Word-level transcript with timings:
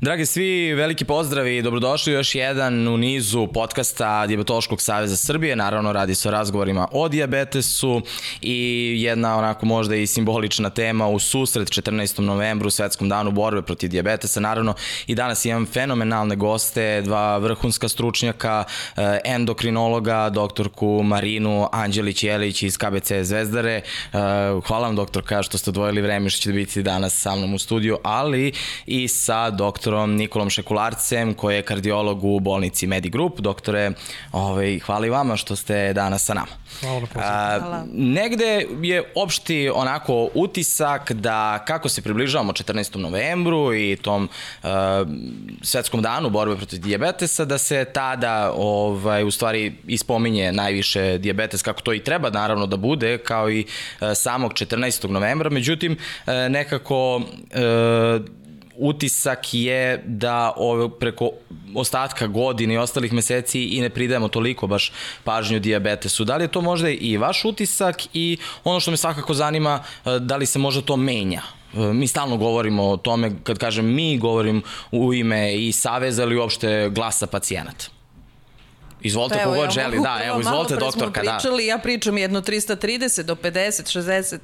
Dragi 0.00 0.26
svi, 0.26 0.74
veliki 0.74 1.04
pozdrav 1.04 1.46
i 1.46 1.62
dobrodošli 1.62 2.12
još 2.12 2.34
jedan 2.34 2.88
u 2.88 2.96
nizu 2.96 3.46
podcasta 3.54 4.26
Diabetološkog 4.26 4.82
saveza 4.82 5.16
Srbije. 5.16 5.56
Naravno, 5.56 5.92
radi 5.92 6.14
se 6.14 6.28
o 6.28 6.30
razgovorima 6.30 6.88
o 6.92 7.08
diabetesu 7.08 8.02
i 8.40 8.94
jedna 8.98 9.36
onako 9.38 9.66
možda 9.66 9.96
i 9.96 10.06
simbolična 10.06 10.70
tema 10.70 11.08
u 11.08 11.18
susret 11.18 11.68
14. 11.68 12.20
novembru, 12.20 12.70
Svetskom 12.70 13.08
danu 13.08 13.30
borbe 13.30 13.62
protiv 13.62 13.90
diabetesa. 13.90 14.40
Naravno, 14.40 14.74
i 15.06 15.14
danas 15.14 15.44
imam 15.44 15.66
fenomenalne 15.66 16.36
goste, 16.36 17.02
dva 17.02 17.38
vrhunska 17.38 17.88
stručnjaka, 17.88 18.64
eh, 18.96 19.18
endokrinologa, 19.24 20.30
doktorku 20.30 21.02
Marinu 21.02 21.68
Anđelić-Jelić 21.72 22.66
iz 22.66 22.76
KBC 22.76 23.12
Zvezdare. 23.22 23.74
Eh, 23.76 23.82
hvala 24.66 24.86
vam, 24.86 24.96
doktorka, 24.96 25.42
što 25.42 25.58
ste 25.58 25.70
odvojili 25.70 26.00
vreme 26.00 26.30
što 26.30 26.42
ćete 26.42 26.52
biti 26.52 26.82
danas 26.82 27.20
sa 27.20 27.36
mnom 27.36 27.54
u 27.54 27.58
studiju, 27.58 27.98
ali 28.02 28.52
i 28.86 29.08
sa 29.08 29.50
doktorom 29.50 29.87
doktorom 29.88 30.16
Nikolom 30.16 30.50
Šekularcem, 30.50 31.34
koji 31.34 31.56
je 31.56 31.62
kardiolog 31.62 32.24
u 32.24 32.40
bolnici 32.40 32.86
Medigroup. 32.86 33.40
Doktore, 33.40 33.92
ovaj, 34.32 34.78
hvala 34.78 35.06
i 35.06 35.10
vama 35.10 35.36
što 35.36 35.56
ste 35.56 35.92
danas 35.92 36.24
sa 36.24 36.34
nama. 36.34 36.52
Hvala, 36.80 37.00
A, 37.14 37.58
hvala. 37.60 37.84
Negde 37.92 38.66
je 38.82 39.12
opšti 39.14 39.70
onako 39.74 40.28
utisak 40.34 41.12
da 41.12 41.64
kako 41.66 41.88
se 41.88 42.02
približavamo 42.02 42.52
14. 42.52 42.96
novembru 42.96 43.74
i 43.74 43.96
tom 43.96 44.28
uh, 44.62 44.68
svetskom 45.62 46.02
danu 46.02 46.30
borbe 46.30 46.56
protiv 46.56 46.80
dijabetesa, 46.80 47.44
da 47.44 47.58
se 47.58 47.84
tada 47.84 48.52
ovaj, 48.56 49.24
u 49.24 49.30
stvari 49.30 49.72
ispominje 49.86 50.52
najviše 50.52 51.18
dijabetes, 51.18 51.62
kako 51.62 51.80
to 51.80 51.94
i 51.94 52.04
treba 52.04 52.30
naravno 52.30 52.66
da 52.66 52.76
bude, 52.76 53.18
kao 53.18 53.50
i 53.50 53.64
uh, 53.64 54.08
samog 54.14 54.52
14. 54.52 55.10
novembra. 55.10 55.50
Međutim, 55.50 55.92
uh, 55.92 56.32
nekako 56.50 57.16
uh, 57.16 57.22
utisak 58.78 59.54
je 59.54 60.02
da 60.06 60.52
ove, 60.56 60.88
preko 60.98 61.30
ostatka 61.74 62.26
godine 62.26 62.74
i 62.74 62.78
ostalih 62.78 63.12
meseci 63.12 63.62
i 63.62 63.80
ne 63.80 63.90
pridajemo 63.90 64.28
toliko 64.28 64.66
baš 64.66 64.92
pažnju 65.24 65.60
diabetesu. 65.60 66.24
Da 66.24 66.36
li 66.36 66.44
je 66.44 66.48
to 66.48 66.60
možda 66.60 66.88
i 66.88 67.16
vaš 67.16 67.44
utisak 67.44 68.02
i 68.14 68.38
ono 68.64 68.80
što 68.80 68.90
me 68.90 68.96
svakako 68.96 69.34
zanima, 69.34 69.82
e, 70.04 70.18
da 70.18 70.36
li 70.36 70.46
se 70.46 70.58
možda 70.58 70.82
to 70.82 70.96
menja? 70.96 71.42
E, 71.74 71.78
mi 71.78 72.06
stalno 72.06 72.36
govorimo 72.36 72.84
o 72.84 72.96
tome, 72.96 73.32
kad 73.42 73.58
kažem 73.58 73.94
mi, 73.94 74.18
govorim 74.18 74.62
u 74.92 75.14
ime 75.14 75.54
i 75.56 75.72
Saveza 75.72 76.22
ili 76.22 76.36
uopšte 76.36 76.90
glasa 76.90 77.26
pacijenata. 77.26 77.97
Izvolite 79.02 79.38
pa 79.38 79.44
kogod 79.44 79.64
ja 79.64 79.70
želi, 79.70 80.00
da, 80.02 80.20
evo, 80.24 80.40
izvolite 80.40 80.76
doktorka, 80.76 81.22
da. 81.22 81.36
Pričali, 81.36 81.66
ja 81.66 81.78
pričam 81.78 82.18
jedno 82.18 82.40
330 82.40 83.22
do 83.22 83.34
50, 83.34 83.98
60 83.98 84.38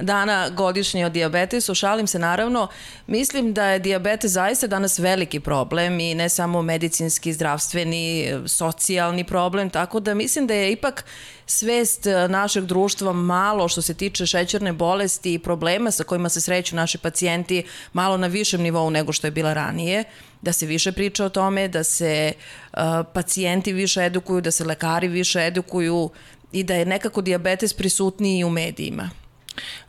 dana 0.00 0.48
godišnje 0.48 1.06
o 1.06 1.08
diabetesu, 1.08 1.74
šalim 1.74 2.06
se 2.06 2.18
naravno, 2.18 2.68
mislim 3.06 3.52
da 3.52 3.66
je 3.66 3.78
diabetes 3.78 4.32
zaista 4.32 4.66
danas 4.66 4.98
veliki 4.98 5.40
problem 5.40 6.00
i 6.00 6.14
ne 6.14 6.28
samo 6.28 6.62
medicinski, 6.62 7.32
zdravstveni, 7.32 8.32
socijalni 8.46 9.24
problem, 9.24 9.70
tako 9.70 10.00
da 10.00 10.14
mislim 10.14 10.46
da 10.46 10.54
je 10.54 10.72
ipak 10.72 11.04
svest 11.46 12.06
e, 12.06 12.28
našeg 12.28 12.64
društva 12.64 13.12
malo 13.12 13.68
što 13.68 13.82
se 13.82 13.94
tiče 13.94 14.26
šećerne 14.26 14.72
bolesti 14.72 15.34
i 15.34 15.38
problema 15.38 15.90
sa 15.90 16.04
kojima 16.04 16.28
se 16.28 16.40
sreću 16.40 16.76
naši 16.76 16.98
pacijenti 16.98 17.64
malo 17.92 18.16
na 18.16 18.26
višem 18.26 18.62
nivou 18.62 18.90
nego 18.90 19.12
što 19.12 19.26
je 19.26 19.30
bila 19.30 19.52
ranije 19.52 20.04
da 20.42 20.52
se 20.52 20.66
više 20.66 20.92
priča 20.92 21.24
o 21.24 21.28
tome, 21.28 21.68
da 21.68 21.84
se 21.84 22.32
uh, 22.72 22.80
pacijenti 23.12 23.72
više 23.72 24.04
edukuju, 24.04 24.40
da 24.40 24.50
se 24.50 24.64
lekari 24.64 25.08
više 25.08 25.46
edukuju 25.46 26.10
i 26.52 26.62
da 26.62 26.74
je 26.74 26.86
nekako 26.86 27.20
diabetes 27.22 27.72
prisutniji 27.72 28.44
u 28.44 28.50
medijima. 28.50 29.10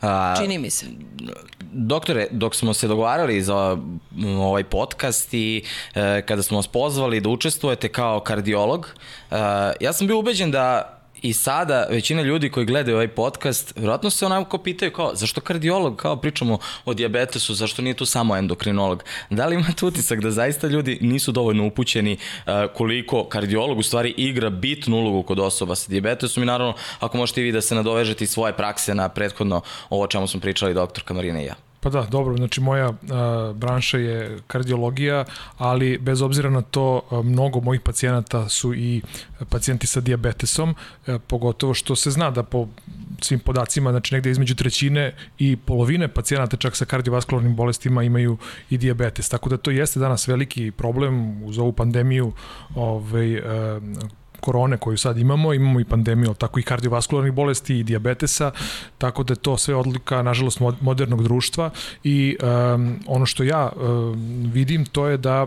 A, 0.00 0.34
Čini 0.38 0.58
mi 0.58 0.70
se. 0.70 0.86
Doktore, 1.72 2.26
dok 2.30 2.54
smo 2.54 2.74
se 2.74 2.88
dogovarali 2.88 3.42
za 3.42 3.78
ovaj 4.38 4.64
podcast 4.64 5.34
i 5.34 5.64
e, 5.94 6.22
kada 6.26 6.42
smo 6.42 6.56
vas 6.56 6.66
pozvali 6.66 7.20
da 7.20 7.28
učestvujete 7.28 7.88
kao 7.88 8.20
kardiolog, 8.20 8.94
e, 9.30 9.36
ja 9.80 9.92
sam 9.92 10.06
bio 10.06 10.18
ubeđen 10.18 10.50
da 10.50 10.95
I 11.22 11.32
sada 11.32 11.86
većina 11.90 12.22
ljudi 12.22 12.50
koji 12.50 12.66
gledaju 12.66 12.96
ovaj 12.96 13.08
podcast, 13.08 13.72
vjerojatno 13.76 14.10
se 14.10 14.26
onako 14.26 14.58
pitaju 14.58 14.92
kao, 14.92 15.14
zašto 15.14 15.40
kardiolog, 15.40 15.96
kao 15.96 16.16
pričamo 16.16 16.58
o 16.84 16.94
diabetesu, 16.94 17.54
zašto 17.54 17.82
nije 17.82 17.94
tu 17.94 18.06
samo 18.06 18.36
endokrinolog? 18.36 19.02
Da 19.30 19.46
li 19.46 19.54
imate 19.54 19.86
utisak 19.86 20.20
da 20.20 20.30
zaista 20.30 20.66
ljudi 20.66 20.98
nisu 21.00 21.32
dovoljno 21.32 21.66
upućeni 21.66 22.12
uh, 22.12 22.52
koliko 22.74 23.24
kardiolog 23.24 23.78
u 23.78 23.82
stvari 23.82 24.14
igra 24.16 24.50
bitnu 24.50 24.96
ulogu 24.96 25.22
kod 25.22 25.38
osoba 25.38 25.74
sa 25.74 25.90
diabetesom 25.90 26.42
i 26.42 26.46
naravno 26.46 26.74
ako 27.00 27.16
možete 27.16 27.40
i 27.40 27.44
vi 27.44 27.52
da 27.52 27.60
se 27.60 27.74
nadovežete 27.74 28.24
iz 28.24 28.30
svoje 28.30 28.52
prakse 28.52 28.94
na 28.94 29.08
prethodno 29.08 29.60
ovo 29.90 30.04
o 30.04 30.06
čemu 30.06 30.26
smo 30.26 30.40
pričali 30.40 30.74
doktor 30.74 31.04
Kamarina 31.04 31.42
i 31.42 31.44
ja. 31.44 31.65
Pa 31.80 31.90
da, 31.90 32.02
dobro, 32.02 32.36
znači 32.36 32.60
moja 32.60 32.92
a, 33.10 33.52
branša 33.54 33.98
je 33.98 34.38
kardiologija, 34.46 35.24
ali 35.58 35.98
bez 35.98 36.22
obzira 36.22 36.50
na 36.50 36.62
to 36.62 37.02
a, 37.10 37.22
mnogo 37.22 37.60
mojih 37.60 37.80
pacijenata 37.80 38.48
su 38.48 38.74
i 38.74 39.02
pacijenti 39.48 39.86
sa 39.86 40.00
diabetesom, 40.00 40.74
a, 41.06 41.18
pogotovo 41.26 41.74
što 41.74 41.96
se 41.96 42.10
zna 42.10 42.30
da 42.30 42.42
po 42.42 42.68
svim 43.20 43.40
podacima, 43.40 43.90
znači 43.90 44.14
negde 44.14 44.30
između 44.30 44.54
trećine 44.54 45.14
i 45.38 45.56
polovine 45.56 46.08
pacijenata 46.08 46.56
čak 46.56 46.76
sa 46.76 46.84
kardiovaskularnim 46.84 47.56
bolestima 47.56 48.02
imaju 48.02 48.36
i 48.70 48.78
diabetes. 48.78 49.28
Tako 49.28 49.48
da 49.48 49.56
to 49.56 49.70
jeste 49.70 50.00
danas 50.00 50.28
veliki 50.28 50.70
problem 50.70 51.42
uz 51.42 51.58
ovu 51.58 51.72
pandemiju 51.72 52.32
ovaj, 52.74 53.42
korone 54.46 54.76
koju 54.76 54.96
sad 54.96 55.18
imamo, 55.18 55.52
imamo 55.54 55.80
i 55.80 55.84
pandemiju 55.84 56.34
tako 56.34 56.60
i 56.60 56.62
kardiovaskularnih 56.62 57.32
bolesti 57.32 57.78
i 57.78 57.82
diabetesa, 57.82 58.50
tako 58.98 59.22
da 59.22 59.34
to 59.34 59.56
sve 59.58 59.74
odlika, 59.74 60.22
nažalost, 60.22 60.60
modernog 60.80 61.22
društva 61.22 61.70
i 62.04 62.36
um, 62.42 63.00
ono 63.06 63.26
što 63.26 63.42
ja 63.42 63.72
um, 63.74 64.50
vidim 64.54 64.84
to 64.86 65.06
je 65.06 65.16
da 65.16 65.46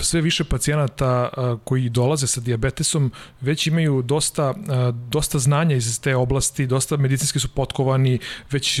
sve 0.00 0.20
više 0.20 0.44
pacijenata 0.44 1.30
koji 1.64 1.88
dolaze 1.88 2.26
sa 2.26 2.40
diabetesom 2.40 3.12
već 3.40 3.66
imaju 3.66 4.02
dosta, 4.02 4.54
dosta 4.92 5.38
znanja 5.38 5.76
iz 5.76 6.00
te 6.00 6.16
oblasti, 6.16 6.66
dosta 6.66 6.96
medicinski 6.96 7.40
su 7.40 7.48
potkovani, 7.48 8.18
već 8.50 8.80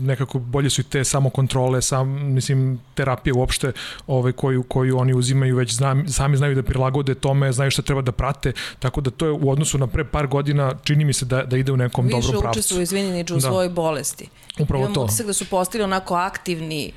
nekako 0.00 0.38
bolje 0.38 0.70
su 0.70 0.80
i 0.80 0.84
te 0.84 1.04
samokontrole, 1.04 1.82
sam, 1.82 2.32
mislim, 2.34 2.80
terapije 2.94 3.34
uopšte 3.34 3.72
ove, 4.06 4.32
koju, 4.32 4.62
koju 4.62 4.98
oni 4.98 5.14
uzimaju, 5.14 5.56
već 5.56 5.74
zna, 5.74 6.04
sami 6.08 6.36
znaju 6.36 6.54
da 6.54 6.62
prilagode 6.62 7.14
tome, 7.14 7.52
znaju 7.52 7.70
šta 7.70 7.82
treba 7.82 8.02
da 8.02 8.12
prate, 8.12 8.52
tako 8.78 9.00
da 9.00 9.10
to 9.10 9.26
je 9.26 9.32
u 9.32 9.50
odnosu 9.50 9.78
na 9.78 9.86
pre 9.86 10.04
par 10.04 10.26
godina 10.26 10.72
čini 10.84 11.04
mi 11.04 11.12
se 11.12 11.24
da, 11.24 11.44
da 11.44 11.56
ide 11.56 11.72
u 11.72 11.76
nekom 11.76 12.06
Više 12.06 12.16
dobrom 12.16 12.42
pravcu. 12.42 12.58
Više 12.58 12.58
učestvuju, 12.58 12.82
izvini, 12.82 13.24
u 13.30 13.34
da. 13.34 13.40
svojoj 13.40 13.68
bolesti. 13.68 14.28
Upravo 14.58 14.84
Imam 14.84 14.94
to. 14.94 15.04
utisak 15.04 15.26
da 15.26 15.32
su 15.32 15.44
postali 15.44 15.84
onako 15.84 16.14
aktivni 16.14 16.92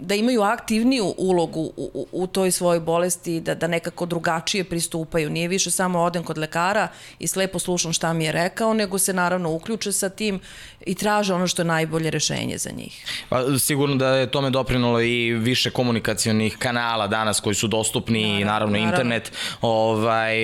da 0.00 0.14
imaju 0.14 0.42
aktivniju 0.42 1.14
ulogu 1.18 1.60
u, 1.60 1.90
u, 1.94 2.06
u 2.12 2.26
toj 2.26 2.50
svojoj 2.50 2.80
bolesti, 2.80 3.40
da, 3.40 3.54
da 3.54 3.66
nekako 3.66 4.06
drugačije 4.06 4.64
pristupaju. 4.64 5.30
Nije 5.30 5.48
više 5.48 5.70
samo 5.70 6.00
odem 6.00 6.24
kod 6.24 6.38
lekara 6.38 6.88
i 7.18 7.26
slepo 7.26 7.58
slušam 7.58 7.92
šta 7.92 8.12
mi 8.12 8.24
je 8.24 8.32
rekao, 8.32 8.74
nego 8.74 8.98
se 8.98 9.12
naravno 9.12 9.50
uključe 9.50 9.92
sa 9.92 10.08
tim 10.08 10.40
i 10.86 10.94
traže 10.94 11.34
ono 11.34 11.46
što 11.46 11.62
je 11.62 11.66
najbolje 11.66 12.10
rešenje 12.10 12.58
za 12.58 12.70
njih. 12.70 13.04
Pa, 13.28 13.58
sigurno 13.58 13.96
da 13.96 14.08
je 14.08 14.30
tome 14.30 14.50
doprinulo 14.50 15.00
i 15.00 15.32
više 15.32 15.70
komunikacionih 15.70 16.56
kanala 16.58 17.06
danas 17.06 17.40
koji 17.40 17.54
su 17.54 17.68
dostupni 17.68 18.22
naravno, 18.22 18.40
i 18.40 18.44
naravno, 18.44 18.72
naravno. 18.78 18.96
internet. 18.96 19.32
Ovaj, 19.60 20.34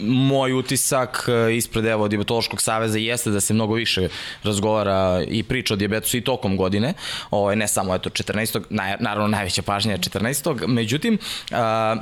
moj 0.00 0.52
utisak 0.52 1.28
e, 1.28 1.56
ispred 1.56 1.84
evo 1.84 2.08
Diabetološkog 2.08 2.62
saveza 2.62 2.98
jeste 2.98 3.30
da 3.30 3.40
se 3.40 3.54
mnogo 3.54 3.74
više 3.74 4.08
razgovara 4.42 5.22
i 5.28 5.42
priča 5.42 5.74
o 5.74 5.76
diabetesu 5.76 6.16
i 6.16 6.24
tokom 6.24 6.56
godine, 6.56 6.94
ovaj, 7.30 7.56
ne 7.56 7.68
samo 7.68 7.94
eto 7.94 8.10
14 8.10 8.37
14. 8.40 8.60
Na, 8.70 8.96
naravno 9.00 9.28
najveća 9.28 9.62
pažnja 9.62 9.92
je 9.92 9.98
14. 9.98 10.66
Međutim, 10.66 11.18
a, 11.50 11.96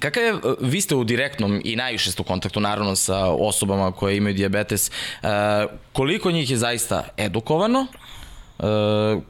Kakav 0.00 0.22
je, 0.22 0.34
vi 0.60 0.80
ste 0.80 0.94
u 0.94 1.04
direktnom 1.04 1.60
i 1.64 1.76
najviše 1.76 2.12
ste 2.12 2.22
u 2.22 2.24
kontaktu 2.24 2.60
naravno 2.60 2.96
sa 2.96 3.26
osobama 3.26 3.92
koje 3.92 4.16
imaju 4.16 4.34
diabetes, 4.34 4.90
koliko 5.92 6.30
njih 6.30 6.50
je 6.50 6.56
zaista 6.56 7.08
edukovano, 7.16 7.86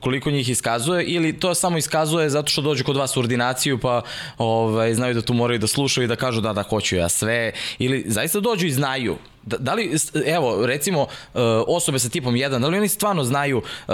koliko 0.01 0.31
njih 0.31 0.49
iskazuje 0.49 1.05
ili 1.05 1.41
to 1.41 1.55
samo 1.55 1.79
iskazuje 1.79 2.31
zato 2.31 2.51
što 2.51 2.63
dođu 2.63 2.85
kod 2.85 2.97
vas 2.97 3.17
u 3.17 3.21
ordinaciju 3.21 3.79
pa 3.79 4.03
ovaj, 4.39 4.95
znaju 4.95 5.15
da 5.15 5.23
tu 5.23 5.35
moraju 5.35 5.59
da 5.59 5.67
slušaju 5.67 6.05
i 6.05 6.09
da 6.09 6.17
kažu 6.17 6.41
da 6.41 6.53
da 6.53 6.63
hoću 6.63 6.97
ja 6.97 7.09
sve 7.09 7.53
ili 7.79 8.05
zaista 8.07 8.41
dođu 8.41 8.67
i 8.67 8.73
znaju 8.73 9.17
Da, 9.49 9.57
da 9.57 9.75
li, 9.75 9.97
evo, 10.27 10.67
recimo, 10.67 11.07
e, 11.35 11.39
osobe 11.67 11.99
sa 11.99 12.09
tipom 12.09 12.35
1, 12.35 12.59
da 12.59 12.69
li 12.69 12.79
oni 12.79 12.89
stvarno 12.89 13.25
znaju 13.25 13.63
e, 13.63 13.93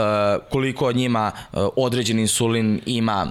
koliko 0.51 0.93
njima 0.93 1.33
e, 1.35 1.57
određen 1.77 2.19
insulin 2.19 2.81
ima 2.87 3.27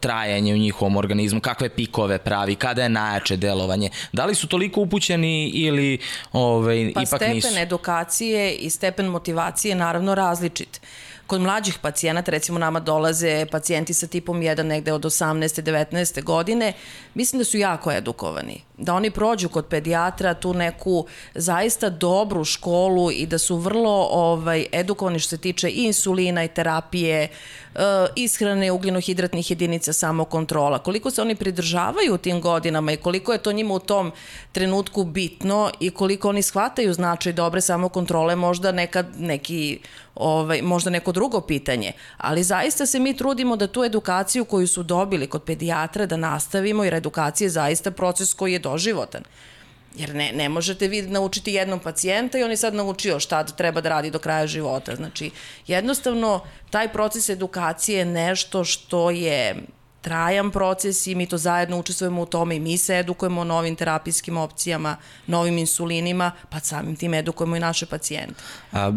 trajanje 0.00 0.54
u 0.54 0.56
njihovom 0.56 0.96
organizmu, 0.96 1.40
kakve 1.40 1.68
pikove 1.68 2.18
pravi, 2.18 2.54
kada 2.54 2.82
je 2.82 2.88
najjače 2.88 3.36
delovanje? 3.36 3.90
Da 4.12 4.26
li 4.26 4.34
su 4.34 4.48
toliko 4.48 4.80
upućeni 4.80 5.48
ili 5.48 5.98
ovaj, 6.32 6.92
pa 6.94 7.02
ipak 7.02 7.20
nisu? 7.20 7.46
Pa 7.46 7.48
stepen 7.48 7.62
edukacije 7.62 8.54
i 8.54 8.70
stepen 8.70 9.06
motivacije 9.06 9.70
je 9.70 9.76
naravno 9.76 10.14
različit. 10.14 10.80
Kod 11.26 11.40
mlađih 11.40 11.78
pacijenata, 11.78 12.30
recimo 12.30 12.58
nama 12.58 12.80
dolaze 12.80 13.46
pacijenti 13.50 13.94
sa 13.94 14.06
tipom 14.06 14.40
1 14.40 14.62
negde 14.62 14.92
od 14.92 15.04
18. 15.04 15.62
19. 15.62 16.22
godine, 16.22 16.72
mislim 17.14 17.38
da 17.38 17.44
su 17.44 17.58
jako 17.58 17.92
edukovani 17.92 18.60
da 18.78 18.94
oni 18.94 19.10
prođu 19.10 19.48
kod 19.48 19.66
pedijatra 19.66 20.34
tu 20.34 20.54
neku 20.54 21.06
zaista 21.34 21.90
dobru 21.90 22.44
školu 22.44 23.10
i 23.10 23.26
da 23.26 23.38
su 23.38 23.56
vrlo 23.56 24.08
ovaj, 24.10 24.66
edukovani 24.72 25.18
što 25.18 25.28
se 25.28 25.38
tiče 25.38 25.68
i 25.68 25.84
insulina 25.84 26.44
i 26.44 26.48
terapije, 26.48 27.28
uh, 27.74 27.80
ishrane 28.16 28.72
ugljenohidratnih 28.72 29.50
jedinica, 29.50 29.92
samokontrola. 29.92 30.78
Koliko 30.78 31.10
se 31.10 31.22
oni 31.22 31.34
pridržavaju 31.34 32.14
u 32.14 32.18
tim 32.18 32.40
godinama 32.40 32.92
i 32.92 32.96
koliko 32.96 33.32
je 33.32 33.38
to 33.38 33.52
njima 33.52 33.74
u 33.74 33.78
tom 33.78 34.12
trenutku 34.52 35.04
bitno 35.04 35.70
i 35.80 35.90
koliko 35.90 36.28
oni 36.28 36.42
shvataju 36.42 36.94
značaj 36.94 37.32
dobre 37.32 37.60
samokontrole, 37.60 38.36
možda 38.36 38.72
nekad 38.72 39.06
neki 39.18 39.78
ovaj, 40.14 40.62
možda 40.62 40.90
neko 40.90 41.12
drugo 41.12 41.40
pitanje, 41.40 41.92
ali 42.16 42.42
zaista 42.42 42.86
se 42.86 42.98
mi 42.98 43.16
trudimo 43.16 43.56
da 43.56 43.66
tu 43.66 43.84
edukaciju 43.84 44.44
koju 44.44 44.66
su 44.66 44.82
dobili 44.82 45.26
kod 45.26 45.42
pedijatra 45.42 46.06
da 46.06 46.16
nastavimo 46.16 46.84
jer 46.84 46.94
edukacija 46.94 47.46
je 47.46 47.50
zaista 47.50 47.90
proces 47.90 48.34
koji 48.34 48.52
je 48.52 48.58
doživotan. 48.64 49.22
Jer 49.96 50.14
ne, 50.14 50.32
ne 50.34 50.48
možete 50.48 50.88
vi 50.88 51.02
naučiti 51.02 51.52
jednom 51.52 51.80
pacijenta 51.80 52.38
i 52.38 52.42
on 52.42 52.50
je 52.50 52.56
sad 52.56 52.74
naučio 52.74 53.20
šta 53.20 53.44
treba 53.44 53.80
da 53.80 53.88
radi 53.88 54.10
do 54.10 54.18
kraja 54.18 54.46
života. 54.46 54.96
Znači, 54.96 55.30
jednostavno, 55.66 56.40
taj 56.70 56.92
proces 56.92 57.28
edukacije 57.28 57.98
je 57.98 58.04
nešto 58.04 58.64
što 58.64 59.10
je 59.10 59.54
trajan 60.04 60.50
proces 60.50 61.06
i 61.06 61.14
mi 61.14 61.26
to 61.26 61.38
zajedno 61.38 61.78
učestvujemo 61.78 62.22
u 62.22 62.26
tome 62.26 62.56
i 62.56 62.60
mi 62.60 62.78
se 62.78 62.98
edukujemo 62.98 63.40
o 63.40 63.44
novim 63.44 63.76
terapijskim 63.76 64.36
opcijama, 64.36 64.96
novim 65.26 65.58
insulinima, 65.58 66.32
pa 66.50 66.60
samim 66.60 66.96
tim 66.96 67.14
edukujemo 67.14 67.56
i 67.56 67.60
naše 67.60 67.86
pacijente. 67.86 68.34
A, 68.72 68.92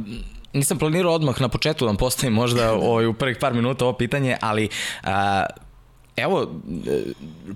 nisam 0.54 0.78
planirao 0.78 1.14
odmah 1.14 1.42
na 1.42 1.50
početku 1.50 1.86
da 1.86 1.88
vam 1.88 1.98
postavim 1.98 2.34
možda 2.34 2.74
ovaj, 2.92 3.06
u 3.06 3.14
prvih 3.14 3.38
par 3.40 3.54
minuta 3.54 3.86
ovo 3.86 3.94
pitanje, 3.94 4.38
ali 4.42 4.69
a, 5.04 5.46
evo, 6.18 6.62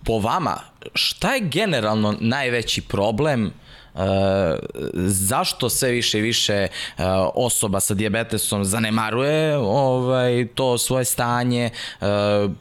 po 0.06 0.20
vama, 0.20 0.58
šta 0.94 1.34
je 1.34 1.42
generalno 1.42 2.16
najveći 2.20 2.82
problem 2.82 3.52
Uh, 3.94 4.02
zašto 5.08 5.70
sve 5.70 5.92
više 5.92 6.20
i 6.20 6.22
više 6.22 6.68
uh, 6.98 7.04
osoba 7.36 7.80
sa 7.80 7.94
dijabetesom 7.94 8.66
zanemaruje 8.66 9.58
ovaj 9.58 10.48
to 10.56 10.78
svoje 10.78 11.06
stanje, 11.06 11.70
uh, 12.02 12.08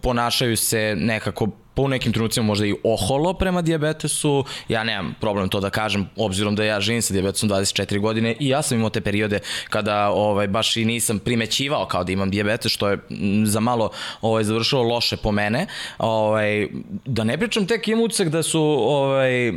ponašaju 0.01 0.57
se 0.57 0.95
nekako 0.97 1.49
po 1.81 1.89
nekim 1.89 2.13
trenucima 2.13 2.47
možda 2.47 2.67
i 2.67 2.75
oholo 2.85 3.33
prema 3.33 3.63
dijabetesu. 3.63 4.45
Ja 4.69 4.85
nemam 4.85 5.15
problem 5.21 5.49
to 5.49 5.61
da 5.61 5.71
kažem, 5.71 6.09
obzirom 6.17 6.57
da 6.57 6.65
ja 6.65 6.81
živim 6.81 7.03
sa 7.03 7.13
dijabetesom 7.13 7.49
24 7.49 8.01
godine 8.01 8.37
i 8.41 8.49
ja 8.49 8.63
sam 8.63 8.79
imao 8.79 8.91
te 8.91 9.01
periode 9.01 9.39
kada 9.71 10.11
ovaj, 10.11 10.49
baš 10.49 10.77
i 10.77 10.85
nisam 10.85 11.19
primećivao 11.19 11.87
kao 11.87 12.05
da 12.05 12.13
imam 12.13 12.31
dijabetes, 12.31 12.73
što 12.73 12.89
je 12.89 12.99
za 13.45 13.61
malo 13.61 13.91
ovaj, 14.21 14.45
završilo 14.45 14.83
loše 14.83 15.17
po 15.17 15.33
mene. 15.33 15.67
Ovaj, 15.99 16.69
da 17.05 17.25
ne 17.25 17.39
pričam 17.39 17.67
tek 17.67 17.89
imam 17.89 18.05
utisak 18.05 18.29
da 18.29 18.43
su 18.43 18.61
ovaj, 18.81 19.53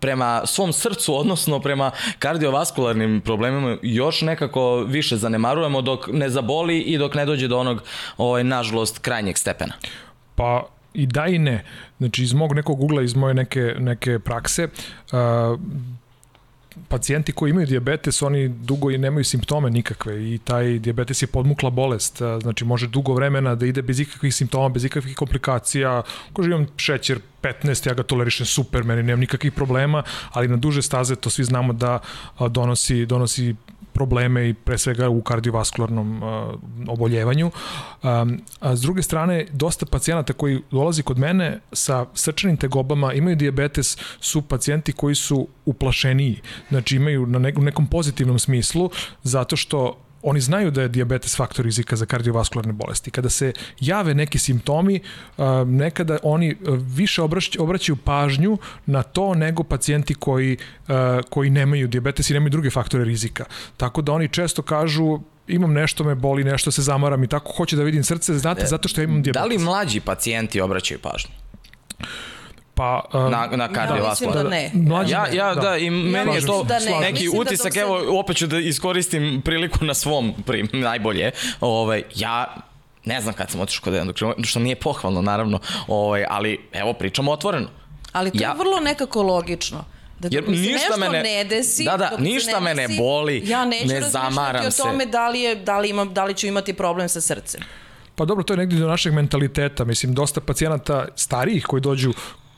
prema 0.00 0.42
svom 0.44 0.72
srcu, 0.72 1.16
odnosno 1.16 1.60
prema 1.60 1.90
kardiovaskularnim 2.18 3.20
problemima 3.24 3.76
još 3.82 4.20
nekako 4.22 4.80
više 4.80 5.16
zanemarujemo 5.16 5.82
dok 5.82 6.08
ne 6.12 6.28
zaboli 6.28 6.78
i 6.78 6.98
dok 6.98 7.14
ne 7.14 7.24
dođe 7.24 7.48
do 7.48 7.58
onog, 7.58 7.82
ovaj, 8.16 8.44
nažalost, 8.44 8.98
krajnjeg 8.98 9.38
stepena. 9.38 9.72
Pa 10.34 10.68
i 10.94 11.06
da 11.06 11.26
i 11.26 11.38
ne. 11.38 11.64
Znači, 11.98 12.22
iz 12.22 12.32
mog 12.32 12.52
nekog 12.54 12.80
ugla, 12.80 13.02
iz 13.02 13.14
moje 13.14 13.34
neke, 13.34 13.74
neke 13.78 14.18
prakse, 14.18 14.68
uh, 15.12 15.60
pacijenti 16.88 17.32
koji 17.32 17.50
imaju 17.50 17.66
dijabetes, 17.66 18.22
oni 18.22 18.48
dugo 18.48 18.90
i 18.90 18.98
nemaju 18.98 19.24
simptome 19.24 19.70
nikakve 19.70 20.34
i 20.34 20.38
taj 20.38 20.78
dijabetes 20.78 21.22
je 21.22 21.26
podmukla 21.26 21.70
bolest, 21.70 22.22
znači 22.42 22.64
može 22.64 22.88
dugo 22.88 23.14
vremena 23.14 23.54
da 23.54 23.66
ide 23.66 23.82
bez 23.82 24.00
ikakvih 24.00 24.34
simptoma, 24.34 24.68
bez 24.68 24.84
ikakvih 24.84 25.16
komplikacija, 25.16 26.02
ako 26.30 26.44
imam 26.44 26.66
šećer 26.76 27.20
15, 27.42 27.88
ja 27.88 27.94
ga 27.94 28.02
tolerišem 28.02 28.46
super, 28.46 28.84
meni 28.84 29.02
nemam 29.02 29.20
nikakvih 29.20 29.52
problema, 29.52 30.02
ali 30.30 30.48
na 30.48 30.56
duže 30.56 30.82
staze 30.82 31.16
to 31.16 31.30
svi 31.30 31.44
znamo 31.44 31.72
da 31.72 31.98
donosi, 32.48 33.06
donosi 33.06 33.54
probleme 33.92 34.48
i 34.48 34.54
pre 34.54 34.78
svega 34.78 35.08
u 35.08 35.22
kardiovaskularnom 35.22 36.22
uh, 36.22 36.54
oboljevanju. 36.88 37.50
Um, 38.02 38.40
a 38.60 38.76
s 38.76 38.80
druge 38.80 39.02
strane, 39.02 39.46
dosta 39.52 39.86
pacijenata 39.86 40.32
koji 40.32 40.62
dolazi 40.70 41.02
kod 41.02 41.18
mene 41.18 41.60
sa 41.72 42.06
srčanim 42.14 42.56
tegobama, 42.56 43.12
imaju 43.12 43.36
diabetes, 43.36 43.98
su 44.20 44.42
pacijenti 44.42 44.92
koji 44.92 45.14
su 45.14 45.48
uplašeniji. 45.64 46.40
Znači 46.68 46.96
imaju 46.96 47.26
na 47.26 47.38
nekom 47.38 47.86
pozitivnom 47.86 48.38
smislu, 48.38 48.90
zato 49.22 49.56
što 49.56 49.96
oni 50.22 50.40
znaju 50.40 50.70
da 50.70 50.82
je 50.82 50.88
diabetes 50.88 51.36
faktor 51.36 51.64
rizika 51.64 51.96
za 51.96 52.06
kardiovaskularne 52.06 52.72
bolesti. 52.72 53.10
Kada 53.10 53.30
se 53.30 53.52
jave 53.80 54.14
neki 54.14 54.38
simptomi, 54.38 55.00
nekada 55.66 56.18
oni 56.22 56.56
više 56.96 57.22
obraćaju 57.58 57.96
pažnju 58.04 58.58
na 58.86 59.02
to 59.02 59.34
nego 59.34 59.62
pacijenti 59.62 60.14
koji, 60.14 60.56
koji 61.30 61.50
nemaju 61.50 61.88
diabetes 61.88 62.30
i 62.30 62.32
nemaju 62.32 62.50
druge 62.50 62.70
faktore 62.70 63.04
rizika. 63.04 63.44
Tako 63.76 64.02
da 64.02 64.12
oni 64.12 64.28
često 64.28 64.62
kažu 64.62 65.20
imam 65.48 65.72
nešto 65.72 66.04
me 66.04 66.14
boli, 66.14 66.44
nešto 66.44 66.70
se 66.70 66.82
zamaram 66.82 67.24
i 67.24 67.28
tako 67.28 67.52
hoće 67.56 67.76
da 67.76 67.82
vidim 67.82 68.04
srce, 68.04 68.38
znate, 68.38 68.66
zato 68.66 68.88
što 68.88 69.00
ja 69.00 69.04
imam 69.04 69.22
diabetes. 69.22 69.42
Da 69.42 69.46
li 69.46 69.58
mlađi 69.58 70.00
pacijenti 70.00 70.60
obraćaju 70.60 71.00
pažnju? 71.02 71.30
Pa, 72.74 73.04
uh, 73.12 73.30
na, 73.30 73.48
na 73.56 73.68
kardiovaskular. 73.72 74.36
Ja, 74.36 74.42
da 74.42 74.48
ne. 74.48 74.70
Mlađi 74.74 75.12
ja, 75.12 75.26
ja, 75.32 75.54
da, 75.54 75.60
da 75.60 75.76
i 75.76 75.90
meni 75.90 76.30
ja, 76.30 76.34
je 76.34 76.46
to 76.46 76.64
da 76.64 76.78
ne. 76.78 77.00
neki 77.00 77.12
mislim 77.12 77.32
da 77.32 77.40
utisak, 77.40 77.66
da 77.66 77.72
se... 77.72 77.80
evo, 77.80 78.20
opet 78.20 78.36
ću 78.36 78.46
da 78.46 78.58
iskoristim 78.58 79.42
priliku 79.44 79.84
na 79.84 79.94
svom 79.94 80.34
prim, 80.46 80.68
najbolje. 80.72 81.30
Ovaj, 81.60 82.02
ja 82.14 82.56
ne 83.04 83.20
znam 83.20 83.34
kad 83.34 83.50
sam 83.50 83.60
otišao 83.60 83.84
kod 83.84 83.94
endokrina, 83.94 84.34
što 84.42 84.60
nije 84.60 84.76
pohvalno, 84.76 85.22
naravno, 85.22 85.58
ovaj, 85.88 86.24
ali 86.28 86.68
evo, 86.72 86.92
pričamo 86.92 87.32
otvoreno. 87.32 87.68
Ali 88.12 88.30
to 88.30 88.42
ja, 88.42 88.48
je 88.48 88.56
vrlo 88.58 88.80
nekako 88.80 89.22
logično. 89.22 89.84
Da 90.18 90.28
Jer 90.32 90.48
ništa 90.48 90.96
mene, 90.98 91.22
ne 91.22 91.44
desi, 91.44 91.84
da, 91.84 91.96
da, 91.96 92.16
ništa 92.18 92.60
ne 92.60 92.74
me 92.74 92.74
ne 92.74 92.96
boli, 92.98 93.42
ja 93.46 93.64
neću 93.64 93.88
ne 93.88 94.00
zamaram 94.00 94.70
se. 94.70 94.82
o 94.82 94.84
tome 94.84 95.06
da 95.06 95.28
li, 95.28 95.40
je, 95.40 95.54
da, 95.54 95.78
li 95.78 95.88
imam, 95.88 96.14
da 96.14 96.24
li 96.24 96.34
ću 96.34 96.46
imati 96.46 96.72
problem 96.72 97.08
sa 97.08 97.20
srcem. 97.20 97.60
Pa 98.14 98.24
dobro, 98.24 98.44
to 98.44 98.52
je 98.52 98.56
negdje 98.56 98.78
do 98.78 98.88
našeg 98.88 99.14
mentaliteta. 99.14 99.84
Mislim, 99.84 100.14
dosta 100.14 100.40
pacijenata 100.40 101.06
starijih 101.16 101.64
koji 101.64 101.80
dođu 101.80 102.12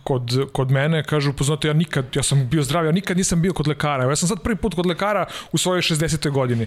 kod, 0.05 0.39
kod 0.53 0.71
mene, 0.71 1.03
kažu, 1.03 1.33
poznate, 1.33 1.69
ja 1.69 1.75
nikad, 1.75 2.17
ja 2.17 2.23
sam 2.23 2.49
bio 2.49 2.62
zdrav, 2.62 2.85
ja 2.85 2.93
nikad 2.93 3.17
nisam 3.17 3.43
bio 3.43 3.53
kod 3.53 3.69
lekara. 3.69 4.05
Ja 4.05 4.17
sam 4.17 4.29
sad 4.29 4.43
prvi 4.43 4.56
put 4.56 4.75
kod 4.75 4.87
lekara 4.87 5.27
u 5.53 5.59
svojoj 5.59 5.83
60. 5.83 6.31
godini 6.31 6.67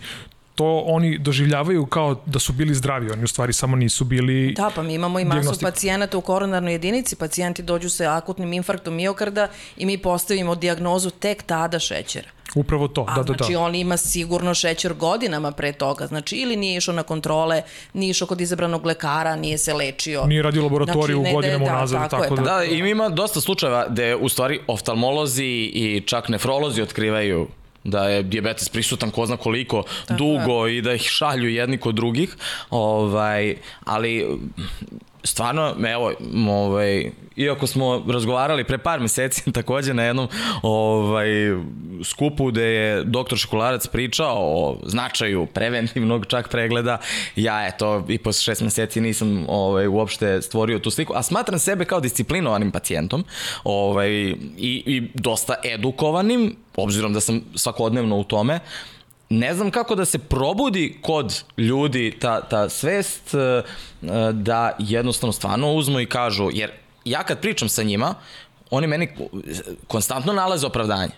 to 0.58 0.84
oni 0.86 1.18
doživljavaju 1.18 1.86
kao 1.86 2.16
da 2.26 2.40
su 2.40 2.54
bili 2.54 2.76
zdravi, 2.76 3.12
oni 3.12 3.24
u 3.24 3.28
stvari 3.28 3.54
samo 3.54 3.76
nisu 3.76 4.06
bili 4.06 4.54
Da, 4.54 4.72
pa 4.76 4.84
mi 4.84 4.94
imamo 4.94 5.20
i 5.20 5.26
masu 5.26 5.60
pacijenata 5.62 6.18
u 6.18 6.22
koronarnoj 6.22 6.74
jedinici, 6.74 7.16
pacijenti 7.16 7.64
dođu 7.64 7.90
sa 7.90 8.16
akutnim 8.16 8.54
infarktom 8.54 8.96
miokarda 8.96 9.48
i 9.78 9.86
mi 9.86 9.98
postavimo 9.98 10.56
diagnozu 10.56 11.10
tek 11.10 11.44
tada 11.44 11.80
šećera. 11.80 12.30
Upravo 12.56 12.88
to, 12.88 13.06
A, 13.10 13.16
da, 13.16 13.24
da, 13.24 13.34
znači 13.34 13.54
da. 13.54 13.60
on 13.60 13.76
ima 13.76 13.98
sigurno 13.98 14.54
šećer 14.54 14.94
godinama 14.94 15.52
pre 15.52 15.72
toga, 15.74 16.08
znači 16.08 16.36
ili 16.36 16.56
nije 16.56 16.78
išao 16.78 16.96
na 16.96 17.04
kontrole, 17.04 17.62
nije 17.94 18.10
išao 18.10 18.28
kod 18.28 18.42
izabranog 18.42 18.86
lekara, 18.86 19.36
nije 19.36 19.58
se 19.58 19.74
lečio. 19.74 20.26
Nije 20.26 20.44
radio 20.44 20.64
laboratoriju 20.64 21.18
znači, 21.18 21.34
godinama 21.34 21.66
da, 21.66 21.72
unazad, 21.72 22.10
tako, 22.10 22.24
tako 22.24 22.36
da. 22.36 22.42
Da, 22.42 22.64
i 22.64 22.78
ima 22.78 23.10
dosta 23.10 23.42
slučajeva 23.42 23.86
gde 23.90 24.16
u 24.16 24.30
stvari 24.30 24.60
oftalmolozi 24.68 25.72
i 25.74 26.04
čak 26.06 26.30
nefrolozi 26.30 26.82
otkrivaju 26.82 27.48
da 27.88 28.10
je 28.10 28.24
dijabetes 28.24 28.70
prisutan 28.70 29.12
ko 29.12 29.26
zna 29.26 29.38
koliko 29.38 29.84
Tako 29.84 30.18
dugo 30.18 30.68
je. 30.68 30.78
i 30.78 30.82
da 30.82 30.94
ih 30.94 31.02
šalju 31.02 31.50
jedni 31.50 31.78
kod 31.78 31.96
drugih, 31.96 32.36
ovaj, 32.70 33.56
ali 33.86 34.26
stvarno, 35.28 35.76
evo, 35.88 36.14
ovaj, 36.50 37.12
iako 37.36 37.68
smo 37.68 38.04
razgovarali 38.08 38.64
pre 38.64 38.78
par 38.78 39.00
meseci 39.00 39.52
takođe 39.60 39.94
na 39.94 40.04
jednom 40.04 40.28
ovaj, 40.62 41.28
skupu 42.04 42.46
gde 42.46 42.64
je 42.64 43.04
doktor 43.04 43.38
Školarac 43.38 43.88
pričao 43.88 44.36
o 44.38 44.80
značaju 44.86 45.46
preventivnog 45.46 46.26
čak 46.26 46.50
pregleda, 46.50 46.98
ja 47.36 47.68
eto 47.68 48.06
i 48.08 48.18
posle 48.18 48.44
šest 48.44 48.62
meseci 48.62 49.02
nisam 49.02 49.46
ovaj, 49.48 49.88
uopšte 49.88 50.42
stvorio 50.42 50.80
tu 50.80 50.92
sliku, 50.92 51.14
a 51.16 51.24
smatram 51.24 51.60
sebe 51.60 51.86
kao 51.86 52.00
disciplinovanim 52.00 52.72
pacijentom 52.72 53.26
ovaj, 53.64 54.10
i, 54.12 54.36
i 54.58 55.10
dosta 55.14 55.56
edukovanim, 55.64 56.56
obzirom 56.76 57.14
da 57.14 57.20
sam 57.20 57.42
svakodnevno 57.56 58.18
u 58.18 58.24
tome, 58.24 58.60
ne 59.30 59.54
znam 59.54 59.72
kako 59.72 59.96
da 59.96 60.06
se 60.06 60.20
probudi 60.20 60.98
kod 61.02 61.44
ljudi 61.58 62.18
ta, 62.22 62.42
ta 62.42 62.70
svest 62.70 63.34
eh, 63.34 63.64
da 64.34 64.76
jednostavno 64.80 65.34
stvarno 65.34 65.74
uzmu 65.74 66.00
i 66.00 66.06
kažu, 66.06 66.50
jer 66.54 66.72
ja 67.06 67.24
kad 67.24 67.40
pričam 67.40 67.70
sa 67.70 67.84
njima, 67.84 68.16
oni 68.70 68.88
meni 68.88 69.10
konstantno 69.88 70.34
nalaze 70.34 70.68
opravdanje. 70.68 71.12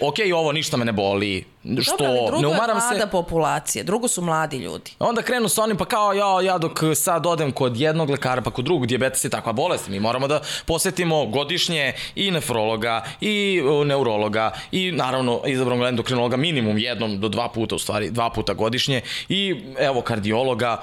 Ok, 0.00 0.14
ovo 0.34 0.52
ništa 0.52 0.76
me 0.76 0.84
ne 0.84 0.92
boli, 0.92 1.44
što 1.82 1.96
Dobro, 1.96 2.40
ne 2.40 2.46
umaram 2.46 2.80
se. 2.80 2.86
Drugo 2.86 2.94
je 2.94 2.96
mlada 2.96 3.06
populacija, 3.06 3.84
drugo 3.84 4.08
su 4.08 4.22
mladi 4.22 4.56
ljudi. 4.56 4.90
Onda 4.98 5.22
krenu 5.22 5.48
sa 5.48 5.62
onim, 5.62 5.76
pa 5.76 5.84
kao 5.84 6.12
ja, 6.12 6.40
ja 6.42 6.58
dok 6.58 6.78
sad 6.94 7.26
odem 7.26 7.52
kod 7.52 7.76
jednog 7.76 8.10
lekara, 8.10 8.42
pa 8.42 8.50
kod 8.50 8.64
drugog, 8.64 8.86
diabetes 8.86 9.24
je 9.24 9.30
takva 9.30 9.52
bolest. 9.52 9.88
Mi 9.88 10.00
moramo 10.00 10.28
da 10.28 10.40
posetimo 10.66 11.26
godišnje 11.26 11.92
i 12.14 12.30
nefrologa, 12.30 13.04
i 13.20 13.62
neurologa, 13.84 14.52
i 14.72 14.92
naravno 14.92 15.40
izabranog 15.46 15.88
endokrinologa 15.88 16.36
minimum 16.36 16.78
jednom 16.78 17.20
do 17.20 17.28
dva 17.28 17.48
puta, 17.48 17.74
u 17.74 17.78
stvari 17.78 18.10
dva 18.10 18.30
puta 18.30 18.54
godišnje, 18.54 19.00
i 19.28 19.64
evo 19.78 20.00
kardiologa, 20.00 20.82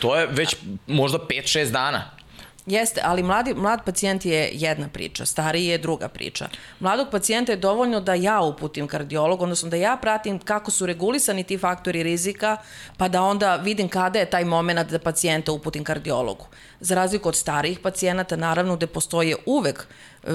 to 0.00 0.16
je 0.16 0.26
već 0.26 0.56
možda 0.86 1.18
5-6 1.18 1.70
dana. 1.70 2.21
Jeste, 2.66 3.00
ali 3.04 3.22
mladi, 3.22 3.54
mlad 3.54 3.84
pacijent 3.84 4.24
je 4.24 4.50
jedna 4.52 4.88
priča, 4.88 5.26
stariji 5.26 5.66
je 5.66 5.78
druga 5.78 6.08
priča. 6.08 6.48
Mladog 6.80 7.08
pacijenta 7.10 7.52
je 7.52 7.56
dovoljno 7.56 8.00
da 8.00 8.14
ja 8.14 8.40
uputim 8.40 8.88
kardiolog, 8.88 9.42
odnosno 9.42 9.68
da 9.68 9.76
ja 9.76 9.96
pratim 9.96 10.38
kako 10.38 10.70
su 10.70 10.86
regulisani 10.86 11.44
ti 11.44 11.58
faktori 11.58 12.02
rizika, 12.02 12.56
pa 12.96 13.08
da 13.08 13.22
onda 13.22 13.56
vidim 13.56 13.88
kada 13.88 14.18
je 14.18 14.30
taj 14.30 14.44
moment 14.44 14.90
da 14.90 14.98
pacijenta 14.98 15.52
uputim 15.52 15.84
kardiologu. 15.84 16.46
Za 16.80 16.94
razliku 16.94 17.28
od 17.28 17.36
starijih 17.36 17.78
pacijenata, 17.78 18.36
naravno, 18.36 18.76
gde 18.76 18.86
postoje 18.86 19.36
uvek 19.46 19.86
e, 20.22 20.28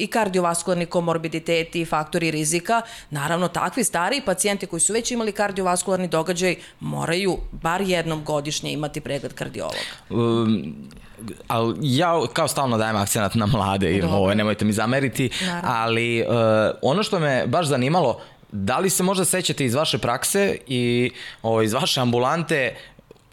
i 0.00 0.06
kardiovaskularni 0.06 0.86
komorbiditeti 0.86 1.80
i 1.80 1.84
faktori 1.84 2.30
rizika, 2.30 2.82
naravno 3.10 3.48
takvi 3.48 3.84
stariji 3.84 4.22
pacijenti 4.26 4.66
koji 4.66 4.80
su 4.80 4.92
već 4.92 5.10
imali 5.10 5.32
kardiovaskularni 5.32 6.08
događaj 6.08 6.56
moraju 6.80 7.38
bar 7.52 7.80
jednom 7.80 8.24
godišnje 8.24 8.72
imati 8.72 9.00
pregled 9.00 9.34
kardiologa. 9.34 9.78
Um, 10.10 10.74
ali 11.48 11.74
ja 11.80 12.20
kao 12.32 12.48
stalno 12.48 12.78
dajem 12.78 12.96
akcenat 12.96 13.34
na 13.34 13.46
mlade 13.46 13.92
i 13.92 14.02
ovo, 14.02 14.34
nemojte 14.34 14.64
mi 14.64 14.72
zameriti, 14.72 15.30
Naravno. 15.46 15.70
ali 15.72 16.22
uh, 16.22 16.28
ono 16.82 17.02
što 17.02 17.18
me 17.18 17.46
baš 17.46 17.66
zanimalo, 17.66 18.20
da 18.52 18.78
li 18.78 18.90
se 18.90 19.02
možda 19.02 19.24
sećate 19.24 19.64
iz 19.64 19.74
vaše 19.74 19.98
prakse 19.98 20.58
i 20.66 21.10
o, 21.42 21.50
ovaj, 21.50 21.64
iz 21.64 21.72
vaše 21.72 22.00
ambulante 22.00 22.76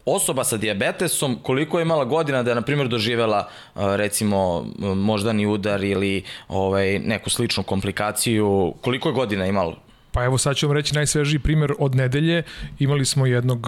osoba 0.07 0.43
sa 0.43 0.57
diabetesom, 0.57 1.39
koliko 1.43 1.79
je 1.79 1.83
imala 1.83 2.05
godina 2.05 2.43
da 2.43 2.51
je, 2.51 2.55
na 2.55 2.61
primjer, 2.61 2.87
doživela, 2.87 3.49
recimo, 3.75 4.65
moždani 4.95 5.45
udar 5.45 5.83
ili 5.83 6.23
ovaj, 6.47 6.99
neku 6.99 7.29
sličnu 7.29 7.63
komplikaciju, 7.63 8.73
koliko 8.81 9.09
je 9.09 9.13
godina 9.13 9.45
imala? 9.45 9.75
Pa 10.11 10.23
evo 10.23 10.37
sad 10.37 10.55
ću 10.55 10.67
vam 10.67 10.77
reći 10.77 10.95
najsvežiji 10.95 11.39
primjer 11.39 11.73
od 11.79 11.95
nedelje. 11.95 12.43
Imali 12.79 13.05
smo 13.05 13.25
jednog 13.25 13.67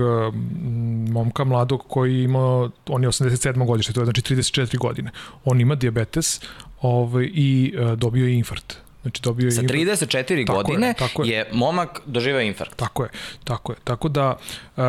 momka 1.09 1.43
mladog 1.43 1.83
koji 1.87 2.23
ima, 2.23 2.69
on 2.87 3.03
je 3.03 3.09
87. 3.09 3.65
godište, 3.65 3.93
to 3.93 4.01
je 4.01 4.05
znači 4.05 4.21
34 4.21 4.77
godine. 4.77 5.11
On 5.45 5.61
ima 5.61 5.75
diabetes 5.75 6.41
ovaj, 6.81 7.29
i 7.33 7.73
dobio 7.95 8.25
je 8.25 8.33
infarkt. 8.33 8.77
Znači 9.01 9.21
dobio 9.21 9.45
je 9.45 9.51
Sa 9.51 9.61
34 9.61 10.47
tako 10.47 10.63
godine 10.63 10.87
je, 10.87 10.93
tako 10.93 11.23
je. 11.23 11.29
je 11.29 11.45
momak 11.51 12.01
doživeo 12.05 12.41
infarkt. 12.41 12.75
Tako 12.75 13.03
je, 13.03 13.09
tako 13.43 13.71
je. 13.71 13.77
Tako 13.83 14.09
da 14.09 14.37
uh, 14.77 14.83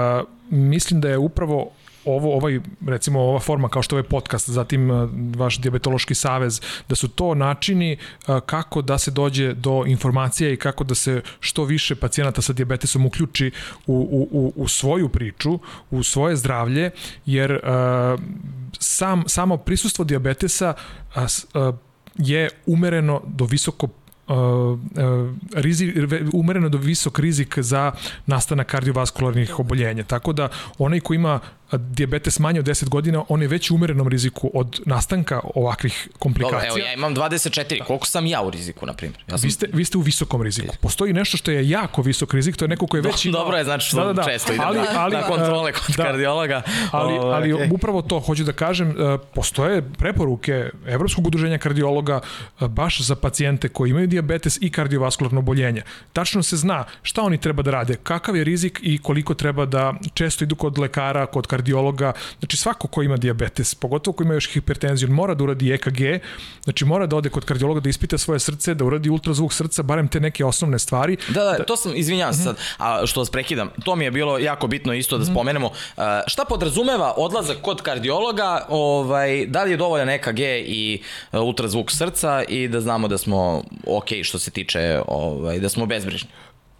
mislim 0.51 1.01
da 1.01 1.09
je 1.09 1.19
upravo 1.19 1.71
ovo 2.05 2.37
ovaj 2.37 2.61
recimo 2.87 3.21
ova 3.21 3.41
forma 3.41 3.69
kao 3.69 3.83
što 3.83 3.97
je 3.97 4.01
ovaj 4.01 4.09
podcast 4.09 4.51
zatim 4.51 4.91
vaš 5.37 5.59
dijabetološki 5.59 6.15
savez 6.15 6.61
da 6.89 6.95
su 6.95 7.09
to 7.09 7.35
načini 7.35 7.97
kako 8.47 8.83
da 8.83 8.99
se 8.99 9.11
dođe 9.11 9.55
do 9.55 9.85
informacija 9.87 10.51
i 10.51 10.57
kako 10.57 10.85
da 10.85 10.95
se 10.95 11.23
što 11.41 11.65
više 11.65 11.95
pacijenata 11.95 12.43
sa 12.43 12.53
dijabetesom 12.53 13.07
uključi 13.07 13.51
u, 13.87 14.29
u, 14.31 14.53
u 14.57 14.69
svoju 14.69 15.09
priču, 15.09 15.59
u 15.91 16.03
svoje 16.03 16.37
zdravlje 16.37 16.91
jer 17.27 17.61
sam 18.79 19.25
samo 19.27 19.57
prisustvo 19.57 20.05
dijabetesa 20.05 20.75
je 22.15 22.49
umereno 22.67 23.23
do 23.27 23.45
visoko 23.45 23.89
Uh, 24.31 24.37
uh, 24.37 24.79
rizik, 25.53 25.97
umereno 26.33 26.69
do 26.69 26.79
visok 26.79 27.19
rizik 27.19 27.59
za 27.59 27.93
nastanak 28.27 28.67
kardiovaskularnih 28.67 29.59
oboljenja. 29.59 30.05
Tako 30.05 30.33
da 30.33 30.49
onaj 30.79 31.01
ko 31.01 31.15
ima 31.15 31.41
diabetes 31.79 32.39
manje 32.39 32.61
od 32.61 32.67
10 32.67 32.89
godina, 32.89 33.25
on 33.29 33.43
je 33.43 33.49
već 33.49 33.71
u 33.71 33.75
umerenom 33.75 34.09
riziku 34.09 34.51
od 34.55 34.81
nastanka 34.87 35.41
ovakvih 35.55 36.09
komplikacija. 36.19 36.69
Dobro, 36.69 36.83
evo 36.83 36.89
ja 36.89 36.93
imam 36.93 37.15
24, 37.15 37.85
koliko 37.85 38.07
sam 38.07 38.27
ja 38.27 38.43
u 38.43 38.51
riziku, 38.51 38.87
na 38.87 38.93
primjer? 38.93 39.25
Ja 39.29 39.39
sam... 39.39 39.47
vi, 39.47 39.51
ste, 39.51 39.67
vi 39.73 39.85
ste 39.85 39.99
u 39.99 40.01
visokom 40.01 40.43
riziku. 40.43 40.77
Postoji 40.81 41.13
nešto 41.13 41.37
što 41.37 41.51
je 41.51 41.69
jako 41.69 42.03
visok 42.03 42.35
rizik, 42.35 42.57
to 42.57 42.65
je 42.65 42.69
neko 42.69 42.87
ko 42.87 42.97
je 42.97 43.01
već... 43.01 43.27
Dobro 43.27 43.57
je, 43.57 43.65
znači 43.65 43.97
da, 43.97 44.05
da, 44.05 44.13
da. 44.13 44.23
često 44.25 44.53
idem 44.53 44.67
ali, 44.67 44.79
ali, 44.97 45.17
na 45.17 45.23
kontrole 45.23 45.73
kod 45.73 45.97
da, 45.97 46.05
kardiologa. 46.05 46.63
Ali, 46.91 47.19
Ovo, 47.19 47.31
ali 47.31 47.53
okay. 47.53 47.75
upravo 47.75 48.03
to, 48.03 48.21
hoću 48.21 48.45
da 48.45 48.53
kažem, 48.53 48.91
e, 48.91 49.19
postoje 49.35 49.83
preporuke 49.99 50.71
Evropskog 50.87 51.27
udruženja 51.27 51.59
kardiologa 51.59 52.21
e, 52.61 52.69
baš 52.69 53.01
za 53.01 53.17
pacijente 53.17 53.69
koji 53.69 53.91
imaju 53.91 54.07
diabetes 54.07 54.59
i 54.61 54.71
kardiovaskularno 54.71 55.39
oboljenje. 55.39 55.83
Tačno 56.13 56.43
se 56.43 56.57
zna 56.57 56.85
šta 57.03 57.23
oni 57.23 57.39
treba 57.39 57.63
da 57.63 57.71
rade, 57.71 57.97
kakav 58.03 58.37
je 58.37 58.45
rizik 58.45 58.81
i 58.83 58.99
koliko 58.99 59.35
treba 59.35 59.67
da 59.67 59.95
često 60.15 60.45
idu 60.45 60.55
kod 60.55 60.79
lekara, 60.79 61.27
kod 61.27 61.47
kardiologa 61.47 61.60
kardiologa, 61.61 62.13
znači 62.39 62.57
svako 62.57 62.89
ko 62.89 63.03
ima 63.03 63.17
diabetes, 63.17 63.75
pogotovo 63.75 64.17
ko 64.17 64.23
ima 64.23 64.35
još 64.35 64.53
hipertenziju, 64.53 65.11
mora 65.11 65.35
da 65.35 65.45
uradi 65.45 65.73
EKG, 65.73 66.01
znači 66.65 66.85
mora 66.85 67.07
da 67.07 67.17
ode 67.17 67.29
kod 67.29 67.45
kardiologa 67.45 67.81
da 67.81 67.89
ispita 67.89 68.19
svoje 68.19 68.41
srce, 68.41 68.75
da 68.75 68.85
uradi 68.85 69.11
ultrazvuk 69.11 69.53
srca, 69.53 69.83
barem 69.83 70.09
te 70.09 70.21
neke 70.21 70.45
osnovne 70.45 70.79
stvari. 70.79 71.17
Da, 71.29 71.45
da, 71.45 71.53
da... 71.59 71.65
to 71.65 71.77
sam, 71.77 71.93
izvinjavam 71.95 72.35
se 72.35 72.43
sad, 72.43 72.57
a 72.79 73.07
što 73.07 73.21
vas 73.21 73.31
prekidam, 73.31 73.71
to 73.85 73.97
mi 73.97 74.05
je 74.05 74.11
bilo 74.11 74.39
jako 74.39 74.67
bitno 74.67 74.95
isto 74.95 75.19
da 75.19 75.25
mhm. 75.25 75.33
spomenemo. 75.33 75.71
Šta 76.27 76.45
podrazumeva 76.45 77.15
odlazak 77.17 77.57
kod 77.63 77.83
kardiologa, 77.83 78.67
ovaj, 78.69 79.47
da 79.47 79.65
li 79.65 79.71
je 79.71 79.77
dovoljan 79.77 80.09
EKG 80.09 80.41
i 80.65 81.03
e, 81.33 81.39
ultrazvuk 81.39 81.91
srca 81.91 82.43
i 82.49 82.69
da 82.69 82.81
znamo 82.81 83.09
da 83.09 83.19
smo 83.19 83.63
ok 83.87 84.09
što 84.23 84.39
se 84.39 84.51
tiče, 84.51 85.03
ovaj, 85.07 85.59
da 85.59 85.69
smo 85.69 85.87
bezbrižni? 85.87 86.29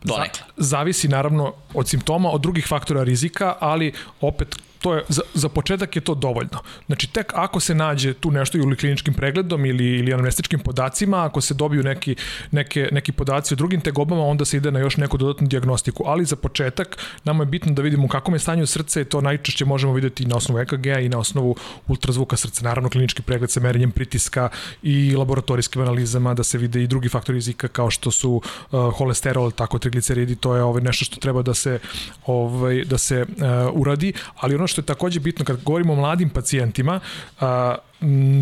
Donekle. 0.05 0.43
Zavisi 0.57 1.09
naravno 1.09 1.53
od 1.75 1.89
simptoma, 1.89 2.31
od 2.31 2.41
drugih 2.41 2.67
faktora 2.67 3.03
rizika, 3.03 3.55
ali 3.61 3.93
opet 4.21 4.57
to 4.81 4.95
je, 4.95 5.05
za, 5.09 5.23
za 5.35 5.49
početak 5.49 5.97
je 5.97 6.03
to 6.03 6.15
dovoljno. 6.15 6.59
Znači, 6.87 7.13
tek 7.13 7.33
ako 7.35 7.61
se 7.61 7.75
nađe 7.75 8.15
tu 8.15 8.31
nešto 8.31 8.59
ili 8.59 8.77
kliničkim 8.77 9.15
pregledom 9.15 9.67
ili, 9.67 9.85
ili 9.85 10.13
anamnestičkim 10.13 10.61
podacima, 10.61 11.25
ako 11.25 11.41
se 11.41 11.55
dobiju 11.55 11.83
neki, 11.83 12.17
neke, 12.51 12.89
neki 12.93 13.13
podaci 13.13 13.55
o 13.55 13.57
drugim 13.57 13.81
tegobama, 13.81 14.23
onda 14.23 14.45
se 14.45 14.57
ide 14.57 14.71
na 14.71 14.79
još 14.79 14.97
neku 14.97 15.19
dodatnu 15.19 15.47
diagnostiku. 15.47 16.05
Ali 16.07 16.25
za 16.25 16.37
početak 16.37 16.99
nama 17.25 17.43
je 17.43 17.47
bitno 17.47 17.73
da 17.73 17.83
vidimo 17.83 18.05
u 18.05 18.09
kakvom 18.09 18.35
je 18.35 18.39
stanju 18.39 18.67
srca 18.67 19.01
i 19.01 19.05
to 19.05 19.21
najčešće 19.21 19.65
možemo 19.65 19.93
videti 19.93 20.27
na 20.27 20.37
osnovu 20.37 20.61
EKG-a 20.61 20.99
i 21.01 21.09
na 21.09 21.19
osnovu 21.19 21.57
ultrazvuka 21.89 22.37
srca. 22.37 22.65
Naravno, 22.65 22.91
klinički 22.91 23.23
pregled 23.23 23.51
sa 23.51 23.61
merenjem 23.61 23.91
pritiska 23.91 24.49
i 24.83 25.17
laboratorijskim 25.17 25.83
analizama 25.83 26.35
da 26.35 26.43
se 26.43 26.59
vide 26.59 26.83
i 26.83 26.87
drugi 26.87 27.09
faktori 27.09 27.37
rizika 27.37 27.69
kao 27.69 27.91
što 27.91 28.11
su 28.11 28.31
uh, 28.33 28.97
holesterol, 28.97 29.51
tako 29.51 29.79
trigliceridi, 29.79 30.37
to 30.37 30.57
je 30.57 30.63
ovaj, 30.63 30.83
nešto 30.83 31.05
što 31.05 31.21
treba 31.21 31.43
da 31.43 31.55
se 31.55 31.79
ovaj 32.27 32.85
da 32.85 32.99
se 32.99 33.23
uh, 33.23 33.81
uradi, 33.81 34.13
ali 34.37 34.55
ono 34.55 34.67
što 34.71 34.81
je 34.81 34.87
takođe 34.87 35.21
bitno 35.21 35.45
kad 35.45 35.63
govorimo 35.65 35.93
o 35.93 35.97
mladim 35.97 36.31
pacijentima, 36.31 37.01
a, 37.41 37.75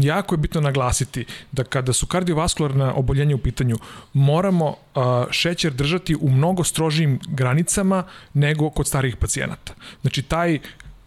jako 0.03 0.35
je 0.35 0.39
bitno 0.39 0.61
naglasiti 0.61 1.25
da 1.53 1.65
kada 1.65 1.93
su 1.93 2.07
kardiovaskularna 2.07 2.95
oboljenja 2.95 3.35
u 3.35 3.39
pitanju, 3.39 3.77
moramo 4.13 4.75
a, 4.95 5.27
šećer 5.31 5.73
držati 5.73 6.17
u 6.21 6.31
mnogo 6.31 6.65
strožijim 6.65 7.19
granicama 7.29 8.05
nego 8.35 8.71
kod 8.71 8.87
starijih 8.87 9.17
pacijenata. 9.17 9.75
Znači, 10.01 10.23
taj 10.23 10.59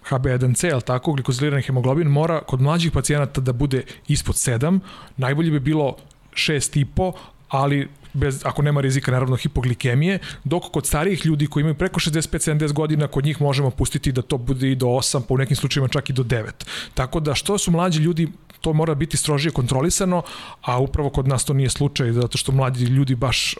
HB1C, 0.09 0.73
ali 0.73 0.81
tako, 0.81 1.13
glikozilirani 1.13 1.63
hemoglobin 1.63 2.07
mora 2.07 2.41
kod 2.41 2.61
mlađih 2.61 2.91
pacijenata 2.91 3.41
da 3.41 3.53
bude 3.53 3.83
ispod 4.07 4.35
7, 4.35 4.79
najbolje 5.17 5.51
bi 5.51 5.59
bilo 5.59 5.95
6,5, 6.33 7.13
ali 7.49 7.89
bez, 8.13 8.45
ako 8.45 8.61
nema 8.61 8.81
rizika 8.81 9.11
naravno 9.11 9.35
hipoglikemije, 9.35 10.19
dok 10.43 10.63
kod 10.63 10.85
starijih 10.85 11.25
ljudi 11.25 11.47
koji 11.47 11.61
imaju 11.61 11.75
preko 11.75 11.99
65-70 11.99 12.73
godina, 12.73 13.07
kod 13.07 13.25
njih 13.25 13.41
možemo 13.41 13.69
pustiti 13.69 14.11
da 14.11 14.21
to 14.21 14.37
bude 14.37 14.71
i 14.71 14.75
do 14.75 14.85
8, 14.85 15.21
pa 15.27 15.33
u 15.33 15.37
nekim 15.37 15.55
slučajima 15.55 15.87
čak 15.87 16.09
i 16.09 16.13
do 16.13 16.23
9. 16.23 16.49
Tako 16.93 17.19
da 17.19 17.35
što 17.35 17.57
su 17.57 17.71
mlađi 17.71 17.99
ljudi 17.99 18.27
to 18.61 18.73
mora 18.73 18.95
biti 18.95 19.17
strožije 19.17 19.51
kontrolisano, 19.51 20.21
a 20.61 20.79
upravo 20.79 21.09
kod 21.09 21.27
nas 21.27 21.45
to 21.45 21.53
nije 21.53 21.69
slučaj, 21.69 22.11
zato 22.11 22.37
što 22.37 22.51
mladi 22.51 22.83
ljudi 22.83 23.15
baš 23.15 23.55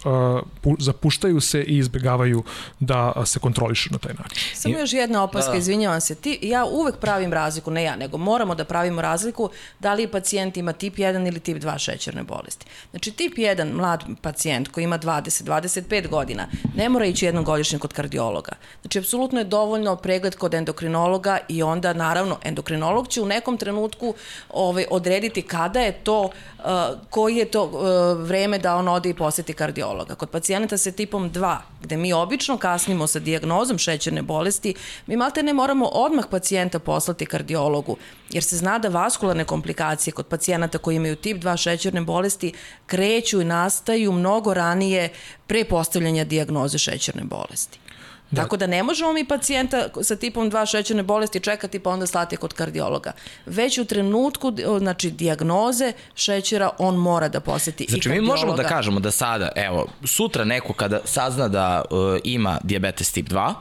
uh, 0.64 0.76
zapuštaju 0.80 1.42
se 1.42 1.64
i 1.64 1.78
izbegavaju 1.78 2.44
da 2.80 3.14
se 3.26 3.40
kontrolišu 3.40 3.90
na 3.92 3.98
taj 3.98 4.14
način. 4.14 4.44
Samo 4.56 4.80
još 4.80 4.94
jedna 4.94 5.24
opaska, 5.24 5.52
da. 5.52 5.58
izvinjavam 5.58 6.02
se. 6.02 6.16
Ti, 6.16 6.40
ja 6.42 6.66
uvek 6.66 6.98
pravim 6.98 7.34
razliku, 7.34 7.72
ne 7.72 7.84
ja, 7.84 7.96
nego 7.96 8.18
moramo 8.18 8.56
da 8.56 8.66
pravimo 8.66 9.02
razliku 9.02 9.50
da 9.80 9.94
li 9.94 10.08
pacijent 10.08 10.58
ima 10.58 10.74
tip 10.74 10.96
1 10.96 11.28
ili 11.28 11.40
tip 11.40 11.58
2 11.58 11.78
šećerne 11.78 12.24
bolesti. 12.24 12.66
Znači, 12.92 13.12
tip 13.12 13.38
1 13.38 13.74
mlad 13.74 14.04
pacijent 14.22 14.68
koji 14.68 14.84
ima 14.84 15.00
20-25 15.00 16.08
godina 16.08 16.48
ne 16.76 16.90
mora 16.90 17.06
ići 17.06 17.26
jednom 17.26 17.44
godišnjem 17.44 17.80
kod 17.80 17.94
kardiologa. 17.94 18.52
Znači, 18.82 19.00
apsolutno 19.00 19.40
je 19.40 19.46
dovoljno 19.46 19.96
pregled 19.96 20.36
kod 20.36 20.54
endokrinologa 20.54 21.38
i 21.48 21.64
onda, 21.64 21.94
naravno, 21.94 22.38
endokrinolog 22.44 23.08
će 23.08 23.22
u 23.22 23.26
nekom 23.26 23.58
trenutku 23.58 24.14
ovaj, 24.50 24.86
odrediti 24.92 25.42
kada 25.42 25.80
je 25.80 25.92
to, 25.92 26.22
uh, 26.22 26.66
koji 27.10 27.36
je 27.36 27.46
to 27.46 27.64
uh, 27.64 28.28
vreme 28.28 28.60
da 28.60 28.76
on 28.76 28.88
ode 28.88 29.10
i 29.10 29.14
poseti 29.14 29.54
kardiologa. 29.54 30.16
Kod 30.16 30.30
pacijenata 30.30 30.78
sa 30.78 30.92
tipom 30.92 31.32
2, 31.32 31.58
gde 31.82 31.98
mi 31.98 32.14
obično 32.14 32.58
kasnimo 32.58 33.08
sa 33.08 33.20
diagnozom 33.20 33.78
šećerne 33.78 34.22
bolesti, 34.22 34.74
mi 35.08 35.18
malte 35.18 35.44
ne 35.44 35.54
moramo 35.54 35.86
odmah 35.86 36.26
pacijenta 36.32 36.80
poslati 36.80 37.26
kardiologu, 37.26 37.98
jer 38.30 38.44
se 38.44 38.58
zna 38.58 38.80
da 38.80 38.90
vaskularne 38.90 39.46
komplikacije 39.46 40.14
kod 40.14 40.28
pacijenata 40.28 40.78
koji 40.78 40.96
imaju 40.96 41.16
tip 41.16 41.44
2 41.44 41.58
šećerne 41.58 42.02
bolesti 42.02 42.54
kreću 42.86 43.42
i 43.42 43.46
nastaju 43.46 44.12
mnogo 44.12 44.54
ranije 44.54 45.10
pre 45.48 45.66
postavljanja 45.66 46.24
diagnoze 46.24 46.78
šećerne 46.78 47.24
bolesti. 47.24 47.81
Da. 48.32 48.42
Tako 48.42 48.58
da 48.58 48.68
ne 48.68 48.84
možemo 48.84 49.14
mi 49.14 49.26
pacijenta 49.26 49.88
sa 50.04 50.16
tipom 50.16 50.52
2 50.52 50.72
šećerne 50.72 51.04
bolesti 51.04 51.40
čekati 51.40 51.80
pa 51.80 51.90
onda 51.90 52.08
slati 52.08 52.38
kod 52.38 52.54
kardiologa. 52.54 53.12
Već 53.46 53.78
u 53.78 53.86
trenutku 53.86 54.54
znači 54.80 55.12
dijagnoze 55.12 55.94
šećera 56.16 56.70
on 56.78 56.96
mora 56.96 57.30
da 57.30 57.40
poseti 57.40 57.86
znači, 57.90 58.00
i 58.00 58.02
kardiologa. 58.02 58.26
Znači 58.26 58.44
mi 58.44 58.48
možemo 58.48 58.64
da 58.64 58.76
kažemo 58.76 59.00
da 59.00 59.12
sada, 59.12 59.50
evo, 59.56 59.88
sutra 60.06 60.44
neko 60.44 60.74
kada 60.74 61.00
sazna 61.06 61.48
da 61.48 61.82
uh, 61.90 61.98
ima 62.24 62.58
diabetes 62.64 63.12
tip 63.12 63.28
2, 63.30 63.54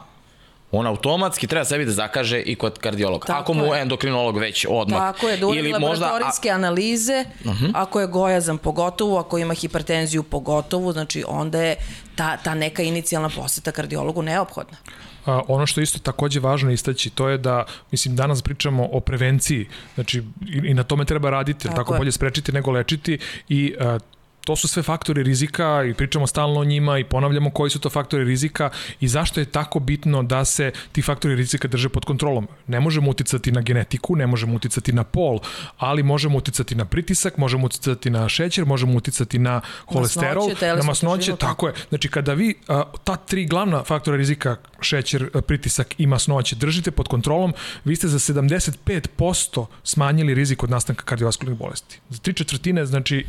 on 0.73 0.87
automatski 0.87 1.47
treba 1.47 1.65
sebi 1.65 1.85
da 1.85 1.93
zakaže 1.93 2.41
i 2.41 2.55
kod 2.55 2.79
kardiologa. 2.79 3.27
Tako 3.27 3.41
ako 3.43 3.55
mu 3.55 3.65
je. 3.67 3.81
endokrinolog 3.83 4.39
već 4.39 4.67
odmah. 4.69 4.99
Tako 5.01 5.29
je, 5.29 5.37
da 5.37 5.47
uradi 5.47 5.59
Ili 5.61 5.71
možda, 5.71 6.05
a- 6.05 6.07
laboratorijske 6.07 6.51
analize, 6.51 7.25
uh 7.41 7.47
Mhm. 7.47 7.65
-huh. 7.65 7.71
ako 7.75 8.01
je 8.01 8.07
gojazan 8.09 8.59
pogotovo, 8.59 9.19
ako 9.19 9.39
ima 9.39 9.55
hipertenziju 9.55 10.23
pogotovo, 10.23 10.93
znači 10.93 11.25
onda 11.29 11.63
je 11.63 11.77
ta, 12.15 12.37
ta 12.37 12.55
neka 12.55 12.83
inicijalna 12.83 13.29
poseta 13.31 13.73
kardiologu 13.73 14.23
neophodna. 14.23 14.77
A, 15.27 15.41
ono 15.49 15.67
što 15.67 15.81
je 15.81 15.85
isto 15.85 15.99
takođe 15.99 16.41
važno 16.41 16.71
istaći, 16.71 17.11
to 17.11 17.29
je 17.29 17.39
da, 17.39 17.65
mislim, 17.91 18.17
danas 18.17 18.43
pričamo 18.43 18.89
o 18.93 19.01
prevenciji, 19.01 19.67
znači 19.95 20.19
i, 20.47 20.61
i 20.65 20.75
na 20.75 20.83
tome 20.83 21.05
treba 21.05 21.31
raditi, 21.31 21.59
tako, 21.59 21.69
Tako 21.69 21.83
tako 21.83 21.95
je. 21.95 21.99
bolje 21.99 22.13
sprečiti 22.13 22.53
nego 22.53 22.71
lečiti 22.71 23.19
i 23.49 23.75
a, 23.81 23.99
to 24.45 24.57
su 24.57 24.69
sve 24.69 24.83
faktori 24.83 25.23
rizika 25.23 25.85
i 25.91 25.95
pričamo 25.95 26.27
stalno 26.27 26.61
o 26.61 26.65
njima 26.65 26.99
i 26.99 27.05
ponavljamo 27.05 27.51
koji 27.51 27.71
su 27.71 27.81
to 27.81 27.91
faktori 27.91 28.25
rizika 28.25 28.71
i 29.01 29.09
zašto 29.09 29.41
je 29.41 29.47
tako 29.47 29.79
bitno 29.81 30.23
da 30.23 30.45
se 30.45 30.73
ti 30.93 31.03
faktori 31.03 31.35
rizika 31.35 31.69
drže 31.69 31.89
pod 31.89 32.05
kontrolom. 32.05 32.49
Ne 32.67 32.81
možemo 32.81 33.11
uticati 33.11 33.53
na 33.53 33.61
genetiku, 33.61 34.17
ne 34.17 34.27
možemo 34.27 34.55
uticati 34.55 34.93
na 34.93 35.05
pol, 35.05 35.39
ali 35.79 36.03
možemo 36.03 36.39
uticati 36.39 36.75
na 36.75 36.85
pritisak, 36.85 37.37
možemo 37.37 37.67
uticati 37.67 38.11
na 38.11 38.29
šećer, 38.29 38.67
možemo 38.67 38.97
uticati 38.97 39.39
na 39.39 39.61
holesterol, 39.87 40.49
Masnoće, 40.49 40.77
na 40.77 40.83
masnoće, 40.83 41.31
tako. 41.31 41.47
tako 41.47 41.67
je. 41.67 41.75
Znači 41.89 42.09
kada 42.09 42.35
vi 42.35 42.55
ta 43.05 43.17
tri 43.17 43.47
glavna 43.47 43.85
faktora 43.85 44.17
rizika, 44.17 44.57
šećer, 44.81 45.31
pritisak 45.47 45.95
i 45.99 46.07
masnoće 46.07 46.57
držite 46.57 46.91
pod 46.91 47.09
kontrolom, 47.09 47.55
vi 47.85 47.97
ste 47.97 48.09
za 48.09 48.19
75% 48.19 49.67
smanjili 49.85 50.35
rizik 50.35 50.63
od 50.63 50.71
nastanka 50.71 51.05
kardiovaskularnih 51.05 51.59
bolesti. 51.59 52.01
Za 52.09 52.19
tri 52.19 52.35
četvrtine, 52.35 52.87
znači 52.87 53.27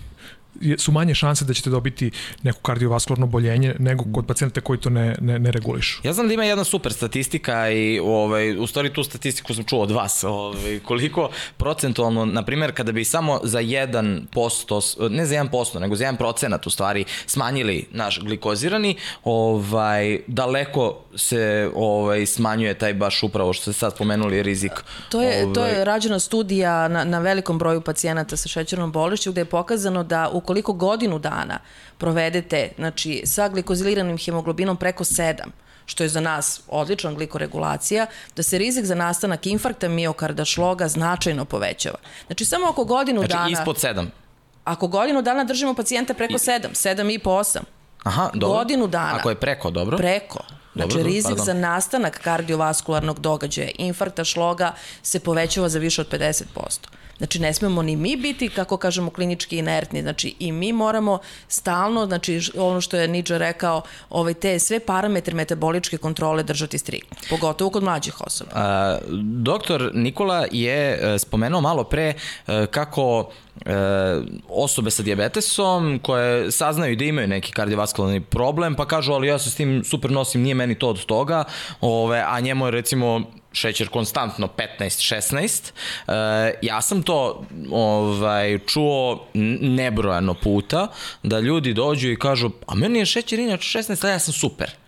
su 0.77 0.91
manje 0.91 1.15
šanse 1.15 1.45
da 1.45 1.53
ćete 1.53 1.69
dobiti 1.69 2.11
neko 2.43 2.59
kardiovaskularno 2.59 3.27
boljenje 3.27 3.75
nego 3.79 4.03
kod 4.13 4.25
pacijenta 4.25 4.61
koji 4.61 4.79
to 4.79 4.89
ne, 4.89 5.15
ne, 5.21 5.39
ne 5.39 5.51
regulišu. 5.51 6.01
Ja 6.03 6.13
znam 6.13 6.27
da 6.27 6.33
ima 6.33 6.43
jedna 6.43 6.63
super 6.63 6.93
statistika 6.93 7.69
i 7.69 7.99
ovaj, 7.99 8.57
u 8.57 8.67
stvari 8.67 8.93
tu 8.93 9.03
statistiku 9.03 9.53
sam 9.53 9.63
čuo 9.63 9.81
od 9.81 9.91
vas. 9.91 10.23
Ovaj, 10.23 10.79
koliko 10.79 11.29
procentualno, 11.57 12.25
na 12.25 12.43
primjer, 12.43 12.75
kada 12.75 12.91
bi 12.91 13.03
samo 13.03 13.39
za 13.43 13.59
1%, 13.61 15.09
ne 15.09 15.25
za 15.25 15.35
1%, 15.35 15.79
nego 15.79 15.95
za 15.95 16.05
1% 16.05 16.67
u 16.67 16.69
stvari 16.69 17.05
smanjili 17.25 17.87
naš 17.91 18.19
glikozirani, 18.19 18.95
ovaj, 19.23 20.19
daleko 20.27 20.97
se 21.15 21.71
ovaj, 21.75 22.25
smanjuje 22.25 22.73
taj 22.73 22.93
baš 22.93 23.23
upravo 23.23 23.53
što 23.53 23.61
ste 23.61 23.73
sad 23.73 23.95
spomenuli 23.95 24.43
rizik. 24.43 24.71
To 25.09 25.21
je, 25.21 25.43
ovaj, 25.43 25.53
to 25.53 25.65
je 25.65 25.85
rađena 25.85 26.19
studija 26.19 26.87
na, 26.87 27.03
na 27.03 27.19
velikom 27.19 27.57
broju 27.57 27.81
pacijenata 27.81 28.37
sa 28.37 28.49
šećernom 28.49 28.91
bolešću 28.91 29.31
gde 29.31 29.41
je 29.41 29.45
pokazano 29.45 30.03
da 30.03 30.29
ukoliko 30.41 30.73
godinu 30.73 31.19
dana 31.19 31.59
provedete 31.97 32.69
znači, 32.77 33.21
sa 33.25 33.49
glikoziliranim 33.49 34.17
hemoglobinom 34.17 34.77
preko 34.77 35.03
7, 35.03 35.33
što 35.85 36.03
je 36.03 36.09
za 36.09 36.21
nas 36.21 36.61
odlična 36.67 37.13
glikoregulacija, 37.13 38.05
da 38.35 38.43
se 38.43 38.57
rizik 38.57 38.85
za 38.85 38.95
nastanak 38.95 39.47
infarkta 39.47 39.89
miokarda 39.89 40.45
šloga 40.45 40.87
značajno 40.87 41.45
povećava. 41.45 41.97
Znači 42.27 42.45
samo 42.45 42.69
oko 42.69 42.85
godinu 42.85 43.19
Znači 43.19 43.33
dana, 43.33 43.49
ispod 43.49 43.75
7. 43.75 44.07
ako 44.63 44.87
godinu 44.87 45.21
dana 45.21 45.43
držimo 45.43 45.73
pacijenta 45.73 46.13
preko 46.13 46.33
7, 46.33 46.67
7 46.71 47.15
i 47.15 47.19
po 47.19 47.29
8, 47.29 47.59
Aha, 48.03 48.29
dobro. 48.33 48.57
Godinu 48.57 48.87
dana. 48.87 49.15
Ako 49.19 49.29
je 49.29 49.35
preko, 49.35 49.71
dobro. 49.71 49.97
Preko. 49.97 50.39
Znači, 50.75 50.89
Dobro, 50.89 51.03
rizik 51.03 51.25
pardon. 51.25 51.45
za 51.45 51.53
nastanak 51.53 52.19
kardiovaskularnog 52.23 53.19
događaja, 53.19 53.69
infarkta 53.77 54.23
šloga, 54.23 54.73
se 55.03 55.19
povećava 55.19 55.69
za 55.69 55.79
više 55.79 56.01
od 56.01 56.09
50%. 56.11 56.43
Znači, 57.21 57.39
ne 57.39 57.53
smemo 57.53 57.81
ni 57.81 57.95
mi 57.95 58.15
biti, 58.15 58.49
kako 58.49 58.77
kažemo, 58.77 59.11
klinički 59.11 59.57
inertni. 59.57 60.01
Znači, 60.01 60.35
i 60.39 60.51
mi 60.51 60.73
moramo 60.73 61.19
stalno, 61.47 62.05
znači, 62.05 62.51
ono 62.57 62.81
što 62.81 62.97
je 62.97 63.07
Niđa 63.07 63.37
rekao, 63.37 63.81
ovaj, 64.09 64.33
te 64.33 64.59
sve 64.59 64.79
parametre 64.79 65.35
metaboličke 65.35 65.97
kontrole 65.97 66.43
držati 66.43 66.77
striktno. 66.77 67.17
Pogotovo 67.29 67.69
kod 67.69 67.83
mlađih 67.83 68.21
osoba. 68.21 68.51
A, 68.53 68.97
doktor 69.21 69.91
Nikola 69.93 70.45
je 70.51 70.99
e, 71.15 71.19
spomenuo 71.19 71.61
malo 71.61 71.83
pre 71.83 72.13
e, 72.47 72.65
kako 72.71 73.31
e, 73.65 73.73
osobe 74.49 74.91
sa 74.91 75.03
dijabetesom 75.03 75.99
koje 76.03 76.51
saznaju 76.51 76.95
da 76.95 77.05
imaju 77.05 77.27
neki 77.27 77.51
kardiovaskularni 77.51 78.21
problem, 78.21 78.75
pa 78.75 78.85
kažu 78.85 79.13
ali 79.13 79.27
ja 79.27 79.39
se 79.39 79.49
s 79.49 79.55
tim 79.55 79.83
super 79.83 80.11
nosim, 80.11 80.41
nije 80.41 80.55
meni 80.55 80.75
to 80.75 80.89
od 80.89 81.05
toga, 81.05 81.43
ove, 81.81 82.23
a 82.27 82.39
njemu 82.39 82.65
je 82.65 82.71
recimo 82.71 83.21
šećer 83.53 83.87
konstantno 83.87 84.49
15-16. 84.79 85.71
E, 86.07 86.53
ja 86.61 86.81
sam 86.81 87.03
to 87.03 87.45
ovaj, 87.71 88.59
čuo 88.59 89.25
nebrojano 89.61 90.33
puta, 90.33 90.87
da 91.23 91.39
ljudi 91.39 91.73
dođu 91.73 92.11
i 92.11 92.19
kažu, 92.19 92.49
a 92.67 92.75
meni 92.75 92.99
je 92.99 93.05
šećer 93.05 93.39
inače 93.39 93.79
16, 93.79 94.05
a 94.05 94.09
ja 94.09 94.19
sam 94.19 94.33
super. 94.33 94.80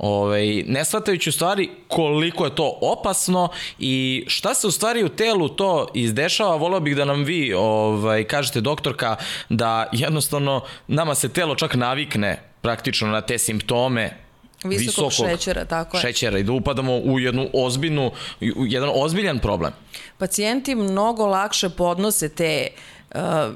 Ovaj, 0.00 0.62
ne 0.66 0.84
shvatajući 0.84 1.28
u 1.28 1.32
stvari 1.32 1.70
koliko 1.88 2.44
je 2.44 2.54
to 2.54 2.78
opasno 2.80 3.48
i 3.78 4.24
šta 4.26 4.54
se 4.54 4.66
u 4.66 4.70
stvari 4.70 5.04
u 5.04 5.08
telu 5.08 5.48
to 5.48 5.88
izdešava, 5.94 6.56
voleo 6.56 6.80
bih 6.80 6.96
da 6.96 7.04
nam 7.04 7.24
vi 7.24 7.52
ovaj, 7.52 8.24
kažete 8.24 8.60
doktorka 8.60 9.16
da 9.48 9.88
jednostavno 9.92 10.60
nama 10.88 11.14
se 11.14 11.28
telo 11.28 11.54
čak 11.54 11.74
navikne 11.74 12.42
praktično 12.60 13.08
na 13.08 13.20
te 13.20 13.38
simptome 13.38 14.16
Visokog 14.64 15.12
šećera, 15.12 15.64
tako 15.64 15.96
je. 15.96 16.00
šećera 16.00 16.38
i 16.38 16.42
da 16.42 16.52
upadamo 16.52 16.96
u 16.96 17.20
jednu 17.20 17.48
ozbiljnu, 17.52 18.12
u 18.56 18.66
jedan 18.66 18.90
ozbiljan 18.94 19.38
problem. 19.38 19.72
pacijenti 20.18 20.74
mnogo 20.74 21.26
lakše 21.26 21.68
podnose 21.68 22.28
te 22.28 22.68
uh, 22.72 22.99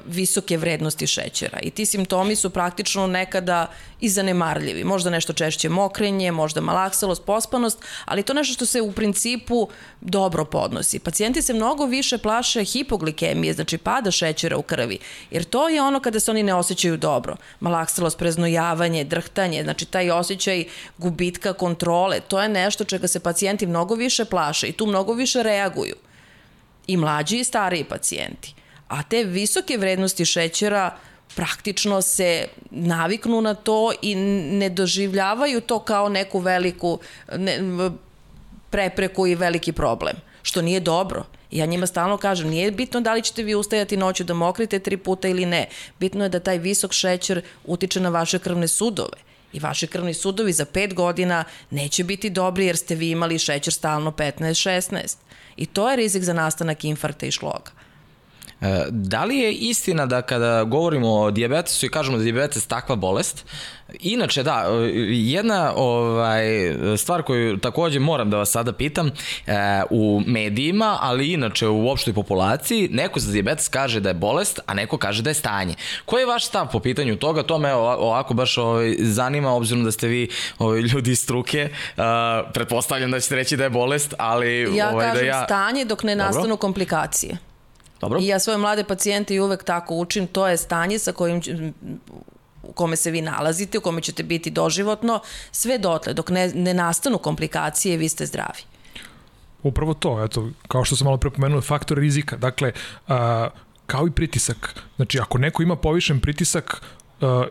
visoke 0.05 0.57
vrednosti 0.57 1.07
šećera 1.07 1.59
i 1.59 1.69
ti 1.69 1.85
simptomi 1.85 2.35
su 2.35 2.49
praktično 2.49 3.07
nekada 3.07 3.67
i 4.01 4.09
zanemarljivi. 4.09 4.83
Možda 4.83 5.09
nešto 5.09 5.33
češće 5.33 5.69
mokrenje, 5.69 6.31
možda 6.31 6.61
malakselost, 6.61 7.25
pospanost, 7.25 7.79
ali 8.05 8.23
to 8.23 8.33
nešto 8.33 8.53
što 8.53 8.65
se 8.65 8.81
u 8.81 8.91
principu 8.91 9.69
dobro 10.01 10.45
podnosi. 10.45 10.99
Pacijenti 10.99 11.41
se 11.41 11.53
mnogo 11.53 11.85
više 11.85 12.17
plaše 12.17 12.63
hipoglikemije, 12.63 13.53
znači 13.53 13.77
pada 13.77 14.11
šećera 14.11 14.57
u 14.57 14.61
krvi, 14.61 14.99
jer 15.31 15.43
to 15.43 15.69
je 15.69 15.81
ono 15.81 15.99
kada 15.99 16.19
se 16.19 16.31
oni 16.31 16.43
ne 16.43 16.53
osjećaju 16.53 16.97
dobro. 16.97 17.35
Malakselost, 17.59 18.17
preznojavanje, 18.17 19.03
drhtanje, 19.03 19.63
znači 19.63 19.85
taj 19.85 20.11
osjećaj 20.11 20.65
gubitka 20.97 21.53
kontrole, 21.53 22.19
to 22.19 22.41
je 22.41 22.49
nešto 22.49 22.83
čega 22.83 23.07
se 23.07 23.19
pacijenti 23.19 23.67
mnogo 23.67 23.95
više 23.95 24.25
plaše 24.25 24.67
i 24.67 24.73
tu 24.73 24.85
mnogo 24.85 25.13
više 25.13 25.43
reaguju 25.43 25.95
i 26.87 26.97
mlađi 26.97 27.39
i 27.39 27.43
stariji 27.43 27.83
pacijenti. 27.83 28.55
A 28.87 29.03
te 29.03 29.23
visoke 29.23 29.77
vrednosti 29.77 30.25
šećera 30.25 30.97
praktično 31.35 32.01
se 32.01 32.47
naviknu 32.71 33.41
na 33.41 33.53
to 33.53 33.93
i 34.01 34.15
ne 34.15 34.69
doživljavaju 34.69 35.61
to 35.61 35.79
kao 35.79 36.09
neku 36.09 36.39
veliku 36.39 36.99
ne, 37.37 37.59
prepreku 38.69 39.27
i 39.27 39.35
veliki 39.35 39.71
problem, 39.71 40.15
što 40.43 40.61
nije 40.61 40.79
dobro. 40.79 41.25
Ja 41.51 41.65
njima 41.65 41.87
stalno 41.87 42.17
kažem, 42.17 42.49
nije 42.49 42.71
bitno 42.71 43.01
da 43.01 43.13
li 43.13 43.21
ćete 43.21 43.43
vi 43.43 43.55
ustajati 43.55 43.97
noću 43.97 44.23
da 44.23 44.33
mokrite 44.33 44.79
tri 44.79 44.97
puta 44.97 45.27
ili 45.27 45.45
ne. 45.45 45.67
Bitno 45.99 46.23
je 46.23 46.29
da 46.29 46.39
taj 46.39 46.57
visok 46.57 46.93
šećer 46.93 47.41
utiče 47.65 47.99
na 47.99 48.09
vaše 48.09 48.39
krvne 48.39 48.67
sudove. 48.67 49.17
I 49.53 49.59
vaši 49.59 49.87
krvni 49.87 50.13
sudovi 50.13 50.53
za 50.53 50.65
5 50.65 50.93
godina 50.93 51.43
neće 51.69 52.03
biti 52.03 52.29
dobri 52.29 52.65
jer 52.65 52.77
ste 52.77 52.95
vi 52.95 53.09
imali 53.09 53.39
šećer 53.39 53.73
stalno 53.73 54.11
15-16. 54.11 55.15
I 55.57 55.65
to 55.65 55.89
je 55.89 55.95
rizik 55.95 56.23
za 56.23 56.33
nastanak 56.33 56.83
infarkta 56.83 57.25
i 57.25 57.31
šloga. 57.31 57.71
E, 58.61 58.85
Da 58.89 59.23
li 59.23 59.37
je 59.37 59.53
istina 59.53 60.05
da 60.05 60.21
kada 60.21 60.63
govorimo 60.63 61.13
o 61.13 61.31
dijabetesu 61.31 61.85
i 61.85 61.89
kažemo 61.89 62.17
da 62.17 62.23
je 62.23 62.31
dijabetes 62.31 62.67
takva 62.67 62.95
bolest, 62.95 63.45
inače 63.99 64.43
da, 64.43 64.65
e, 64.69 64.91
jedna 65.09 65.73
ovaj, 65.75 66.45
stvar 66.97 67.21
koju 67.21 67.57
takođe 67.57 67.99
moram 67.99 68.29
da 68.29 68.37
vas 68.37 68.51
sada 68.51 68.73
pitam, 68.73 69.07
e, 69.07 69.11
u 69.89 70.21
medijima, 70.27 70.97
ali 71.01 71.33
inače 71.33 71.67
u 71.67 71.89
opštoj 71.89 72.13
populaciji, 72.13 72.89
neko 72.91 73.19
za 73.19 73.31
dijabetes 73.31 73.67
kaže 73.67 73.99
da 73.99 74.09
je 74.09 74.13
bolest, 74.15 74.59
a 74.65 74.73
neko 74.73 74.97
kaže 74.97 75.21
da 75.21 75.29
je 75.29 75.33
stanje. 75.33 75.75
Koji 76.05 76.21
je 76.21 76.25
vaš 76.25 76.45
stav 76.45 76.71
po 76.71 76.79
pitanju 76.79 77.15
toga? 77.15 77.43
To 77.43 77.57
me 77.57 77.73
ova- 77.73 77.97
ovako 77.97 78.33
baš 78.33 78.57
ovaj, 78.57 78.95
zanima, 78.99 79.53
obzirom 79.53 79.83
da 79.83 79.91
ste 79.91 80.07
vi 80.07 80.29
ovaj, 80.59 80.79
ljudi 80.79 81.11
iz 81.11 81.19
struke, 81.19 81.69
pretpostavljam 82.53 83.11
da 83.11 83.19
ćete 83.19 83.35
reći 83.35 83.57
da 83.57 83.63
je 83.63 83.69
bolest, 83.69 84.13
ali 84.17 84.75
Ja 84.75 84.89
ovaj, 84.89 85.07
kažem 85.07 85.21
da 85.21 85.27
ja... 85.27 85.45
stanje 85.45 85.85
dok 85.85 86.03
ne 86.03 86.15
Dobro. 86.15 86.25
nastanu 86.31 86.57
komplikacije. 86.57 87.37
Dobro? 88.05 88.19
I 88.21 88.27
ja 88.27 88.39
svoje 88.39 88.57
mlade 88.57 88.83
pacijente 88.83 89.35
i 89.35 89.39
uvek 89.39 89.63
tako 89.63 89.95
učim, 89.95 90.27
to 90.27 90.47
je 90.47 90.57
stanje 90.57 90.99
sa 90.99 91.11
kojim 91.11 91.41
u 92.63 92.71
kome 92.71 92.95
se 92.95 93.11
vi 93.11 93.21
nalazite, 93.21 93.77
u 93.77 93.81
kome 93.81 94.01
ćete 94.01 94.23
biti 94.23 94.51
doživotno, 94.51 95.19
sve 95.51 95.77
dotle, 95.77 96.13
dok 96.13 96.29
ne, 96.29 96.51
ne 96.55 96.73
nastanu 96.73 97.17
komplikacije, 97.17 97.97
vi 97.97 98.09
ste 98.09 98.25
zdravi. 98.25 98.61
Upravo 99.63 99.93
to, 99.93 100.23
eto, 100.23 100.49
kao 100.67 100.85
što 100.85 100.95
sam 100.95 101.05
malo 101.05 101.17
prepomenuo, 101.17 101.61
faktor 101.61 101.97
rizika. 101.97 102.37
Dakle, 102.37 102.71
a, 103.07 103.49
kao 103.85 104.07
i 104.07 104.11
pritisak. 104.11 104.75
Znači, 104.95 105.19
ako 105.19 105.37
neko 105.37 105.63
ima 105.63 105.75
povišen 105.75 106.19
pritisak, 106.19 106.81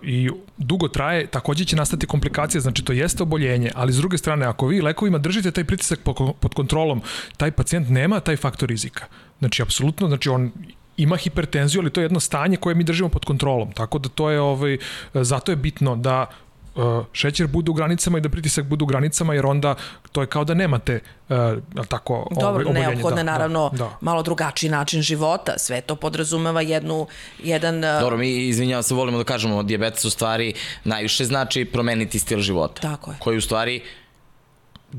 i 0.02 0.30
dugo 0.58 0.88
traje, 0.88 1.26
takođe 1.26 1.64
će 1.64 1.76
nastati 1.76 2.06
komplikacije, 2.06 2.60
znači 2.60 2.84
to 2.84 2.92
jeste 2.92 3.22
oboljenje, 3.22 3.70
ali 3.74 3.92
s 3.92 3.96
druge 3.96 4.18
strane, 4.18 4.46
ako 4.46 4.66
vi 4.66 4.82
lekovima 4.82 5.18
držite 5.18 5.50
taj 5.50 5.64
pritisak 5.64 6.00
po- 6.04 6.32
pod 6.40 6.54
kontrolom, 6.54 7.02
taj 7.36 7.50
pacijent 7.50 7.88
nema 7.88 8.20
taj 8.20 8.36
faktor 8.36 8.68
rizika. 8.68 9.04
Znači, 9.38 9.62
apsolutno, 9.62 10.08
znači 10.08 10.28
on 10.28 10.52
ima 10.96 11.16
hipertenziju, 11.16 11.80
ali 11.80 11.90
to 11.90 12.00
je 12.00 12.04
jedno 12.04 12.20
stanje 12.20 12.56
koje 12.56 12.74
mi 12.74 12.84
držimo 12.84 13.08
pod 13.08 13.24
kontrolom. 13.24 13.72
Tako 13.72 13.98
da 13.98 14.08
to 14.08 14.30
je, 14.30 14.40
ovaj, 14.40 14.78
zato 15.14 15.52
je 15.52 15.56
bitno 15.56 15.96
da 15.96 16.26
uh, 16.74 17.04
šećer 17.12 17.46
bude 17.46 17.70
u 17.70 17.74
granicama 17.74 18.18
i 18.18 18.20
da 18.20 18.28
pritisak 18.28 18.64
bude 18.64 18.84
u 18.84 18.86
granicama, 18.86 19.34
jer 19.34 19.46
onda 19.46 19.74
to 20.12 20.20
je 20.20 20.26
kao 20.26 20.44
da 20.44 20.54
nemate 20.54 21.00
uh, 21.28 21.36
tako 21.88 22.28
Dobro, 22.40 22.68
ovaj, 22.68 22.80
neophodno 22.80 23.16
da, 23.16 23.22
naravno 23.22 23.70
da, 23.72 23.78
da. 23.78 23.98
malo 24.00 24.22
drugačiji 24.22 24.70
način 24.70 25.02
života, 25.02 25.58
sve 25.58 25.80
to 25.80 25.96
podrazumeva 25.96 26.60
jednu, 26.60 27.06
jedan... 27.42 27.76
Uh... 27.76 28.00
Dobro, 28.00 28.16
mi 28.16 28.46
izvinjamo 28.46 28.82
se, 28.82 28.94
volimo 28.94 29.18
da 29.18 29.24
kažemo, 29.24 29.62
diabetes 29.62 30.04
u 30.04 30.10
stvari 30.10 30.54
najviše 30.84 31.24
znači 31.24 31.64
promeniti 31.64 32.18
stil 32.18 32.40
života. 32.40 32.82
Tako 32.82 33.10
je. 33.10 33.16
Koji 33.20 33.38
u 33.38 33.40
stvari 33.40 33.82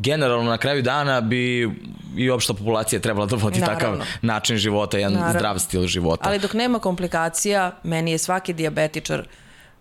generalno 0.02 0.50
na 0.50 0.58
kraju 0.58 0.82
dana 0.82 1.22
bi 1.22 1.70
i 2.18 2.30
opšta 2.30 2.54
populacija 2.54 3.00
trebala 3.00 3.26
da 3.26 3.36
vodi 3.36 3.60
Naravno. 3.60 3.80
takav 3.80 4.08
način 4.22 4.58
života, 4.58 4.98
jedan 4.98 5.14
Naravno. 5.14 5.40
zdrav 5.40 5.60
stil 5.60 5.88
života. 5.88 6.30
Ali 6.30 6.40
dok 6.40 6.54
nema 6.54 6.80
komplikacija, 6.80 7.72
meni 7.84 8.12
je 8.12 8.18
svaki 8.18 8.54
diabetičar 8.54 9.28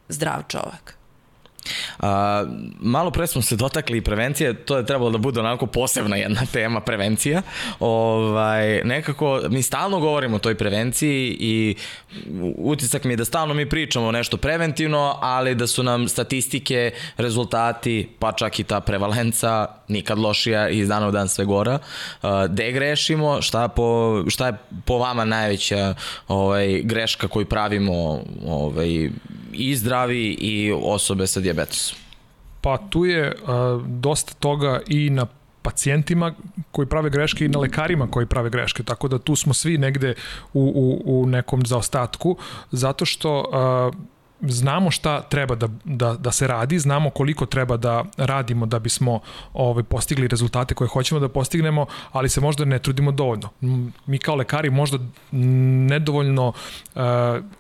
zdrav 0.08 0.42
čovek. 0.48 0.94
A, 2.00 2.44
malo 2.80 3.10
pre 3.10 3.26
smo 3.26 3.42
se 3.42 3.56
dotakli 3.56 4.00
prevencije, 4.00 4.54
to 4.54 4.76
je 4.76 4.86
trebalo 4.86 5.10
da 5.10 5.18
bude 5.18 5.40
onako 5.40 5.66
posebna 5.66 6.16
jedna 6.16 6.40
tema 6.52 6.80
prevencija. 6.80 7.42
Ovaj, 7.80 8.84
nekako, 8.84 9.40
mi 9.48 9.62
stalno 9.62 10.00
govorimo 10.00 10.36
o 10.36 10.38
toj 10.38 10.54
prevenciji 10.54 11.36
i 11.40 11.76
utisak 12.56 13.04
mi 13.04 13.12
je 13.12 13.16
da 13.16 13.24
stalno 13.24 13.54
mi 13.54 13.68
pričamo 13.68 14.12
nešto 14.12 14.36
preventivno, 14.36 15.18
ali 15.20 15.54
da 15.54 15.66
su 15.66 15.82
nam 15.82 16.08
statistike, 16.08 16.90
rezultati, 17.16 18.08
pa 18.18 18.32
čak 18.32 18.58
i 18.58 18.64
ta 18.64 18.80
prevalenca 18.80 19.66
nikad 19.88 20.18
lošija 20.18 20.68
i 20.68 20.78
iz 20.78 20.88
dana 20.88 21.08
u 21.08 21.10
dan 21.10 21.28
sve 21.28 21.44
gora. 21.44 21.78
Gde 22.48 22.72
grešimo, 22.72 23.42
šta, 23.42 23.68
po, 23.68 24.22
šta 24.28 24.46
je 24.46 24.52
po 24.84 24.98
vama 24.98 25.24
najveća 25.24 25.94
ovaj, 26.28 26.80
greška 26.82 27.28
koju 27.28 27.46
pravimo 27.46 28.20
ovaj, 28.46 29.10
i 29.52 29.76
zdravi 29.76 30.36
i 30.40 30.72
osobe 30.82 31.26
sa 31.26 31.40
diabetesom? 31.54 31.98
Pa 32.60 32.78
tu 32.90 33.04
je 33.04 33.32
uh, 33.32 33.82
dosta 33.86 34.34
toga 34.34 34.80
i 34.86 35.10
na 35.10 35.26
pacijentima 35.62 36.34
koji 36.70 36.86
prave 36.86 37.10
greške 37.10 37.44
i 37.44 37.48
na 37.48 37.58
lekarima 37.58 38.06
koji 38.10 38.26
prave 38.26 38.50
greške, 38.50 38.82
tako 38.82 39.08
da 39.08 39.18
tu 39.18 39.36
smo 39.36 39.54
svi 39.54 39.78
negde 39.78 40.14
u, 40.52 40.60
u, 40.60 41.20
u 41.22 41.26
nekom 41.26 41.66
zaostatku, 41.66 42.36
zato 42.70 43.04
što 43.04 43.40
uh, 43.40 43.94
znamo 44.48 44.90
šta 44.90 45.22
treba 45.22 45.54
da, 45.54 45.68
da, 45.84 46.14
da 46.14 46.32
se 46.32 46.46
radi, 46.46 46.78
znamo 46.78 47.10
koliko 47.10 47.46
treba 47.46 47.76
da 47.76 48.04
radimo 48.16 48.66
da 48.66 48.78
bismo 48.78 49.20
ovaj, 49.52 49.82
postigli 49.82 50.28
rezultate 50.28 50.74
koje 50.74 50.88
hoćemo 50.88 51.20
da 51.20 51.28
postignemo, 51.28 51.86
ali 52.12 52.28
se 52.28 52.40
možda 52.40 52.64
ne 52.64 52.78
trudimo 52.78 53.12
dovoljno. 53.12 53.48
Mi 54.06 54.18
kao 54.18 54.34
lekari 54.34 54.70
možda 54.70 54.98
nedovoljno 55.90 56.48
uh, 56.48 57.02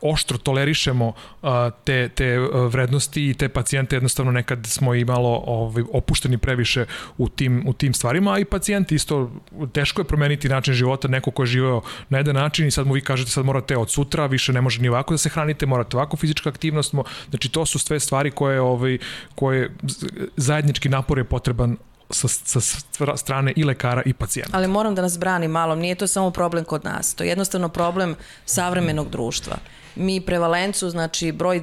oštro 0.00 0.38
tolerišemo 0.38 1.08
uh, 1.08 1.48
te, 1.84 2.08
te 2.08 2.38
vrednosti 2.68 3.30
i 3.30 3.34
te 3.34 3.48
pacijente 3.48 3.96
jednostavno 3.96 4.32
nekad 4.32 4.66
smo 4.66 4.94
i 4.94 5.04
malo 5.04 5.42
ovaj, 5.46 5.84
opušteni 5.92 6.38
previše 6.38 6.86
u 7.18 7.28
tim, 7.28 7.62
u 7.66 7.72
tim 7.72 7.94
stvarima, 7.94 8.32
a 8.32 8.38
i 8.38 8.44
pacijenti 8.44 8.94
isto 8.94 9.30
teško 9.72 10.00
je 10.00 10.04
promeniti 10.04 10.48
način 10.48 10.74
života, 10.74 11.08
neko 11.08 11.30
ko 11.30 11.42
je 11.42 11.46
živeo 11.46 11.82
na 12.08 12.18
jedan 12.18 12.34
način 12.34 12.66
i 12.66 12.70
sad 12.70 12.86
mu 12.86 12.94
vi 12.94 13.00
kažete 13.00 13.30
sad 13.30 13.44
morate 13.44 13.76
od 13.76 13.90
sutra, 13.90 14.26
više 14.26 14.52
ne 14.52 14.60
može 14.60 14.82
ni 14.82 14.88
ovako 14.88 15.14
da 15.14 15.18
se 15.18 15.28
hranite, 15.28 15.66
morate 15.66 15.96
ovako 15.96 16.16
fizička 16.16 16.48
aktivnost 16.48 16.73
aktivnost 16.74 16.90
smo, 16.90 17.04
znači 17.30 17.48
to 17.48 17.66
su 17.66 17.78
sve 17.78 18.00
stvari 18.00 18.30
koje, 18.30 18.60
ovaj, 18.60 18.98
koje 19.34 19.70
zajednički 20.36 20.88
napor 20.88 21.18
je 21.18 21.24
potreban 21.24 21.76
sa, 22.10 22.28
sa 22.28 22.60
strane 23.16 23.52
i 23.56 23.64
lekara 23.64 24.02
i 24.06 24.12
pacijenta. 24.12 24.56
Ali 24.56 24.68
moram 24.68 24.94
da 24.94 25.02
nas 25.02 25.18
brani 25.18 25.48
malo, 25.48 25.74
nije 25.74 25.94
to 25.94 26.06
samo 26.06 26.30
problem 26.30 26.64
kod 26.64 26.84
nas, 26.84 27.14
to 27.14 27.24
je 27.24 27.28
jednostavno 27.28 27.68
problem 27.68 28.16
savremenog 28.46 29.10
društva. 29.10 29.56
Mi 29.96 30.20
prevalencu, 30.20 30.90
znači 30.90 31.32
broj 31.32 31.62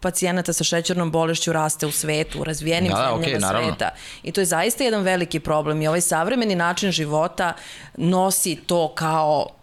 pacijenata 0.00 0.52
sa 0.52 0.64
šećernom 0.64 1.10
bolešću 1.10 1.52
raste 1.52 1.86
u 1.86 1.90
svetu, 1.90 2.40
u 2.40 2.44
razvijenim 2.44 2.92
da, 2.92 2.96
da, 2.96 3.02
zemljama 3.02 3.24
okay, 3.24 3.40
naravno. 3.40 3.68
sveta. 3.68 3.90
I 4.22 4.32
to 4.32 4.40
je 4.40 4.44
zaista 4.44 4.84
jedan 4.84 5.02
veliki 5.02 5.40
problem 5.40 5.82
i 5.82 5.88
ovaj 5.88 6.00
savremeni 6.00 6.54
način 6.54 6.90
života 6.90 7.52
nosi 7.96 8.56
to 8.66 8.94
kao 8.94 9.55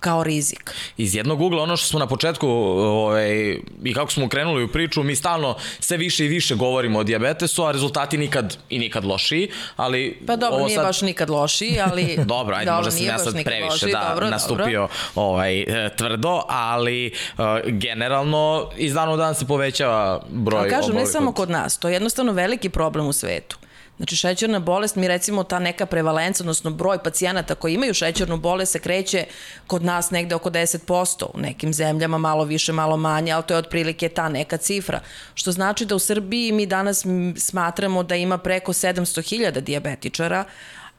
kao 0.00 0.24
rizik. 0.24 0.74
Iz 0.96 1.14
jednog 1.14 1.40
ugla, 1.40 1.62
ono 1.62 1.76
što 1.76 1.86
smo 1.86 1.98
na 1.98 2.06
početku 2.06 2.48
ovaj, 2.48 3.58
i 3.84 3.94
kako 3.94 4.12
smo 4.12 4.28
krenuli 4.28 4.64
u 4.64 4.68
priču, 4.68 5.02
mi 5.02 5.16
stalno 5.16 5.56
sve 5.80 5.96
više 5.96 6.24
i 6.24 6.28
više 6.28 6.54
govorimo 6.54 6.98
o 6.98 7.04
diabetesu, 7.04 7.64
a 7.64 7.72
rezultati 7.72 8.18
nikad 8.18 8.56
i 8.70 8.78
nikad 8.78 9.04
lošiji, 9.04 9.48
ali... 9.76 10.18
Pa 10.26 10.36
dobro, 10.36 10.56
ovo 10.56 10.66
nije 10.66 10.78
baš 10.78 11.02
nikad 11.02 11.30
lošiji, 11.30 11.80
ali... 11.80 12.18
dobro, 12.24 12.56
ajde, 12.56 12.70
dobro, 12.70 12.84
možda 12.84 12.90
sam 12.90 13.06
ja 13.06 13.18
sad 13.18 13.44
previše 13.44 13.66
lošiji, 13.70 13.92
da 13.92 14.08
dobro, 14.10 14.30
nastupio 14.30 14.80
dobro. 14.80 14.88
Ovaj, 15.14 15.60
e, 15.60 15.96
tvrdo, 15.96 16.42
ali 16.48 17.12
uh, 17.38 17.44
generalno 17.66 18.70
iz 18.76 18.94
dana 18.94 19.12
u 19.12 19.16
dan 19.16 19.34
se 19.34 19.46
povećava 19.46 20.22
broj... 20.28 20.60
Ali 20.60 20.70
kažem, 20.70 20.94
ne 20.94 21.06
samo 21.06 21.32
kod 21.32 21.50
nas, 21.50 21.78
to 21.78 21.88
je 21.88 21.92
jednostavno 21.92 22.32
veliki 22.32 22.68
problem 22.68 23.06
u 23.06 23.12
svetu. 23.12 23.56
Znači 23.96 24.16
šećerna 24.16 24.58
bolest, 24.58 24.96
mi 24.96 25.08
recimo 25.08 25.42
ta 25.42 25.58
neka 25.58 25.86
prevalenca, 25.86 26.42
odnosno 26.42 26.70
broj 26.70 26.98
pacijenata 27.02 27.54
koji 27.54 27.74
imaju 27.74 27.94
šećernu 27.94 28.36
bolest 28.36 28.72
se 28.72 28.78
kreće 28.78 29.24
kod 29.66 29.84
nas 29.84 30.10
negde 30.10 30.34
oko 30.34 30.50
10%, 30.50 31.24
u 31.34 31.40
nekim 31.40 31.74
zemljama 31.74 32.18
malo 32.18 32.44
više, 32.44 32.72
malo 32.72 32.96
manje, 32.96 33.32
ali 33.32 33.44
to 33.46 33.54
je 33.54 33.58
otprilike 33.58 34.08
ta 34.08 34.28
neka 34.28 34.56
cifra. 34.56 35.00
Što 35.34 35.52
znači 35.52 35.84
da 35.84 35.94
u 35.94 35.98
Srbiji 35.98 36.52
mi 36.52 36.66
danas 36.66 37.04
smatramo 37.36 38.02
da 38.02 38.16
ima 38.16 38.38
preko 38.38 38.72
700.000 38.72 39.60
diabetičara, 39.60 40.44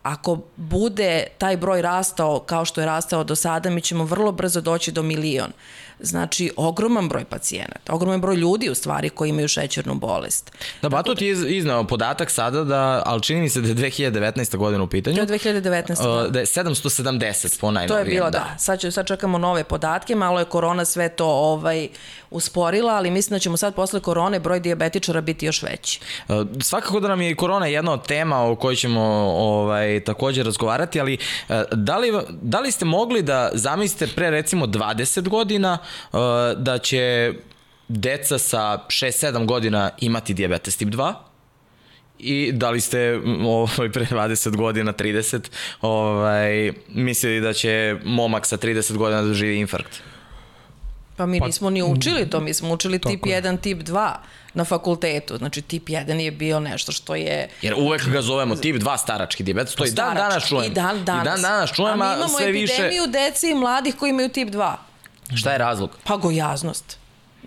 ako 0.04 0.40
bude 0.56 1.28
taj 1.38 1.58
broj 1.58 1.82
rastao 1.82 2.40
kao 2.40 2.66
što 2.66 2.82
je 2.82 2.86
rastao 2.86 3.24
do 3.24 3.36
sada, 3.36 3.70
mi 3.70 3.82
ćemo 3.82 4.04
vrlo 4.04 4.32
brzo 4.32 4.62
doći 4.62 4.92
do 4.92 5.04
milion. 5.04 5.52
Znači, 6.00 6.52
ogroman 6.56 7.10
broj 7.10 7.26
pacijenata, 7.26 7.94
ogroman 7.94 8.22
broj 8.22 8.36
ljudi 8.36 8.70
u 8.70 8.76
stvari 8.76 9.10
koji 9.10 9.30
imaju 9.30 9.48
šećernu 9.48 9.96
bolest. 9.96 10.52
Da, 10.82 10.90
Batut 10.90 11.22
je 11.22 11.58
iznao 11.58 11.84
podatak 11.84 12.32
sada 12.32 12.64
da, 12.64 13.04
ali 13.06 13.22
čini 13.22 13.42
mi 13.42 13.50
se 13.50 13.62
da 13.62 13.68
je 13.68 13.76
2019. 13.76 14.58
godina 14.58 14.84
u 14.84 14.88
pitanju. 14.88 15.16
To 15.16 15.34
je 15.34 15.40
2019. 15.40 16.26
Uh, 16.26 16.32
da 16.32 16.40
je 16.40 16.46
770 16.46 17.60
po 17.60 17.72
najnovijem. 17.72 18.06
To 18.06 18.10
je 18.10 18.16
bilo, 18.16 18.30
da. 18.30 18.40
da. 18.40 18.58
Sad, 18.58 18.80
će, 18.80 18.92
sad 18.92 19.08
čekamo 19.08 19.38
nove 19.38 19.64
podatke, 19.64 20.16
malo 20.16 20.40
je 20.40 20.46
korona 20.46 20.86
sve 20.86 21.10
to 21.10 21.26
ovaj, 21.26 21.88
usporila, 22.32 22.94
ali 22.94 23.12
mislim 23.12 23.36
da 23.36 23.40
ćemo 23.40 23.58
sad 23.58 23.76
posle 23.76 24.00
korone 24.00 24.40
broj 24.40 24.60
diabetičara 24.60 25.22
biti 25.22 25.46
još 25.46 25.64
veći. 25.64 26.00
Uh, 26.28 26.36
svakako 26.62 27.00
da 27.00 27.08
nam 27.08 27.22
je 27.22 27.32
i 27.32 27.36
korona 27.36 27.68
jedna 27.68 27.92
od 27.92 28.08
tema 28.08 28.44
o 28.44 28.56
kojoj 28.56 28.76
ćemo 28.76 29.02
ovaj, 29.38 30.00
takođe 30.00 30.44
razgovarati, 30.44 31.00
ali 31.00 31.18
uh, 31.50 31.56
da, 31.72 31.98
li, 31.98 32.14
da 32.42 32.60
li 32.60 32.72
ste 32.72 32.86
mogli 32.86 33.22
da 33.22 33.50
zamislite 33.54 34.08
pre 34.16 34.30
recimo 34.30 34.66
20 34.66 35.30
godina 35.30 35.78
da 36.58 36.78
će 36.78 37.34
deca 37.88 38.38
sa 38.38 38.80
6-7 38.88 39.46
godina 39.46 39.90
imati 40.02 40.34
diabetes 40.34 40.78
tip 40.78 40.90
2? 40.90 41.14
i 42.20 42.52
da 42.52 42.70
li 42.70 42.82
ste 42.82 43.20
ovaj, 43.46 43.92
pre 43.92 44.06
20 44.06 44.56
godina, 44.56 44.94
30, 44.94 45.40
ovaj, 45.82 46.74
mislili 46.88 47.42
da 47.42 47.54
će 47.54 47.96
momak 48.04 48.46
sa 48.46 48.58
30 48.58 48.98
godina 48.98 49.22
da 49.22 49.28
doživi 49.28 49.60
infarkt? 49.60 50.02
Pa 51.18 51.26
mi 51.26 51.40
pa, 51.40 51.46
nismo 51.46 51.70
ni 51.70 51.84
učili 51.84 52.30
to, 52.30 52.40
mi 52.40 52.54
smo 52.54 52.74
učili 52.74 53.00
tip 53.00 53.24
1, 53.24 53.60
tip 53.62 53.78
2 53.78 54.16
na 54.54 54.66
fakultetu. 54.66 55.38
Znači, 55.38 55.62
tip 55.62 55.88
1 55.88 56.16
je 56.16 56.32
bio 56.32 56.60
nešto 56.60 56.92
što 56.92 57.16
je... 57.16 57.50
Jer 57.62 57.74
uvek 57.78 58.08
ga 58.08 58.22
zovemo 58.22 58.56
tip 58.56 58.76
2 58.76 58.98
starački 58.98 59.44
diabetes, 59.44 59.76
to 59.76 59.86
i 59.86 59.92
dan 59.92 60.16
danas 60.16 60.48
čujem. 60.48 60.72
I 60.72 60.76
dan 60.76 61.06
danas. 61.06 61.24
I 61.24 61.26
dan 61.26 61.42
danas 61.42 61.74
čujem, 61.74 62.02
a, 62.02 62.08
mi 62.10 62.14
imamo 62.16 62.38
sve 62.38 62.52
više... 62.52 62.74
epidemiju 62.74 63.08
dece 63.08 63.50
i 63.50 63.56
mladih 63.56 63.96
koji 63.96 64.10
imaju 64.10 64.30
tip 64.30 64.50
2. 64.50 64.76
Šta 65.36 65.52
je 65.52 65.58
razlog? 65.58 65.98
Pa 66.04 66.18
gojaznost 66.18 66.98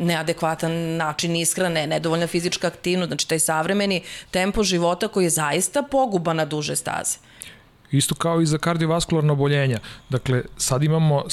neadekvatan 0.00 0.96
način 0.96 1.36
ishrane, 1.36 1.86
nedovoljna 1.86 2.26
fizička 2.26 2.66
aktivnost, 2.66 3.08
znači 3.08 3.28
taj 3.28 3.38
savremeni 3.38 4.02
tempo 4.30 4.62
života 4.62 5.08
koji 5.08 5.24
je 5.24 5.30
zaista 5.30 5.82
poguba 5.82 6.32
na 6.32 6.44
duže 6.44 6.76
staze. 6.76 7.18
Isto 7.90 8.14
kao 8.14 8.40
i 8.40 8.46
za 8.46 8.58
kardiovaskularno 8.58 9.32
oboljenja. 9.32 9.78
Dakle, 10.08 10.42
sad 10.56 10.82
imamo 10.82 11.24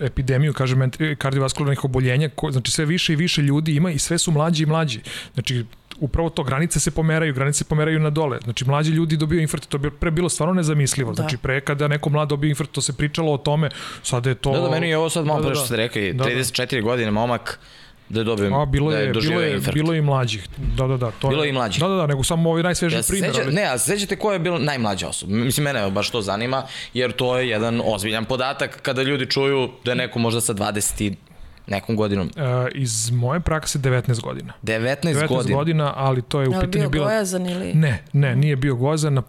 epidemiju, 0.00 0.52
kažem, 0.52 0.90
kardiovaskularnih 1.18 1.84
oboljenja, 1.84 2.30
ko, 2.34 2.50
znači 2.50 2.70
sve 2.70 2.84
više 2.84 3.12
i 3.12 3.16
više 3.16 3.42
ljudi 3.42 3.74
ima 3.76 3.90
i 3.90 3.98
sve 3.98 4.18
su 4.18 4.32
mlađi 4.32 4.62
i 4.62 4.66
mlađi. 4.66 5.00
Znači, 5.34 5.64
upravo 6.00 6.30
to, 6.30 6.42
granice 6.42 6.80
se 6.80 6.90
pomeraju, 6.90 7.34
granice 7.34 7.58
se 7.58 7.64
pomeraju 7.64 8.00
na 8.00 8.10
dole. 8.10 8.38
Znači, 8.44 8.64
mlađi 8.64 8.90
ljudi 8.90 9.16
dobiju 9.16 9.40
infarkt, 9.40 9.68
to 9.68 9.78
bi 9.78 9.90
pre 9.90 10.10
bilo 10.10 10.28
stvarno 10.28 10.54
nezamislivo. 10.54 11.10
Da. 11.10 11.14
Znači, 11.14 11.36
pre 11.36 11.60
kada 11.60 11.88
neko 11.88 12.10
mlad 12.10 12.28
dobije 12.28 12.50
infarkt, 12.50 12.72
to 12.72 12.80
se 12.80 12.92
pričalo 12.92 13.32
o 13.32 13.38
tome, 13.38 13.70
sada 14.02 14.28
je 14.28 14.34
to... 14.34 14.52
Da, 14.52 14.60
da, 14.60 14.70
meni 14.70 14.88
je 14.88 14.98
ovo 14.98 15.10
sad 15.10 15.26
malo 15.26 15.40
da, 15.40 15.42
da, 15.42 15.48
pre 15.48 15.56
što 15.56 15.66
ste 15.66 15.76
rekli, 15.76 16.12
da, 16.12 16.24
34 16.24 16.74
da. 16.74 16.80
godine, 16.80 17.10
momak, 17.10 17.60
da 18.08 18.24
dobijem 18.24 18.54
a, 18.54 18.66
bilo 18.66 18.90
da 18.90 18.98
je, 18.98 19.12
da 19.12 19.18
je 19.18 19.28
bilo 19.28 19.40
je, 19.40 19.54
infarkt. 19.54 19.74
Bilo 19.74 19.92
je 19.92 19.98
i 19.98 20.02
mlađih. 20.02 20.48
Da, 20.76 20.86
da, 20.86 20.96
da. 20.96 21.10
To 21.10 21.28
bilo 21.28 21.44
je 21.44 21.50
i 21.50 21.52
mlađih. 21.52 21.82
Da, 21.82 21.88
da, 21.88 21.94
da, 21.94 22.06
nego 22.06 22.22
samo 22.22 22.50
ovaj 22.50 22.62
najsvežiji 22.62 22.98
ja 22.98 23.02
primjer. 23.08 23.32
Seća, 23.32 23.42
ali... 23.44 23.54
Ne, 23.54 23.64
a 23.64 23.78
sećate 23.78 24.16
ko 24.16 24.32
je 24.32 24.38
bilo 24.38 24.58
najmlađa 24.58 25.08
osoba? 25.08 25.32
Mislim, 25.32 25.64
mene 25.64 25.90
baš 25.90 26.10
to 26.10 26.22
zanima, 26.22 26.62
jer 26.94 27.12
to 27.12 27.38
je 27.38 27.48
jedan 27.48 27.80
ozbiljan 27.84 28.24
podatak 28.24 28.82
kada 28.82 29.02
ljudi 29.02 29.26
čuju 29.26 29.68
da 29.84 29.90
je 29.90 29.96
neko 29.96 30.18
možda 30.18 30.40
sa 30.40 30.54
20 30.54 31.14
nekom 31.68 31.96
godinom? 31.96 32.30
Uh, 32.36 32.42
iz 32.74 33.10
moje 33.10 33.40
prakse 33.40 33.78
19 33.78 34.20
godina. 34.20 34.52
19, 34.62 34.96
19 35.04 35.28
godina. 35.28 35.56
godina, 35.56 35.92
ali 35.96 36.22
to 36.22 36.40
je 36.40 36.48
u 36.48 36.52
Je 36.52 36.58
li 36.58 36.66
pitanju 36.66 36.82
bio 36.82 36.90
bila... 36.90 37.06
gojazan 37.06 37.46
ili... 37.46 37.74
Ne, 37.74 38.02
ne, 38.12 38.36
nije 38.36 38.56
bio 38.56 38.74
gozan, 38.74 39.14
na, 39.14 39.22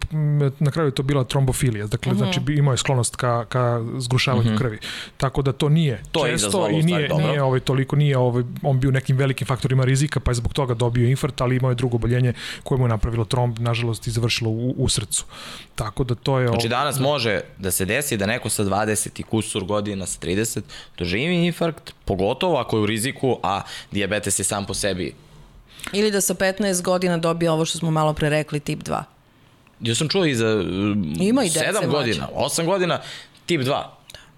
na 0.58 0.70
kraju 0.70 0.88
je 0.88 0.94
to 0.94 1.02
bila 1.02 1.24
trombofilija, 1.24 1.86
dakle, 1.86 2.12
uh 2.12 2.16
Mhm. 2.16 2.22
-huh. 2.22 2.24
znači 2.24 2.40
bi- 2.40 2.56
imao 2.56 2.72
je 2.72 2.78
sklonost 2.78 3.16
ka, 3.16 3.44
ka 3.44 3.80
zgrušavanju 3.98 4.42
uh 4.42 4.54
-huh. 4.54 4.58
krvi. 4.58 4.78
Tako 5.16 5.42
da 5.42 5.52
to 5.52 5.68
nije 5.68 5.94
Mhm. 5.94 6.04
To 6.12 6.26
je 6.26 6.32
često 6.32 6.46
izazvalo, 6.46 6.68
i 6.70 6.82
nije, 6.82 7.08
dobro. 7.08 7.26
nije 7.26 7.42
ovaj, 7.42 7.60
toliko, 7.60 7.96
nije 7.96 8.18
ovaj, 8.18 8.42
on 8.62 8.80
bio 8.80 8.90
nekim 8.90 9.16
velikim 9.16 9.46
faktorima 9.46 9.84
rizika, 9.84 10.20
pa 10.20 10.30
je 10.30 10.34
zbog 10.34 10.52
toga 10.52 10.74
dobio 10.74 11.08
infarkt, 11.08 11.40
ali 11.40 11.56
imao 11.56 11.70
je 11.70 11.74
drugo 11.74 11.96
oboljenje 11.96 12.32
koje 12.62 12.78
mu 12.78 12.84
je 12.84 12.88
napravilo 12.88 13.24
tromb, 13.24 13.58
nažalost, 13.58 14.06
i 14.06 14.10
završilo 14.10 14.50
u, 14.50 14.74
u 14.78 14.88
srcu. 14.88 15.24
Tako 15.74 16.04
da 16.04 16.14
to 16.14 16.38
je... 16.38 16.48
Znači 16.48 16.66
ovaj, 16.66 16.68
danas 16.70 16.98
može 17.00 17.40
da 17.58 17.70
se 17.70 17.84
desi 17.84 18.16
da 18.16 18.26
neko 18.26 18.48
sa 18.48 18.64
20 18.64 19.20
i 19.20 19.22
kusur 19.22 19.64
godina, 19.64 20.06
sa 20.06 20.20
30, 20.20 20.60
doživi 20.98 21.34
infarkt, 21.36 21.94
pogotovo 22.04 22.29
ako 22.58 22.76
je 22.76 22.82
u 22.82 22.86
riziku, 22.86 23.38
a 23.42 23.62
diabetes 23.90 24.38
je 24.38 24.44
sam 24.44 24.66
po 24.66 24.74
sebi. 24.74 25.14
Ili 25.92 26.10
da 26.10 26.20
sa 26.20 26.34
15 26.34 26.82
godina 26.82 27.16
dobije 27.18 27.50
ovo 27.50 27.64
što 27.64 27.78
smo 27.78 27.90
malo 27.90 28.12
pre 28.12 28.28
rekli, 28.28 28.60
tip 28.60 28.82
2. 28.82 29.02
Ja 29.80 29.94
sam 29.94 30.08
čuo 30.08 30.24
i 30.24 30.34
za 30.34 30.62
Ima 31.20 31.44
i 31.44 31.48
dece 31.48 31.66
7 31.66 31.72
mlađe. 31.72 31.86
godina, 31.86 32.28
8 32.34 32.66
godina, 32.66 33.00
tip 33.46 33.60
2. 33.60 33.82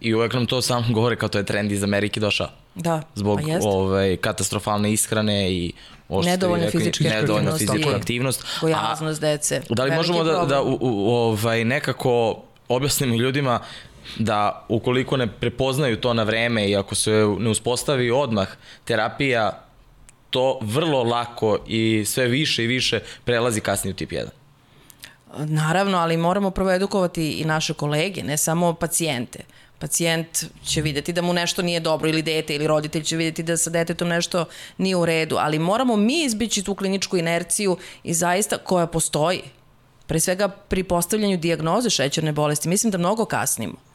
I 0.00 0.14
uvek 0.14 0.32
nam 0.32 0.46
to 0.46 0.62
samo 0.62 0.84
govore 0.94 1.16
kao 1.16 1.28
to 1.28 1.38
je 1.38 1.44
trend 1.44 1.72
iz 1.72 1.82
Amerike 1.82 2.20
došao. 2.20 2.48
Da, 2.74 3.02
Zbog 3.14 3.40
pa 3.44 3.50
jeste. 3.50 3.68
ovaj, 3.68 4.16
katastrofalne 4.16 4.92
ishrane 4.92 5.52
i 5.52 5.72
Nedovoljne 6.24 6.64
rekli, 6.64 6.80
fizičke 6.80 7.04
nedovoljna 7.04 7.50
aktivnosti. 7.50 7.66
fizička 7.82 7.96
aktivnost. 7.96 8.42
A 8.42 8.60
Gojaznost 8.60 9.20
dece. 9.20 9.62
Da 9.68 9.84
li 9.84 9.90
možemo 9.90 10.24
da, 10.24 10.30
problem. 10.30 10.48
da 10.48 10.62
u, 10.62 10.78
u, 10.80 11.10
ovaj, 11.10 11.64
nekako 11.64 12.42
objasnimo 12.68 13.14
ljudima 13.14 13.60
da 14.18 14.64
ukoliko 14.68 15.16
ne 15.16 15.26
prepoznaju 15.26 16.00
to 16.00 16.14
na 16.14 16.22
vreme 16.22 16.68
i 16.68 16.76
ako 16.76 16.94
se 16.94 17.10
ne 17.38 17.50
uspostavi 17.50 18.10
odmah 18.10 18.48
terapija, 18.84 19.64
to 20.30 20.58
vrlo 20.62 21.02
lako 21.02 21.58
i 21.66 22.04
sve 22.06 22.26
više 22.26 22.64
i 22.64 22.66
više 22.66 23.00
prelazi 23.24 23.60
kasnije 23.60 23.92
u 23.92 23.96
tip 23.96 24.10
1. 24.10 24.26
Naravno, 25.36 25.98
ali 25.98 26.16
moramo 26.16 26.50
prvo 26.50 26.72
edukovati 26.72 27.30
i 27.30 27.44
naše 27.44 27.74
kolege, 27.74 28.22
ne 28.22 28.36
samo 28.36 28.74
pacijente. 28.74 29.38
Pacijent 29.78 30.44
će 30.64 30.82
videti 30.82 31.12
da 31.12 31.22
mu 31.22 31.32
nešto 31.32 31.62
nije 31.62 31.80
dobro 31.80 32.08
ili 32.08 32.22
dete 32.22 32.54
ili 32.54 32.66
roditelj 32.66 33.02
će 33.02 33.16
videti 33.16 33.42
da 33.42 33.56
sa 33.56 33.70
detetom 33.70 34.08
nešto 34.08 34.44
nije 34.78 34.96
u 34.96 35.06
redu, 35.06 35.36
ali 35.38 35.58
moramo 35.58 35.96
mi 35.96 36.24
izbići 36.24 36.62
tu 36.62 36.74
kliničku 36.74 37.16
inerciju 37.16 37.76
i 38.04 38.14
zaista 38.14 38.58
koja 38.58 38.86
postoji. 38.86 39.42
Pre 40.06 40.20
svega 40.20 40.48
pri 40.48 40.84
postavljanju 40.84 41.36
dijagnoze 41.36 41.90
šećerne 41.90 42.32
bolesti, 42.32 42.68
mislim 42.68 42.90
da 42.90 42.98
mnogo 42.98 43.24
kasnimo. 43.24 43.91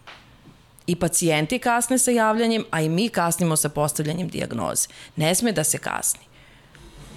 I 0.87 0.95
pacijenti 0.95 1.59
kasne 1.59 1.97
sa 1.97 2.11
javljanjem, 2.11 2.65
a 2.71 2.81
i 2.81 2.89
mi 2.89 3.09
kasnimo 3.09 3.55
sa 3.55 3.69
postavljanjem 3.69 4.27
dijagnoze. 4.27 4.87
Ne 5.15 5.35
sme 5.35 5.51
da 5.51 5.63
se 5.63 5.77
kasni. 5.77 6.27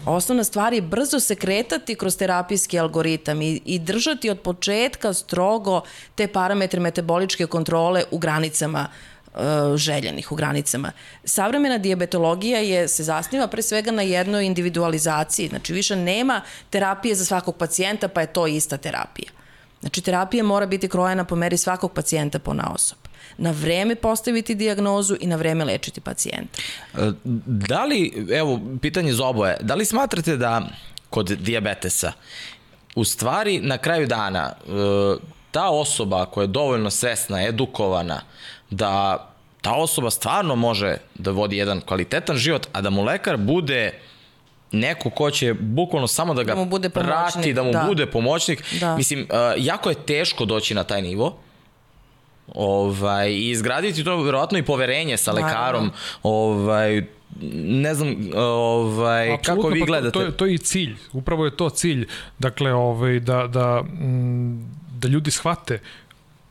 Osnovna 0.06 0.44
stvar 0.44 0.72
je 0.72 0.80
brzo 0.80 1.20
se 1.20 1.34
kretati 1.34 1.94
kroz 1.94 2.16
terapijski 2.16 2.78
algoritam 2.78 3.42
i, 3.42 3.60
i 3.64 3.78
držati 3.78 4.30
od 4.30 4.40
početka 4.40 5.12
strogo 5.12 5.82
te 6.14 6.28
parametre 6.28 6.80
metaboličke 6.80 7.46
kontrole 7.46 8.04
u 8.10 8.18
granicama 8.18 8.86
e, 8.88 9.38
željenih 9.76 10.32
u 10.32 10.34
granicama. 10.34 10.92
Savremena 11.24 11.78
diabetologija 11.78 12.58
je, 12.58 12.88
se 12.88 13.04
zasniva 13.04 13.46
pre 13.46 13.62
svega 13.62 13.90
na 13.90 14.02
jednoj 14.02 14.46
individualizaciji, 14.46 15.48
znači 15.48 15.72
više 15.72 15.96
nema 15.96 16.40
terapije 16.70 17.14
za 17.14 17.24
svakog 17.24 17.56
pacijenta 17.56 18.08
pa 18.08 18.20
je 18.20 18.32
to 18.32 18.46
ista 18.46 18.76
terapija. 18.76 19.30
Znači 19.80 20.00
terapija 20.00 20.44
mora 20.44 20.66
biti 20.66 20.88
krojena 20.88 21.24
po 21.24 21.36
meri 21.36 21.56
svakog 21.56 21.92
pacijenta 21.92 22.38
po 22.38 22.54
naosob. 22.54 22.98
Na 23.38 23.50
vreme 23.50 23.94
postaviti 23.94 24.54
dijagnozu 24.54 25.16
i 25.20 25.26
na 25.26 25.36
vreme 25.36 25.64
lečiti 25.64 26.00
pacijenta. 26.00 26.58
E, 26.94 27.10
Da 27.46 27.84
li, 27.84 28.26
evo, 28.32 28.60
pitanje 28.82 29.12
za 29.12 29.26
oboje, 29.26 29.56
da 29.60 29.74
li 29.74 29.84
smatrate 29.84 30.36
da 30.36 30.62
kod 31.10 31.26
diabetesa 31.26 32.12
u 32.94 33.04
stvari 33.04 33.60
na 33.60 33.78
kraju 33.78 34.06
dana 34.06 34.52
e, 34.52 34.70
ta 35.50 35.68
osoba 35.70 36.26
koja 36.26 36.42
je 36.42 36.48
dovoljno 36.48 36.90
svesna, 36.90 37.42
edukovana, 37.46 38.20
da 38.70 39.26
ta 39.62 39.72
osoba 39.74 40.10
stvarno 40.10 40.56
može 40.56 40.96
da 41.14 41.30
vodi 41.30 41.56
jedan 41.56 41.80
kvalitetan 41.80 42.36
život, 42.36 42.66
a 42.72 42.80
da 42.80 42.90
mu 42.90 43.02
lekar 43.02 43.36
bude 43.36 43.92
neko 44.72 45.10
ko 45.10 45.30
će 45.30 45.54
bukvalno 45.54 46.06
samo 46.06 46.34
da 46.34 46.42
ga 46.42 46.54
Da 46.54 46.60
prati, 47.32 47.52
da 47.52 47.62
mu 47.62 47.72
da. 47.72 47.84
bude 47.88 48.06
pomoćnik. 48.06 48.64
Da. 48.80 48.96
Mislim, 48.96 49.20
e, 49.20 49.26
jako 49.58 49.88
je 49.88 49.94
teško 50.06 50.44
doći 50.44 50.74
na 50.74 50.84
taj 50.84 51.02
nivo 51.02 51.36
ovaj, 52.50 53.30
i 53.30 53.50
izgraditi 53.50 54.04
to 54.04 54.16
verovatno 54.16 54.58
i 54.58 54.62
poverenje 54.62 55.16
sa 55.16 55.32
Naravno. 55.32 55.48
lekarom, 55.48 55.90
ovaj, 56.22 57.02
ne 57.54 57.94
znam 57.94 58.16
ovaj, 58.36 59.26
kako 59.28 59.40
Apsolutno, 59.52 59.68
vi 59.68 59.80
pa 59.80 59.86
to- 59.86 59.86
gledate. 59.86 60.12
To, 60.12 60.22
je, 60.22 60.30
to 60.32 60.46
je 60.46 60.54
i 60.54 60.58
cilj, 60.58 60.96
upravo 61.12 61.44
je 61.44 61.56
to 61.56 61.70
cilj, 61.70 62.06
dakle, 62.38 62.72
ovaj, 62.72 63.20
da, 63.20 63.46
da, 63.46 63.82
mm, 63.82 64.68
da 64.92 65.08
ljudi 65.08 65.30
shvate 65.30 65.80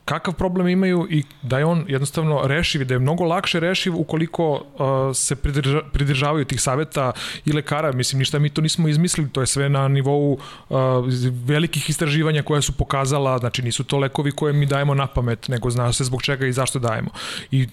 kakav 0.10 0.34
problem 0.34 0.67
imaju 0.67 1.08
i 1.10 1.24
da 1.41 1.60
je 1.60 1.65
on 1.65 1.86
jednostavno 1.88 2.41
rešiv 2.43 2.82
i 2.82 2.86
da 2.86 2.93
je 2.93 3.00
mnogo 3.00 3.24
lakše 3.24 3.60
rešiv 3.60 3.95
ukoliko 3.95 4.50
uh, 4.54 5.15
se 5.15 5.36
pridrža, 5.36 5.82
pridržavaju 5.93 6.45
tih 6.45 6.62
saveta 6.62 7.12
i 7.45 7.54
lekara. 7.54 7.91
Mislim, 7.91 8.19
ništa 8.19 8.39
mi 8.39 8.50
to 8.50 8.62
nismo 8.62 8.88
izmislili, 8.88 9.30
to 9.30 9.41
je 9.41 9.48
sve 9.48 9.69
na 9.69 9.88
nivou 9.88 10.34
uh, 10.34 10.78
velikih 11.45 11.89
istraživanja 11.89 12.43
koja 12.43 12.62
su 12.62 12.74
pokazala, 12.74 13.38
znači 13.38 13.62
nisu 13.62 13.84
to 13.84 13.98
lekovi 13.98 14.32
koje 14.32 14.54
mi 14.54 14.65
dajemo 14.65 14.95
na 14.95 15.08
pamet, 15.08 15.48
nego 15.48 15.69
zna 15.69 15.93
se 15.93 16.04
zbog 16.04 16.22
čega 16.22 16.48
i 16.48 16.54
zašto 16.54 16.80
dajemo. 16.80 17.10
I 17.52 17.67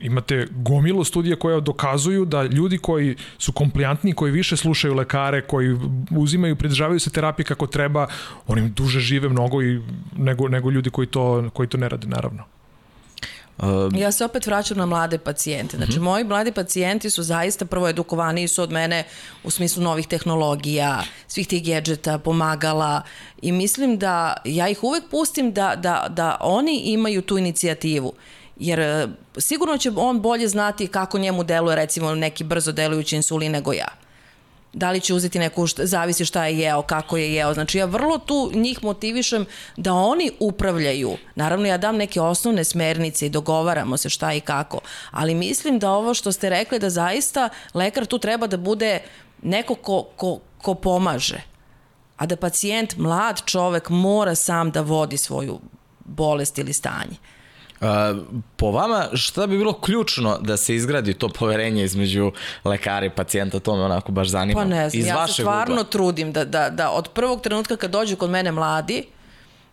imate 0.00 0.46
gomilu 0.50 1.04
studija 1.04 1.36
koja 1.36 1.60
dokazuju 1.60 2.24
da 2.24 2.42
ljudi 2.42 2.78
koji 2.78 3.16
su 3.38 3.52
komplijantni, 3.52 4.12
koji 4.12 4.32
više 4.32 4.56
slušaju 4.56 4.94
lekare, 4.94 5.42
koji 5.42 5.76
uzimaju, 6.10 6.56
pridržavaju 6.56 7.00
se 7.00 7.10
terapije 7.10 7.46
kako 7.46 7.66
treba, 7.66 8.06
oni 8.46 8.68
duže 8.68 9.00
žive 9.00 9.28
mnogo 9.28 9.62
i 9.62 9.80
nego, 10.16 10.48
nego 10.48 10.70
ljudi 10.70 10.90
koji 10.90 11.06
to, 11.06 11.50
koji 11.52 11.68
to 11.68 11.78
ne 11.78 11.88
rade, 11.88 12.06
naravno. 12.06 12.44
Ja 13.92 14.12
se 14.12 14.24
opet 14.24 14.46
vraćam 14.46 14.78
na 14.78 14.86
mlade 14.86 15.18
pacijente. 15.18 15.76
Znači, 15.76 15.92
Mhm. 15.92 16.02
moji 16.04 16.24
mladi 16.24 16.52
pacijenti 16.52 17.10
su 17.10 17.22
zaista 17.22 17.64
prvo 17.64 17.88
edukovaniji 17.88 18.48
su 18.48 18.62
od 18.62 18.72
mene 18.72 19.04
u 19.44 19.50
smislu 19.50 19.82
novih 19.82 20.06
tehnologija, 20.06 21.02
svih 21.26 21.48
tih 21.48 21.66
gadžeta, 21.66 22.18
pomagala 22.18 23.02
i 23.42 23.52
mislim 23.52 23.98
da 23.98 24.36
ja 24.44 24.68
ih 24.68 24.84
uvek 24.84 25.04
pustim 25.10 25.52
da, 25.52 25.74
da, 25.76 26.06
da 26.08 26.36
oni 26.40 26.80
imaju 26.84 27.22
tu 27.22 27.38
inicijativu. 27.38 28.12
Jer 28.60 28.80
e, 28.80 29.08
sigurno 29.38 29.78
će 29.78 29.90
on 29.96 30.20
bolje 30.20 30.48
znati 30.48 30.86
kako 30.86 31.18
njemu 31.18 31.44
deluje 31.44 31.76
recimo 31.76 32.14
neki 32.14 32.44
brzo 32.44 32.72
delujući 32.72 33.16
insulin 33.16 33.52
nego 33.52 33.72
ja 33.72 33.88
da 34.72 34.90
li 34.90 35.00
će 35.00 35.14
uzeti 35.14 35.38
neku, 35.38 35.66
šta, 35.66 35.86
zavisi 35.86 36.24
šta 36.24 36.46
je 36.46 36.58
jeo, 36.58 36.82
kako 36.82 37.16
je 37.16 37.34
jeo. 37.34 37.54
Znači 37.54 37.78
ja 37.78 37.84
vrlo 37.84 38.18
tu 38.18 38.50
njih 38.54 38.84
motivišem 38.84 39.46
da 39.76 39.94
oni 39.94 40.30
upravljaju. 40.40 41.16
Naravno 41.34 41.66
ja 41.66 41.78
dam 41.78 41.96
neke 41.96 42.20
osnovne 42.20 42.64
smernice 42.64 43.26
i 43.26 43.30
dogovaramo 43.30 43.96
se 43.96 44.08
šta 44.08 44.32
i 44.32 44.40
kako. 44.40 44.80
Ali 45.10 45.34
mislim 45.34 45.78
da 45.78 45.90
ovo 45.90 46.14
što 46.14 46.32
ste 46.32 46.50
rekli 46.50 46.78
da 46.78 46.90
zaista 46.90 47.48
lekar 47.74 48.06
tu 48.06 48.18
treba 48.18 48.46
da 48.46 48.56
bude 48.56 48.98
neko 49.42 49.74
ko, 49.74 50.02
ko, 50.16 50.38
ko 50.62 50.74
pomaže. 50.74 51.40
A 52.16 52.26
da 52.26 52.36
pacijent, 52.36 52.96
mlad 52.96 53.42
čovek 53.44 53.88
mora 53.88 54.34
sam 54.34 54.70
da 54.70 54.80
vodi 54.80 55.16
svoju 55.16 55.60
bolest 56.04 56.58
ili 56.58 56.72
stanje. 56.72 57.16
Po 58.56 58.70
vama, 58.70 59.08
šta 59.14 59.46
bi 59.46 59.58
bilo 59.58 59.72
ključno 59.72 60.38
da 60.40 60.56
se 60.56 60.74
izgradi 60.74 61.14
to 61.14 61.28
poverenje 61.28 61.84
između 61.84 62.32
lekara 62.64 63.06
i 63.06 63.10
pacijenta? 63.10 63.60
To 63.60 63.76
me 63.76 63.82
onako 63.82 64.12
baš 64.12 64.28
zanima. 64.28 64.60
Pa 64.60 64.64
ne 64.64 64.90
znam, 64.90 65.00
Iz 65.00 65.06
ja 65.06 65.26
se 65.26 65.32
stvarno 65.32 65.74
ugla. 65.74 65.84
trudim 65.84 66.32
da, 66.32 66.44
da, 66.44 66.70
da 66.70 66.90
od 66.90 67.08
prvog 67.08 67.40
trenutka 67.40 67.76
kad 67.76 67.90
dođu 67.90 68.16
kod 68.16 68.30
mene 68.30 68.52
mladi, 68.52 69.04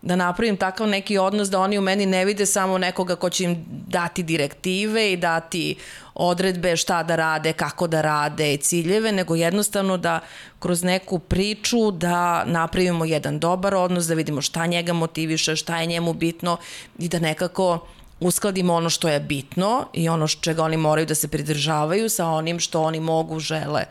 da 0.02 0.16
napravim 0.16 0.56
takav 0.56 0.86
neki 0.86 1.18
odnos 1.18 1.50
da 1.50 1.60
oni 1.60 1.78
u 1.78 1.80
meni 1.80 2.06
ne 2.06 2.24
vide 2.24 2.46
samo 2.46 2.78
nekoga 2.78 3.16
ko 3.16 3.30
će 3.30 3.44
im 3.44 3.64
dati 3.68 4.22
direktive 4.22 5.12
i 5.12 5.16
dati 5.16 5.76
odredbe 6.14 6.76
šta 6.76 7.02
da 7.02 7.16
rade, 7.16 7.52
kako 7.52 7.86
da 7.86 8.00
rade 8.00 8.54
i 8.54 8.56
ciljeve, 8.56 9.12
nego 9.12 9.34
jednostavno 9.34 9.96
da 9.96 10.20
kroz 10.58 10.82
neku 10.82 11.18
priču 11.18 11.90
da 11.90 12.44
napravimo 12.44 13.04
jedan 13.04 13.38
dobar 13.38 13.74
odnos, 13.74 14.06
da 14.06 14.14
vidimo 14.14 14.42
šta 14.42 14.66
njega 14.66 14.92
motiviše, 14.92 15.56
šta 15.56 15.80
je 15.80 15.86
njemu 15.86 16.12
bitno 16.12 16.56
i 16.98 17.08
da 17.08 17.18
nekako 17.18 17.86
uskladimo 18.20 18.74
ono 18.74 18.90
što 18.90 19.08
je 19.08 19.20
bitno 19.20 19.86
i 19.92 20.08
ono 20.08 20.28
čega 20.28 20.62
oni 20.62 20.76
moraju 20.76 21.06
da 21.06 21.14
se 21.14 21.28
pridržavaju 21.28 22.08
sa 22.08 22.26
onim 22.26 22.60
što 22.60 22.82
oni 22.82 23.00
mogu, 23.00 23.40
žele. 23.40 23.84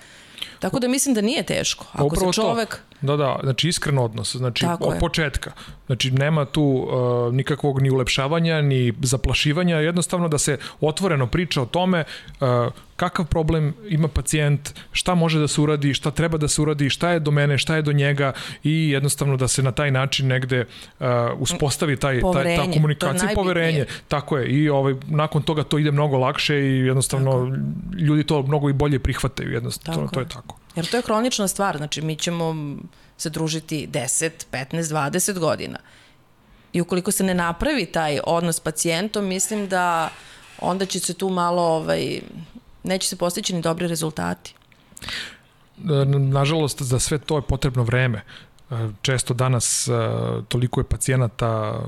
Tako 0.60 0.80
da 0.80 0.88
mislim 0.88 1.16
da 1.16 1.22
nije 1.22 1.44
teško. 1.44 1.86
Ako 1.92 2.04
se 2.04 2.06
upravo 2.06 2.34
čovek... 2.34 2.70
To. 2.76 2.82
Da, 3.02 3.16
da, 3.18 3.40
znači 3.44 3.68
iskren 3.68 3.98
odnos, 3.98 4.36
znači 4.36 4.66
Tako 4.66 4.84
od 4.84 4.94
je. 4.94 5.00
početka. 5.00 5.52
Znači 5.86 6.12
nema 6.12 6.46
tu 6.46 6.62
uh, 6.62 7.34
nikakvog 7.34 7.82
ni 7.82 7.90
ulepšavanja, 7.90 8.62
ni 8.62 8.94
zaplašivanja, 9.02 9.78
jednostavno 9.78 10.28
da 10.28 10.38
se 10.38 10.58
otvoreno 10.82 11.28
priča 11.28 11.62
o 11.62 11.66
tome 11.66 12.04
uh, 12.40 12.48
kakav 12.98 13.26
problem 13.26 13.74
ima 13.90 14.08
pacijent, 14.08 14.74
šta 14.92 15.16
može 15.16 15.40
da 15.40 15.48
se 15.48 15.62
uradi, 15.62 15.94
šta 15.94 16.12
treba 16.12 16.38
da 16.38 16.48
se 16.48 16.62
uradi, 16.62 16.90
šta 16.90 17.10
je 17.10 17.20
do 17.20 17.32
mene, 17.32 17.58
šta 17.58 17.76
je 17.76 17.82
do 17.82 17.92
njega 17.92 18.34
i 18.64 18.90
jednostavno 18.90 19.38
da 19.38 19.48
se 19.48 19.64
na 19.64 19.72
taj 19.72 19.92
način 19.92 20.28
negde 20.28 20.66
uh, 21.00 21.08
uspostavi 21.40 21.98
taj, 21.98 22.22
taj, 22.34 22.56
ta 22.56 22.72
komunikacija 22.74 23.32
i 23.32 23.36
poverenje. 23.36 23.86
Tako 24.08 24.38
je. 24.38 24.48
I 24.48 24.70
ovaj, 24.70 24.94
nakon 25.06 25.42
toga 25.42 25.64
to 25.64 25.78
ide 25.78 25.92
mnogo 25.92 26.18
lakše 26.18 26.56
i 26.56 26.80
jednostavno 26.86 27.32
tako. 27.32 28.02
ljudi 28.02 28.24
to 28.24 28.42
mnogo 28.42 28.70
i 28.70 28.74
bolje 28.74 29.00
prihvataju. 29.00 29.52
Jednostavno, 29.52 30.02
tako. 30.02 30.14
to 30.14 30.20
je 30.20 30.28
tako. 30.28 30.58
Jer 30.76 30.86
to 30.86 30.98
je 30.98 31.04
hronična 31.04 31.48
stvar. 31.48 31.78
Znači, 31.78 32.02
mi 32.02 32.16
ćemo 32.16 32.76
se 33.18 33.30
družiti 33.30 33.88
10, 33.88 34.32
15, 34.52 34.82
20 34.82 35.40
godina. 35.40 35.80
I 36.74 36.82
ukoliko 36.82 37.12
se 37.12 37.24
ne 37.24 37.34
napravi 37.34 37.86
taj 37.86 38.20
odnos 38.24 38.56
s 38.56 38.60
pacijentom, 38.60 39.26
mislim 39.26 39.68
da 39.68 40.10
onda 40.62 40.86
će 40.86 41.00
se 41.00 41.14
tu 41.14 41.30
malo, 41.30 41.62
ovaj, 41.62 42.22
neće 42.88 43.08
se 43.08 43.16
postići 43.16 43.56
ni 43.56 43.62
dobri 43.62 43.88
rezultati. 43.88 44.54
Nažalost, 46.20 46.82
za 46.82 47.00
sve 47.00 47.18
to 47.18 47.36
je 47.36 47.42
potrebno 47.42 47.84
vreme 47.84 48.24
često 49.02 49.34
danas 49.34 49.88
e, 49.88 49.92
toliko 50.48 50.80
je 50.80 50.84
pacijenata 50.84 51.80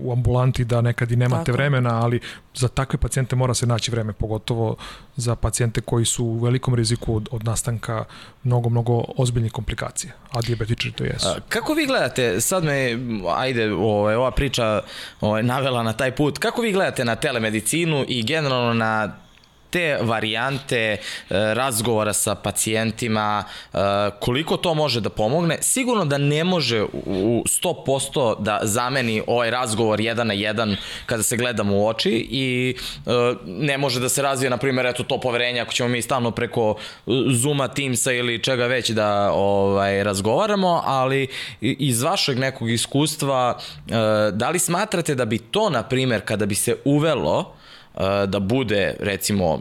u 0.00 0.12
ambulanti 0.12 0.64
da 0.64 0.80
nekad 0.80 1.12
i 1.12 1.16
nemate 1.16 1.44
Tako. 1.44 1.56
vremena, 1.56 2.04
ali 2.04 2.20
za 2.54 2.68
takve 2.68 2.98
pacijente 2.98 3.36
mora 3.36 3.54
se 3.54 3.66
naći 3.66 3.90
vreme, 3.90 4.12
pogotovo 4.12 4.76
za 5.16 5.36
pacijente 5.36 5.80
koji 5.80 6.04
su 6.04 6.24
u 6.24 6.38
velikom 6.38 6.74
riziku 6.74 7.16
od, 7.16 7.28
od 7.30 7.44
nastanka 7.44 8.04
mnogo, 8.42 8.68
mnogo 8.68 9.04
ozbiljnih 9.16 9.52
komplikacija, 9.52 10.12
a 10.30 10.40
diabetičari 10.40 10.94
to 10.94 11.04
jesu. 11.04 11.28
A, 11.28 11.36
kako 11.48 11.74
vi 11.74 11.86
gledate, 11.86 12.40
sad 12.40 12.64
me, 12.64 12.98
ajde, 13.36 13.72
ovaj, 13.72 14.14
ova 14.14 14.30
priča 14.30 14.82
ovaj, 15.20 15.42
navela 15.42 15.82
na 15.82 15.92
taj 15.92 16.16
put, 16.16 16.38
kako 16.38 16.62
vi 16.62 16.72
gledate 16.72 17.04
na 17.04 17.16
telemedicinu 17.16 18.04
i 18.08 18.22
generalno 18.22 18.74
na 18.74 19.23
te 19.74 19.98
varijante 20.00 20.78
e, 20.78 20.96
razgovora 21.30 22.12
sa 22.12 22.34
pacijentima, 22.34 23.44
e, 23.44 23.78
koliko 24.20 24.56
to 24.56 24.74
može 24.74 25.00
da 25.00 25.10
pomogne, 25.10 25.58
sigurno 25.60 26.04
da 26.04 26.18
ne 26.18 26.44
može 26.44 26.82
u 27.06 27.42
100% 27.46 28.36
da 28.38 28.60
zameni 28.62 29.22
ovaj 29.26 29.50
razgovor 29.50 30.00
jedan 30.00 30.26
na 30.26 30.34
jedan 30.34 30.76
kada 31.06 31.22
se 31.22 31.36
gledamo 31.36 31.76
u 31.76 31.86
oči 31.86 32.28
i 32.30 32.76
e, 33.06 33.10
ne 33.46 33.78
može 33.78 34.00
da 34.00 34.08
se 34.08 34.22
razvije, 34.22 34.50
na 34.50 34.56
primjer, 34.56 34.86
eto 34.86 35.02
to 35.02 35.20
poverenje 35.20 35.60
ako 35.60 35.72
ćemo 35.72 35.88
mi 35.88 36.02
stalno 36.02 36.30
preko 36.30 36.76
Zuma, 37.30 37.68
Teamsa 37.68 38.12
ili 38.12 38.42
čega 38.42 38.66
već 38.66 38.90
da 38.90 39.32
ovaj, 39.32 40.04
razgovaramo, 40.04 40.82
ali 40.84 41.26
iz 41.60 42.02
vašeg 42.02 42.38
nekog 42.38 42.70
iskustva, 42.70 43.58
da 44.32 44.50
li 44.50 44.58
smatrate 44.58 45.14
da 45.14 45.24
bi 45.24 45.38
to, 45.38 45.70
na 45.70 45.82
primjer, 45.82 46.20
kada 46.24 46.46
bi 46.46 46.54
se 46.54 46.76
uvelo, 46.84 47.54
da 48.26 48.38
bude 48.40 48.96
recimo 49.00 49.60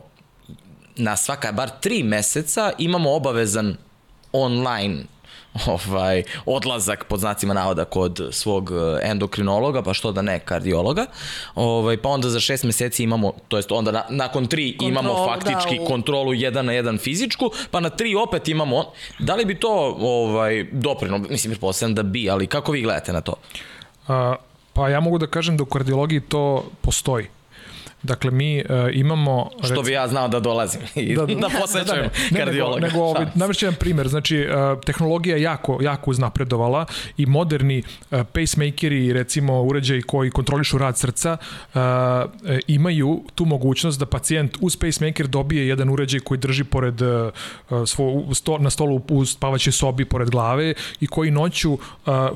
na 0.95 1.17
svaka 1.17 1.51
bar 1.51 1.69
tri 1.81 2.03
meseca 2.03 2.71
imamo 2.77 3.15
obavezan 3.15 3.77
online 4.31 5.03
ovaj, 5.65 6.23
odlazak 6.45 7.05
pod 7.05 7.19
znacima 7.19 7.53
navoda 7.53 7.85
kod 7.85 8.29
svog 8.31 8.71
eh, 8.71 9.09
endokrinologa, 9.09 9.81
pa 9.81 9.93
što 9.93 10.11
da 10.11 10.21
ne 10.21 10.39
kardiologa, 10.39 11.05
ovaj, 11.55 11.97
pa 11.97 12.09
onda 12.09 12.29
za 12.29 12.39
šest 12.39 12.63
meseci 12.63 13.03
imamo, 13.03 13.33
to 13.47 13.57
jest 13.57 13.71
onda 13.71 13.91
na, 13.91 14.03
nakon 14.09 14.47
tri 14.47 14.77
Kontrol, 14.77 14.89
imamo 14.91 15.27
faktički 15.27 15.77
da, 15.77 15.83
u... 15.83 15.85
kontrolu 15.85 16.33
jedan 16.33 16.65
na 16.65 16.73
jedan 16.73 16.97
fizičku, 16.97 17.51
pa 17.71 17.79
na 17.79 17.89
tri 17.89 18.15
opet 18.15 18.47
imamo, 18.47 18.85
da 19.19 19.35
li 19.35 19.45
bi 19.45 19.59
to 19.59 19.97
ovaj, 19.99 20.67
doprino, 20.71 21.17
mislim, 21.17 21.51
pretpostavljam 21.51 21.95
da 21.95 22.03
bi, 22.03 22.29
ali 22.29 22.47
kako 22.47 22.71
vi 22.71 22.81
gledate 22.81 23.13
na 23.13 23.21
to? 23.21 23.33
A, 24.07 24.35
pa 24.73 24.89
ja 24.89 24.99
mogu 24.99 25.17
da 25.17 25.27
kažem 25.27 25.57
da 25.57 25.63
u 25.63 25.65
kardiologiji 25.65 26.21
to 26.21 26.65
postoji. 26.81 27.27
Dakle, 28.03 28.31
mi 28.31 28.59
uh, 28.59 28.65
imamo... 28.93 29.49
Što 29.63 29.81
bi 29.81 29.91
ja 29.91 30.07
znao 30.07 30.27
da 30.27 30.39
dolazim 30.39 30.81
i 30.95 31.15
da, 31.15 31.25
da, 31.25 31.35
da 31.35 31.49
posvećujem 31.61 32.03
da, 32.03 32.09
da, 32.31 32.45
kardiologa. 32.45 32.81
Nego, 32.81 32.93
nego 32.93 33.05
ovaj, 33.05 33.25
navešću 33.35 33.65
jedan 33.65 33.79
primer. 33.79 34.07
Znači, 34.07 34.47
uh, 34.47 34.79
tehnologija 34.85 35.37
jako, 35.37 35.79
jako 35.81 36.11
uznapredovala 36.11 36.85
i 37.17 37.25
moderni 37.25 37.83
uh, 38.11 38.19
pacemakeri, 38.33 39.13
recimo 39.13 39.61
uređaji 39.61 40.01
koji 40.01 40.31
kontrolišu 40.31 40.77
rad 40.77 40.97
srca, 40.97 41.37
uh, 41.73 41.81
imaju 42.67 43.23
tu 43.35 43.45
mogućnost 43.45 43.99
da 43.99 44.05
pacijent 44.05 44.57
uz 44.61 44.77
pacemaker 44.77 45.27
dobije 45.27 45.67
jedan 45.67 45.89
uređaj 45.89 46.19
koji 46.19 46.37
drži 46.37 46.63
pored 46.63 47.01
uh, 47.01 47.31
svo, 47.85 48.33
sto, 48.33 48.57
na 48.57 48.69
stolu 48.69 49.01
u 49.09 49.25
spavaćoj 49.25 49.73
sobi 49.73 50.05
pored 50.05 50.29
glave 50.29 50.73
i 50.99 51.07
koji 51.07 51.31
noću 51.31 51.73
uh, 51.73 51.79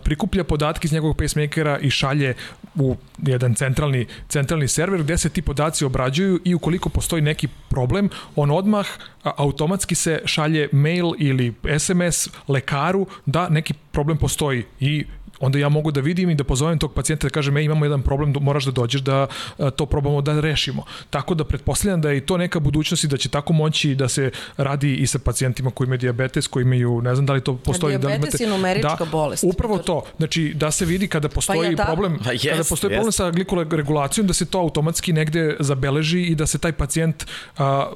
prikuplja 0.04 0.44
podatke 0.44 0.86
iz 0.86 0.92
njegovog 0.92 1.18
pacemakera 1.18 1.80
i 1.80 1.90
šalje 1.90 2.34
u 2.80 2.96
jedan 3.18 3.56
centralni, 3.56 4.06
centralni 4.30 4.68
server 4.68 5.04
gde 5.04 5.18
se 5.18 5.30
ti 5.30 5.42
podaci 5.42 5.86
obrađuju 5.86 6.40
i 6.44 6.56
ukoliko 6.56 6.90
postoji 6.90 7.22
neki 7.22 7.48
problem, 7.70 8.10
on 8.36 8.52
odmah 8.52 8.88
automatski 9.24 9.96
se 9.96 10.22
šalje 10.26 10.70
mail 10.72 11.12
ili 11.18 11.54
SMS 11.80 12.30
lekaru 12.48 13.08
da 13.26 13.50
neki 13.50 13.74
problem 13.92 14.18
postoji 14.18 14.64
i 14.80 15.06
onda 15.40 15.60
ja 15.60 15.70
mogu 15.70 15.92
da 15.92 16.02
vidim 16.02 16.30
i 16.30 16.36
da 16.36 16.44
pozovem 16.44 16.80
tog 16.80 16.94
pacijenta 16.94 17.28
da 17.28 17.32
kažem, 17.32 17.58
ej, 17.58 17.64
imamo 17.64 17.86
jedan 17.86 18.02
problem, 18.02 18.34
moraš 18.42 18.66
da 18.66 18.72
dođeš 18.72 19.02
da 19.02 19.28
to 19.76 19.86
probamo 19.86 20.22
da 20.22 20.40
rešimo. 20.40 20.84
Tako 21.10 21.36
da 21.36 21.44
pretpostavljam 21.44 22.02
da 22.02 22.12
je 22.12 22.18
i 22.18 22.22
to 22.22 22.38
neka 22.38 22.60
budućnost 22.60 23.04
i 23.04 23.08
da 23.08 23.18
će 23.18 23.30
tako 23.30 23.54
moći 23.54 23.96
da 23.96 24.08
se 24.08 24.32
radi 24.58 24.96
i 24.96 25.08
sa 25.08 25.20
pacijentima 25.20 25.72
koji 25.72 25.86
imaju 25.86 26.00
diabetes, 26.00 26.48
koji 26.48 26.64
imaju, 26.64 27.02
ne 27.02 27.16
znam 27.16 27.26
da 27.26 27.34
li 27.34 27.42
to 27.42 27.56
postoji. 27.56 27.98
Diabetes 27.98 28.20
da 28.22 28.28
imate, 28.28 28.44
je 28.44 28.50
numerička 28.50 28.96
da, 29.00 29.06
bolest. 29.06 29.44
Upravo 29.48 29.78
to. 29.78 30.04
Znači, 30.18 30.54
da 30.56 30.72
se 30.72 30.86
vidi 30.86 31.08
kada 31.08 31.30
postoji 31.30 31.76
pa 31.76 31.82
ja, 31.82 31.86
problem, 31.86 32.20
pa 32.24 32.32
yes, 32.32 32.50
kada 32.50 32.64
postoji 32.64 32.92
yes. 32.92 32.96
problem 32.96 33.12
sa 33.12 33.32
glikoregulacijom, 33.32 34.28
da 34.28 34.34
se 34.34 34.46
to 34.46 34.60
automatski 34.60 35.14
negde 35.14 35.56
zabeleži 35.60 36.22
i 36.22 36.36
da 36.36 36.48
se 36.48 36.58
taj 36.58 36.72
pacijent 36.72 37.26
a, 37.58 37.92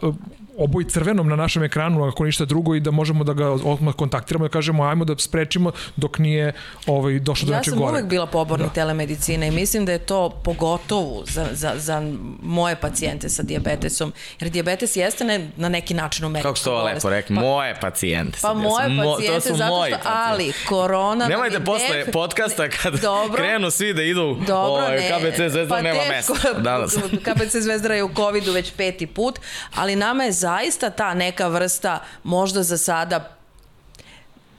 oboji 0.57 0.85
crvenom 0.85 1.29
na 1.29 1.35
našem 1.35 1.63
ekranu, 1.63 2.03
ako 2.03 2.25
ništa 2.25 2.45
drugo, 2.45 2.75
i 2.75 2.79
da 2.79 2.91
možemo 2.91 3.23
da 3.23 3.33
ga 3.33 3.49
odmah 3.49 3.95
kontaktiramo 3.95 4.45
i 4.45 4.49
da 4.49 4.51
kažemo 4.51 4.83
ajmo 4.83 5.05
da 5.05 5.15
sprečimo 5.17 5.71
dok 5.95 6.19
nije 6.19 6.53
ovaj, 6.87 7.19
došlo 7.19 7.47
do 7.47 7.55
nečeg 7.55 7.73
gore. 7.73 7.83
Ja 7.83 7.87
sam 7.87 7.95
uvek 7.95 8.09
bila 8.09 8.25
pobornik 8.25 8.67
da. 8.67 8.73
telemedicine 8.73 9.47
i 9.47 9.51
mislim 9.51 9.85
da 9.85 9.91
je 9.91 9.99
to 9.99 10.29
pogotovo 10.29 11.23
za, 11.25 11.47
za, 11.51 11.73
za 11.77 12.11
moje 12.41 12.75
pacijente 12.75 13.29
sa 13.29 13.43
diabetesom, 13.43 14.13
jer 14.39 14.49
diabetes 14.49 14.95
jeste 14.95 15.23
ne, 15.23 15.49
na 15.57 15.69
neki 15.69 15.93
način 15.93 16.25
umerička 16.25 16.49
Kako 16.49 16.55
što 16.55 16.83
lepo 16.83 17.09
rekli, 17.09 17.35
pa, 17.35 17.41
moje 17.41 17.75
pacijente. 17.81 18.39
Pa 18.41 18.53
moje 18.53 18.89
mo, 18.89 19.03
pacijente, 19.03 19.49
zato 19.49 19.55
što, 19.55 19.79
pacijente. 19.79 20.03
ali 20.03 20.53
korona... 20.67 21.27
Nemojte 21.27 21.59
posle 21.59 21.97
def... 21.97 22.13
podcasta 22.13 22.69
kad 22.69 22.93
dobro, 23.01 23.43
krenu 23.43 23.71
svi 23.71 23.93
da 23.93 24.03
idu 24.03 24.37
dobro, 24.47 24.83
ovaj, 24.83 24.97
ne, 24.97 25.09
KBC 25.09 25.37
Zvezdara 25.37 25.67
pa 25.67 25.81
nema 25.81 26.01
mesta 26.09 26.33
danas. 26.59 26.95
KBC 27.25 27.55
Zvezdara 27.55 27.95
je 27.95 28.03
u 28.03 28.13
COVID-u 28.15 28.51
već 28.51 28.71
peti 28.71 29.07
put, 29.07 29.39
ali 29.75 29.95
nama 29.95 30.23
je 30.23 30.31
zaista 30.41 30.89
ta 30.89 31.13
neka 31.13 31.47
vrsta 31.47 31.99
možda 32.23 32.63
za 32.63 32.77
sada 32.77 33.37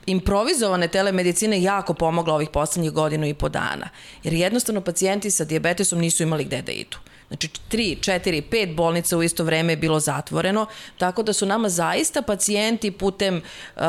improvizovane 0.07 0.89
telemedicine 0.89 1.63
jako 1.63 1.95
pomogla 1.95 2.35
ovih 2.35 2.49
poslednjih 2.49 2.93
godinu 2.93 3.27
i 3.27 3.35
po 3.35 3.49
dana. 3.49 3.89
Jer 4.23 4.35
jednostavno 4.35 4.81
pacijenti 4.81 5.31
sa 5.31 5.45
diabetesom 5.45 5.99
nisu 5.99 6.23
imali 6.23 6.45
gde 6.45 6.63
da 6.63 6.73
idu. 6.73 6.97
Znači, 7.29 7.49
tri, 7.69 7.97
četiri, 8.01 8.43
pet 8.43 8.75
bolnica 8.77 9.17
u 9.17 9.23
isto 9.23 9.45
vreme 9.45 9.73
je 9.73 9.77
bilo 9.77 10.01
zatvoreno, 10.01 10.67
tako 10.99 11.23
da 11.23 11.33
su 11.33 11.47
nama 11.47 11.69
zaista 11.69 12.23
pacijenti 12.23 12.91
putem 12.91 13.43
uh, 13.77 13.83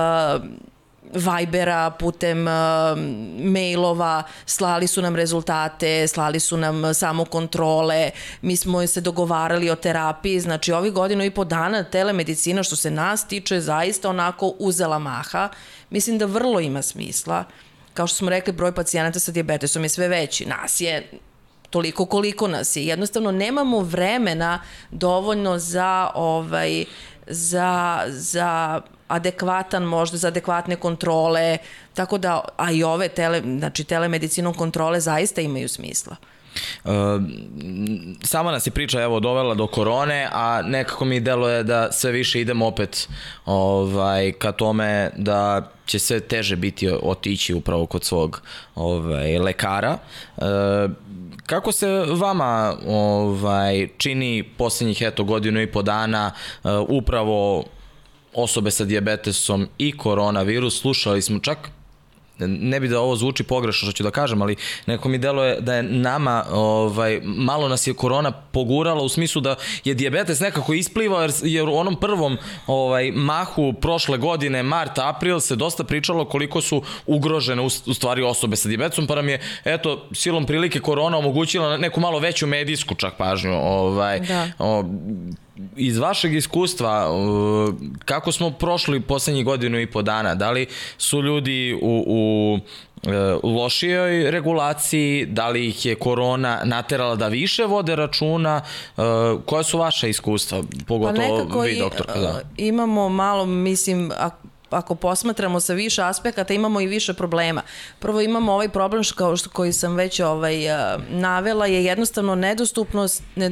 Vibera, 1.13 1.91
putem 1.91 2.47
uh, 2.47 2.53
mailova, 3.45 4.23
slali 4.45 4.87
su 4.87 5.01
nam 5.01 5.15
rezultate, 5.15 6.07
slali 6.07 6.39
su 6.39 6.57
nam 6.57 6.93
samo 6.93 7.25
kontrole, 7.25 8.11
mi 8.41 8.55
smo 8.55 8.87
se 8.87 9.01
dogovarali 9.01 9.69
o 9.69 9.75
terapiji, 9.75 10.39
znači 10.39 10.71
ovih 10.71 10.93
godinu 10.93 11.23
i 11.23 11.31
po 11.31 11.43
dana 11.43 11.83
telemedicina 11.83 12.63
što 12.63 12.75
se 12.75 12.91
nas 12.91 13.27
tiče 13.27 13.59
zaista 13.59 14.09
onako 14.09 14.53
uzela 14.59 14.99
maha. 14.99 15.49
Mislim 15.89 16.17
da 16.17 16.25
vrlo 16.25 16.59
ima 16.59 16.81
smisla. 16.81 17.43
Kao 17.93 18.07
što 18.07 18.17
smo 18.17 18.29
rekli, 18.29 18.53
broj 18.53 18.75
pacijenata 18.75 19.19
sa 19.19 19.31
diabetesom 19.31 19.83
je 19.83 19.89
sve 19.89 20.07
veći. 20.07 20.45
Nas 20.45 20.81
je 20.81 21.11
toliko 21.69 22.05
koliko 22.05 22.47
nas 22.47 22.75
je. 22.75 22.85
Jednostavno 22.85 23.31
nemamo 23.31 23.79
vremena 23.79 24.61
dovoljno 24.91 25.59
za 25.59 26.11
ovaj 26.15 26.85
za, 27.27 28.03
za 28.07 28.81
adekvatan 29.13 29.83
možda 29.83 30.17
za 30.17 30.27
adekvatne 30.27 30.75
kontrole, 30.75 31.57
tako 31.93 32.17
da, 32.17 32.41
a 32.57 32.71
i 32.71 32.83
ove 32.83 33.09
tele, 33.09 33.41
znači 33.41 33.83
telemedicinom 33.83 34.53
kontrole 34.53 34.99
zaista 34.99 35.41
imaju 35.41 35.69
smisla. 35.69 36.15
Uh, 36.83 36.91
sama 38.23 38.51
nas 38.51 38.67
je 38.67 38.71
priča 38.71 39.01
evo 39.01 39.19
dovela 39.19 39.55
do 39.55 39.67
korone, 39.67 40.27
a 40.31 40.61
nekako 40.61 41.05
mi 41.05 41.19
deluje 41.19 41.63
da 41.63 41.91
sve 41.91 42.11
više 42.11 42.41
idemo 42.41 42.67
opet 42.67 43.09
ovaj 43.45 44.31
ka 44.31 44.51
tome 44.51 45.11
da 45.17 45.71
će 45.85 45.99
sve 45.99 46.19
teže 46.19 46.55
biti 46.55 46.91
otići 47.01 47.53
upravo 47.53 47.85
kod 47.85 48.03
svog 48.03 48.41
ovaj 48.75 49.39
lekara. 49.39 49.97
Uh, 50.37 50.43
kako 51.45 51.71
se 51.71 51.87
vama 52.07 52.75
ovaj 52.87 53.87
čini 53.97 54.43
poslednjih 54.57 55.01
eto 55.01 55.23
godinu 55.23 55.61
i 55.61 55.71
po 55.71 55.81
dana 55.81 56.31
uh, 56.63 56.71
upravo 56.87 57.63
osobe 58.33 58.71
sa 58.71 58.85
diabetesom 58.85 59.67
i 59.77 59.97
koronavirus, 59.97 60.81
slušali 60.81 61.21
smo 61.21 61.39
čak 61.39 61.69
ne 62.47 62.79
bi 62.79 62.87
da 62.87 62.99
ovo 62.99 63.15
zvuči 63.15 63.43
pogrešno 63.43 63.85
što 63.85 63.97
ću 63.97 64.03
da 64.03 64.11
kažem, 64.11 64.41
ali 64.41 64.55
neko 64.85 65.09
mi 65.09 65.17
deluje 65.17 65.61
da 65.61 65.75
je 65.75 65.83
nama, 65.83 66.45
ovaj, 66.51 67.21
malo 67.23 67.67
nas 67.67 67.87
je 67.87 67.93
korona 67.93 68.31
pogurala 68.31 69.01
u 69.01 69.09
smislu 69.09 69.41
da 69.41 69.55
je 69.83 69.93
diabetes 69.93 70.39
nekako 70.39 70.73
isplivao 70.73 71.21
jer, 71.21 71.31
jer 71.43 71.69
u 71.69 71.75
onom 71.75 71.95
prvom 71.95 72.37
ovaj, 72.67 73.11
mahu 73.11 73.73
prošle 73.73 74.17
godine, 74.17 74.63
mart, 74.63 74.99
april, 74.99 75.39
se 75.39 75.55
dosta 75.55 75.83
pričalo 75.83 76.25
koliko 76.25 76.61
su 76.61 76.83
ugrožene 77.05 77.61
u, 77.61 77.65
u 77.65 77.93
stvari 77.93 78.23
osobe 78.23 78.55
sa 78.55 78.69
diabetesom, 78.69 79.07
pa 79.07 79.15
nam 79.15 79.29
je, 79.29 79.41
eto, 79.65 80.07
silom 80.11 80.45
prilike 80.45 80.79
korona 80.79 81.17
omogućila 81.17 81.77
neku 81.77 81.99
malo 81.99 82.19
veću 82.19 82.47
medijsku 82.47 82.95
čak 82.95 83.13
pažnju. 83.17 83.53
Ovaj, 83.53 84.19
da. 84.19 84.47
O, 84.59 84.83
iz 85.75 85.97
vašeg 85.97 86.35
iskustva, 86.35 87.09
kako 88.05 88.31
smo 88.31 88.51
prošli 88.51 88.99
poslednjih 88.99 89.45
godinu 89.45 89.79
i 89.79 89.91
po 89.91 90.01
dana? 90.01 90.35
Da 90.35 90.51
li 90.51 90.67
su 90.97 91.21
ljudi 91.21 91.79
u, 91.81 92.03
u 92.07 92.59
e, 93.09 93.37
lošijoj 93.43 94.31
regulaciji, 94.31 95.25
da 95.25 95.49
li 95.49 95.67
ih 95.67 95.85
je 95.85 95.95
korona 95.95 96.61
naterala 96.63 97.15
da 97.15 97.27
više 97.27 97.65
vode 97.65 97.95
računa, 97.95 98.61
e, 98.61 99.01
koje 99.45 99.63
su 99.63 99.77
vaše 99.77 100.09
iskustva, 100.09 100.63
pogotovo 100.87 101.47
pa 101.53 101.59
vi 101.59 101.79
doktor? 101.79 102.05
Da. 102.07 102.41
Imamo 102.57 103.09
malo, 103.09 103.45
mislim, 103.45 104.11
ako 104.69 104.95
posmatramo 104.95 105.59
sa 105.59 105.73
više 105.73 106.01
aspekata, 106.01 106.53
imamo 106.53 106.81
i 106.81 106.87
više 106.87 107.13
problema. 107.13 107.61
Prvo 107.99 108.21
imamo 108.21 108.53
ovaj 108.53 108.69
problem 108.69 109.03
što, 109.03 109.15
kao 109.15 109.37
što, 109.37 109.49
koji 109.49 109.73
sam 109.73 109.95
već 109.95 110.19
ovaj, 110.19 110.55
navela, 111.09 111.65
je 111.65 111.85
jednostavno 111.85 112.35
nedostupnost, 112.35 113.23
ne, 113.35 113.51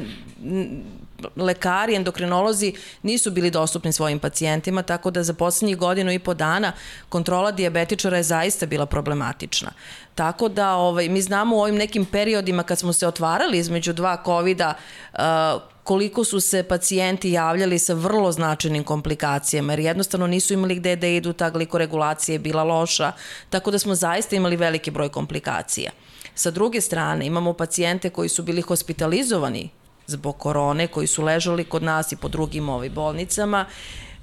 lekari, 1.35 1.95
endokrinolozi 1.95 2.73
nisu 3.03 3.31
bili 3.31 3.51
dostupni 3.51 3.93
svojim 3.93 4.19
pacijentima, 4.19 4.83
tako 4.83 5.11
da 5.11 5.23
za 5.23 5.33
poslednjih 5.33 5.77
godinu 5.77 6.11
i 6.11 6.19
po 6.19 6.33
dana 6.33 6.73
kontrola 7.09 7.51
diabetičara 7.51 8.17
je 8.17 8.23
zaista 8.23 8.65
bila 8.65 8.85
problematična. 8.85 9.71
Tako 10.15 10.49
da 10.49 10.75
ovaj, 10.75 11.09
mi 11.09 11.21
znamo 11.21 11.55
u 11.55 11.61
ovim 11.61 11.75
nekim 11.75 12.05
periodima 12.05 12.63
kad 12.63 12.79
smo 12.79 12.93
se 12.93 13.07
otvarali 13.07 13.57
između 13.57 13.93
dva 13.93 14.23
covid 14.25 14.61
uh, 14.61 15.61
koliko 15.83 16.23
su 16.23 16.39
se 16.39 16.63
pacijenti 16.63 17.31
javljali 17.31 17.79
sa 17.79 17.93
vrlo 17.93 18.31
značajnim 18.31 18.83
komplikacijama, 18.83 19.73
jer 19.73 19.79
jednostavno 19.79 20.27
nisu 20.27 20.53
imali 20.53 20.75
gde 20.75 20.95
da 20.95 21.07
idu, 21.07 21.33
ta 21.33 21.49
glikkoregulacija 21.49 22.33
je 22.33 22.39
bila 22.39 22.63
loša, 22.63 23.11
tako 23.49 23.71
da 23.71 23.79
smo 23.79 23.95
zaista 23.95 24.35
imali 24.35 24.55
veliki 24.55 24.91
broj 24.91 25.09
komplikacija. 25.09 25.91
Sa 26.35 26.51
druge 26.51 26.81
strane, 26.81 27.25
imamo 27.25 27.53
pacijente 27.53 28.09
koji 28.09 28.29
su 28.29 28.43
bili 28.43 28.61
hospitalizovani 28.61 29.69
zbog 30.11 30.37
korone, 30.37 30.87
koji 30.87 31.07
su 31.07 31.23
ležali 31.23 31.63
kod 31.63 31.83
nas 31.83 32.11
i 32.11 32.15
po 32.15 32.27
drugim 32.27 32.69
ovaj, 32.69 32.89
bolnicama, 32.89 33.65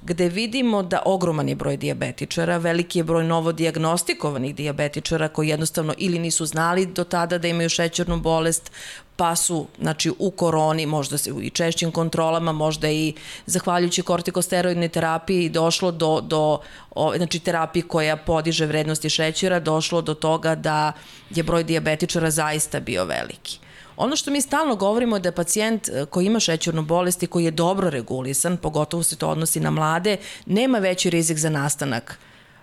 gde 0.01 0.29
vidimo 0.29 0.83
da 0.83 1.01
ogroman 1.05 1.49
je 1.49 1.55
broj 1.55 1.77
diabetičara, 1.77 2.57
veliki 2.57 2.99
je 2.99 3.03
broj 3.03 3.23
novodiagnostikovanih 3.23 4.55
diabetičara 4.55 5.27
koji 5.27 5.49
jednostavno 5.49 5.93
ili 5.97 6.19
nisu 6.19 6.45
znali 6.45 6.85
do 6.85 7.03
tada 7.03 7.37
da 7.37 7.47
imaju 7.47 7.69
šećernu 7.69 8.19
bolest, 8.19 8.71
pa 9.15 9.35
su 9.35 9.67
znači, 9.79 10.11
u 10.19 10.31
koroni, 10.31 10.85
možda 10.85 11.17
se 11.17 11.31
i 11.41 11.49
češćim 11.49 11.91
kontrolama, 11.91 12.51
možda 12.51 12.89
i 12.89 13.13
zahvaljujući 13.45 14.01
kortikosteroidnoj 14.01 14.89
terapiji 14.89 15.49
došlo 15.49 15.91
do, 15.91 16.21
do 16.21 16.59
o, 16.91 17.17
znači 17.17 17.39
terapiji 17.39 17.83
koja 17.83 18.17
podiže 18.17 18.65
vrednosti 18.65 19.09
šećera, 19.09 19.59
došlo 19.59 20.01
do 20.01 20.13
toga 20.13 20.55
da 20.55 20.93
je 21.29 21.43
broj 21.43 21.63
diabetičara 21.63 22.31
zaista 22.31 22.79
bio 22.79 23.05
veliki. 23.05 23.59
Ono 23.99 24.15
što 24.15 24.31
mi 24.31 24.41
stalno 24.41 24.75
govorimo 24.75 25.15
je 25.15 25.19
da 25.19 25.31
pacijent 25.31 25.89
e, 25.89 26.05
koji 26.05 26.25
ima 26.25 26.39
šećernu 26.39 26.81
bolest 26.81 27.23
i 27.23 27.27
koji 27.27 27.45
je 27.45 27.51
dobro 27.51 27.89
regulisan, 27.89 28.57
pogotovo 28.57 29.03
se 29.03 29.15
to 29.15 29.29
odnosi 29.29 29.59
na 29.59 29.71
mlade, 29.71 30.17
nema 30.45 30.79
veći 30.79 31.09
rizik 31.09 31.37
za 31.37 31.49
nastanak 31.49 32.19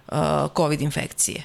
uh, 0.08 0.16
COVID 0.56 0.80
infekcije. 0.80 1.42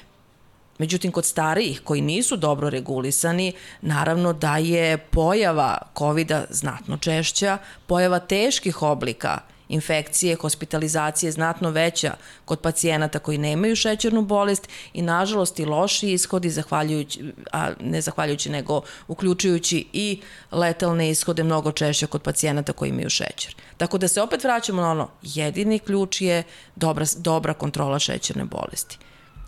Međutim, 0.78 1.12
kod 1.12 1.24
starijih 1.24 1.80
koji 1.84 2.00
nisu 2.00 2.36
dobro 2.36 2.70
regulisani, 2.70 3.52
naravno 3.80 4.32
da 4.32 4.56
je 4.56 4.98
pojava 4.98 5.78
covid 5.98 6.32
znatno 6.50 6.96
češća, 6.96 7.58
pojava 7.86 8.18
teških 8.18 8.82
oblika 8.82 9.38
infekcije, 9.72 10.36
hospitalizacije 10.36 11.32
znatno 11.32 11.70
veća 11.70 12.14
kod 12.44 12.60
pacijenata 12.60 13.18
koji 13.18 13.38
nemaju 13.38 13.76
šećernu 13.76 14.22
bolest 14.22 14.68
i 14.92 15.02
nažalost 15.02 15.58
i 15.58 15.64
loši 15.64 16.12
ishodi 16.12 16.50
zahvaljujući, 16.50 17.32
a 17.52 17.70
ne 17.80 18.00
zahvaljujući 18.00 18.50
nego 18.50 18.82
uključujući 19.08 19.86
i 19.92 20.20
letalne 20.52 21.10
ishode 21.10 21.44
mnogo 21.44 21.72
češće 21.72 22.06
kod 22.06 22.22
pacijenata 22.22 22.72
koji 22.72 22.88
imaju 22.88 23.10
šećer. 23.10 23.54
Tako 23.76 23.98
da 23.98 24.08
se 24.08 24.22
opet 24.22 24.44
vraćamo 24.44 24.82
na 24.82 24.90
ono, 24.90 25.08
jedini 25.22 25.78
ključ 25.78 26.20
je 26.20 26.42
dobra, 26.76 27.06
dobra 27.16 27.54
kontrola 27.54 27.98
šećerne 27.98 28.44
bolesti. 28.44 28.98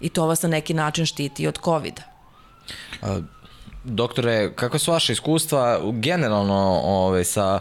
I 0.00 0.08
to 0.08 0.26
vas 0.26 0.42
na 0.42 0.48
neki 0.48 0.74
način 0.74 1.06
štiti 1.06 1.46
od 1.46 1.58
COVID-a. 1.64 2.02
Doktore, 3.84 4.52
kakve 4.54 4.78
su 4.78 4.92
vaše 4.92 5.12
iskustva 5.12 5.80
generalno 5.92 6.80
ove, 6.84 7.24
sa 7.24 7.60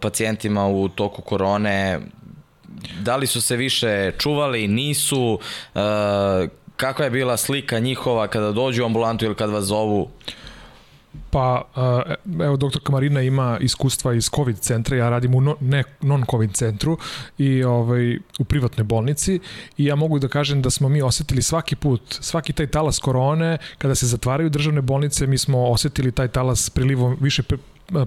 pacijentima 0.00 0.68
u 0.68 0.88
toku 0.88 1.22
korone? 1.22 2.00
Da 3.00 3.16
li 3.16 3.26
su 3.26 3.40
se 3.40 3.56
više 3.56 4.12
čuvali, 4.18 4.68
nisu? 4.68 5.40
Kakva 6.76 7.04
je 7.04 7.10
bila 7.10 7.36
slika 7.36 7.78
njihova 7.78 8.28
kada 8.28 8.52
dođu 8.52 8.82
u 8.82 8.86
ambulantu 8.86 9.24
ili 9.24 9.34
kad 9.34 9.50
vas 9.50 9.64
zovu? 9.64 10.10
Pa, 11.30 11.62
e, 12.06 12.14
evo, 12.44 12.56
doktor 12.56 12.82
Kamarina 12.82 13.22
ima 13.22 13.58
iskustva 13.60 14.14
iz 14.14 14.30
COVID 14.30 14.58
centra, 14.58 14.96
ja 14.96 15.08
radim 15.08 15.34
u 15.34 15.40
non-COVID 16.00 16.52
centru 16.52 16.98
i 17.38 17.64
ovaj, 17.64 18.18
u 18.38 18.44
privatnoj 18.44 18.84
bolnici 18.84 19.40
i 19.76 19.84
ja 19.84 19.94
mogu 19.94 20.18
da 20.18 20.28
kažem 20.28 20.62
da 20.62 20.70
smo 20.70 20.88
mi 20.88 21.02
osetili 21.02 21.42
svaki 21.42 21.76
put, 21.76 22.02
svaki 22.20 22.52
taj 22.52 22.66
talas 22.66 22.98
korone, 22.98 23.58
kada 23.78 23.94
se 23.94 24.06
zatvaraju 24.06 24.50
državne 24.50 24.82
bolnice, 24.82 25.26
mi 25.26 25.38
smo 25.38 25.66
osetili 25.66 26.12
taj 26.12 26.28
talas 26.28 26.70
prilivom 26.70 27.16
više 27.20 27.42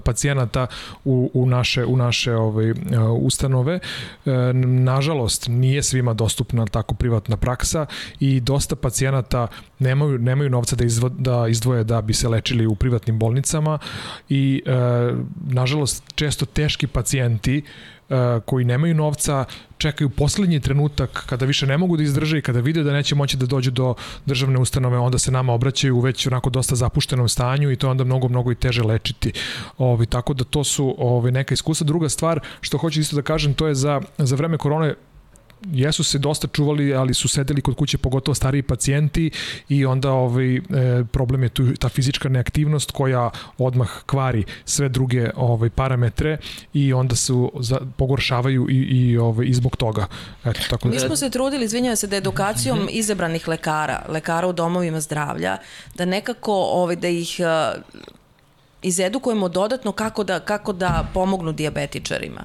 pacijenata 0.04 0.66
u, 1.04 1.30
u 1.34 1.46
naše, 1.46 1.84
u 1.84 1.96
naše 1.96 2.34
ovaj, 2.34 2.70
e, 2.70 2.74
ustanove. 3.20 3.74
E, 3.74 4.30
nažalost, 4.64 5.46
nije 5.48 5.82
svima 5.82 6.14
dostupna 6.14 6.66
tako 6.66 6.94
privatna 6.94 7.36
praksa 7.36 7.86
i 8.20 8.40
dosta 8.40 8.76
pacijenata 8.76 9.46
nemaju, 9.78 10.18
nemaju 10.18 10.50
novca 10.50 10.76
da, 10.76 10.84
izvo, 10.84 11.08
da 11.08 11.46
izdvoje 11.48 11.84
da 11.84 12.00
bi 12.00 12.14
se 12.14 12.28
lečili 12.28 12.66
u 12.66 12.74
privatnim 12.74 13.18
bolnicama 13.18 13.78
i 14.28 14.62
e, 14.66 14.72
nažalost 15.48 16.04
često 16.14 16.46
teški 16.46 16.86
pacijenti 16.86 17.58
E, 17.58 17.91
koji 18.44 18.64
nemaju 18.64 18.94
novca, 18.94 19.44
čekaju 19.78 20.10
poslednji 20.10 20.60
trenutak 20.60 21.24
kada 21.26 21.46
više 21.46 21.66
ne 21.66 21.78
mogu 21.78 21.96
da 21.96 22.02
izdrže 22.02 22.38
i 22.38 22.42
kada 22.42 22.60
vide 22.60 22.82
da 22.82 22.92
neće 22.92 23.14
moći 23.14 23.36
da 23.36 23.46
dođu 23.46 23.70
do 23.70 23.94
državne 24.26 24.58
ustanove, 24.58 24.98
onda 24.98 25.18
se 25.18 25.30
nama 25.30 25.52
obraćaju 25.52 25.96
u 25.96 26.00
već 26.00 26.26
onako 26.26 26.50
dosta 26.50 26.76
zapuštenom 26.76 27.28
stanju 27.28 27.70
i 27.70 27.76
to 27.76 27.86
je 27.86 27.90
onda 27.90 28.04
mnogo, 28.04 28.28
mnogo 28.28 28.52
i 28.52 28.54
teže 28.54 28.82
lečiti. 28.82 29.32
Ovi, 29.78 30.06
tako 30.06 30.34
da 30.34 30.44
to 30.44 30.64
su 30.64 30.94
ovi, 30.98 31.30
neka 31.30 31.54
iskustva. 31.54 31.84
Druga 31.84 32.08
stvar 32.08 32.40
što 32.60 32.78
hoću 32.78 33.00
isto 33.00 33.16
da 33.16 33.22
kažem, 33.22 33.54
to 33.54 33.66
je 33.66 33.74
za, 33.74 34.00
za 34.18 34.36
vreme 34.36 34.58
korone 34.58 34.94
jesu 35.72 36.04
se 36.04 36.18
dosta 36.18 36.48
čuvali, 36.48 36.94
ali 36.94 37.14
su 37.14 37.28
sedeli 37.28 37.60
kod 37.60 37.74
kuće 37.74 37.98
pogotovo 37.98 38.34
stariji 38.34 38.62
pacijenti 38.62 39.30
i 39.68 39.86
onda 39.86 40.10
ovaj, 40.12 40.56
e, 40.56 40.60
problem 41.12 41.42
je 41.42 41.48
tu 41.48 41.74
ta 41.76 41.88
fizička 41.88 42.28
neaktivnost 42.28 42.90
koja 42.90 43.30
odmah 43.58 43.90
kvari 44.06 44.44
sve 44.64 44.88
druge 44.88 45.30
ovaj, 45.36 45.70
parametre 45.70 46.38
i 46.74 46.92
onda 46.92 47.16
se 47.16 47.32
za, 47.60 47.80
pogoršavaju 47.96 48.66
i, 48.70 48.76
i, 48.76 49.18
ovaj, 49.18 49.46
i 49.46 49.54
zbog 49.54 49.76
toga. 49.76 50.06
Eto, 50.44 50.60
tako 50.70 50.88
da... 50.88 50.94
Mi 50.94 51.00
smo 51.00 51.16
se 51.16 51.30
trudili, 51.30 51.64
izvinjava 51.64 51.96
se, 51.96 52.06
da 52.06 52.16
edukacijom 52.16 52.78
mm 52.78 52.82
-hmm. 52.82 52.90
izabranih 52.90 53.48
lekara, 53.48 54.04
lekara 54.08 54.46
u 54.46 54.52
domovima 54.52 55.00
zdravlja, 55.00 55.56
da 55.94 56.04
nekako 56.04 56.52
ovaj, 56.52 56.96
da 56.96 57.08
ih 57.08 57.40
uh, 57.40 57.82
izedukujemo 58.82 59.48
dodatno 59.48 59.92
kako 59.92 60.24
da, 60.24 60.40
kako 60.40 60.72
da 60.72 61.08
pomognu 61.14 61.52
diabetičarima 61.52 62.44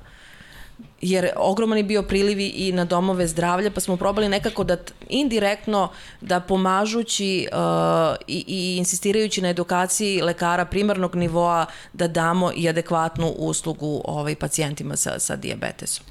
jer 1.02 1.30
ogroman 1.36 1.78
je 1.78 1.84
bio 1.84 2.04
prilivi 2.04 2.48
i 2.48 2.72
na 2.72 2.86
domove 2.86 3.28
zdravlja, 3.28 3.72
pa 3.72 3.80
smo 3.80 3.98
probali 3.98 4.30
nekako 4.30 4.64
da 4.64 4.78
indirektno 5.10 5.89
da 6.22 6.39
pomažući 6.39 7.48
uh, 7.52 8.16
i, 8.28 8.43
i 8.48 8.78
insistirajući 8.78 9.41
na 9.41 9.50
edukaciji 9.50 10.22
lekara 10.22 10.66
primarnog 10.66 11.16
nivoa 11.16 11.66
da 11.93 12.08
damo 12.08 12.52
i 12.56 12.70
adekvatnu 12.70 13.28
uslugu 13.28 14.02
ovaj, 14.06 14.36
pacijentima 14.36 14.95
sa, 14.95 15.20
sa 15.20 15.36
diabetesom. 15.36 16.06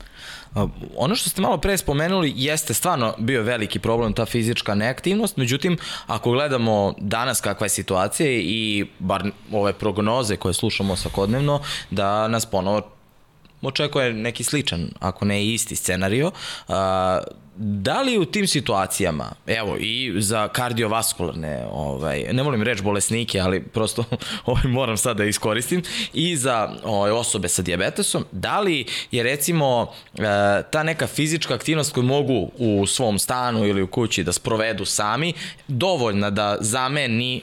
Ono 0.97 1.15
što 1.15 1.31
ste 1.31 1.41
malo 1.41 1.59
pre 1.59 1.77
spomenuli 1.77 2.33
jeste 2.37 2.75
stvarno 2.75 3.15
bio 3.19 3.43
veliki 3.43 3.79
problem 3.79 4.13
ta 4.13 4.27
fizička 4.27 4.75
neaktivnost, 4.75 5.37
međutim 5.37 5.79
ako 6.07 6.31
gledamo 6.31 6.95
danas 6.99 7.41
kakva 7.41 7.65
je 7.65 7.69
situacija 7.69 8.31
i 8.31 8.87
bar 8.99 9.31
ove 9.53 9.73
prognoze 9.73 10.37
koje 10.37 10.55
slušamo 10.55 10.97
svakodnevno, 10.97 11.61
da 11.91 12.29
nas 12.29 12.47
ponovo 12.47 12.96
očekuje 13.67 14.13
neki 14.13 14.45
sličan, 14.45 14.89
ako 15.01 15.25
ne 15.25 15.47
isti 15.47 15.77
scenario. 15.77 16.27
Uh, 16.69 16.75
da 17.59 18.03
li 18.03 18.19
u 18.19 18.25
tim 18.25 18.47
situacijama, 18.47 19.33
evo 19.47 19.77
i 19.81 20.15
za 20.19 20.49
kardiovaskularne, 20.49 21.67
ovaj, 21.73 22.25
ne 22.33 22.43
volim 22.43 22.63
reći 22.63 22.83
bolesnike, 22.83 23.41
ali 23.41 23.63
prosto 23.63 24.05
ovaj, 24.47 24.65
moram 24.65 24.97
sad 24.97 25.17
da 25.17 25.25
iskoristim, 25.25 25.83
i 26.13 26.37
za 26.37 26.71
ovaj, 26.85 27.11
osobe 27.11 27.49
sa 27.49 27.63
diabetesom, 27.63 28.25
da 28.33 28.61
li 28.61 28.85
je 29.11 29.23
recimo 29.23 29.93
e, 30.15 30.23
ta 30.71 30.83
neka 30.83 31.07
fizička 31.07 31.55
aktivnost 31.55 31.95
koju 31.95 32.05
mogu 32.05 32.51
u 32.59 32.87
svom 32.87 33.19
stanu 33.19 33.67
ili 33.67 33.83
u 33.83 33.87
kući 33.87 34.25
da 34.25 34.33
sprovedu 34.33 34.85
sami, 34.85 35.33
dovoljna 35.69 36.31
da 36.31 36.57
zameni 36.61 37.41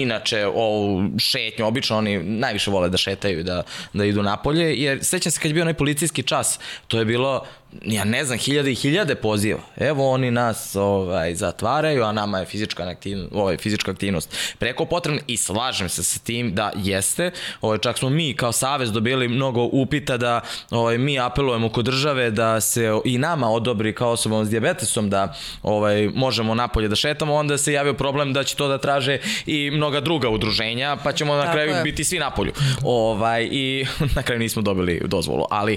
inače 0.00 0.46
ovu 0.46 1.10
šetnju, 1.18 1.66
obično 1.66 1.98
oni 1.98 2.22
najviše 2.22 2.70
vole 2.70 2.88
da 2.88 2.96
šetaju 2.96 3.42
da, 3.42 3.62
da 3.92 4.04
idu 4.04 4.22
napolje, 4.22 4.74
jer 4.74 5.04
sećam 5.04 5.32
se 5.32 5.40
kad 5.40 5.50
je 5.50 5.54
bio 5.54 5.62
onaj 5.62 5.74
policijski 5.74 6.22
čas, 6.22 6.58
to 6.88 6.98
je 6.98 7.04
bilo 7.04 7.46
ja 7.82 8.04
ne 8.04 8.24
znam, 8.24 8.38
hiljade 8.38 8.72
i 8.72 8.74
hiljade 8.74 9.14
poziva. 9.14 9.60
Evo 9.76 10.10
oni 10.10 10.30
nas 10.30 10.76
ovaj, 10.76 11.34
zatvaraju, 11.34 12.04
a 12.04 12.12
nama 12.12 12.38
je 12.38 12.46
fizička 12.46 12.82
aktivnost, 12.82 13.32
ovaj, 13.34 13.56
fizička 13.56 13.90
aktivnost 13.90 14.36
preko 14.58 14.84
potrebna 14.84 15.20
i 15.26 15.36
slažem 15.36 15.88
se 15.88 16.04
sa 16.04 16.18
tim 16.18 16.54
da 16.54 16.72
jeste. 16.76 17.30
Ovaj, 17.60 17.78
čak 17.78 17.98
smo 17.98 18.10
mi 18.10 18.34
kao 18.36 18.52
savez 18.52 18.92
dobili 18.92 19.28
mnogo 19.28 19.68
upita 19.72 20.16
da 20.16 20.40
ovaj, 20.70 20.98
mi 20.98 21.18
apelujemo 21.20 21.68
kod 21.68 21.84
države 21.84 22.30
da 22.30 22.60
se 22.60 22.90
i 23.04 23.18
nama 23.18 23.50
odobri 23.50 23.94
kao 23.94 24.10
osobom 24.10 24.44
s 24.44 24.50
diabetesom 24.50 25.10
da 25.10 25.34
ovaj, 25.62 26.08
možemo 26.14 26.54
napolje 26.54 26.88
da 26.88 26.96
šetamo, 26.96 27.34
onda 27.34 27.58
se 27.58 27.72
javio 27.72 27.94
problem 27.94 28.32
da 28.32 28.44
će 28.44 28.56
to 28.56 28.68
da 28.68 28.78
traže 28.78 29.18
i 29.46 29.70
mnoga 29.70 30.00
druga 30.00 30.28
udruženja, 30.28 30.96
pa 31.04 31.12
ćemo 31.12 31.34
na 31.34 31.42
Tako 31.42 31.52
kraju 31.52 31.70
je. 31.70 31.82
biti 31.82 32.04
svi 32.04 32.18
napolju. 32.18 32.52
Ovaj, 32.82 33.48
I 33.50 33.86
na 34.16 34.22
kraju 34.22 34.38
nismo 34.38 34.62
dobili 34.62 35.02
dozvolu, 35.04 35.44
ali 35.50 35.76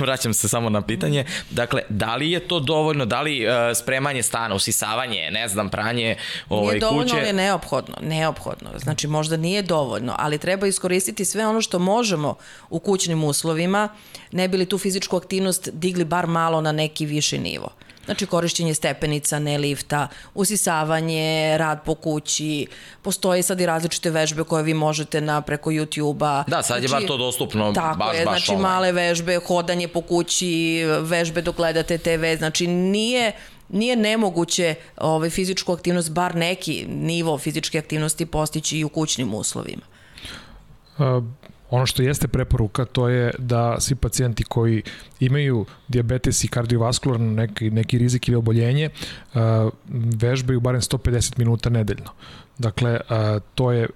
vraćam 0.00 0.34
se 0.34 0.48
samo 0.48 0.70
na 0.70 0.82
pitanje 0.82 1.23
Dakle, 1.50 1.82
da 1.88 2.16
li 2.16 2.30
je 2.30 2.48
to 2.48 2.60
dovoljno, 2.60 3.06
da 3.06 3.22
li 3.22 3.46
uh, 3.46 3.52
spremanje 3.74 4.22
stana, 4.22 4.54
usisavanje, 4.54 5.30
ne 5.30 5.48
znam, 5.48 5.68
pranje 5.68 6.16
ovaj, 6.48 6.70
nije 6.70 6.80
dovoljno, 6.80 7.02
kuće... 7.02 7.14
Nije 7.14 7.24
dovoljno, 7.24 7.42
je 7.42 7.46
neophodno, 7.46 7.96
neophodno. 8.00 8.70
Znači, 8.78 9.06
možda 9.06 9.36
nije 9.36 9.62
dovoljno, 9.62 10.14
ali 10.18 10.38
treba 10.38 10.66
iskoristiti 10.66 11.24
sve 11.24 11.46
ono 11.46 11.60
što 11.60 11.78
možemo 11.78 12.34
u 12.70 12.78
kućnim 12.78 13.24
uslovima, 13.24 13.88
ne 14.32 14.48
bili 14.48 14.66
tu 14.66 14.78
fizičku 14.78 15.16
aktivnost 15.16 15.68
digli 15.72 16.04
bar 16.04 16.26
malo 16.26 16.60
na 16.60 16.72
neki 16.72 17.06
viši 17.06 17.38
nivo. 17.38 17.68
Znači 18.04 18.26
korišćenje 18.26 18.74
stepenica, 18.74 19.38
ne 19.38 19.58
lifta, 19.58 20.08
usisavanje, 20.34 21.58
rad 21.58 21.84
po 21.84 21.94
kući, 21.94 22.66
postoje 23.02 23.42
sad 23.42 23.60
i 23.60 23.66
različite 23.66 24.10
vežbe 24.10 24.44
koje 24.44 24.62
vi 24.62 24.74
možete 24.74 25.20
na 25.20 25.40
preko 25.40 25.70
YouTube-a. 25.70 26.44
Da, 26.46 26.62
sad 26.62 26.82
je 26.82 26.88
znači, 26.88 27.02
bar 27.02 27.08
to 27.08 27.16
dostupno, 27.16 27.72
tako 27.72 27.98
baš, 27.98 28.16
je, 28.16 28.24
baš 28.24 28.34
znači 28.34 28.50
online. 28.50 28.68
male 28.68 28.92
vežbe, 28.92 29.38
hodanje 29.46 29.88
po 29.88 30.00
kući, 30.00 30.84
vežbe 31.00 31.42
dok 31.42 31.56
gledate 31.56 31.98
TV, 31.98 32.38
znači 32.38 32.66
nije 32.66 33.32
nije 33.68 33.96
nemoguće 33.96 34.74
ovaj, 34.96 35.30
fizičku 35.30 35.72
aktivnost, 35.72 36.12
bar 36.12 36.34
neki 36.36 36.86
nivo 36.88 37.38
fizičke 37.38 37.78
aktivnosti 37.78 38.26
postići 38.26 38.78
i 38.78 38.84
u 38.84 38.88
kućnim 38.88 39.34
uslovima. 39.34 39.82
Ono 41.70 41.86
što 41.86 42.02
jeste 42.02 42.28
preporuka 42.28 42.84
to 42.84 43.08
je 43.08 43.30
da 43.38 43.76
svi 43.80 43.94
pacijenti 43.94 44.44
koji 44.44 44.82
imaju 45.20 45.66
diabetes 45.88 46.44
i 46.44 46.48
kardiovaskularno 46.48 47.30
neki, 47.30 47.70
neki 47.70 47.98
rizik 47.98 48.28
ili 48.28 48.36
oboljenje 48.36 48.90
vežbaju 50.20 50.60
barem 50.60 50.80
150 50.80 51.38
minuta 51.38 51.70
nedeljno. 51.70 52.10
Dakle, 52.58 53.00
to 53.54 53.72
je 53.72 53.88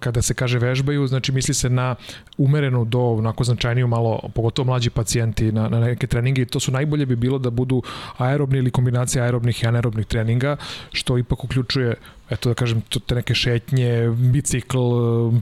kada 0.00 0.22
se 0.22 0.34
kaže 0.34 0.58
vežbaju, 0.58 1.06
znači 1.06 1.32
misli 1.32 1.54
se 1.54 1.70
na 1.70 1.94
umerenu 2.38 2.84
do 2.84 3.00
onako 3.00 3.44
značajniju 3.44 3.86
malo, 3.86 4.20
pogotovo 4.34 4.66
mlađi 4.66 4.90
pacijenti 4.90 5.52
na, 5.52 5.68
na 5.68 5.80
neke 5.80 6.06
treninge. 6.06 6.42
I 6.42 6.46
to 6.46 6.60
su 6.60 6.72
najbolje 6.72 7.06
bi 7.06 7.16
bilo 7.16 7.38
da 7.38 7.50
budu 7.50 7.82
aerobni 8.16 8.58
ili 8.58 8.70
kombinacija 8.70 9.24
aerobnih 9.24 9.62
i 9.62 9.66
anaerobnih 9.66 10.06
treninga, 10.06 10.56
što 10.92 11.18
ipak 11.18 11.44
uključuje 11.44 11.94
eto 12.30 12.48
da 12.48 12.54
kažem, 12.54 12.80
to, 12.80 13.00
te 13.00 13.14
neke 13.14 13.34
šetnje, 13.34 14.10
bicikl, 14.32 14.78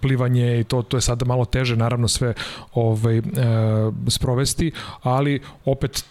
plivanje 0.02 0.60
i 0.60 0.64
to, 0.64 0.82
to 0.82 0.96
je 0.96 1.00
sada 1.00 1.24
malo 1.24 1.44
teže 1.44 1.76
naravno 1.76 2.08
sve 2.08 2.34
ovaj, 2.74 3.18
e, 3.18 3.22
sprovesti, 4.08 4.72
ali 5.02 5.40
opet 5.64 6.04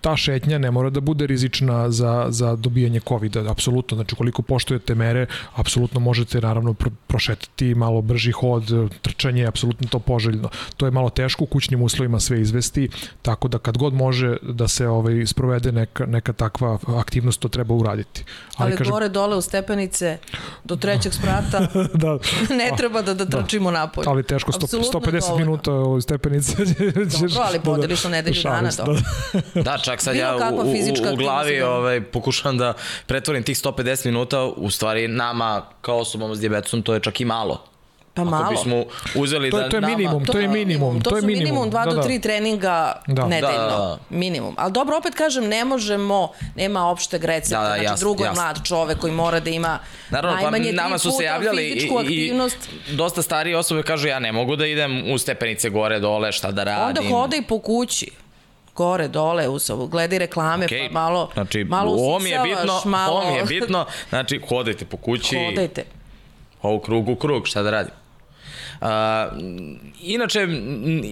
ta 0.00 0.16
šetnja 0.16 0.58
ne 0.58 0.70
mora 0.70 0.90
da 0.90 1.00
bude 1.00 1.26
rizična 1.26 1.90
za, 1.90 2.26
za 2.28 2.56
dobijanje 2.56 3.00
COVID-a, 3.08 3.50
apsolutno, 3.50 3.94
znači 3.94 4.14
koliko 4.14 4.42
poštujete 4.42 4.94
mere, 4.94 5.26
apsolutno 5.54 6.00
možete 6.00 6.40
naravno 6.40 6.74
prošetati 7.06 7.74
malo 7.74 8.02
brži 8.02 8.32
hod, 8.32 8.90
trčanje, 9.02 9.46
apsolutno 9.46 9.88
to 9.88 9.98
poželjno. 9.98 10.48
To 10.76 10.86
je 10.86 10.90
malo 10.90 11.10
teško 11.10 11.44
u 11.44 11.46
kućnim 11.46 11.82
uslovima 11.82 12.20
sve 12.20 12.40
izvesti, 12.40 12.88
tako 13.22 13.48
da 13.48 13.58
kad 13.58 13.78
god 13.78 13.94
može 13.94 14.36
da 14.42 14.68
se 14.68 14.88
ovaj 14.88 15.26
sprovede 15.26 15.72
neka, 15.72 16.06
neka 16.06 16.32
takva 16.32 16.78
aktivnost, 16.86 17.40
to 17.40 17.48
treba 17.48 17.74
uraditi. 17.74 18.24
Ali, 18.56 18.68
Ali 18.70 18.76
kažem, 18.76 18.92
gore 18.92 19.08
dole 19.08 19.36
u 19.36 19.40
stepenice 19.40 20.18
do 20.64 20.76
trećeg 20.76 21.12
sprata 21.12 21.60
da. 22.02 22.18
ne 22.50 22.72
treba 22.76 23.02
da, 23.02 23.14
da, 23.14 23.24
da. 23.24 23.42
trčimo 23.42 23.70
da. 23.70 23.78
napolje. 23.78 24.08
Ali 24.08 24.22
teško, 24.22 24.52
100, 24.52 24.92
150 24.92 25.20
dovoljno. 25.20 25.36
minuta 25.38 25.72
u 25.72 26.00
stepenice. 26.00 26.56
Dobro, 27.20 27.42
ali 27.42 27.60
podeliš 27.60 28.04
na 28.04 28.10
nedelju 28.10 28.42
dana. 28.42 28.70
Da, 29.54 29.62
da 29.62 29.78
čak 29.90 30.02
sad 30.02 30.16
ja 30.16 30.36
u, 30.36 30.56
u, 30.56 31.12
u 31.12 31.16
glavi 31.16 31.58
da- 31.58 31.70
ovaj, 31.70 32.00
pokušavam 32.00 32.58
da 32.58 32.74
pretvorim 33.06 33.42
tih 33.42 33.56
150 33.56 34.06
minuta, 34.06 34.44
u 34.44 34.70
stvari 34.70 35.08
nama 35.08 35.62
kao 35.80 35.98
osobama 35.98 36.34
s 36.34 36.40
diabetesom 36.40 36.82
to 36.82 36.94
je 36.94 37.00
čak 37.00 37.20
i 37.20 37.24
malo. 37.24 37.70
Pa 38.14 38.24
malo. 38.24 38.44
Ako 38.44 38.50
bismo 38.50 38.84
uzeli 39.14 39.50
to, 39.50 39.58
da 39.58 39.68
to 39.68 39.76
je 39.76 39.80
minimum, 39.80 40.24
to, 40.24 40.32
to 40.32 40.38
je 40.38 40.48
minimum. 40.48 41.00
To, 41.00 41.10
to 41.10 41.16
je 41.16 41.22
minimum, 41.22 41.44
minimum 41.44 41.70
2 41.70 41.84
da, 41.84 41.94
do 41.94 42.02
3 42.02 42.14
da. 42.14 42.22
treninga 42.22 42.92
da. 43.06 43.26
nedeljno. 43.26 43.56
Da, 43.56 43.62
da, 43.62 43.76
da. 43.76 43.98
Minimum. 44.10 44.54
Ali 44.58 44.72
dobro, 44.72 44.96
opet 44.96 45.14
kažem, 45.14 45.48
ne 45.48 45.64
možemo, 45.64 46.32
nema 46.56 46.86
opšteg 46.86 47.24
recepta. 47.24 47.62
Da, 47.62 47.68
da, 47.68 47.68
znači, 47.68 47.84
jasno, 47.84 48.04
drugo 48.04 48.24
je 48.24 48.32
mlad 48.32 48.58
čovek 48.64 48.98
koji 48.98 49.12
mora 49.12 49.40
da 49.40 49.50
ima 49.50 49.78
Naravno, 50.10 50.36
pa 50.36 50.42
najmanje 50.42 50.72
pa, 50.76 50.82
nama 50.82 50.98
su 50.98 51.10
se 51.10 51.24
javljali 51.24 51.68
i, 51.68 51.90
aktivnost. 52.00 52.58
i 52.90 52.96
dosta 52.96 53.22
starije 53.22 53.56
osobe 53.56 53.82
kažu 53.82 54.08
ja 54.08 54.18
ne 54.18 54.32
mogu 54.32 54.56
da 54.56 54.66
idem 54.66 55.12
u 55.12 55.18
stepenice 55.18 55.70
gore, 55.70 56.00
dole, 56.00 56.32
šta 56.32 56.50
da 56.50 56.64
radim. 56.64 56.86
Onda 56.86 57.16
hodaj 57.16 57.42
po 57.42 57.58
kući 57.58 58.10
gore, 58.74 59.08
dole, 59.08 59.58
sobu, 59.58 59.86
gledaj 59.86 60.18
reklame, 60.18 60.66
okay. 60.66 60.88
pa 60.88 60.92
malo, 60.92 61.30
znači, 61.34 61.64
malo 61.64 62.18
mi 62.18 62.30
je 62.30 62.40
bitno, 62.44 62.80
malo... 62.84 63.16
ovo 63.16 63.30
mi 63.30 63.36
je 63.36 63.44
bitno, 63.44 63.86
znači 64.08 64.40
hodajte 64.48 64.84
po 64.84 64.96
kući. 64.96 65.36
Hodajte. 65.46 65.84
Ovo 66.62 66.80
krug 66.80 67.08
u 67.08 67.16
krug, 67.16 67.46
šta 67.46 67.62
da 67.62 67.70
radim? 67.70 67.99
Inače, 70.02 70.46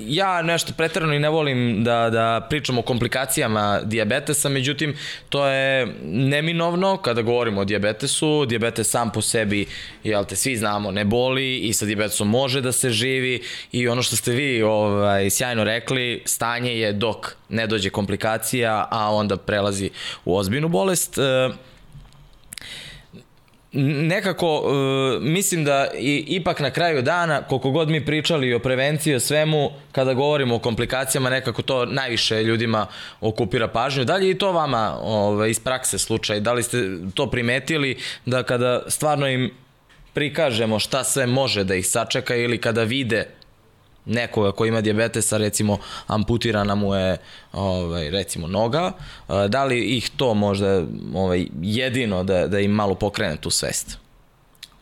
ja 0.07 0.43
nešto 0.43 0.73
pretrano 0.77 1.15
i 1.15 1.19
ne 1.19 1.29
volim 1.29 1.85
da, 1.85 2.11
da 2.11 2.47
pričam 2.51 2.79
o 2.79 2.83
komplikacijama 2.83 3.81
diabetesa, 3.85 4.49
međutim, 4.49 4.97
to 5.29 5.47
je 5.47 5.87
neminovno 6.05 6.97
kada 6.97 7.23
govorimo 7.23 7.61
o 7.61 7.65
diabetesu. 7.65 8.47
Diabetes 8.47 8.91
sam 8.91 9.13
po 9.13 9.23
sebi, 9.23 9.67
jel 10.05 10.25
te, 10.25 10.37
svi 10.37 10.57
znamo, 10.57 10.91
ne 10.91 11.05
boli 11.05 11.57
i 11.59 11.73
sa 11.73 11.87
diabetesom 11.87 12.29
može 12.29 12.61
da 12.61 12.73
se 12.73 12.91
živi 12.91 13.43
i 13.73 13.89
ono 13.89 14.03
što 14.03 14.17
ste 14.17 14.33
vi 14.33 14.63
ovaj, 14.63 15.31
sjajno 15.31 15.65
rekli, 15.65 16.23
stanje 16.25 16.79
je 16.79 16.93
dok 16.93 17.37
ne 17.49 17.67
dođe 17.67 17.91
komplikacija, 17.91 18.89
a 18.91 19.15
onda 19.15 19.37
prelazi 19.37 19.91
u 20.25 20.37
ozbiljnu 20.37 20.69
bolest. 20.69 21.19
Uh, 21.19 21.55
nekako 23.73 24.57
uh, 24.57 25.23
mislim 25.23 25.65
da 25.65 25.89
i, 25.99 26.25
ipak 26.29 26.61
na 26.61 26.71
kraju 26.71 27.03
dana 27.03 27.43
koliko 27.43 27.71
god 27.71 27.89
mi 27.89 28.05
pričali 28.05 28.55
o 28.55 28.59
prevenciji 28.59 29.15
o 29.15 29.21
svemu 29.21 29.71
kada 29.93 30.15
govorimo 30.15 30.55
o 30.55 30.59
komplikacijama 30.59 31.31
nekako 31.31 31.63
to 31.63 31.87
najviše 31.87 32.43
ljudima 32.43 32.87
okupira 33.21 33.69
pažnju. 33.69 34.05
Da 34.05 34.17
li 34.17 34.27
je 34.27 34.31
i 34.31 34.39
to 34.39 34.53
vama 34.53 34.99
ovaj, 35.03 35.51
iz 35.51 35.61
prakse 35.61 35.99
slučaj? 35.99 36.41
Da 36.41 36.53
li 36.53 36.63
ste 36.63 36.79
to 37.15 37.31
primetili 37.31 37.97
da 38.27 38.43
kada 38.43 38.83
stvarno 38.87 39.29
im 39.29 39.51
prikažemo 40.13 40.79
šta 40.79 41.05
sve 41.05 41.27
može 41.27 41.65
da 41.65 41.75
ih 41.75 41.87
sačeka 41.87 42.37
ili 42.37 42.59
kada 42.59 42.83
vide 42.83 43.27
nekoga 44.09 44.53
ko 44.53 44.67
ima 44.67 44.81
diabetesa, 44.81 45.37
recimo 45.37 45.79
amputirana 46.07 46.75
mu 46.75 46.95
je 46.95 47.17
ovaj, 47.53 48.11
recimo 48.11 48.47
noga, 48.47 48.93
da 49.49 49.65
li 49.65 49.97
ih 49.97 50.11
to 50.17 50.35
možda 50.35 50.85
ovaj, 51.15 51.47
jedino 51.63 52.25
da, 52.25 52.47
da 52.47 52.61
im 52.61 52.71
malo 52.71 52.95
pokrene 52.95 53.37
tu 53.37 53.51
svest? 53.51 54.08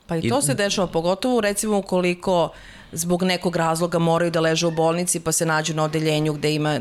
Pa 0.07 0.17
i 0.17 0.29
to 0.29 0.39
I... 0.39 0.43
se 0.43 0.55
dešava, 0.55 0.87
pogotovo 0.87 1.41
recimo 1.41 1.79
ukoliko 1.79 2.51
zbog 2.93 3.23
nekog 3.23 3.57
razloga 3.57 3.99
moraju 3.99 4.31
da 4.31 4.41
leže 4.41 4.67
u 4.67 4.71
bolnici 4.71 5.21
pa 5.21 5.33
se 5.33 5.47
nađu 5.47 5.75
na 5.75 5.85
odeljenju 5.85 6.33
gde 6.33 6.55
ima 6.55 6.81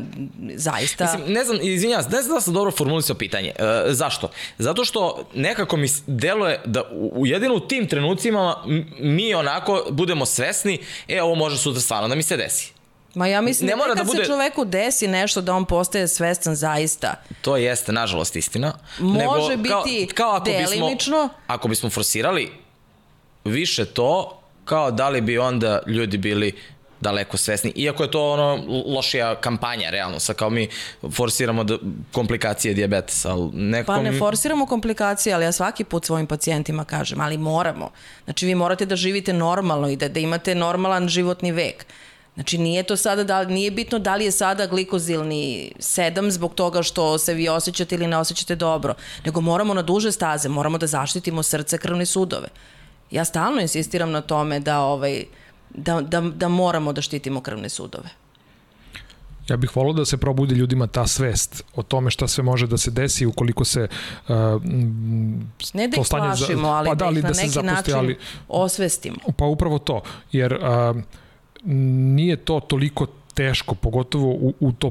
zaista... 0.54 1.04
Mislim, 1.04 1.32
ne 1.32 1.44
znam, 1.44 1.58
izvinjam 1.62 2.02
ne 2.10 2.22
znam 2.22 2.34
da 2.34 2.40
sam 2.40 2.54
dobro 2.54 2.70
formulisao 2.70 3.16
pitanje. 3.16 3.52
E, 3.58 3.84
zašto? 3.88 4.30
Zato 4.58 4.84
što 4.84 5.26
nekako 5.34 5.76
mi 5.76 5.88
deluje 6.06 6.60
da 6.64 6.82
u, 6.92 7.26
jedino 7.26 7.54
u 7.54 7.60
tim 7.60 7.88
trenucima 7.88 8.64
mi 9.00 9.34
onako 9.34 9.86
budemo 9.90 10.26
svesni, 10.26 10.78
e, 11.08 11.22
ovo 11.22 11.34
može 11.34 11.58
sutra 11.58 11.80
stvarno 11.80 12.08
da 12.08 12.14
mi 12.14 12.22
se 12.22 12.36
desi. 12.36 12.72
Ma 13.14 13.26
ja 13.26 13.40
mislim 13.40 13.70
ne 13.70 13.76
mora 13.76 13.94
da 13.94 14.04
bude... 14.04 14.18
se 14.18 14.24
čoveku 14.24 14.64
desi 14.64 15.08
nešto 15.08 15.40
da 15.40 15.54
on 15.54 15.64
postaje 15.64 16.08
svestan 16.08 16.54
zaista. 16.54 17.14
To 17.40 17.56
jeste, 17.56 17.92
nažalost, 17.92 18.36
istina. 18.36 18.72
Može 18.98 19.56
Nego, 19.56 19.62
biti 19.62 19.68
kao, 20.14 20.28
kao 20.28 20.36
ako 20.36 20.44
delimično. 20.44 21.22
Bismo, 21.22 21.28
ako 21.46 21.68
bismo 21.68 21.90
forsirali 21.90 22.65
više 23.46 23.84
to, 23.84 24.40
kao 24.64 24.90
da 24.90 25.08
li 25.08 25.20
bi 25.20 25.38
onda 25.38 25.80
ljudi 25.86 26.18
bili 26.18 26.52
daleko 27.00 27.36
svesni. 27.36 27.72
Iako 27.76 28.02
je 28.02 28.10
to 28.10 28.32
ono 28.32 28.64
lošija 28.86 29.34
kampanja, 29.34 29.90
realno, 29.90 30.18
sa 30.20 30.34
kao 30.34 30.50
mi 30.50 30.68
forsiramo 31.12 31.64
da, 31.64 31.78
komplikacije 32.12 32.74
diabetesa, 32.74 33.30
ali 33.30 33.50
nekako... 33.52 33.92
Pa 33.92 34.02
ne 34.02 34.18
forsiramo 34.18 34.66
komplikacije, 34.66 35.34
ali 35.34 35.44
ja 35.44 35.52
svaki 35.52 35.84
put 35.84 36.04
svojim 36.04 36.26
pacijentima 36.26 36.84
kažem, 36.84 37.20
ali 37.20 37.38
moramo. 37.38 37.90
Znači 38.24 38.46
vi 38.46 38.54
morate 38.54 38.86
da 38.86 38.96
živite 38.96 39.32
normalno 39.32 39.88
i 39.88 39.96
da, 39.96 40.08
da 40.08 40.20
imate 40.20 40.54
normalan 40.54 41.08
životni 41.08 41.52
vek. 41.52 41.86
Znači 42.34 42.58
nije 42.58 42.82
to 42.82 42.96
sada 42.96 43.24
da 43.24 43.44
nije 43.44 43.70
bitno 43.70 43.98
da 43.98 44.16
li 44.16 44.24
je 44.24 44.30
sada 44.30 44.66
glikozilni 44.66 45.72
7 45.78 46.30
zbog 46.30 46.54
toga 46.54 46.82
što 46.82 47.18
se 47.18 47.34
vi 47.34 47.48
osjećate 47.48 47.94
ili 47.94 48.06
ne 48.06 48.16
osjećate 48.16 48.56
dobro, 48.56 48.94
nego 49.24 49.40
moramo 49.40 49.74
na 49.74 49.82
duže 49.82 50.12
staze, 50.12 50.48
moramo 50.48 50.78
da 50.78 50.86
zaštitimo 50.86 51.42
srce, 51.42 51.78
krvne 51.78 52.06
sudove. 52.06 52.48
Ja 53.10 53.24
stalno 53.24 53.60
insistiram 53.60 54.10
na 54.10 54.20
tome 54.20 54.60
da 54.60 54.80
ovaj 54.80 55.24
da, 55.70 56.00
da, 56.00 56.20
da 56.20 56.48
moramo 56.48 56.92
da 56.92 57.02
štitimo 57.02 57.40
krvne 57.40 57.68
sudove. 57.68 58.08
Ja 59.48 59.56
bih 59.56 59.76
volao 59.76 59.92
da 59.92 60.04
se 60.04 60.16
probudi 60.16 60.54
ljudima 60.54 60.86
ta 60.86 61.06
svest 61.06 61.64
o 61.74 61.82
tome 61.82 62.10
šta 62.10 62.28
sve 62.28 62.44
može 62.44 62.66
da 62.66 62.76
se 62.76 62.90
desi 62.90 63.26
ukoliko 63.26 63.64
se 63.64 63.88
uh, 64.28 64.34
ne 65.74 65.88
da 65.88 66.00
ih 66.00 66.06
plašimo, 66.10 66.68
ali 66.68 66.88
pa 66.88 66.94
da, 66.94 67.04
da 67.04 67.10
ih 67.10 67.22
na 67.24 67.30
da 67.30 67.36
neki 67.36 67.48
zapusti, 67.48 67.74
način 67.74 67.94
ali, 67.94 68.18
osvestimo. 68.48 69.16
Pa 69.36 69.44
upravo 69.44 69.78
to, 69.78 70.02
jer 70.32 70.54
uh, 70.54 70.96
nije 71.64 72.36
to 72.36 72.60
toliko 72.60 73.06
teško, 73.36 73.74
pogotovo 73.74 74.28
u, 74.28 74.54
u 74.60 74.72
to 74.72 74.90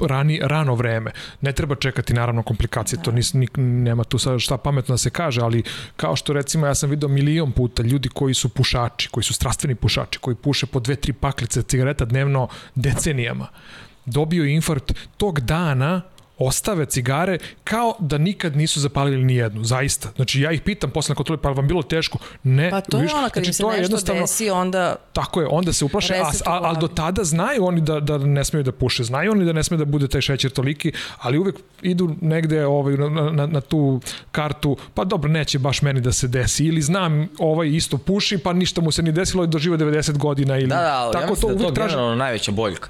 rani, 0.00 0.40
rano 0.42 0.74
vreme. 0.74 1.10
Ne 1.40 1.52
treba 1.52 1.74
čekati 1.74 2.14
naravno 2.14 2.42
komplikacije, 2.42 3.02
to 3.02 3.12
nis, 3.12 3.32
nik, 3.34 3.50
nema 3.56 4.04
tu 4.04 4.18
sad 4.18 4.40
šta 4.40 4.56
pametno 4.56 4.92
da 4.92 4.98
se 4.98 5.10
kaže, 5.10 5.40
ali 5.40 5.62
kao 5.96 6.16
što 6.16 6.32
recimo 6.32 6.66
ja 6.66 6.74
sam 6.74 6.90
video 6.90 7.08
milion 7.08 7.52
puta 7.52 7.82
ljudi 7.82 8.08
koji 8.08 8.34
su 8.34 8.48
pušači, 8.48 9.08
koji 9.08 9.24
su 9.24 9.34
strastveni 9.34 9.74
pušači, 9.74 10.18
koji 10.18 10.36
puše 10.36 10.66
po 10.66 10.80
dve, 10.80 10.96
tri 10.96 11.12
paklice 11.12 11.62
cigareta 11.62 12.04
dnevno 12.04 12.48
decenijama, 12.74 13.48
dobio 14.06 14.44
infarkt 14.44 14.92
tog 15.16 15.40
dana 15.40 16.02
ostave 16.38 16.86
cigare 16.86 17.38
kao 17.64 17.94
da 17.98 18.18
nikad 18.18 18.56
nisu 18.56 18.80
zapalili 18.80 19.24
ni 19.24 19.34
jednu, 19.34 19.64
zaista. 19.64 20.08
Znači 20.16 20.40
ja 20.40 20.52
ih 20.52 20.60
pitam 20.60 20.90
posle 20.90 21.12
na 21.12 21.16
kontroli, 21.16 21.40
pa 21.42 21.50
vam 21.50 21.68
bilo 21.68 21.82
teško? 21.82 22.18
Ne. 22.42 22.70
Pa 22.70 22.80
to 22.80 22.98
je 22.98 23.08
ono, 23.14 23.28
kad 23.28 23.44
znači, 23.44 23.48
im 23.48 23.52
se 23.52 23.96
nešto 23.96 24.12
desi, 24.12 24.50
onda... 24.50 24.96
Tako 25.12 25.40
je, 25.40 25.46
onda 25.50 25.72
se 25.72 25.84
uplaše, 25.84 26.14
a, 26.14 26.30
a, 26.46 26.70
a 26.70 26.74
do 26.74 26.88
tada 26.88 27.24
znaju 27.24 27.64
oni 27.64 27.80
da, 27.80 28.00
da 28.00 28.18
ne 28.18 28.44
smeju 28.44 28.62
da 28.62 28.72
puše, 28.72 29.04
znaju 29.04 29.32
oni 29.32 29.44
da 29.44 29.52
ne 29.52 29.62
smeju 29.62 29.78
da 29.78 29.84
bude 29.84 30.08
taj 30.08 30.20
šećer 30.20 30.50
toliki, 30.50 30.92
ali 31.18 31.38
uvek 31.38 31.56
idu 31.82 32.16
negde 32.20 32.66
ovaj, 32.66 32.96
na, 32.96 33.30
na, 33.30 33.46
na 33.46 33.60
tu 33.60 34.00
kartu, 34.32 34.76
pa 34.94 35.04
dobro, 35.04 35.30
neće 35.30 35.58
baš 35.58 35.82
meni 35.82 36.00
da 36.00 36.12
se 36.12 36.28
desi, 36.28 36.64
ili 36.64 36.82
znam 36.82 37.28
ovaj 37.38 37.68
isto 37.68 37.98
puši, 37.98 38.38
pa 38.38 38.52
ništa 38.52 38.80
mu 38.80 38.92
se 38.92 39.02
ni 39.02 39.12
desilo 39.12 39.44
i 39.44 39.46
doživa 39.46 39.76
90 39.76 40.18
godina. 40.18 40.58
Ili, 40.58 40.66
da, 40.66 40.76
da, 40.76 41.10
tako 41.12 41.24
ja 41.24 41.30
mislim 41.30 41.52
to 41.52 41.58
da 41.58 41.64
je 41.64 41.68
to 41.68 41.74
traži... 41.74 41.90
generalno 41.90 42.16
najveća 42.16 42.52
boljka 42.52 42.88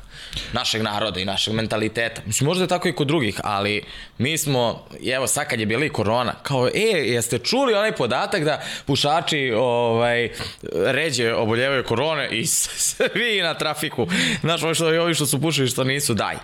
našeg 0.52 0.82
naroda 0.82 1.20
i 1.20 1.24
našeg 1.24 1.54
mentaliteta. 1.54 2.22
Mislim, 2.26 2.46
možda 2.46 2.64
je 2.64 2.68
tako 2.68 2.88
i 2.88 2.92
kod 2.92 3.06
drugih, 3.06 3.33
ali 3.44 3.82
mi 4.18 4.38
smo, 4.38 4.86
evo 5.12 5.26
sad 5.26 5.48
kad 5.48 5.60
je 5.60 5.66
bila 5.66 5.84
i 5.84 5.88
korona, 5.88 6.34
kao, 6.42 6.68
e, 6.68 6.80
jeste 6.80 7.38
čuli 7.38 7.74
onaj 7.74 7.92
podatak 7.92 8.44
da 8.44 8.62
pušači 8.86 9.52
ovaj, 9.56 10.30
ređe 10.72 11.34
oboljevaju 11.34 11.84
korone 11.84 12.28
i 12.30 12.46
svi 12.46 13.40
na 13.42 13.54
trafiku. 13.54 14.06
Znaš, 14.40 14.62
ovi 14.62 14.74
što, 14.74 14.86
ovi 14.86 15.14
što 15.14 15.26
su 15.26 15.40
pušili 15.40 15.68
što 15.68 15.84
nisu, 15.84 16.14
daj. 16.14 16.36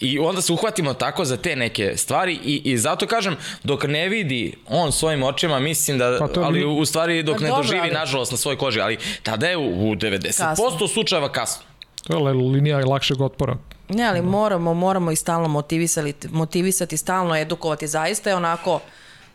I 0.00 0.18
onda 0.18 0.42
se 0.42 0.52
uhvatimo 0.52 0.94
tako 0.94 1.24
za 1.24 1.36
te 1.36 1.56
neke 1.56 1.96
stvari 1.96 2.38
i, 2.44 2.62
i 2.64 2.78
zato 2.78 3.06
kažem, 3.06 3.36
dok 3.62 3.84
ne 3.84 4.08
vidi 4.08 4.54
on 4.68 4.92
svojim 4.92 5.22
očima, 5.22 5.58
mislim 5.58 5.98
da, 5.98 6.18
pa 6.18 6.40
ali 6.40 6.64
u 6.64 6.84
stvari 6.84 7.22
dok 7.22 7.36
pa 7.36 7.42
ne 7.42 7.48
dobro, 7.48 7.62
doživi, 7.62 7.80
ali... 7.80 7.90
nažalost, 7.90 8.32
na 8.32 8.38
svojoj 8.38 8.58
koži, 8.58 8.80
ali 8.80 8.98
tada 9.22 9.46
je 9.46 9.56
u, 9.56 9.90
u 9.90 9.94
90% 9.94 10.32
kasno. 10.32 10.88
slučajeva 10.88 11.32
kasno. 11.32 11.64
To 12.06 12.28
je 12.28 12.34
linija 12.34 12.78
lakšeg 12.78 13.20
otpora. 13.20 13.56
Ne, 13.88 14.04
ali 14.04 14.22
moramo, 14.22 14.74
moramo 14.74 15.10
i 15.10 15.16
stalno 15.16 15.48
motivisati, 15.48 16.28
motivisati, 16.28 16.96
stalno 16.96 17.36
edukovati. 17.36 17.86
Zaista 17.86 18.30
je 18.30 18.36
onako, 18.36 18.80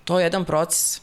to 0.03 0.19
je 0.19 0.23
jedan 0.23 0.45
proces. 0.45 1.01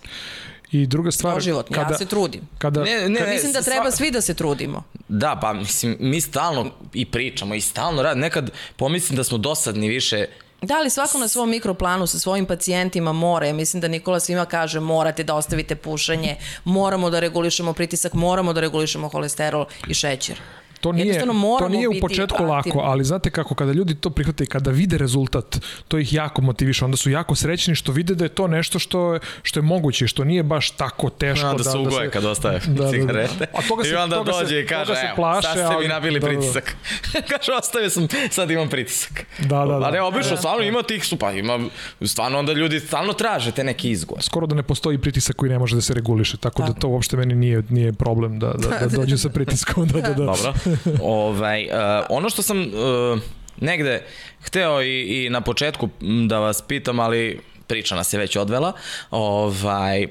I 0.72 0.86
druga 0.86 1.10
stvar, 1.10 1.34
Doživotni, 1.34 1.76
kada, 1.76 1.92
ja 1.94 1.98
se 1.98 2.06
trudim. 2.06 2.40
Kada, 2.58 2.84
ne, 2.84 3.08
ne, 3.08 3.26
mislim 3.26 3.52
da 3.52 3.62
treba 3.62 3.90
svi 3.90 4.10
da 4.10 4.20
se 4.20 4.34
trudimo. 4.34 4.82
Da, 5.08 5.38
pa 5.40 5.52
mislim, 5.52 5.96
mi 6.00 6.20
stalno 6.20 6.70
i 6.92 7.04
pričamo 7.04 7.54
i 7.54 7.60
stalno 7.60 8.02
radimo. 8.02 8.20
Nekad 8.20 8.50
pomislim 8.76 9.16
da 9.16 9.24
smo 9.24 9.38
dosadni 9.38 9.88
više 9.88 10.26
Da, 10.62 10.74
ali 10.74 10.90
svako 10.90 11.18
na 11.18 11.28
svom 11.28 11.50
mikroplanu 11.50 12.06
sa 12.06 12.18
svojim 12.18 12.46
pacijentima 12.46 13.12
mora. 13.12 13.46
Ja 13.46 13.54
mislim 13.54 13.80
da 13.80 13.88
Nikola 13.88 14.20
svima 14.20 14.44
kaže 14.44 14.80
morate 14.80 15.24
da 15.24 15.34
ostavite 15.34 15.76
pušenje, 15.76 16.36
moramo 16.64 17.10
da 17.10 17.20
regulišemo 17.20 17.72
pritisak, 17.72 18.12
moramo 18.12 18.52
da 18.52 18.60
regulišemo 18.60 19.08
holesterol 19.08 19.66
i 19.88 19.94
šećer. 19.94 20.40
To 20.80 20.92
nije, 20.92 21.26
to 21.58 21.68
nije 21.68 21.88
u 21.88 21.92
početku 22.00 22.34
aktivni. 22.34 22.50
lako, 22.50 22.78
ali 22.78 23.04
znate 23.04 23.30
kako, 23.30 23.54
kada 23.54 23.72
ljudi 23.72 23.94
to 23.94 24.10
prihvate 24.10 24.44
i 24.44 24.46
kada 24.46 24.70
vide 24.70 24.98
rezultat, 24.98 25.58
to 25.88 25.98
ih 25.98 26.12
jako 26.12 26.42
motiviše. 26.42 26.84
Onda 26.84 26.96
su 26.96 27.10
jako 27.10 27.34
srećni 27.34 27.74
što 27.74 27.92
vide 27.92 28.14
da 28.14 28.24
je 28.24 28.28
to 28.28 28.46
nešto 28.46 28.78
što 28.78 29.14
je, 29.14 29.20
što 29.42 29.60
je 29.60 29.62
moguće, 29.62 30.06
što 30.06 30.24
nije 30.24 30.42
baš 30.42 30.70
tako 30.70 31.10
teško. 31.10 31.46
Ja, 31.46 31.52
da, 31.52 31.58
da 31.58 31.64
se 31.64 31.78
ugoje 31.78 32.06
da 32.06 32.10
kad 32.10 32.24
ostave 32.24 32.60
da, 32.66 32.84
da, 32.84 32.90
cigarete. 32.90 33.34
Da, 33.38 33.46
da. 33.46 33.58
A 33.58 33.62
toga 33.68 33.84
se, 33.84 33.90
I 33.90 33.94
onda 33.94 34.16
toga 34.16 34.32
dođe 34.32 34.48
se, 34.48 34.60
i 34.60 34.66
kaže, 34.66 34.92
evo, 34.92 35.16
plaše, 35.16 35.42
sad 35.42 35.52
ste 35.52 35.62
ali, 35.62 35.84
mi 35.84 35.88
nabili 35.88 36.20
da, 36.20 36.26
pritisak. 36.26 36.76
Da, 37.12 37.20
da. 37.20 37.26
kaže, 37.36 37.52
ostavio 37.58 37.90
sam, 37.90 38.08
sad 38.30 38.50
imam 38.50 38.68
pritisak. 38.68 39.26
Da, 39.38 39.66
da, 39.66 39.78
da. 39.78 39.86
Ali 39.86 39.98
obično, 39.98 40.36
stvarno 40.36 40.62
ima 40.64 40.82
tih 40.82 41.04
su, 41.04 41.16
pa 41.16 41.32
ima, 41.32 41.58
stvarno 42.06 42.38
onda 42.38 42.52
ljudi 42.52 42.80
stalno 42.80 43.12
traže 43.12 43.52
te 43.52 43.64
neke 43.64 43.90
izgoje. 43.90 44.22
Skoro 44.22 44.46
da 44.46 44.54
ne 44.54 44.62
postoji 44.62 44.98
pritisak 44.98 45.36
koji 45.36 45.50
ne 45.50 45.58
može 45.58 45.74
da 45.74 45.80
se 45.80 45.94
reguliše, 45.94 46.36
tako 46.36 46.62
da, 46.62 46.68
da 46.68 46.74
to 46.74 46.88
uopšte 46.88 47.16
meni 47.16 47.34
nije, 47.34 47.62
nije 47.68 47.92
problem 47.92 48.38
da, 48.38 48.52
da, 48.52 48.68
da 48.86 48.96
dođu 48.96 49.18
sa 49.18 49.28
pritiskom. 49.28 49.86
Da, 49.86 50.00
da, 50.00 50.08
da. 50.08 50.14
Dobro 50.14 50.54
ovaj, 51.02 51.66
uh, 51.66 52.06
ono 52.08 52.30
što 52.30 52.42
sam 52.42 52.60
uh, 52.60 53.20
negde 53.60 54.02
hteo 54.40 54.82
i, 54.82 55.24
i 55.24 55.30
na 55.30 55.40
početku 55.40 55.88
da 56.26 56.38
vas 56.38 56.62
pitam, 56.62 57.00
ali 57.00 57.40
priča 57.66 57.96
nas 57.96 58.12
je 58.12 58.18
već 58.18 58.36
odvela, 58.36 58.72
ovaj, 59.10 60.06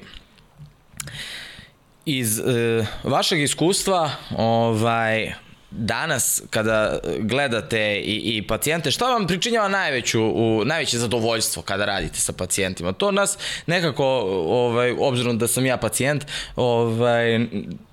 iz 2.04 2.38
uh, 2.38 2.86
vašeg 3.02 3.42
iskustva, 3.42 4.10
ovaj, 4.36 5.32
danas 5.70 6.42
kada 6.50 6.98
gledate 7.18 8.00
i, 8.00 8.36
i 8.36 8.46
pacijente, 8.46 8.90
šta 8.90 9.04
vam 9.04 9.26
pričinjava 9.26 9.68
najveću, 9.68 10.22
u, 10.22 10.62
najveće 10.64 10.98
zadovoljstvo 10.98 11.62
kada 11.62 11.84
radite 11.84 12.18
sa 12.18 12.32
pacijentima? 12.32 12.92
To 12.92 13.10
nas 13.10 13.38
nekako, 13.66 14.04
ovaj, 14.46 14.94
obzirom 14.98 15.38
da 15.38 15.48
sam 15.48 15.66
ja 15.66 15.76
pacijent, 15.76 16.26
ovaj, 16.56 17.46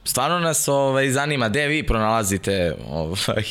stvarno 0.04 0.40
nas 0.40 0.68
ovaj, 0.68 1.10
zanima 1.10 1.50
gde 1.50 1.68
vi 1.68 1.84
pronalazite 1.84 2.76
ovaj, 2.90 3.44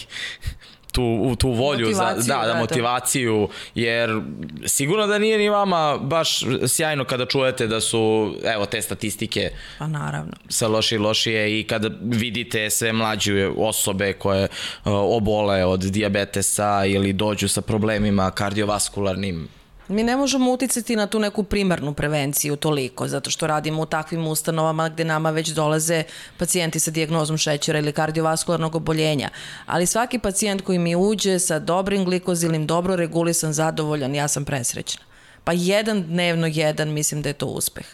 tu, 0.95 1.37
tu 1.39 1.49
volju 1.49 1.87
motivaciju, 1.87 2.23
za, 2.23 2.35
da, 2.35 2.47
da, 2.47 2.53
da, 2.53 2.59
motivaciju, 2.59 3.49
jer 3.75 4.21
sigurno 4.67 5.07
da 5.07 5.19
nije 5.19 5.39
ni 5.39 5.49
vama 5.49 5.99
baš 5.99 6.41
sjajno 6.69 7.05
kada 7.05 7.27
čujete 7.27 7.67
da 7.67 7.81
su, 7.81 8.35
evo, 8.45 8.67
te 8.67 8.83
statistike 8.83 9.51
pa 9.79 9.87
naravno. 9.87 10.33
sa 10.49 10.69
lošije 10.69 10.97
i 10.97 10.99
lošije 10.99 11.61
i 11.61 11.65
kada 11.65 11.91
vidite 12.03 12.71
sve 12.71 12.93
mlađe 12.93 13.49
osobe 13.57 14.13
koje 14.13 14.45
uh, 14.45 14.93
obole 14.93 15.65
od 15.65 15.81
diabetesa 15.81 16.85
ili 16.87 17.13
dođu 17.13 17.49
sa 17.49 17.61
problemima 17.61 18.31
kardiovaskularnim 18.31 19.49
Mi 19.89 20.03
ne 20.03 20.17
možemo 20.17 20.53
uticati 20.53 20.97
na 20.97 21.07
tu 21.07 21.19
neku 21.19 21.43
primarnu 21.43 21.95
prevenciju 21.95 22.57
toliko, 22.57 23.09
zato 23.09 23.31
što 23.31 23.47
radimo 23.47 23.83
u 23.83 23.87
takvim 23.87 24.27
ustanovama 24.27 24.89
gde 24.89 25.05
nama 25.05 25.31
već 25.31 25.49
dolaze 25.49 26.03
pacijenti 26.39 26.81
sa 26.81 26.91
dijagnozom 26.91 27.37
šećera 27.37 27.79
ili 27.79 27.93
kardiovaskularnog 27.93 28.75
oboljenja. 28.75 29.31
Ali 29.67 29.87
svaki 29.87 30.19
pacijent 30.19 30.63
koji 30.63 30.79
mi 30.79 30.97
uđe 30.97 31.39
sa 31.39 31.59
dobrim 31.59 32.05
glikozilnim, 32.05 32.67
dobro 32.67 32.97
regulisan, 32.97 33.53
zadovoljan, 33.53 34.15
ja 34.15 34.29
sam 34.29 34.45
presrećna. 34.45 35.05
Pa 35.45 35.53
jedan 35.53 36.03
dnevno 36.03 36.47
jedan, 36.47 36.93
mislim 36.93 37.23
da 37.23 37.29
je 37.29 37.33
to 37.33 37.47
uspeh. 37.47 37.87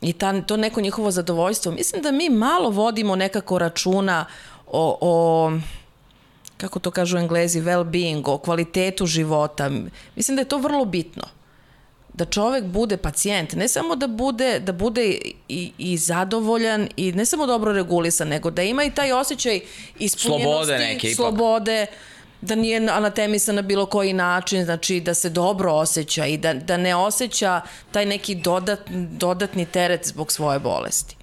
I 0.00 0.12
ta, 0.12 0.42
to 0.42 0.56
neko 0.56 0.80
njihovo 0.80 1.10
zadovoljstvo. 1.10 1.72
Mislim 1.72 2.02
da 2.02 2.12
mi 2.12 2.30
malo 2.30 2.70
vodimo 2.70 3.16
nekako 3.16 3.58
računa 3.58 4.26
o, 4.66 4.98
o 5.00 5.52
kako 6.58 6.78
to 6.78 6.90
kažu 6.90 7.18
englezi, 7.18 7.60
well-being, 7.60 8.22
o 8.26 8.38
kvalitetu 8.38 9.06
života. 9.06 9.70
Mislim 10.16 10.36
da 10.36 10.40
je 10.40 10.48
to 10.48 10.58
vrlo 10.58 10.84
bitno. 10.84 11.22
Da 12.14 12.24
čovek 12.24 12.64
bude 12.64 12.96
pacijent, 12.96 13.52
ne 13.52 13.68
samo 13.68 13.96
da 13.96 14.06
bude, 14.06 14.60
da 14.60 14.72
bude 14.72 15.18
i, 15.48 15.72
i 15.78 15.96
zadovoljan 15.96 16.88
i 16.96 17.12
ne 17.12 17.26
samo 17.26 17.46
dobro 17.46 17.72
regulisan, 17.72 18.28
nego 18.28 18.50
da 18.50 18.62
ima 18.62 18.84
i 18.84 18.90
taj 18.90 19.12
osjećaj 19.12 19.60
ispunjenosti, 19.98 20.44
slobode, 20.44 20.78
neke, 20.78 21.14
slobode 21.14 21.86
da 22.40 22.54
nije 22.54 22.88
anatemisan 22.90 23.54
na 23.54 23.62
bilo 23.62 23.86
koji 23.86 24.12
način, 24.12 24.64
znači 24.64 25.00
da 25.00 25.14
se 25.14 25.30
dobro 25.30 25.72
osjeća 25.72 26.26
i 26.26 26.36
da, 26.36 26.54
da 26.54 26.76
ne 26.76 26.96
osjeća 26.96 27.60
taj 27.92 28.06
neki 28.06 28.34
dodat, 28.34 28.80
dodatni 29.10 29.66
teret 29.66 30.06
zbog 30.06 30.32
svoje 30.32 30.58
bolesti. 30.58 31.16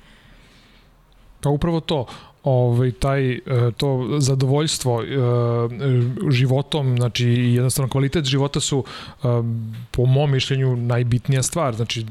Pa 1.42 1.50
upravo 1.50 1.80
to 1.80 2.06
ovaj, 2.46 2.92
taj, 2.92 3.32
e, 3.32 3.40
to 3.78 4.16
zadovoljstvo 4.20 5.04
e, 5.04 5.06
životom, 6.32 6.98
znači 6.98 7.28
jednostavno 7.30 7.90
kvalitet 7.90 8.26
života 8.26 8.60
su 8.60 8.84
e, 8.86 9.28
po 9.92 10.06
mom 10.06 10.32
mišljenju 10.32 10.76
najbitnija 10.76 11.44
stvar. 11.44 11.76
Znači, 11.76 12.06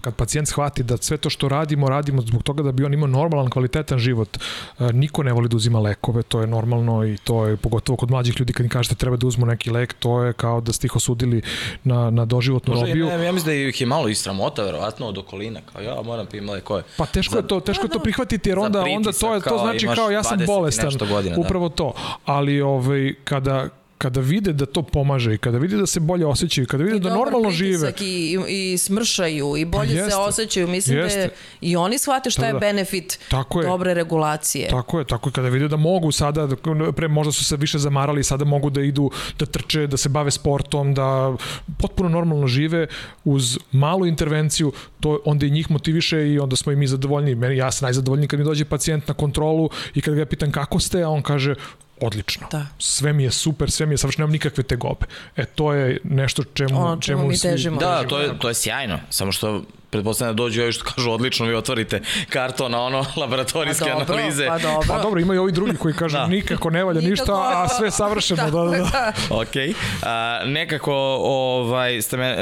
kad 0.00 0.14
pacijent 0.14 0.48
shvati 0.48 0.82
da 0.82 0.96
sve 0.96 1.16
to 1.16 1.30
što 1.30 1.48
radimo, 1.48 1.88
radimo 1.88 2.22
zbog 2.22 2.42
toga 2.42 2.62
da 2.62 2.72
bi 2.72 2.84
on 2.84 2.94
imao 2.94 3.06
normalan, 3.06 3.50
kvalitetan 3.50 3.98
život. 3.98 4.38
Niko 4.78 5.22
ne 5.22 5.32
voli 5.32 5.48
da 5.48 5.56
uzima 5.56 5.80
lekove, 5.80 6.22
to 6.22 6.40
je 6.40 6.46
normalno 6.46 7.06
i 7.06 7.16
to 7.16 7.46
je 7.46 7.56
pogotovo 7.56 7.96
kod 7.96 8.10
mlađih 8.10 8.40
ljudi 8.40 8.52
kad 8.52 8.66
im 8.66 8.70
kažete 8.70 8.94
treba 8.94 9.16
da 9.16 9.26
uzmu 9.26 9.46
neki 9.46 9.70
lek, 9.70 9.92
to 9.92 10.22
je 10.22 10.32
kao 10.32 10.60
da 10.60 10.72
ste 10.72 10.86
ih 10.86 10.96
osudili 10.96 11.42
na, 11.84 12.10
na 12.10 12.24
doživotnu 12.24 12.74
robiju. 12.74 13.06
Ne, 13.06 13.24
ja 13.24 13.32
mislim 13.32 13.46
da 13.46 13.68
ih 13.68 13.80
je 13.80 13.86
malo 13.86 14.08
istramota, 14.08 14.62
verovatno, 14.62 15.06
od 15.06 15.18
okolina, 15.18 15.60
kao 15.72 15.82
ja 15.82 16.02
moram 16.02 16.26
pijem 16.26 16.50
lekove. 16.50 16.82
Pa 16.96 17.06
teško 17.06 17.36
je 17.36 17.46
to, 17.46 17.60
teško 17.60 17.86
je 17.86 17.90
to 17.90 17.98
prihvatiti 17.98 18.48
jer 18.48 18.58
onda, 18.58 18.84
onda 18.96 19.12
to 19.12 19.34
je, 19.34 19.40
to 19.40 19.51
znači 19.58 19.88
kao 19.94 20.10
ja 20.10 20.22
sam 20.22 20.38
bolestan. 20.46 20.90
Godina, 21.10 21.34
da. 21.34 21.40
upravo 21.40 21.68
to. 21.68 21.92
Ali 22.24 22.60
ovaj, 22.60 23.14
kada, 23.24 23.68
kada 24.02 24.20
vide 24.20 24.52
da 24.52 24.66
to 24.66 24.82
pomaže 24.82 25.34
i 25.34 25.38
kada 25.38 25.58
vide 25.58 25.76
da 25.76 25.86
se 25.86 26.00
bolje 26.00 26.26
osjećaju, 26.26 26.66
kada 26.66 26.84
vide 26.84 26.96
I 26.96 27.00
da 27.00 27.14
normalno 27.14 27.50
žive. 27.50 27.92
I, 28.00 28.38
i 28.48 28.78
smršaju 28.78 29.56
i 29.56 29.64
bolje 29.64 29.94
jeste, 29.94 30.10
se 30.10 30.16
osjećaju. 30.16 30.68
Mislim 30.68 30.98
jeste. 30.98 31.18
da 31.18 31.22
je, 31.22 31.30
i 31.60 31.76
oni 31.76 31.98
shvate 31.98 32.30
šta 32.30 32.40
da, 32.40 32.46
je 32.46 32.52
da. 32.52 32.58
benefit 32.58 33.18
tako 33.28 33.60
je, 33.60 33.66
dobre 33.66 33.94
regulacije. 33.94 34.68
Tako 34.68 34.98
je, 34.98 35.04
tako 35.04 35.28
je. 35.28 35.32
Kada 35.32 35.48
vide 35.48 35.68
da 35.68 35.76
mogu 35.76 36.12
sada, 36.12 36.48
pre 36.96 37.08
možda 37.08 37.32
su 37.32 37.44
se 37.44 37.56
više 37.56 37.78
zamarali, 37.78 38.24
sada 38.24 38.44
mogu 38.44 38.70
da 38.70 38.82
idu, 38.82 39.10
da 39.38 39.46
trče, 39.46 39.86
da 39.86 39.96
se 39.96 40.08
bave 40.08 40.30
sportom, 40.30 40.94
da 40.94 41.36
potpuno 41.78 42.08
normalno 42.08 42.46
žive 42.46 42.86
uz 43.24 43.58
malu 43.72 44.06
intervenciju, 44.06 44.72
to 45.00 45.20
onda 45.24 45.46
i 45.46 45.50
njih 45.50 45.70
motiviše 45.70 46.28
i 46.28 46.38
onda 46.38 46.56
smo 46.56 46.72
i 46.72 46.76
mi 46.76 46.86
zadovoljni. 46.86 47.34
Meni, 47.34 47.56
ja 47.56 47.70
sam 47.70 47.86
najzadovoljniji 47.86 48.28
kad 48.28 48.38
mi 48.38 48.44
dođe 48.44 48.64
pacijent 48.64 49.08
na 49.08 49.14
kontrolu 49.14 49.70
i 49.94 50.00
kad 50.00 50.14
ga 50.14 50.26
pitam 50.26 50.52
kako 50.52 50.78
ste, 50.78 51.02
a 51.02 51.08
on 51.08 51.22
kaže 51.22 51.54
odlično. 52.02 52.46
Da. 52.50 52.66
Sve 52.78 53.12
mi 53.12 53.24
je 53.24 53.30
super, 53.30 53.70
sve 53.70 53.86
mi 53.86 53.94
je 53.94 53.98
savršeno, 53.98 54.22
nemam 54.22 54.32
nikakve 54.32 54.62
tegobe. 54.64 55.06
E, 55.36 55.44
to 55.44 55.72
je 55.72 56.00
nešto 56.04 56.44
čemu, 56.44 56.80
ono, 56.80 57.00
čemu, 57.00 57.00
čemu 57.00 57.28
mi 57.28 57.38
težimo. 57.38 57.80
Da, 57.80 58.04
to 58.08 58.20
je, 58.20 58.38
to 58.38 58.48
je 58.48 58.54
sjajno. 58.54 58.98
Samo 59.10 59.32
što 59.32 59.62
pretpostavljam 59.92 60.36
da 60.36 60.42
dođu 60.42 60.62
ovi 60.62 60.72
što 60.72 60.84
kažu 60.84 61.10
odlično, 61.10 61.46
vi 61.46 61.54
otvorite 61.54 62.00
karton 62.28 62.72
na 62.72 62.80
ono 62.80 63.06
laboratorijske 63.20 63.84
pa 63.84 63.98
dobro, 63.98 64.14
analize. 64.14 64.46
Pa 64.46 64.58
dobro. 64.58 64.88
Pa 64.88 65.02
dobro, 65.02 65.20
ima 65.20 65.34
i 65.34 65.38
ovi 65.38 65.52
drugi 65.52 65.76
koji 65.76 65.94
kažu 65.94 66.16
da. 66.16 66.26
nikako 66.26 66.70
ne 66.70 66.84
valja 66.84 67.00
ništa, 67.00 67.32
a 67.32 67.68
sve 67.68 67.90
savršeno. 67.90 68.50
Da, 68.50 68.50
da, 68.50 68.64
da. 68.64 68.78
da. 68.88 69.12
ok. 69.30 69.76
A, 70.02 70.40
nekako 70.44 70.94
ovaj, 71.22 72.02
ste 72.02 72.16
me 72.16 72.40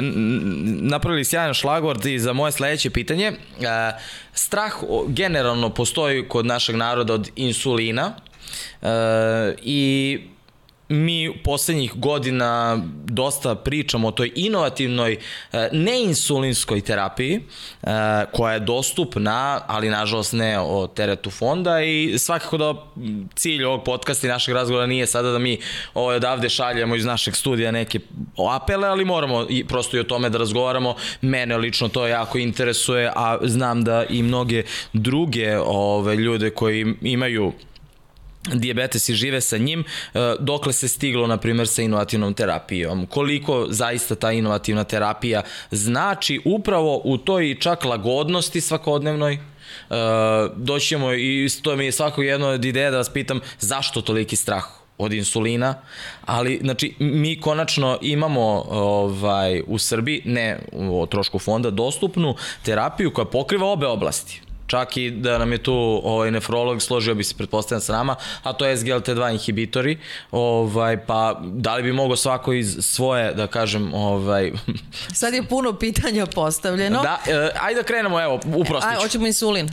napravili 0.80 1.24
sjajan 1.24 1.54
šlagvord 1.54 2.06
i 2.06 2.18
za 2.18 2.32
moje 2.32 2.52
sledeće 2.52 2.90
pitanje. 2.90 3.32
A, 3.66 3.92
strah 4.34 4.72
generalno 5.08 5.70
postoji 5.70 6.28
kod 6.28 6.46
našeg 6.46 6.76
naroda 6.76 7.14
od 7.14 7.30
insulina, 7.36 8.12
E, 8.82 9.54
I 9.62 10.20
mi 10.90 11.32
poslednjih 11.44 11.92
godina 11.94 12.82
dosta 13.04 13.54
pričamo 13.54 14.08
o 14.08 14.10
toj 14.10 14.32
inovativnoj 14.34 15.12
e, 15.12 15.68
neinsulinskoj 15.72 16.80
terapiji 16.80 17.34
e, 17.34 17.86
koja 18.32 18.54
je 18.54 18.60
dostupna, 18.60 19.60
ali 19.66 19.90
nažalost 19.90 20.32
ne 20.32 20.60
o 20.60 20.86
teretu 20.86 21.30
fonda 21.30 21.82
i 21.82 22.18
svakako 22.18 22.56
da 22.56 22.74
cilj 23.34 23.64
ovog 23.64 23.84
podcasta 23.84 24.26
i 24.26 24.30
našeg 24.30 24.54
razgovora 24.54 24.86
nije 24.86 25.06
sada 25.06 25.30
da 25.30 25.38
mi 25.38 25.58
ovaj, 25.94 26.16
odavde 26.16 26.48
šaljemo 26.48 26.96
iz 26.96 27.04
našeg 27.04 27.36
studija 27.36 27.70
neke 27.70 28.00
apele, 28.50 28.88
ali 28.88 29.04
moramo 29.04 29.46
i 29.48 29.64
prosto 29.64 29.96
i 29.96 30.00
o 30.00 30.04
tome 30.04 30.30
da 30.30 30.38
razgovaramo. 30.38 30.94
Mene 31.20 31.56
lično 31.56 31.88
to 31.88 32.06
jako 32.06 32.38
interesuje, 32.38 33.12
a 33.16 33.38
znam 33.42 33.84
da 33.84 34.04
i 34.04 34.22
mnoge 34.22 34.62
druge 34.92 35.58
ove, 35.58 36.16
ljude 36.16 36.50
koji 36.50 36.94
imaju 37.02 37.52
diabetes 38.54 39.08
i 39.08 39.14
žive 39.14 39.40
sa 39.40 39.58
njim, 39.58 39.80
e, 39.80 40.18
dokle 40.40 40.72
se 40.72 40.88
stiglo, 40.88 41.26
na 41.26 41.36
primjer, 41.36 41.68
sa 41.68 41.82
inovativnom 41.82 42.34
terapijom. 42.34 43.06
Koliko 43.06 43.66
zaista 43.70 44.14
ta 44.14 44.32
inovativna 44.32 44.84
terapija 44.84 45.42
znači 45.70 46.40
upravo 46.44 47.00
u 47.04 47.18
toj 47.18 47.56
čak 47.60 47.84
lagodnosti 47.84 48.60
svakodnevnoj, 48.60 49.38
Uh, 49.90 49.96
doćemo 50.56 51.14
i 51.14 51.48
to 51.62 51.76
mi 51.76 51.84
je 51.84 51.92
svako 51.92 52.22
jedno 52.22 52.46
od 52.46 52.64
ideja 52.64 52.90
da 52.90 52.96
vas 52.96 53.08
pitam 53.08 53.40
zašto 53.60 54.00
toliki 54.00 54.36
strah 54.36 54.64
od 54.98 55.12
insulina, 55.12 55.74
ali 56.24 56.58
znači 56.62 56.94
mi 56.98 57.40
konačno 57.40 57.98
imamo 58.02 58.64
ovaj 58.70 59.62
u 59.66 59.78
Srbiji 59.78 60.22
ne 60.24 60.58
o 60.72 61.06
trošku 61.06 61.38
fonda 61.38 61.70
dostupnu 61.70 62.34
terapiju 62.62 63.12
koja 63.12 63.24
pokriva 63.24 63.66
obe 63.66 63.86
oblasti 63.86 64.42
čak 64.70 64.96
i 64.96 65.10
da 65.10 65.38
nam 65.38 65.52
je 65.52 65.58
tu 65.58 66.00
ovaj, 66.04 66.30
nefrolog 66.30 66.82
složio 66.82 67.14
bi 67.14 67.24
se 67.24 67.34
pretpostavljam 67.34 67.80
sa 67.80 67.92
nama, 67.92 68.16
a 68.42 68.52
to 68.52 68.66
je 68.66 68.76
SGLT2 68.76 69.32
inhibitori, 69.32 69.98
ovaj, 70.30 71.06
pa 71.06 71.40
da 71.42 71.74
li 71.74 71.82
bi 71.82 71.92
mogo 71.92 72.16
svako 72.16 72.52
iz 72.52 72.76
svoje, 72.80 73.34
da 73.34 73.46
kažem, 73.46 73.94
ovaj... 73.94 74.52
Sad 75.20 75.34
je 75.34 75.42
puno 75.42 75.72
pitanja 75.72 76.26
postavljeno. 76.26 77.02
Da, 77.02 77.18
e, 77.26 77.50
ajde 77.60 77.80
da 77.80 77.86
krenemo, 77.86 78.20
evo, 78.20 78.40
uprostiću. 78.56 78.90
Aj, 78.90 79.02
hoćemo 79.02 79.26
insulin. 79.26 79.70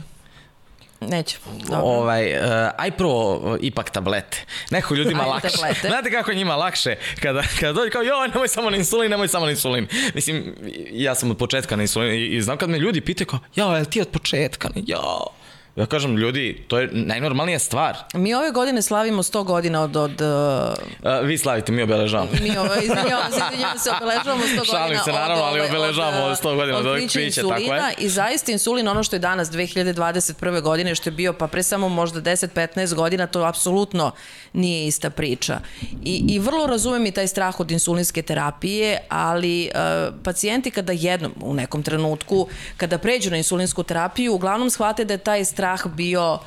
Neću. 1.00 1.36
Dobro. 1.68 1.80
Ovaj, 1.82 2.32
uh, 2.32 2.70
aj 2.78 2.90
prvo 2.90 3.36
uh, 3.36 3.58
ipak 3.60 3.90
tablete. 3.90 4.44
Neko 4.70 4.94
ljudima 4.94 5.22
aj, 5.22 5.28
lakše. 5.28 5.48
Tablete. 5.48 5.88
Znate 5.88 6.10
kako 6.10 6.32
njima 6.32 6.56
lakše 6.56 6.96
kada, 7.22 7.42
kada 7.60 7.72
dođe 7.72 7.90
kao 7.90 8.02
joj 8.02 8.28
nemoj 8.28 8.48
samo 8.48 8.70
na 8.70 8.76
insulin, 8.76 9.10
nemoj 9.10 9.28
samo 9.28 9.44
na 9.44 9.50
insulin. 9.50 9.86
Mislim, 10.14 10.54
ja 10.90 11.14
sam 11.14 11.30
od 11.30 11.38
početka 11.38 11.76
na 11.76 11.82
insulin 11.82 12.14
i, 12.14 12.26
i 12.26 12.42
znam 12.42 12.56
kad 12.56 12.70
me 12.70 12.78
ljudi 12.78 13.00
pitaju 13.00 13.26
kao 13.26 13.38
jao, 13.54 13.76
je 13.76 13.84
ti 13.84 14.00
od 14.00 14.08
početka? 14.08 14.68
Jao. 14.86 15.37
Ja 15.78 15.86
kažem, 15.86 16.16
ljudi, 16.16 16.64
to 16.68 16.78
je 16.78 16.88
najnormalnija 16.92 17.58
stvar. 17.58 17.96
Mi 18.14 18.34
ove 18.34 18.50
godine 18.50 18.82
slavimo 18.82 19.22
100 19.22 19.44
godina 19.44 19.82
od... 19.82 19.96
od 19.96 20.20
uh... 20.20 21.10
A, 21.10 21.20
vi 21.20 21.38
slavite, 21.38 21.72
mi 21.72 21.82
obeležavamo. 21.82 22.30
mi 22.42 22.56
ove, 22.56 22.76
izvinjavam 22.82 23.32
se, 23.32 23.40
izvinjavam 23.52 23.78
se, 23.78 23.90
obeležavamo 24.02 24.42
100 24.44 24.48
godina. 24.48 24.64
Šalim 24.64 24.98
se, 25.04 25.12
naravno, 25.12 25.44
ali 25.44 25.60
obeležavamo 25.60 26.24
od, 26.24 26.38
100 26.38 26.56
godina 26.56 26.78
od, 26.78 26.86
od 26.86 27.00
piće, 27.14 27.42
tako 27.42 27.74
je. 27.74 27.94
I 27.98 28.08
zaista 28.08 28.52
insulin, 28.52 28.88
ono 28.88 29.02
što 29.02 29.16
je 29.16 29.20
danas 29.20 29.48
2021. 29.48 30.60
godine, 30.60 30.94
što 30.94 31.08
je 31.08 31.14
bio 31.14 31.32
pa 31.32 31.46
pre 31.46 31.62
samo 31.62 31.88
možda 31.88 32.20
10-15 32.20 32.94
godina, 32.94 33.26
to 33.26 33.42
apsolutno 33.42 34.12
nije 34.52 34.86
ista 34.86 35.10
priča. 35.10 35.60
I, 36.04 36.24
I 36.28 36.38
vrlo 36.38 36.66
razumem 36.66 37.06
i 37.06 37.12
taj 37.12 37.26
strah 37.26 37.60
od 37.60 37.70
insulinske 37.70 38.22
terapije, 38.22 38.98
ali 39.08 39.70
uh, 39.74 40.14
pacijenti 40.24 40.70
kada 40.70 40.92
jednom 40.92 41.32
u 41.42 41.54
nekom 41.54 41.82
trenutku, 41.82 42.46
kada 42.76 42.98
pređu 42.98 43.30
na 43.30 43.36
insulinsku 43.36 43.82
terapiju, 43.82 44.34
uglavnom 44.34 44.70
shvate 44.70 45.04
da 45.04 45.14
je 45.14 45.18
taj 45.18 45.44
strah 45.44 45.68
strah 45.68 45.94
bio 45.96 46.38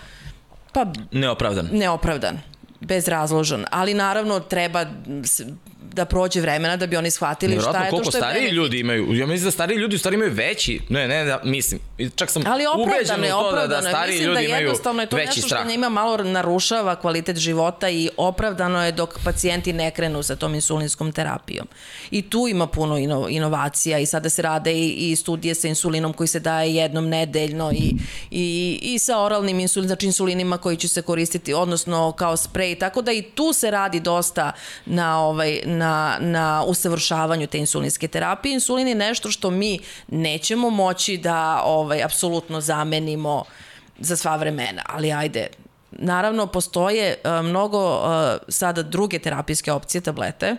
pa 0.74 0.86
neopravdan. 1.12 1.70
Neopravdan 1.72 2.40
bezrazložan, 2.80 3.66
ali 3.72 3.94
naravno 3.94 4.40
treba 4.40 4.86
da 5.94 6.06
prođe 6.06 6.42
vremena 6.42 6.78
da 6.78 6.88
bi 6.88 6.98
oni 6.98 7.12
shvatili 7.12 7.60
šta 7.60 7.70
je 7.70 7.74
to 7.74 7.80
što 7.80 7.86
je 7.86 7.90
koliko 7.90 8.12
stariji 8.12 8.50
ljudi 8.50 8.80
imaju, 8.80 9.14
ja 9.14 9.28
mislim 9.28 9.46
da 9.46 9.52
stariji 9.52 9.78
ljudi 9.78 9.96
u 9.96 10.00
stvari 10.00 10.16
imaju 10.16 10.32
veći, 10.34 10.80
ne, 10.90 11.08
ne, 11.08 11.24
da, 11.26 11.42
mislim, 11.44 11.80
čak 12.16 12.30
sam 12.30 12.44
Ali 12.48 12.66
ubeđen 12.78 13.24
u 13.26 13.42
to 13.42 13.52
da, 13.52 13.68
da 13.68 13.82
stariji 13.82 14.14
mislim 14.14 14.28
ljudi 14.28 14.42
da 14.42 14.48
imaju 14.48 14.62
jednostavno 14.62 15.02
je 15.02 15.08
to 15.08 15.18
nešto 15.18 15.48
što 15.48 15.64
njima 15.64 15.90
malo 15.90 16.18
narušava 16.18 16.96
kvalitet 16.96 17.38
života 17.38 17.90
i 17.90 18.10
opravdano 18.18 18.86
je 18.86 18.92
dok 18.92 19.20
pacijenti 19.24 19.74
ne 19.74 19.92
krenu 19.92 20.24
sa 20.24 20.36
tom 20.36 20.56
insulinskom 20.56 21.12
terapijom. 21.12 21.68
I 22.12 22.22
tu 22.22 22.48
ima 22.48 22.68
puno 22.68 22.98
ino, 22.98 23.28
inovacija 23.30 24.00
i 24.00 24.06
sada 24.06 24.30
se 24.30 24.42
rade 24.42 24.74
i, 24.74 25.12
i 25.12 25.16
studije 25.16 25.56
sa 25.56 25.68
insulinom 25.68 26.14
koji 26.14 26.28
se 26.28 26.40
daje 26.40 26.76
jednom 26.76 27.10
nedeljno 27.10 27.72
i, 27.72 27.96
i, 28.32 28.80
i 28.82 29.00
sa 29.00 29.22
oralnim 29.22 29.60
insulinom, 29.60 29.88
znači 29.88 30.06
insulinima 30.06 30.58
koji 30.58 30.78
će 30.78 30.88
se 30.88 31.02
koristiti, 31.02 31.54
odnosno 31.54 32.12
kao 32.12 32.38
sprej, 32.38 32.80
tako 32.80 33.02
da 33.02 33.12
i 33.12 33.22
tu 33.22 33.54
se 33.54 33.72
radi 33.72 34.00
dosta 34.00 34.52
na 34.86 35.20
ovaj, 35.20 35.62
na, 35.66 35.81
na 36.20 36.64
usavršavanju 36.68 37.48
te 37.48 37.58
insulinske 37.58 38.08
terapije. 38.08 38.54
Insulin 38.54 38.88
je 38.88 38.96
nešto 38.96 39.32
što 39.32 39.50
mi 39.50 39.80
nećemo 40.08 40.70
moći 40.70 41.18
da 41.18 41.62
ovaj, 41.66 42.04
apsolutno 42.04 42.62
zamenimo 42.62 43.44
za 44.00 44.16
sva 44.16 44.36
vremena, 44.36 44.82
ali 44.86 45.12
ajde, 45.12 45.48
Naravno, 45.92 46.48
postoje 46.48 47.16
uh, 47.24 47.46
mnogo 47.46 47.96
uh, 47.96 48.42
sada 48.48 48.84
druge 48.84 49.20
terapijske 49.20 49.72
opcije, 49.72 50.02
tablete, 50.02 50.56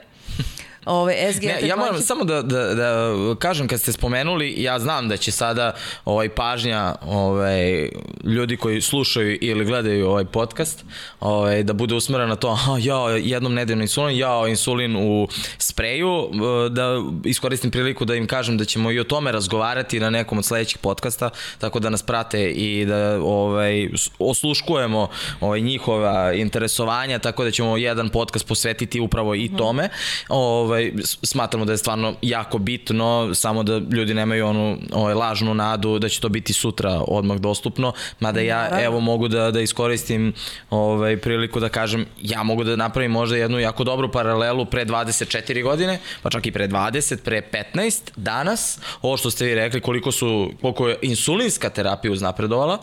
ove, 0.87 1.33
SGT 1.33 1.43
ne, 1.43 1.69
ja 1.69 1.77
moram 1.77 2.01
samo 2.01 2.25
da, 2.25 2.43
da, 2.43 2.75
da 2.75 3.15
kažem 3.39 3.69
kad 3.69 3.81
ste 3.81 3.93
spomenuli, 3.93 4.55
ja 4.57 4.79
znam 4.79 5.09
da 5.09 5.17
će 5.17 5.31
sada 5.31 5.75
ovaj 6.05 6.29
pažnja 6.29 6.95
ovaj 7.07 7.89
ljudi 8.25 8.57
koji 8.57 8.81
slušaju 8.81 9.39
ili 9.41 9.65
gledaju 9.65 10.09
ovaj 10.09 10.25
podcast, 10.25 10.85
ovaj 11.21 11.63
da 11.63 11.73
bude 11.73 11.95
usmerena 11.95 12.29
na 12.29 12.37
to, 12.37 12.49
aha, 12.49 12.77
ja 12.81 13.11
jednom 13.11 13.55
nedeljno 13.55 13.83
insulin, 13.83 14.19
ja 14.19 14.49
insulin 14.49 14.97
u 14.97 15.29
spreju, 15.59 16.29
da 16.71 17.03
iskoristim 17.25 17.71
priliku 17.71 18.05
da 18.05 18.15
im 18.15 18.27
kažem 18.27 18.59
da 18.59 18.65
ćemo 18.65 18.91
i 18.91 19.01
o 19.01 19.05
tome 19.05 19.33
razgovarati 19.33 20.01
na 20.01 20.11
nekom 20.11 20.39
od 20.39 20.45
sledećih 20.45 20.79
podcasta, 20.79 21.31
tako 21.59 21.81
da 21.81 21.91
nas 21.91 22.03
prate 22.03 22.51
i 22.51 22.85
da 22.87 23.21
ovaj 23.23 23.89
osluškujemo 24.19 25.09
ovaj 25.41 25.61
njihova 25.61 26.33
interesovanja, 26.33 27.19
tako 27.19 27.45
da 27.45 27.51
ćemo 27.51 27.77
jedan 27.77 28.09
podcast 28.09 28.47
posvetiti 28.47 29.01
upravo 29.01 29.35
i 29.35 29.51
tome. 29.57 29.89
Ovaj 30.29 30.72
ovaj, 30.73 30.93
smatramo 31.23 31.65
da 31.65 31.73
je 31.73 31.79
stvarno 31.79 32.15
jako 32.23 32.59
bitno, 32.59 33.35
samo 33.35 33.63
da 33.63 33.79
ljudi 33.79 34.15
nemaju 34.15 34.47
onu 34.47 34.79
ovaj, 34.93 35.15
lažnu 35.15 35.55
nadu 35.55 35.99
da 35.99 36.09
će 36.09 36.21
to 36.21 36.29
biti 36.29 36.53
sutra 36.53 37.03
odmah 37.09 37.39
dostupno, 37.39 37.93
mada 38.21 38.41
ja 38.41 38.83
evo 38.83 39.01
mogu 39.01 39.29
da, 39.29 39.51
da 39.51 39.61
iskoristim 39.61 40.33
ovaj, 40.71 41.17
priliku 41.17 41.61
da 41.61 41.69
kažem, 41.69 42.07
ja 42.23 42.43
mogu 42.43 42.65
da 42.65 42.77
napravim 42.77 43.11
možda 43.11 43.37
jednu 43.37 43.59
jako 43.59 43.85
dobru 43.85 44.13
paralelu 44.13 44.65
pre 44.65 44.85
24 44.85 45.63
godine, 45.63 45.99
pa 46.23 46.31
čak 46.31 46.47
i 46.47 46.53
pre 46.53 46.69
20, 46.69 47.17
pre 47.25 47.43
15, 47.75 48.11
danas, 48.17 48.79
ovo 49.03 49.17
što 49.17 49.31
ste 49.31 49.45
vi 49.45 49.55
rekli, 49.55 49.81
koliko 49.81 50.13
su, 50.13 50.51
koliko 50.61 50.89
je 50.89 50.99
insulinska 51.03 51.71
terapija 51.71 52.13
uznapredovala, 52.13 52.79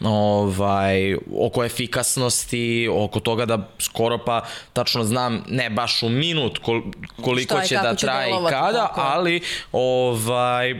ovaj, 0.00 1.14
oko 1.38 1.64
efikasnosti, 1.64 2.88
oko 2.92 3.20
toga 3.20 3.46
da 3.46 3.68
skoro 3.78 4.18
pa 4.18 4.42
tačno 4.72 5.04
znam, 5.04 5.44
ne 5.48 5.70
baš 5.70 6.02
u 6.02 6.08
minut 6.08 6.58
koliko 6.58 7.29
će 7.66 7.74
da 7.74 7.94
traje 7.94 8.30
i 8.30 8.50
kada, 8.50 8.86
tako. 8.86 9.00
ali 9.00 9.40
ovaj, 9.72 10.74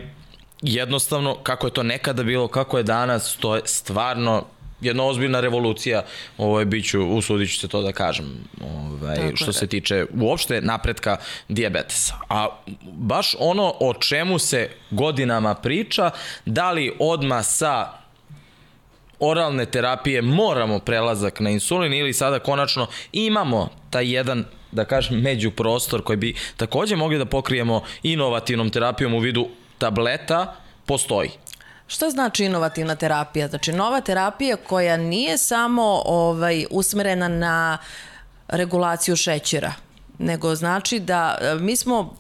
jednostavno 0.63 1.37
kako 1.43 1.67
je 1.67 1.73
to 1.73 1.83
nekada 1.83 2.23
bilo, 2.23 2.49
kako 2.49 2.79
je 2.79 2.83
danas, 2.83 3.37
to 3.37 3.57
je 3.57 3.63
stvarno 3.65 4.45
jedna 4.81 5.05
ozbiljna 5.05 5.41
revolucija, 5.41 6.03
ovaj, 6.39 6.65
biću, 6.65 7.07
usudit 7.07 7.51
ću 7.51 7.61
se 7.61 7.69
to 7.69 7.83
da 7.83 7.93
kažem, 7.93 8.27
ovaj, 8.65 9.17
Tako 9.17 9.37
što 9.37 9.49
je. 9.49 9.53
se 9.53 9.67
tiče 9.67 10.07
uopšte 10.21 10.61
napretka 10.61 11.17
diabetesa. 11.49 12.15
A 12.29 12.49
baš 12.83 13.37
ono 13.39 13.75
o 13.81 13.95
čemu 13.95 14.39
se 14.39 14.71
godinama 14.91 15.55
priča, 15.55 16.11
da 16.47 16.71
li 16.71 16.93
odma 16.99 17.43
sa 17.43 17.93
oralne 19.21 19.67
terapije 19.67 20.23
moramo 20.23 20.79
prelazak 20.79 21.41
na 21.41 21.51
insulin 21.51 21.93
ili 21.93 22.13
sada 22.13 22.39
konačno 22.39 22.87
imamo 23.13 23.69
taj 23.91 24.15
jedan 24.15 24.45
da 24.73 24.85
kažem 24.85 25.21
međuprostor 25.21 26.05
koji 26.05 26.17
bi 26.17 26.35
takođe 26.57 26.97
mogli 26.97 27.19
da 27.19 27.25
pokrijemo 27.25 27.83
inovativnom 28.03 28.71
terapijom 28.71 29.15
u 29.15 29.19
vidu 29.19 29.49
tableta 29.79 30.57
postoji. 30.87 31.31
Šta 31.87 32.11
znači 32.11 32.45
inovativna 32.45 32.95
terapija? 32.95 33.49
Znači 33.49 33.73
nova 33.73 34.01
terapija 34.01 34.57
koja 34.57 34.97
nije 34.97 35.39
samo 35.39 36.03
ovaj 36.05 36.67
usmerena 36.71 37.29
na 37.29 37.79
regulaciju 38.49 39.17
šećera, 39.17 39.73
nego 40.19 40.55
znači 40.55 41.01
da 41.01 41.39
mi 41.61 41.77
smo 41.77 42.17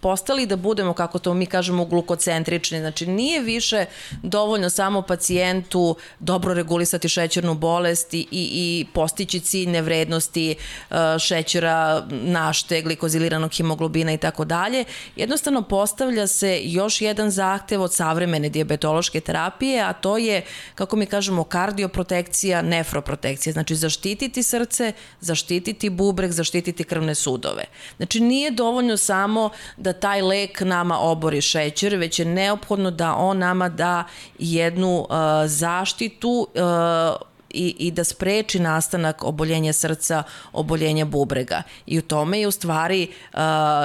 postali 0.00 0.46
da 0.46 0.56
budemo, 0.56 0.92
kako 0.92 1.18
to 1.18 1.34
mi 1.34 1.46
kažemo, 1.46 1.84
glukocentrični. 1.84 2.78
Znači, 2.78 3.06
nije 3.06 3.40
više 3.40 3.84
dovoljno 4.22 4.70
samo 4.70 5.02
pacijentu 5.02 5.96
dobro 6.18 6.54
regulisati 6.54 7.08
šećernu 7.08 7.54
bolest 7.54 8.14
i, 8.14 8.26
i 8.30 8.86
postići 8.94 9.40
ciljne 9.40 9.82
vrednosti 9.82 10.54
uh, 10.90 10.96
šećera, 11.18 12.06
našte, 12.10 12.82
glikoziliranog 12.82 13.54
hemoglobina 13.54 14.12
i 14.12 14.18
tako 14.18 14.44
dalje. 14.44 14.84
Jednostavno 15.16 15.62
postavlja 15.62 16.26
se 16.26 16.60
još 16.64 17.00
jedan 17.00 17.30
zahtev 17.30 17.82
od 17.82 17.94
savremene 17.94 18.48
diabetološke 18.48 19.20
terapije, 19.20 19.82
a 19.82 19.92
to 19.92 20.18
je, 20.18 20.42
kako 20.74 20.96
mi 20.96 21.06
kažemo, 21.06 21.44
kardioprotekcija, 21.44 22.62
nefroprotekcija. 22.62 23.52
Znači, 23.52 23.76
zaštititi 23.76 24.42
srce, 24.42 24.92
zaštititi 25.20 25.90
bubreg, 25.90 26.30
zaštititi 26.30 26.84
krvne 26.84 27.14
sudove. 27.14 27.64
Znači, 27.96 28.20
nije 28.20 28.50
dovoljno 28.50 28.96
samo 28.96 29.50
da 29.76 29.87
da 29.88 29.92
taj 29.92 30.22
lek 30.22 30.60
nama 30.60 30.98
obori 30.98 31.40
šećer, 31.40 31.96
već 31.96 32.18
je 32.18 32.24
neophodno 32.24 32.90
da 32.90 33.14
on 33.14 33.38
nama 33.38 33.68
da 33.68 34.04
jednu 34.38 34.98
uh, 34.98 35.16
zaštitu 35.46 36.46
uh, 36.54 37.28
i, 37.58 37.74
i 37.78 37.90
da 37.90 38.04
spreči 38.04 38.58
nastanak 38.60 39.24
oboljenja 39.24 39.72
srca, 39.72 40.22
oboljenja 40.52 41.04
bubrega. 41.04 41.62
I 41.86 41.98
u 41.98 42.02
tome 42.02 42.40
je 42.40 42.48
u 42.48 42.50
stvari 42.50 43.08
uh, 43.08 43.38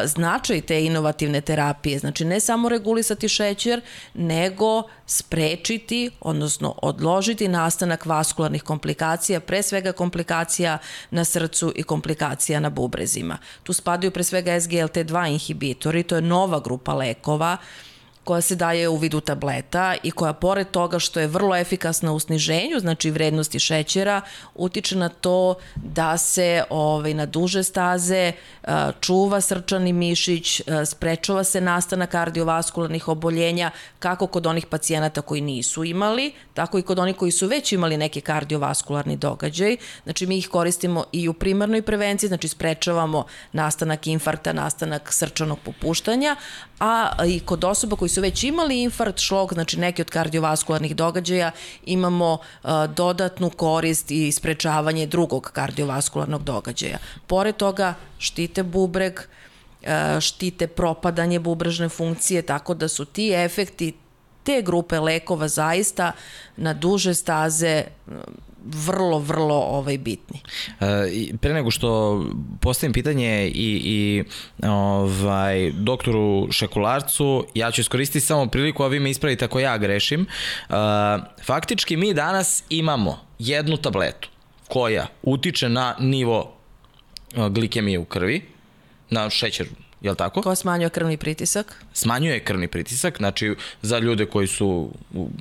značaj 0.06 0.62
te 0.62 0.86
inovativne 0.86 1.42
terapije. 1.42 2.00
Znači 2.00 2.26
ne 2.26 2.40
samo 2.40 2.70
regulisati 2.70 3.30
šećer, 3.30 3.82
nego 4.14 4.84
sprečiti, 5.06 6.10
odnosno 6.22 6.76
odložiti 6.82 7.48
nastanak 7.48 8.06
vaskularnih 8.06 8.64
komplikacija, 8.64 9.40
pre 9.40 9.64
svega 9.64 9.92
komplikacija 9.92 10.78
na 11.12 11.26
srcu 11.26 11.74
i 11.76 11.84
komplikacija 11.84 12.60
na 12.60 12.70
bubrezima. 12.70 13.38
Tu 13.64 13.74
spadaju 13.74 14.12
pre 14.12 14.24
svega 14.24 14.52
SGLT2 14.52 15.32
inhibitori, 15.32 16.04
to 16.04 16.16
je 16.16 16.22
nova 16.22 16.60
grupa 16.60 16.94
lekova, 16.94 17.58
uh, 17.62 17.93
koja 18.24 18.42
se 18.42 18.56
daje 18.56 18.90
u 18.90 18.98
vidu 18.98 19.20
tableta 19.22 19.96
i 20.04 20.12
koja 20.12 20.34
pored 20.34 20.72
toga 20.72 21.00
što 21.00 21.20
je 21.20 21.28
vrlo 21.28 21.56
efikasna 21.56 22.12
u 22.14 22.20
sniženju, 22.20 22.80
znači 22.80 23.12
vrednosti 23.12 23.60
šećera, 23.60 24.22
utiče 24.56 24.98
na 24.98 25.10
to 25.10 25.56
da 25.76 26.18
se 26.18 26.64
ovaj, 26.70 27.14
na 27.14 27.26
duže 27.26 27.64
staze 27.64 28.32
čuva 29.00 29.42
srčani 29.42 29.94
mišić, 29.94 30.62
sprečava 30.86 31.44
se 31.44 31.62
nastanak 31.62 32.10
kardiovaskularnih 32.10 33.08
oboljenja 33.08 33.72
kako 34.00 34.28
kod 34.28 34.48
onih 34.48 34.66
pacijenata 34.66 35.22
koji 35.22 35.42
nisu 35.42 35.84
imali, 35.84 36.34
tako 36.54 36.80
i 36.80 36.82
kod 36.82 37.00
onih 37.00 37.16
koji 37.16 37.32
su 37.32 37.48
već 37.48 37.72
imali 37.72 37.98
neki 37.98 38.22
kardiovaskularni 38.22 39.18
događaj. 39.18 39.78
Znači 40.04 40.28
mi 40.28 40.38
ih 40.38 40.48
koristimo 40.48 41.04
i 41.12 41.28
u 41.28 41.34
primarnoj 41.34 41.82
prevenciji, 41.82 42.28
znači 42.28 42.48
sprečavamo 42.48 43.26
nastanak 43.52 44.08
infarkta, 44.08 44.54
nastanak 44.54 45.14
srčanog 45.14 45.60
popuštanja, 45.66 46.36
a 46.80 47.26
i 47.28 47.40
kod 47.40 47.64
osoba 47.64 47.96
koji 47.96 48.10
su 48.10 48.22
već 48.22 48.44
imali 48.44 48.82
infarkt, 48.82 49.20
šlog, 49.20 49.54
znači 49.54 49.80
neki 49.80 50.02
od 50.02 50.10
kardiovaskularnih 50.10 50.96
događaja, 50.96 51.52
imamo 51.86 52.34
uh, 52.34 52.70
dodatnu 52.96 53.50
korist 53.50 54.12
i 54.12 54.32
sprečavanje 54.32 55.06
drugog 55.06 55.52
kardiovaskularnog 55.54 56.44
događaja. 56.44 56.98
Pored 57.28 57.56
toga, 57.56 57.94
štite 58.18 58.64
bubreg, 58.64 59.20
uh, 59.20 60.20
štite 60.20 60.68
propadanje 60.68 61.40
bubrežne 61.40 61.90
funkcije, 61.90 62.42
tako 62.42 62.74
da 62.74 62.88
su 62.88 63.06
ti 63.06 63.32
efekti 63.32 63.94
te 64.44 64.62
grupe 64.62 65.00
lekova 65.00 65.48
zaista 65.48 66.12
na 66.58 66.74
duže 66.74 67.14
staze 67.14 67.84
vrlo, 68.66 69.20
vrlo 69.20 69.56
ovaj, 69.56 69.98
bitni. 69.98 70.40
E, 70.80 71.38
pre 71.42 71.54
nego 71.54 71.72
što 71.72 72.22
postavim 72.62 72.94
pitanje 72.94 73.48
i, 73.48 73.82
i 73.86 74.24
ovaj, 74.68 75.72
doktoru 75.72 76.48
Šekularcu, 76.52 77.46
ja 77.54 77.72
ću 77.72 77.82
iskoristiti 77.82 78.26
samo 78.26 78.48
priliku, 78.48 78.84
a 78.84 78.88
vi 78.88 79.00
me 79.00 79.12
ispravite 79.12 79.46
ako 79.46 79.60
ja 79.60 79.78
grešim. 79.78 80.22
E, 80.22 80.74
faktički 81.46 81.98
mi 81.98 82.14
danas 82.14 82.64
imamo 82.70 83.20
jednu 83.40 83.78
tabletu 83.78 84.30
koja 84.68 85.08
utiče 85.24 85.70
na 85.70 85.96
nivo 86.00 86.54
e, 87.36 87.50
glikemije 87.50 88.00
u 88.00 88.06
krvi, 88.06 88.42
na 89.10 89.30
šećer 89.30 89.68
jel 90.04 90.16
tako? 90.16 90.42
Ko 90.42 90.56
smanjuje 90.56 90.90
krvni 90.90 91.18
pritisak? 91.18 91.84
Smanjuje 91.94 92.40
krvni 92.40 92.68
pritisak, 92.68 93.18
znači 93.18 93.56
za 93.82 94.00
ljude 94.00 94.26
koji 94.26 94.48
su 94.48 94.92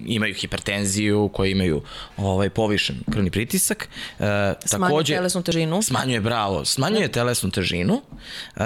imaju 0.07 0.35
hipertenziju, 0.35 1.31
koji 1.33 1.51
imaju 1.51 1.83
ovaj 2.17 2.51
povišen 2.51 2.97
krvni 3.13 3.31
pritisak. 3.31 3.89
E, 4.19 4.55
smanjuje 4.65 4.89
takođe, 4.91 5.15
telesnu 5.15 5.43
težinu. 5.43 5.83
Smanjuje, 5.83 6.21
bravo, 6.21 6.65
smanjuje 6.65 7.07
da. 7.07 7.13
telesnu 7.13 7.51
težinu 7.51 8.03
e, 8.57 8.63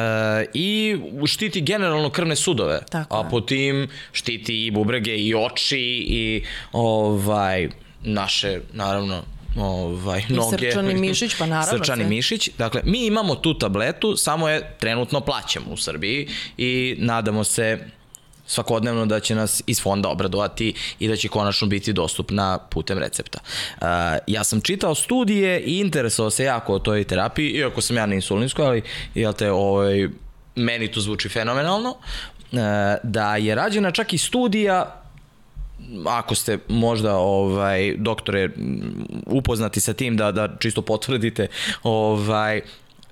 i 0.54 0.98
štiti 1.26 1.60
generalno 1.60 2.10
krvne 2.10 2.36
sudove. 2.36 2.80
Tako 2.90 3.16
a 3.16 3.28
po 3.28 3.40
tim 3.40 3.88
štiti 4.12 4.66
i 4.66 4.70
bubrege 4.70 5.16
i 5.16 5.34
oči 5.34 6.04
i 6.08 6.44
ovaj 6.72 7.68
naše, 8.02 8.60
naravno, 8.72 9.22
ovaj, 9.56 10.22
I 10.28 10.32
noge. 10.32 10.56
I 10.56 10.70
srčani 10.70 10.94
mišić, 10.94 11.34
pa 11.38 11.46
naravno. 11.46 11.78
Srčani 11.78 12.04
se. 12.04 12.08
mišić. 12.08 12.50
Dakle, 12.58 12.82
mi 12.84 13.06
imamo 13.06 13.34
tu 13.34 13.58
tabletu, 13.58 14.16
samo 14.16 14.48
je 14.48 14.76
trenutno 14.80 15.20
plaćamo 15.20 15.66
u 15.70 15.76
Srbiji 15.76 16.28
i 16.56 16.96
nadamo 16.98 17.44
se 17.44 17.78
svakodnevno 18.46 19.06
da 19.06 19.20
će 19.20 19.34
nas 19.34 19.62
iz 19.66 19.82
fonda 19.82 20.08
obradovati 20.08 20.74
i 20.98 21.08
da 21.08 21.16
će 21.16 21.28
konačno 21.28 21.66
biti 21.66 21.92
dostupna 21.92 22.58
putem 22.58 22.98
recepta. 22.98 23.38
Uh, 23.80 23.86
ja 24.26 24.44
sam 24.44 24.60
čitao 24.60 24.94
studije 24.94 25.60
i 25.60 25.78
interesovao 25.78 26.30
se 26.30 26.44
jako 26.44 26.74
o 26.74 26.78
toj 26.78 27.04
terapiji, 27.04 27.50
iako 27.50 27.80
sam 27.80 27.96
ja 27.96 28.06
na 28.06 28.14
insulinskoj, 28.14 28.66
ali 28.66 28.82
jel 29.14 29.32
te, 29.32 29.50
ovaj, 29.50 30.08
meni 30.54 30.92
to 30.92 31.00
zvuči 31.00 31.28
fenomenalno, 31.28 31.90
uh, 31.90 32.58
da 33.02 33.36
je 33.36 33.54
rađena 33.54 33.90
čak 33.90 34.12
i 34.12 34.18
studija 34.18 35.05
ako 36.06 36.34
ste 36.34 36.58
možda 36.68 37.16
ovaj 37.16 37.96
doktore 37.96 38.50
upoznati 39.26 39.80
sa 39.80 39.92
tim 39.92 40.16
da 40.16 40.32
da 40.32 40.56
čisto 40.58 40.82
potvrdite 40.82 41.46
ovaj 41.82 42.60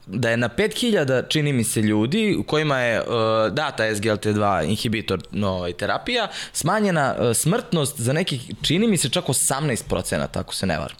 da 0.06 0.30
je 0.30 0.36
na 0.36 0.48
5000 0.48 1.28
čini 1.28 1.52
mi 1.52 1.64
se 1.64 1.82
ljudi 1.82 2.36
u 2.38 2.42
kojima 2.42 2.78
je 2.80 3.00
uh, 3.00 3.06
data 3.52 3.84
SGLT2 3.84 4.68
inhibitor 4.68 5.20
ovaj, 5.44 5.72
terapija 5.72 6.28
smanjena 6.52 7.14
uh, 7.18 7.36
smrtnost 7.36 8.00
za 8.00 8.12
nekih 8.12 8.50
čini 8.62 8.88
mi 8.88 8.96
se 8.96 9.08
čak 9.08 9.24
18% 9.24 10.26
ako 10.34 10.54
se 10.54 10.66
ne 10.66 10.78
varam. 10.78 10.96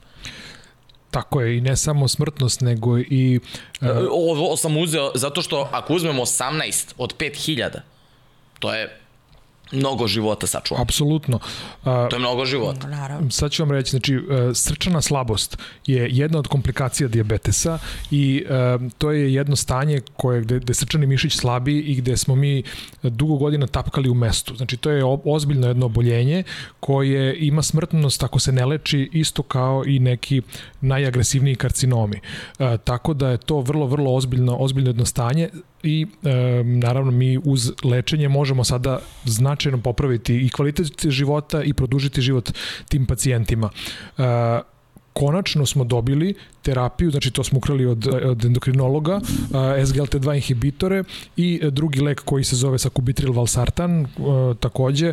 Tako 1.10 1.40
je, 1.40 1.56
i 1.56 1.60
ne 1.60 1.76
samo 1.76 2.08
smrtnost, 2.08 2.60
nego 2.60 2.98
i... 2.98 3.40
Uh... 3.80 3.88
Ovo 4.10 4.56
sam 4.56 4.76
uzeo 4.76 5.10
zato 5.14 5.42
što 5.42 5.68
ako 5.72 5.94
uzmemo 5.94 6.22
18 6.22 6.92
od 6.98 7.16
5000, 7.16 7.80
to 8.58 8.74
je 8.74 9.00
mnogo 9.72 10.06
života 10.06 10.46
sačuva. 10.46 10.80
Apsolutno. 10.82 11.38
To 11.84 12.08
je 12.12 12.18
mnogo 12.18 12.44
života. 12.44 12.86
Naravno. 12.86 13.30
Sad 13.30 13.50
ću 13.50 13.62
vam 13.62 13.70
reći, 13.70 13.90
znači, 13.90 14.14
e, 14.14 14.54
srčana 14.54 15.02
slabost 15.02 15.58
je 15.86 16.08
jedna 16.10 16.38
od 16.38 16.48
komplikacija 16.48 17.08
dijabetesa 17.08 17.78
i 18.10 18.44
e, 18.48 18.78
to 18.98 19.10
je 19.10 19.34
jedno 19.34 19.56
stanje 19.56 20.00
koje, 20.16 20.40
gde, 20.40 20.58
gde 20.58 20.74
srčani 20.74 21.06
mišić 21.06 21.32
slabi 21.36 21.78
i 21.78 21.94
gde 21.94 22.16
smo 22.16 22.34
mi 22.34 22.62
dugo 23.02 23.36
godina 23.36 23.66
tapkali 23.66 24.08
u 24.08 24.14
mestu. 24.14 24.56
Znači, 24.56 24.76
to 24.76 24.90
je 24.90 25.04
ozbiljno 25.24 25.68
jedno 25.68 25.86
oboljenje 25.86 26.42
koje 26.80 27.36
ima 27.38 27.62
smrtnost 27.62 28.22
ako 28.22 28.38
se 28.38 28.52
ne 28.52 28.66
leči 28.66 29.10
isto 29.12 29.42
kao 29.42 29.84
i 29.86 29.98
neki 29.98 30.42
najagresivniji 30.80 31.56
karcinomi. 31.56 32.20
E, 32.58 32.78
tako 32.84 33.14
da 33.14 33.28
je 33.28 33.38
to 33.38 33.60
vrlo, 33.60 33.86
vrlo 33.86 34.14
ozbiljno, 34.14 34.56
ozbiljno 34.56 34.90
jedno 34.90 35.06
stanje 35.06 35.48
i 35.84 36.06
e, 36.22 36.62
naravno 36.64 37.10
mi 37.10 37.38
uz 37.44 37.72
lečenje 37.84 38.28
možemo 38.28 38.64
sada 38.64 38.98
značajno 39.24 39.78
popraviti 39.78 40.36
i 40.36 40.48
kvalitet 40.48 41.06
života 41.06 41.62
i 41.62 41.72
produžiti 41.72 42.20
život 42.20 42.52
tim 42.88 43.06
pacijentima. 43.06 43.70
E, 44.18 44.22
konačno 45.14 45.66
smo 45.66 45.84
dobili 45.84 46.34
terapiju, 46.62 47.10
znači 47.10 47.30
to 47.30 47.44
smo 47.44 47.58
ukrali 47.58 47.86
od, 47.86 48.06
od 48.24 48.44
endokrinologa, 48.44 49.20
SGLT2 49.86 50.34
inhibitore 50.34 51.04
i 51.36 51.60
drugi 51.70 52.00
lek 52.00 52.20
koji 52.24 52.44
se 52.44 52.56
zove 52.56 52.78
sakubitril 52.78 53.32
valsartan, 53.32 54.06
takođe, 54.60 55.12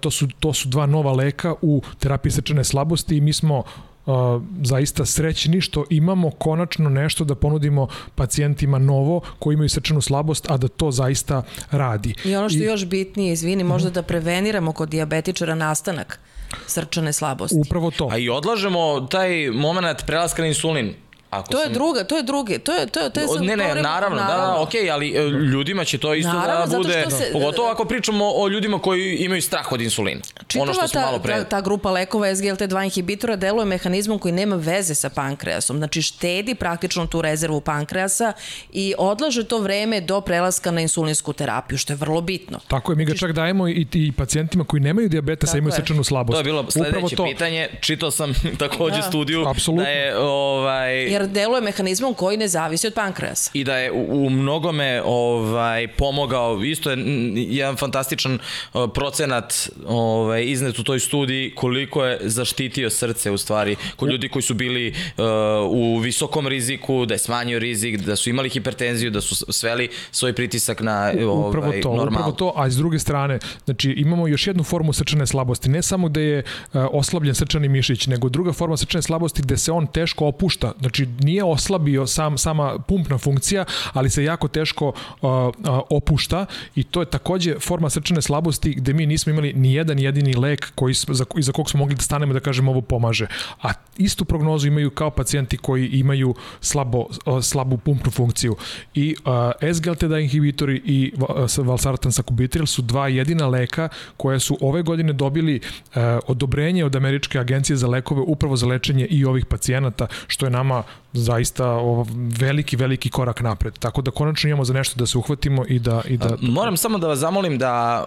to 0.00 0.10
su, 0.10 0.28
to 0.40 0.52
su 0.52 0.68
dva 0.68 0.86
nova 0.86 1.12
leka 1.12 1.54
u 1.62 1.82
terapiji 1.98 2.32
srčane 2.32 2.64
slabosti 2.64 3.16
i 3.16 3.20
mi 3.20 3.32
smo 3.32 3.62
uh, 4.06 4.42
zaista 4.62 5.04
srećni 5.04 5.60
što 5.60 5.84
imamo 5.90 6.30
konačno 6.30 6.90
nešto 6.90 7.24
da 7.24 7.34
ponudimo 7.34 7.88
pacijentima 8.14 8.78
novo 8.78 9.20
koji 9.38 9.54
imaju 9.54 9.68
srčanu 9.68 10.00
slabost, 10.00 10.50
a 10.50 10.56
da 10.56 10.68
to 10.68 10.90
zaista 10.90 11.42
radi. 11.70 12.14
I 12.24 12.36
ono 12.36 12.48
što 12.48 12.58
je 12.58 12.66
još 12.66 12.86
bitnije, 12.86 13.32
izvini, 13.32 13.64
možda 13.64 13.90
da 13.90 14.02
preveniramo 14.02 14.72
kod 14.72 14.88
diabetičara 14.88 15.54
nastanak 15.54 16.20
srčane 16.66 17.12
slabosti. 17.12 17.56
Upravo 17.66 17.90
to. 17.90 18.08
A 18.12 18.18
i 18.18 18.28
odlažemo 18.28 19.00
taj 19.10 19.50
moment 19.50 20.06
prelaska 20.06 20.42
na 20.42 20.48
insulin. 20.48 20.94
Ako 21.38 21.52
to 21.52 21.58
je 21.58 21.64
sam... 21.64 21.72
druga, 21.72 22.04
to 22.04 22.16
je 22.16 22.22
druge, 22.22 22.58
to 22.58 22.72
je 22.72 22.86
to 22.86 23.00
je 23.00 23.10
to 23.10 23.20
je 23.20 23.26
Ne, 23.40 23.56
ne, 23.56 23.82
naravno, 23.82 24.16
da, 24.16 24.26
da, 24.26 24.56
okej, 24.60 24.82
okay, 24.82 24.92
ali 24.92 25.10
e, 25.16 25.22
ljudima 25.28 25.84
će 25.84 25.98
to 25.98 26.14
isto 26.14 26.32
da 26.32 26.38
naravno, 26.38 26.66
da 26.66 26.76
bude 26.76 27.06
se, 27.10 27.30
pogotovo 27.32 27.68
ako 27.68 27.84
pričamo 27.84 28.24
o 28.36 28.48
ljudima 28.48 28.78
koji 28.78 29.16
imaju 29.16 29.42
strah 29.42 29.72
od 29.72 29.80
insulina. 29.80 30.20
Čitava 30.46 30.62
ono 30.62 30.72
što 30.72 30.88
smo 30.88 31.00
ta, 31.00 31.06
malo 31.06 31.18
pre... 31.18 31.34
ta, 31.34 31.44
ta 31.44 31.60
grupa 31.60 31.90
lekova 31.90 32.28
SGLT2 32.28 32.84
inhibitora 32.84 33.36
deluje 33.36 33.64
mehanizmom 33.64 34.18
koji 34.18 34.32
nema 34.32 34.56
veze 34.56 34.94
sa 34.94 35.08
pankreasom. 35.08 35.76
Znači 35.76 36.02
štedi 36.02 36.54
praktično 36.54 37.06
tu 37.06 37.22
rezervu 37.22 37.60
pankreasa 37.60 38.32
i 38.72 38.94
odlaže 38.98 39.44
to 39.44 39.58
vreme 39.58 40.00
do 40.00 40.20
prelaska 40.20 40.70
na 40.70 40.80
insulinsku 40.80 41.32
terapiju, 41.32 41.78
što 41.78 41.92
je 41.92 41.96
vrlo 41.96 42.20
bitno. 42.20 42.60
Tako 42.68 42.92
je, 42.92 42.96
mi 42.96 43.04
ga 43.04 43.10
znači, 43.10 43.20
čak 43.20 43.32
dajemo 43.32 43.68
i, 43.68 43.86
i 43.92 44.12
pacijentima 44.12 44.64
koji 44.64 44.80
nemaju 44.80 45.08
dijabetesa, 45.08 45.58
imaju 45.58 45.72
srčanu 45.72 46.04
slabost. 46.04 46.34
To 46.34 46.40
je 46.40 46.44
bilo 46.44 46.70
sledeće 46.70 47.16
to... 47.16 47.24
pitanje, 47.24 47.68
čitao 47.80 48.10
sam 48.10 48.34
takođe 48.58 48.96
da. 48.96 49.02
studiju 49.02 49.44
Absolutno. 49.46 49.84
da 49.84 49.90
je 49.90 50.18
ovaj 50.18 51.12
Jer 51.12 51.23
deluje 51.26 51.60
mehanizmom 51.60 52.14
koji 52.14 52.36
ne 52.36 52.48
zavisi 52.48 52.86
od 52.86 52.94
pankreasa. 52.94 53.50
I 53.54 53.64
da 53.64 53.76
je 53.76 53.92
u, 53.92 54.26
u 54.26 54.30
mnogome 54.30 55.02
ovaj, 55.04 55.88
pomogao, 55.88 56.62
isto 56.64 56.90
je 56.90 56.96
jedan 57.34 57.76
fantastičan 57.76 58.34
uh, 58.34 58.90
procenat 58.94 59.70
ovaj, 59.86 60.44
iznet 60.44 60.78
u 60.78 60.84
toj 60.84 61.00
studiji 61.00 61.52
koliko 61.54 62.04
je 62.04 62.18
zaštitio 62.22 62.90
srce 62.90 63.30
u 63.30 63.38
stvari 63.38 63.76
kod 63.96 64.10
ljudi 64.10 64.28
koji 64.28 64.42
su 64.42 64.54
bili 64.54 64.88
uh, 65.16 65.24
u 65.70 65.98
visokom 65.98 66.48
riziku, 66.48 67.06
da 67.06 67.14
je 67.14 67.18
smanjio 67.18 67.58
rizik, 67.58 68.00
da 68.00 68.16
su 68.16 68.30
imali 68.30 68.48
hipertenziju, 68.48 69.10
da 69.10 69.20
su 69.20 69.52
sveli 69.52 69.88
svoj 70.10 70.32
pritisak 70.32 70.80
na 70.80 71.12
ovaj, 71.24 71.48
upravo 71.48 71.72
to, 71.82 71.96
normal. 71.96 72.06
Upravo 72.06 72.32
to, 72.32 72.52
a 72.56 72.70
s 72.70 72.76
druge 72.76 72.98
strane, 72.98 73.38
znači 73.64 73.90
imamo 73.90 74.28
još 74.28 74.46
jednu 74.46 74.62
formu 74.62 74.92
srčane 74.92 75.26
slabosti, 75.26 75.68
ne 75.68 75.82
samo 75.82 76.08
da 76.08 76.20
je 76.20 76.38
uh, 76.38 76.86
oslabljen 76.92 77.34
srčani 77.34 77.68
mišić, 77.68 78.06
nego 78.06 78.28
druga 78.28 78.52
forma 78.52 78.76
srčane 78.76 79.02
slabosti 79.02 79.42
gde 79.42 79.56
se 79.56 79.72
on 79.72 79.86
teško 79.86 80.26
opušta, 80.26 80.72
znači 80.80 81.06
nije 81.20 81.44
oslabio 81.44 82.06
sam, 82.06 82.38
sama 82.38 82.78
pumpna 82.78 83.18
funkcija, 83.18 83.64
ali 83.92 84.10
se 84.10 84.24
jako 84.24 84.48
teško 84.48 84.88
uh, 84.88 84.94
uh, 85.22 85.52
opušta 85.90 86.46
i 86.74 86.84
to 86.84 87.00
je 87.00 87.06
takođe 87.06 87.54
forma 87.60 87.90
srčane 87.90 88.22
slabosti 88.22 88.74
gde 88.74 88.92
mi 88.92 89.06
nismo 89.06 89.32
imali 89.32 89.52
ni 89.52 89.74
jedan 89.74 89.98
jedini 89.98 90.34
lek 90.34 90.72
koji, 90.74 90.94
za, 90.94 91.24
iza 91.36 91.52
kog 91.52 91.70
smo 91.70 91.78
mogli 91.78 91.94
da 91.94 92.02
stanemo 92.02 92.32
da 92.32 92.40
kažemo 92.40 92.70
ovo 92.70 92.80
pomaže. 92.80 93.26
A 93.62 93.72
istu 93.96 94.24
prognozu 94.24 94.66
imaju 94.66 94.90
kao 94.90 95.10
pacijenti 95.10 95.56
koji 95.56 95.88
imaju 95.88 96.34
slabo, 96.60 96.98
uh, 96.98 97.42
slabu 97.42 97.76
pumpnu 97.76 98.10
funkciju. 98.10 98.56
I 98.94 99.16
uh, 99.24 99.32
SGLT2 99.60 100.22
inhibitori 100.22 100.82
i 100.84 101.12
uh, 101.58 101.66
valsartan 101.66 102.12
sakubitril 102.12 102.66
su 102.66 102.82
dva 102.82 103.08
jedina 103.08 103.46
leka 103.46 103.88
koje 104.16 104.40
su 104.40 104.58
ove 104.60 104.82
godine 104.82 105.12
dobili 105.12 105.60
uh, 105.60 106.02
odobrenje 106.26 106.84
od 106.84 106.96
Američke 106.96 107.38
agencije 107.38 107.76
za 107.76 107.88
lekove 107.88 108.20
upravo 108.20 108.56
za 108.56 108.66
lečenje 108.66 109.06
i 109.06 109.24
ovih 109.24 109.46
pacijenata, 109.46 110.06
što 110.26 110.46
je 110.46 110.50
nama 110.50 110.82
zaista 111.12 111.66
o, 111.66 112.06
veliki, 112.14 112.76
veliki 112.76 113.10
korak 113.10 113.40
napred. 113.40 113.78
Tako 113.78 114.02
da 114.02 114.10
konačno 114.10 114.50
imamo 114.50 114.64
za 114.64 114.74
nešto 114.74 114.98
da 114.98 115.06
se 115.06 115.18
uhvatimo 115.18 115.64
i 115.68 115.78
da... 115.78 116.02
I 116.08 116.16
da... 116.16 116.36
Moram 116.40 116.76
samo 116.76 116.98
da 116.98 117.08
vas 117.08 117.18
zamolim 117.18 117.58
da 117.58 118.06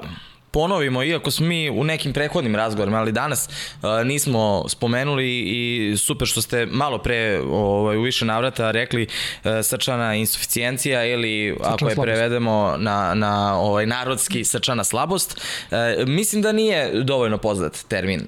ponovimo, 0.52 1.04
iako 1.04 1.32
smo 1.32 1.46
mi 1.46 1.70
u 1.70 1.84
nekim 1.84 2.14
prehodnim 2.14 2.56
razgovorima, 2.56 2.98
ali 2.98 3.12
danas 3.12 3.50
uh, 3.50 4.06
nismo 4.06 4.64
spomenuli 4.70 5.40
i 5.40 5.94
super 5.98 6.28
što 6.28 6.42
ste 6.42 6.66
malo 6.66 6.98
pre 6.98 7.42
ovaj, 7.52 7.98
u 7.98 8.02
više 8.02 8.26
navrata 8.26 8.72
rekli 8.72 9.04
uh, 9.08 9.52
srčana 9.64 10.16
insuficijencija 10.16 11.06
ili 11.06 11.54
srčana 11.54 11.74
ako 11.74 11.88
je 11.88 11.94
slabost. 11.94 12.02
prevedemo 12.02 12.76
na, 12.78 13.14
na 13.14 13.60
ovaj, 13.60 13.86
narodski 13.86 14.46
srčana 14.46 14.84
slabost. 14.84 15.42
Uh, 15.72 16.08
mislim 16.08 16.42
da 16.42 16.52
nije 16.52 17.04
dovoljno 17.04 17.38
poznat 17.38 17.84
termin. 17.88 18.22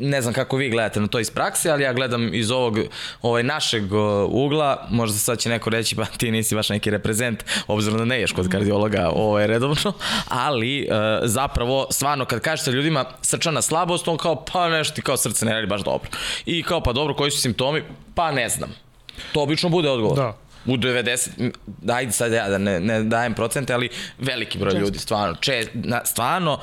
Ne 0.00 0.22
znam 0.22 0.34
kako 0.34 0.56
vi 0.56 0.70
gledate 0.70 1.00
na 1.00 1.06
to 1.06 1.18
iz 1.18 1.30
prakse, 1.30 1.70
ali 1.70 1.82
ja 1.82 1.92
gledam 1.92 2.34
iz 2.34 2.50
ovog 2.50 2.78
ovaj, 3.22 3.42
našeg 3.42 3.82
ugla, 4.28 4.86
možda 4.90 5.18
sad 5.18 5.38
će 5.38 5.48
neko 5.48 5.70
reći 5.70 5.96
pa 5.96 6.04
ti 6.04 6.30
nisi 6.30 6.54
baš 6.54 6.68
neki 6.68 6.90
reprezent, 6.90 7.44
obzirom 7.66 7.98
da 7.98 8.04
ne 8.04 8.20
ješ 8.20 8.32
kod 8.32 8.48
kardiologa 8.48 9.10
ovaj, 9.14 9.46
redovno, 9.46 9.92
ali 10.28 10.88
uh, 10.90 11.17
zapravo, 11.22 11.86
stvarno, 11.90 12.24
kad 12.24 12.40
kažete 12.40 12.70
ljudima 12.70 13.04
srčana 13.22 13.62
slabost, 13.62 14.08
on 14.08 14.16
kao, 14.16 14.44
pa 14.52 14.68
nešto 14.68 14.94
ti 14.94 15.02
kao 15.02 15.16
srce 15.16 15.46
ne 15.46 15.52
radi 15.52 15.66
baš 15.66 15.84
dobro. 15.84 16.10
I 16.46 16.62
kao, 16.62 16.80
pa 16.80 16.92
dobro, 16.92 17.14
koji 17.14 17.30
su 17.30 17.40
simptomi? 17.40 17.82
Pa 18.14 18.32
ne 18.32 18.48
znam. 18.48 18.70
To 19.32 19.42
obično 19.42 19.68
bude 19.68 19.90
odgovor. 19.90 20.16
Da. 20.16 20.36
U 20.66 20.76
90, 20.76 21.50
ajde 21.92 22.12
sad 22.12 22.32
ja 22.32 22.48
da 22.48 22.58
ne, 22.58 22.80
ne 22.80 23.02
dajem 23.02 23.34
procente, 23.34 23.74
ali 23.74 23.88
veliki 24.18 24.58
broj 24.58 24.70
Često. 24.70 24.84
ljudi, 24.84 24.98
stvarno, 24.98 25.36
če, 25.40 25.66
na, 25.74 26.04
stvarno 26.04 26.60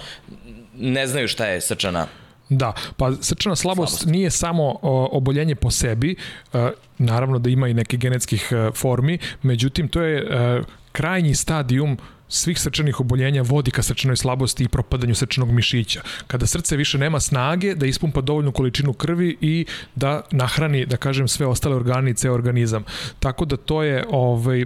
ne 0.76 1.08
znaju 1.08 1.28
šta 1.28 1.46
je 1.46 1.62
srčana 1.62 2.08
Da, 2.50 2.74
pa 2.98 3.12
srčana 3.22 3.56
slabost, 3.56 3.92
slabost. 3.92 4.06
nije 4.12 4.32
samo 4.32 4.64
o, 4.82 5.10
oboljenje 5.12 5.56
po 5.56 5.72
sebi, 5.72 6.16
e, 6.54 6.72
naravno 6.98 7.40
da 7.40 7.50
ima 7.50 7.68
i 7.68 7.74
neke 7.74 7.98
genetskih 7.98 8.52
e, 8.52 8.72
formi, 8.76 9.18
međutim 9.42 9.88
to 9.88 10.02
je 10.02 10.18
e, 10.20 10.62
krajnji 10.92 11.36
stadijum 11.36 11.98
svih 12.28 12.60
srčanih 12.60 13.00
oboljenja 13.00 13.42
vodi 13.42 13.72
ka 13.72 13.82
srčanoj 13.82 14.16
slabosti 14.16 14.64
i 14.64 14.68
propadanju 14.68 15.16
srčanog 15.16 15.52
mišića. 15.52 16.02
Kada 16.28 16.46
srce 16.46 16.78
više 16.78 16.98
nema 16.98 17.20
snage 17.20 17.76
da 17.76 17.86
ispumpa 17.86 18.22
dovoljnu 18.22 18.52
količinu 18.52 18.94
krvi 18.94 19.38
i 19.42 19.66
da 19.96 20.22
nahrani, 20.32 20.86
da 20.86 20.98
kažem, 20.98 21.28
sve 21.28 21.46
ostale 21.46 21.76
organe 21.76 22.12
i 22.12 22.14
ceo 22.14 22.34
organizam. 22.34 22.84
Tako 23.20 23.46
da 23.46 23.58
to 23.58 23.84
je 23.84 24.06
ovaj, 24.10 24.62
e, 24.62 24.66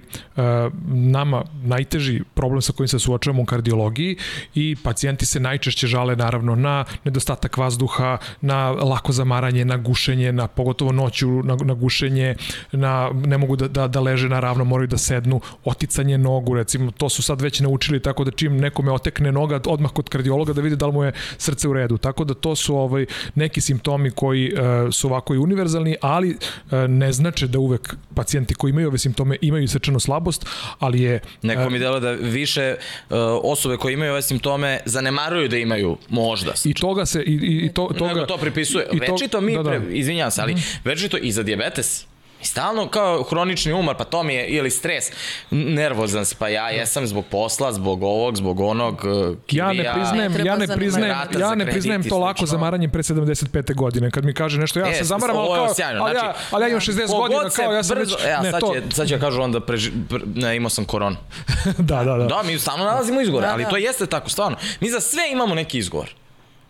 nama 0.88 1.44
najteži 1.64 2.22
problem 2.34 2.62
sa 2.62 2.74
kojim 2.74 2.88
se 2.88 3.00
suočavamo 3.00 3.42
u 3.42 3.46
kardiologiji 3.46 4.18
i 4.56 4.76
pacijenti 4.84 5.26
se 5.26 5.40
najčešće 5.40 5.88
žale 5.88 6.16
naravno 6.16 6.56
na 6.56 6.86
nedostatak 7.04 7.58
vazduha, 7.58 8.18
na 8.42 8.70
lako 8.72 9.12
zamaranje, 9.12 9.66
na 9.66 9.78
gušenje, 9.78 10.32
na 10.32 10.48
pogotovo 10.48 10.92
noću, 10.92 11.44
na, 11.44 11.56
na 11.56 11.74
gušenje, 11.74 12.36
na, 12.72 13.12
ne 13.26 13.38
mogu 13.38 13.56
da, 13.56 13.68
da, 13.68 13.88
da 13.88 14.00
leže 14.00 14.30
na 14.30 14.40
ravno, 14.40 14.64
moraju 14.64 14.88
da 14.88 14.98
sednu, 14.98 15.42
oticanje 15.66 16.18
nogu, 16.18 16.56
recimo, 16.56 16.92
to 16.92 17.10
su 17.10 17.22
sad 17.22 17.42
već 17.42 17.49
već 17.50 17.60
naučili 17.60 18.00
tako 18.00 18.24
da 18.24 18.32
čim 18.32 18.58
nekome 18.58 18.92
otekne 18.92 19.32
noga 19.32 19.60
odmah 19.66 19.92
kod 19.92 20.10
kardiologa 20.10 20.54
da 20.54 20.62
vidi 20.62 20.76
da 20.76 20.86
li 20.86 20.94
mu 20.94 21.04
je 21.04 21.12
srce 21.38 21.68
u 21.68 21.74
redu. 21.74 21.98
Tako 21.98 22.24
da 22.24 22.34
to 22.34 22.56
su 22.56 22.76
ovaj 22.76 23.06
neki 23.36 23.62
simptomi 23.62 24.12
koji 24.12 24.54
uh, 24.54 24.94
su 24.94 25.08
ovako 25.08 25.34
i 25.36 25.38
univerzalni, 25.38 25.96
ali 26.02 26.30
uh, 26.30 26.72
ne 26.88 27.12
znače 27.14 27.48
da 27.48 27.60
uvek 27.60 27.96
pacijenti 28.16 28.54
koji 28.54 28.72
imaju 28.72 28.88
ove 28.88 28.98
simptome 28.98 29.38
imaju 29.42 29.68
srčanu 29.68 30.00
slabost, 30.00 30.46
ali 30.80 31.02
je 31.02 31.20
Neko 31.42 31.66
uh, 31.66 31.72
mi 31.72 31.80
delo 31.80 32.00
da 32.00 32.12
više 32.12 32.76
uh, 32.76 33.18
osobe 33.44 33.78
koje 33.78 33.94
imaju 33.94 34.12
ove 34.12 34.22
simptome 34.22 34.80
zanemaruju 34.86 35.50
da 35.50 35.58
imaju 35.58 35.98
možda. 36.10 36.54
I 36.66 36.74
toga 36.74 37.06
se 37.06 37.24
i, 37.24 37.66
i 37.66 37.74
to 37.74 37.90
toga 37.98 38.14
Nego 38.14 38.26
to 38.26 38.38
pripisuje. 38.38 38.88
I 38.92 39.00
to, 39.00 39.12
Večito 39.12 39.42
mi 39.42 39.56
da, 39.56 39.64
da. 39.64 39.76
Izvinjavam 39.90 40.32
se, 40.32 40.42
ali 40.42 40.54
mm. 40.54 40.64
večito 40.84 41.18
i 41.18 41.32
za 41.32 41.44
dijabetes 41.44 42.06
I 42.42 42.46
stalno 42.46 42.88
kao 42.88 43.24
hronični 43.24 43.74
umor, 43.74 43.96
pa 43.98 44.04
to 44.04 44.24
mi 44.24 44.34
je, 44.34 44.48
ili 44.48 44.70
stres, 44.70 45.06
nervozan 45.52 46.26
si, 46.26 46.36
pa 46.36 46.48
ja 46.48 46.70
jesam 46.70 47.08
zbog 47.08 47.26
posla, 47.26 47.74
zbog 47.74 48.04
ovog, 48.04 48.38
zbog 48.38 48.60
onog, 48.60 49.06
kirija. 49.48 49.72
Ja 49.72 49.74
ne 49.74 49.94
priznajem, 49.94 50.32
Ne 50.34 50.46
ja 50.46 50.56
ne 50.56 50.68
priznajem, 50.68 51.18
ja 51.40 51.56
ne 51.56 51.66
priznajem 51.66 52.04
to 52.10 52.18
lako 52.18 52.38
slično. 52.38 52.52
zamaranjem 52.58 52.92
pre 52.92 53.04
75. 53.04 53.76
godine. 53.76 54.12
Kad 54.12 54.26
mi 54.26 54.34
kaže 54.34 54.60
nešto, 54.60 54.80
ja 54.80 54.88
E, 54.90 54.94
se 54.94 55.04
zamaram, 55.04 55.38
ali, 55.38 55.56
kao, 55.56 55.74
sjajno, 55.74 56.04
ali, 56.04 56.16
ja, 56.16 56.20
znači, 56.20 56.40
ali 56.52 56.64
ja 56.64 56.68
imam 56.70 56.82
60 56.82 57.08
Kogod 57.08 57.32
godina, 57.32 57.50
kao 57.50 57.74
ja 57.74 57.84
sam 57.84 57.98
brzo, 57.98 58.16
već... 58.16 58.26
E, 58.26 58.32
a 58.32 58.42
ne, 58.42 58.52
sad, 58.52 58.60
to, 58.60 58.74
će, 58.74 58.96
sad 58.96 59.08
će 59.08 59.14
ja 59.14 59.20
kažu 59.20 59.42
onda, 59.42 59.60
preži, 59.60 59.92
pr, 60.10 60.22
ne, 60.36 60.56
imao 60.56 60.70
sam 60.70 60.86
koronu. 60.86 61.18
da, 61.78 62.04
da, 62.04 62.18
da. 62.18 62.26
Da, 62.26 62.44
mi 62.44 62.60
stalno 62.60 62.84
nalazimo 62.86 63.22
izgovore, 63.22 63.48
Da, 63.48 63.54
ali 63.54 63.64
da. 63.64 63.70
to 63.70 63.78
jeste 63.78 64.06
tako, 64.06 64.30
stvarno. 64.30 64.58
Mi 64.80 64.90
za 64.90 65.00
sve 65.00 65.24
imamo 65.32 65.56
neki 65.56 65.78
izgovor. 65.78 66.10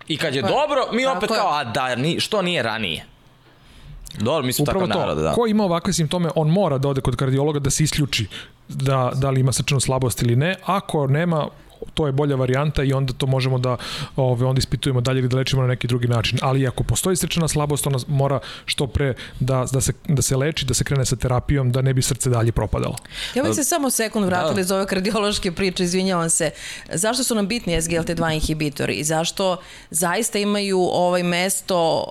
I 0.07 0.17
kad 0.17 0.35
je 0.35 0.39
je. 0.39 0.43
dobro, 0.43 0.87
mi 0.91 1.05
opet 1.05 1.29
kao, 1.29 1.53
a 1.53 1.63
da, 1.63 1.95
ni, 1.95 2.19
što 2.19 2.41
nije 2.41 2.63
ranije? 2.63 3.05
Dobro, 4.17 4.45
mi 4.45 4.53
smo 4.53 4.63
Upravo 4.63 4.87
takav 4.87 4.93
to. 4.93 4.99
narod, 4.99 5.17
da. 5.17 5.33
Ko 5.33 5.47
ima 5.47 5.63
ovakve 5.63 5.93
simptome, 5.93 6.29
on 6.35 6.49
mora 6.49 6.77
da 6.77 6.89
ode 6.89 7.01
kod 7.01 7.15
kardiologa 7.15 7.59
da 7.59 7.69
se 7.69 7.83
isključi 7.83 8.27
da, 8.67 9.11
da 9.15 9.29
li 9.29 9.39
ima 9.39 9.51
srčanu 9.51 9.79
slabost 9.79 10.21
ili 10.21 10.35
ne. 10.35 10.55
Ako 10.65 11.07
nema, 11.07 11.47
to 11.93 12.05
je 12.05 12.11
bolja 12.11 12.35
varijanta 12.35 12.83
i 12.83 12.93
onda 12.93 13.13
to 13.13 13.25
možemo 13.27 13.57
da 13.57 13.77
ove, 14.15 14.45
onda 14.45 14.59
ispitujemo 14.59 15.01
dalje 15.01 15.19
ili 15.19 15.27
da 15.27 15.37
lečimo 15.37 15.61
na 15.61 15.67
neki 15.67 15.87
drugi 15.87 16.07
način. 16.07 16.39
Ali 16.41 16.67
ako 16.67 16.83
postoji 16.83 17.15
srčana 17.15 17.47
slabost, 17.47 17.87
ona 17.87 17.97
mora 18.07 18.39
što 18.65 18.87
pre 18.87 19.13
da, 19.39 19.65
da, 19.71 19.81
se, 19.81 19.93
da 20.07 20.21
se 20.21 20.37
leči, 20.37 20.65
da 20.65 20.73
se 20.73 20.83
krene 20.83 21.05
sa 21.05 21.15
terapijom, 21.15 21.71
da 21.71 21.81
ne 21.81 21.93
bi 21.93 22.01
srce 22.01 22.29
dalje 22.29 22.51
propadalo. 22.51 22.95
Ja 23.35 23.43
bih 23.43 23.55
se 23.55 23.63
samo 23.63 23.89
sekund 23.89 24.25
vratila 24.25 24.53
Da. 24.53 24.61
iz 24.61 24.71
ove 24.71 24.85
kardiološke 24.85 25.51
priče, 25.51 25.83
izvinjavam 25.83 26.29
se. 26.29 26.51
Zašto 26.93 27.23
su 27.23 27.35
nam 27.35 27.47
bitni 27.47 27.81
SGLT2 27.81 28.33
inhibitori 28.33 28.93
i 28.93 29.03
zašto 29.03 29.57
zaista 29.89 30.39
imaju 30.39 30.79
ovaj 30.79 31.23
mesto 31.23 32.05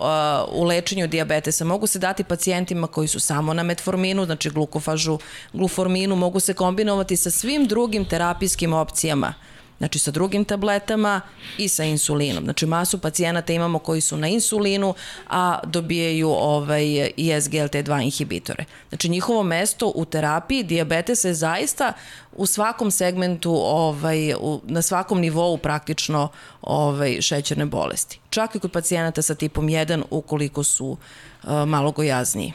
uh, 0.51 0.61
u 0.61 0.65
lečenju 0.65 1.07
dijabetesa? 1.07 1.65
Mogu 1.65 1.87
se 1.87 1.99
dati 1.99 2.25
pacijentima 2.25 2.87
koji 2.87 3.09
su 3.09 3.21
samo 3.21 3.55
na 3.55 3.63
metforminu, 3.63 4.25
znači 4.25 4.51
glukofažu, 4.51 5.19
gluforminu, 5.53 6.17
mogu 6.17 6.41
se 6.41 6.55
kombinovati 6.55 7.17
sa 7.17 7.31
svim 7.31 7.67
drugim 7.67 8.05
terapijskim 8.05 8.73
opcijama. 8.73 9.35
Znači 9.79 9.99
sa 9.99 10.11
drugim 10.11 10.45
tabletama 10.45 11.21
i 11.59 11.69
sa 11.69 11.85
insulinom. 11.85 12.45
Znači 12.45 12.67
masu 12.67 12.99
pacijenata 12.99 13.53
imamo 13.53 13.79
koji 13.79 14.01
su 14.01 14.17
na 14.17 14.29
insulinu, 14.29 14.95
a 15.27 15.59
dobijaju 15.65 16.31
ovaj, 16.31 16.85
i 17.17 17.31
SGLT2 17.33 18.03
inhibitore. 18.03 18.65
Znači 18.89 19.09
njihovo 19.09 19.43
mesto 19.43 19.93
u 19.95 20.05
terapiji 20.05 20.63
dijabetesa 20.63 21.29
je 21.29 21.35
zaista 21.35 21.93
u 22.33 22.47
svakom 22.47 22.91
segmentu, 22.91 23.61
ovaj, 23.65 24.35
u, 24.35 24.61
na 24.65 24.83
svakom 24.83 25.21
nivou 25.21 25.59
praktično 25.59 26.29
ovaj, 26.63 27.21
šećerne 27.21 27.67
bolesti. 27.67 28.21
Čak 28.31 28.55
i 28.55 28.59
kod 28.59 28.73
pacijenata 28.73 29.23
sa 29.23 29.35
tipom 29.35 29.67
1 29.67 30.03
ukoliko 30.11 30.65
su 30.65 30.87
uh, 30.87 31.51
malo 31.67 31.91
gojazniji. 31.91 32.53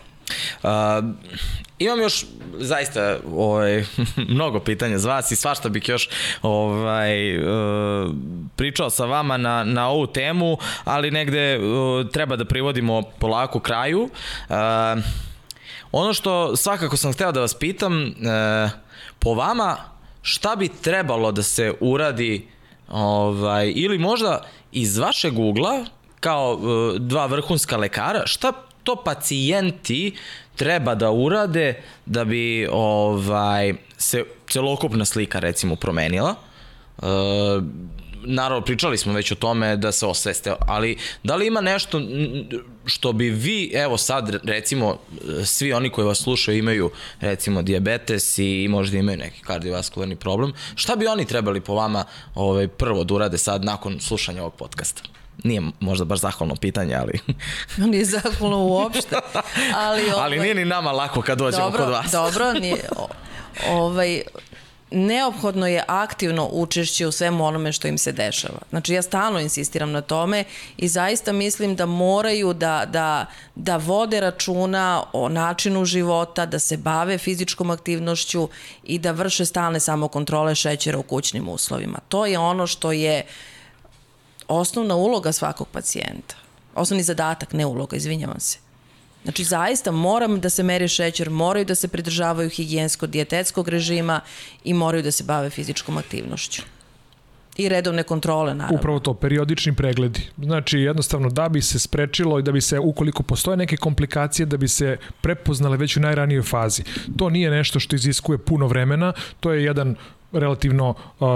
Uh, 0.64 0.70
imam 1.80 2.02
još 2.02 2.26
zaista 2.58 3.18
ovaj, 3.36 3.86
mnogo 4.36 4.60
pitanja 4.60 4.98
za 4.98 5.10
vas 5.10 5.32
i 5.32 5.36
svašta 5.36 5.70
bih 5.70 5.90
još 5.90 6.10
ovaj, 6.42 7.38
uh, 7.38 8.12
pričao 8.56 8.90
sa 8.90 9.06
vama 9.06 9.38
na, 9.38 9.64
na 9.64 9.90
ovu 9.90 10.08
temu, 10.08 10.58
ali 10.84 11.12
negde 11.12 11.60
uh, 11.60 12.10
treba 12.10 12.36
da 12.36 12.46
privodimo 12.46 13.02
polako 13.20 13.60
kraju. 13.60 14.02
Uh, 14.50 14.56
ono 15.92 16.14
što 16.14 16.56
svakako 16.56 16.98
sam 16.98 17.14
hteo 17.14 17.32
da 17.32 17.40
vas 17.40 17.54
pitam, 17.54 18.04
uh, 18.04 18.72
po 19.20 19.34
vama 19.34 19.78
šta 20.22 20.56
bi 20.56 20.70
trebalo 20.70 21.32
da 21.32 21.44
se 21.44 21.74
uradi 21.80 22.48
ovaj, 22.88 23.74
ili 23.76 23.98
možda 23.98 24.42
iz 24.72 24.98
vašeg 24.98 25.40
ugla 25.40 25.86
kao 26.20 26.60
dva 27.00 27.26
vrhunska 27.26 27.78
lekara, 27.78 28.22
šta 28.26 28.54
to 28.84 28.96
pacijenti 29.06 30.14
treba 30.56 30.96
da 30.96 31.12
urade 31.12 31.82
da 32.06 32.26
bi 32.26 32.68
ovaj 32.72 33.74
se 33.98 34.24
celokupna 34.50 35.06
slika 35.06 35.40
recimo 35.40 35.76
promenila. 35.76 36.36
E, 37.02 37.06
naravno 38.26 38.66
pričali 38.66 38.98
smo 38.98 39.14
već 39.14 39.32
o 39.32 39.36
tome 39.36 39.78
da 39.78 39.92
se 39.92 40.06
osveste, 40.06 40.54
ali 40.60 40.98
da 41.24 41.36
li 41.36 41.48
ima 41.48 41.62
nešto 41.62 42.02
što 42.86 43.14
bi 43.14 43.30
vi, 43.30 43.72
evo 43.74 43.98
sad 43.98 44.40
recimo 44.44 44.98
svi 45.46 45.74
oni 45.74 45.90
koji 45.90 46.08
vas 46.08 46.18
slušaju 46.18 46.58
imaju 46.58 46.92
recimo 47.20 47.62
dijabetes 47.62 48.38
i 48.38 48.68
možda 48.70 48.98
imaju 48.98 49.18
neki 49.18 49.42
kardiovaskularni 49.42 50.16
problem, 50.16 50.54
šta 50.76 50.96
bi 50.96 51.08
oni 51.08 51.26
trebali 51.26 51.62
po 51.62 51.74
vama 51.74 52.06
ovaj, 52.36 52.68
prvo 52.68 53.04
da 53.04 53.14
urade 53.14 53.38
sad 53.38 53.66
nakon 53.66 54.00
slušanja 54.00 54.42
ovog 54.42 54.54
podcasta? 54.54 55.02
Nije 55.44 55.62
možda 55.80 56.06
baš 56.06 56.20
zahvalno 56.20 56.56
pitanje, 56.56 56.96
ali... 56.96 57.20
Nije 57.92 58.06
zahvalno 58.06 58.60
uopšte. 58.60 59.16
Ali, 59.76 60.02
Ali 60.24 60.36
ovaj, 60.36 60.40
nije 60.40 60.56
ni 60.56 60.66
nama 60.66 60.92
lako 60.92 61.22
kad 61.22 61.38
dođemo 61.38 61.64
dobro, 61.64 61.84
kod 61.84 61.94
vas. 61.94 62.12
Dobro, 62.22 62.54
nije, 62.54 62.90
ovaj, 63.70 64.22
neophodno 64.94 65.68
je 65.68 65.84
aktivno 65.88 66.50
učešće 66.52 67.08
u 67.08 67.12
svemu 67.12 67.46
onome 67.46 67.72
što 67.72 67.88
im 67.88 67.98
se 67.98 68.12
dešava. 68.12 68.60
Znači 68.70 68.94
ja 68.94 69.02
stalno 69.02 69.40
insistiram 69.40 69.92
na 69.92 70.02
tome 70.02 70.44
i 70.78 70.88
zaista 70.88 71.32
mislim 71.32 71.76
da 71.76 71.86
moraju 71.86 72.54
da, 72.54 72.86
da, 72.86 73.26
da 73.56 73.78
vode 73.78 74.20
računa 74.20 75.04
o 75.14 75.30
načinu 75.30 75.86
života, 75.86 76.46
da 76.46 76.60
se 76.60 76.78
bave 76.78 77.18
fizičkom 77.18 77.70
aktivnošću 77.70 78.50
i 78.84 79.00
da 79.00 79.12
vrše 79.12 79.46
stalne 79.46 79.80
samokontrole 79.80 80.56
šećera 80.56 80.98
u 80.98 81.04
kućnim 81.04 81.50
uslovima. 81.50 82.00
To 82.10 82.26
je 82.26 82.40
ono 82.40 82.68
što 82.68 82.92
je 82.92 83.24
osnovna 84.48 84.96
uloga 84.96 85.32
svakog 85.32 85.68
pacijenta. 85.68 86.36
Osnovni 86.76 87.04
zadatak, 87.04 87.54
ne 87.54 87.66
uloga, 87.66 87.96
izvinjavam 87.96 88.40
se. 88.40 88.58
Znači, 89.24 89.44
zaista 89.44 89.92
moram 89.92 90.40
da 90.40 90.50
se 90.50 90.64
meri 90.64 90.88
šećer, 90.88 91.30
moraju 91.30 91.66
da 91.66 91.76
se 91.76 91.88
pridržavaju 91.88 92.50
higijensko-dijetetskog 92.50 93.68
režima 93.68 94.22
i 94.64 94.74
moraju 94.74 95.04
da 95.04 95.12
se 95.12 95.24
bave 95.24 95.50
fizičkom 95.50 95.98
aktivnošću. 95.98 96.62
I 97.58 97.70
redovne 97.70 98.04
kontrole, 98.04 98.56
naravno. 98.56 98.78
Upravo 98.80 99.00
to, 99.00 99.14
periodični 99.14 99.76
pregledi. 99.76 100.22
Znači, 100.38 100.80
jednostavno, 100.80 101.30
da 101.30 101.50
bi 101.50 101.62
se 101.62 101.80
sprečilo 101.80 102.40
i 102.40 102.44
da 102.44 102.52
bi 102.52 102.62
se, 102.62 102.80
ukoliko 102.80 103.24
postoje 103.24 103.58
neke 103.58 103.78
komplikacije, 103.78 104.46
da 104.46 104.58
bi 104.58 104.68
se 104.68 104.98
prepoznale 105.22 105.78
već 105.78 105.98
u 105.98 106.00
najranijoj 106.00 106.44
fazi. 106.44 106.84
To 107.18 107.30
nije 107.30 107.52
nešto 107.52 107.80
što 107.80 107.96
iziskuje 107.96 108.38
puno 108.38 108.68
vremena, 108.68 109.14
to 109.40 109.52
je 109.52 109.64
jedan 109.64 109.96
relativno 110.34 110.94
uh, 111.20 111.28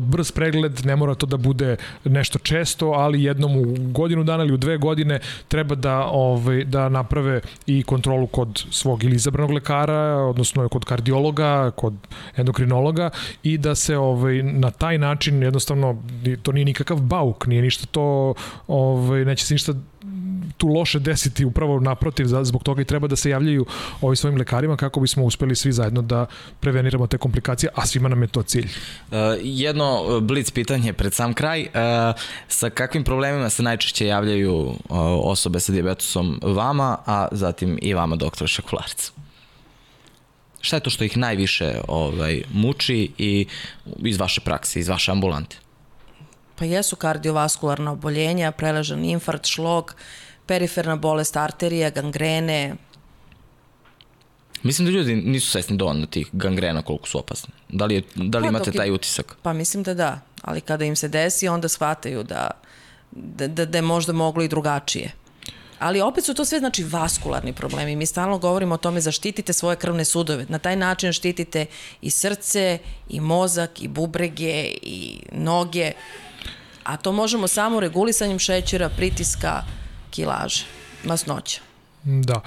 brz 0.00 0.32
pregled, 0.32 0.86
ne 0.86 0.96
mora 0.96 1.14
to 1.14 1.26
da 1.26 1.36
bude 1.36 1.76
nešto 2.04 2.38
često, 2.38 2.86
ali 2.90 3.22
jednom 3.22 3.56
u 3.56 3.74
godinu 3.92 4.24
dana 4.24 4.44
ili 4.44 4.52
u 4.52 4.56
dve 4.56 4.78
godine 4.78 5.20
treba 5.48 5.74
da 5.74 6.04
ovaj 6.04 6.64
da 6.64 6.88
naprave 6.88 7.40
i 7.66 7.82
kontrolu 7.82 8.26
kod 8.26 8.64
svog 8.70 9.04
ili 9.04 9.16
izabranog 9.16 9.50
lekara, 9.50 10.16
odnosno 10.16 10.68
kod 10.68 10.84
kardiologa, 10.84 11.70
kod 11.70 11.94
endokrinologa 12.36 13.10
i 13.42 13.58
da 13.58 13.74
se 13.74 13.98
ovaj 13.98 14.42
na 14.42 14.70
taj 14.70 14.98
način 14.98 15.42
jednostavno 15.42 16.02
to 16.42 16.52
nije 16.52 16.64
nikakav 16.64 17.00
bauk, 17.00 17.46
nije 17.46 17.62
ništa 17.62 17.86
to 17.86 18.34
ovaj 18.66 19.24
neće 19.24 19.46
se 19.46 19.54
ništa 19.54 19.72
tu 20.56 20.68
loše 20.68 20.98
desiti 20.98 21.44
upravo 21.44 21.80
naprotiv 21.80 22.26
zbog 22.42 22.62
toga 22.62 22.82
i 22.82 22.84
treba 22.84 23.08
da 23.08 23.16
se 23.16 23.30
javljaju 23.30 23.66
ovi 24.00 24.16
svojim 24.16 24.38
lekarima 24.38 24.76
kako 24.76 25.00
bismo 25.00 25.24
uspeli 25.24 25.56
svi 25.56 25.72
zajedno 25.72 26.02
da 26.02 26.26
preveniramo 26.60 27.06
te 27.06 27.18
komplikacije, 27.18 27.70
a 27.74 27.86
svima 27.86 28.08
nam 28.08 28.22
je 28.22 28.28
to 28.28 28.42
cilj. 28.42 28.64
Uh, 28.66 29.16
jedno 29.42 30.02
uh, 30.02 30.22
blic 30.22 30.50
pitanje 30.50 30.92
pred 30.92 31.14
sam 31.14 31.34
kraj. 31.34 31.60
Uh, 31.62 31.68
sa 32.48 32.70
kakvim 32.70 33.04
problemima 33.04 33.50
se 33.50 33.62
najčešće 33.62 34.06
javljaju 34.06 34.54
uh, 34.54 34.76
osobe 35.22 35.60
sa 35.60 35.72
diabetesom 35.72 36.40
vama, 36.42 36.98
a 37.06 37.28
zatim 37.32 37.78
i 37.82 37.94
vama, 37.94 38.16
doktor 38.16 38.48
Šakularc? 38.48 39.12
Šta 40.60 40.76
je 40.76 40.80
to 40.80 40.90
što 40.90 41.04
ih 41.04 41.16
najviše 41.16 41.80
ovaj, 41.88 42.42
muči 42.52 43.10
i 43.18 43.46
iz 43.98 44.18
vaše 44.18 44.40
prakse, 44.40 44.80
iz 44.80 44.88
vaše 44.88 45.10
ambulante? 45.10 45.56
Pa 46.62 46.66
jesu 46.66 46.96
kardiovaskularna 46.96 47.92
oboljenja, 47.92 48.52
preležan 48.52 49.04
infarkt, 49.04 49.48
šlog, 49.50 49.94
periferna 50.46 50.94
bolest 50.96 51.36
arterija, 51.36 51.90
gangrene. 51.90 52.76
Mislim 54.62 54.86
da 54.86 54.92
ljudi 54.92 55.16
nisu 55.16 55.50
svesni 55.50 55.76
dovoljno 55.76 56.06
tih 56.06 56.28
gangrena 56.32 56.82
koliko 56.82 57.08
su 57.08 57.18
opasni. 57.18 57.54
Da 57.68 57.84
li, 57.84 57.94
je, 57.94 58.02
da 58.14 58.38
li 58.38 58.44
Pa, 58.44 58.48
imate 58.48 58.72
taj 58.72 58.90
utisak? 58.90 59.36
Pa 59.42 59.52
mislim 59.52 59.82
da 59.82 59.94
da, 59.94 60.20
ali 60.42 60.60
kada 60.60 60.84
im 60.84 60.96
se 60.96 61.08
desi 61.08 61.48
onda 61.48 61.68
shvataju 61.68 62.22
da, 62.22 62.50
da, 63.10 63.48
da, 63.48 63.64
da 63.64 63.78
je 63.78 63.82
možda 63.82 64.12
moglo 64.12 64.42
i 64.42 64.48
drugačije. 64.48 65.12
Ali 65.78 66.00
opet 66.00 66.24
su 66.24 66.34
to 66.34 66.44
sve 66.44 66.58
znači 66.58 66.84
vaskularni 66.84 67.52
problemi. 67.52 67.96
Mi 67.96 68.06
stalno 68.06 68.38
govorimo 68.38 68.74
o 68.74 68.78
tome 68.78 69.00
zaštitite 69.00 69.52
svoje 69.52 69.76
krvne 69.76 70.04
sudove. 70.04 70.46
Na 70.48 70.58
taj 70.58 70.76
način 70.76 71.12
štitite 71.12 71.66
i 72.02 72.10
srce, 72.10 72.78
i 73.08 73.20
mozak, 73.20 73.82
i 73.82 73.88
bubrege, 73.88 74.74
i 74.82 75.18
noge. 75.32 75.92
A 76.84 76.96
to 76.96 77.12
možemo 77.12 77.48
samo 77.48 77.80
regulisanjem 77.80 78.38
šećera, 78.38 78.88
pritiska, 78.88 79.62
kilaže, 80.10 80.64
masnoća. 81.04 81.60
Da, 82.04 82.40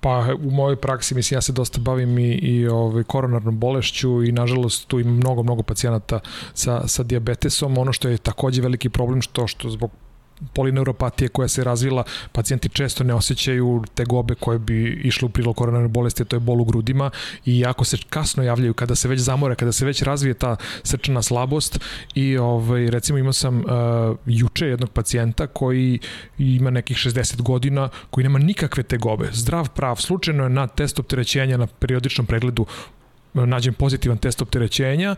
pa 0.00 0.34
u 0.44 0.50
mojoj 0.50 0.76
praksi, 0.76 1.14
mislim, 1.14 1.36
ja 1.36 1.40
se 1.42 1.52
dosta 1.52 1.80
bavim 1.80 2.18
i, 2.18 2.32
i 2.32 2.68
ovaj, 2.68 3.02
koronarnom 3.02 3.58
bolešću 3.58 4.24
i 4.24 4.32
nažalost 4.32 4.86
tu 4.88 5.00
ima 5.00 5.10
mnogo, 5.10 5.42
mnogo 5.42 5.62
pacijenata 5.62 6.20
sa, 6.54 6.88
sa 6.88 7.02
diabetesom. 7.02 7.78
Ono 7.78 7.92
što 7.92 8.08
je 8.08 8.18
takođe 8.18 8.62
veliki 8.62 8.88
problem 8.88 9.22
što, 9.22 9.46
što 9.46 9.70
zbog 9.70 9.90
polineuropatije 10.54 11.28
koja 11.28 11.48
se 11.48 11.64
razvila, 11.64 12.04
pacijenti 12.32 12.68
često 12.68 13.04
ne 13.04 13.14
osjećaju 13.14 13.84
te 13.94 14.04
gobe 14.04 14.34
koje 14.34 14.58
bi 14.58 15.00
išle 15.04 15.26
u 15.26 15.28
prilog 15.28 15.56
koronarne 15.56 15.88
bolesti, 15.88 16.24
to 16.24 16.36
je 16.36 16.40
bol 16.40 16.60
u 16.60 16.64
grudima. 16.64 17.10
I 17.44 17.64
ako 17.66 17.84
se 17.84 17.96
kasno 18.10 18.42
javljaju, 18.42 18.74
kada 18.74 18.94
se 18.94 19.08
već 19.08 19.20
zamore, 19.20 19.54
kada 19.54 19.72
se 19.72 19.84
već 19.84 20.02
razvije 20.02 20.34
ta 20.34 20.56
srčana 20.82 21.22
slabost. 21.22 21.80
I 22.14 22.38
ovaj, 22.38 22.90
recimo 22.90 23.18
imao 23.18 23.32
sam 23.32 23.58
uh, 23.58 23.64
juče 24.26 24.66
jednog 24.66 24.90
pacijenta 24.90 25.46
koji 25.46 25.98
ima 26.38 26.70
nekih 26.70 26.96
60 26.96 27.42
godina, 27.42 27.88
koji 28.10 28.24
nema 28.24 28.38
nikakve 28.38 28.82
tegobe, 28.82 29.28
zdrav 29.32 29.70
prav, 29.70 29.96
slučajno 29.96 30.42
je 30.42 30.50
na 30.50 30.66
test 30.66 30.98
opterećenja 30.98 31.56
na 31.56 31.66
periodičnom 31.66 32.26
pregledu 32.26 32.66
nađem 33.34 33.74
pozitivan 33.74 34.18
test 34.18 34.42
opterećenja, 34.42 35.16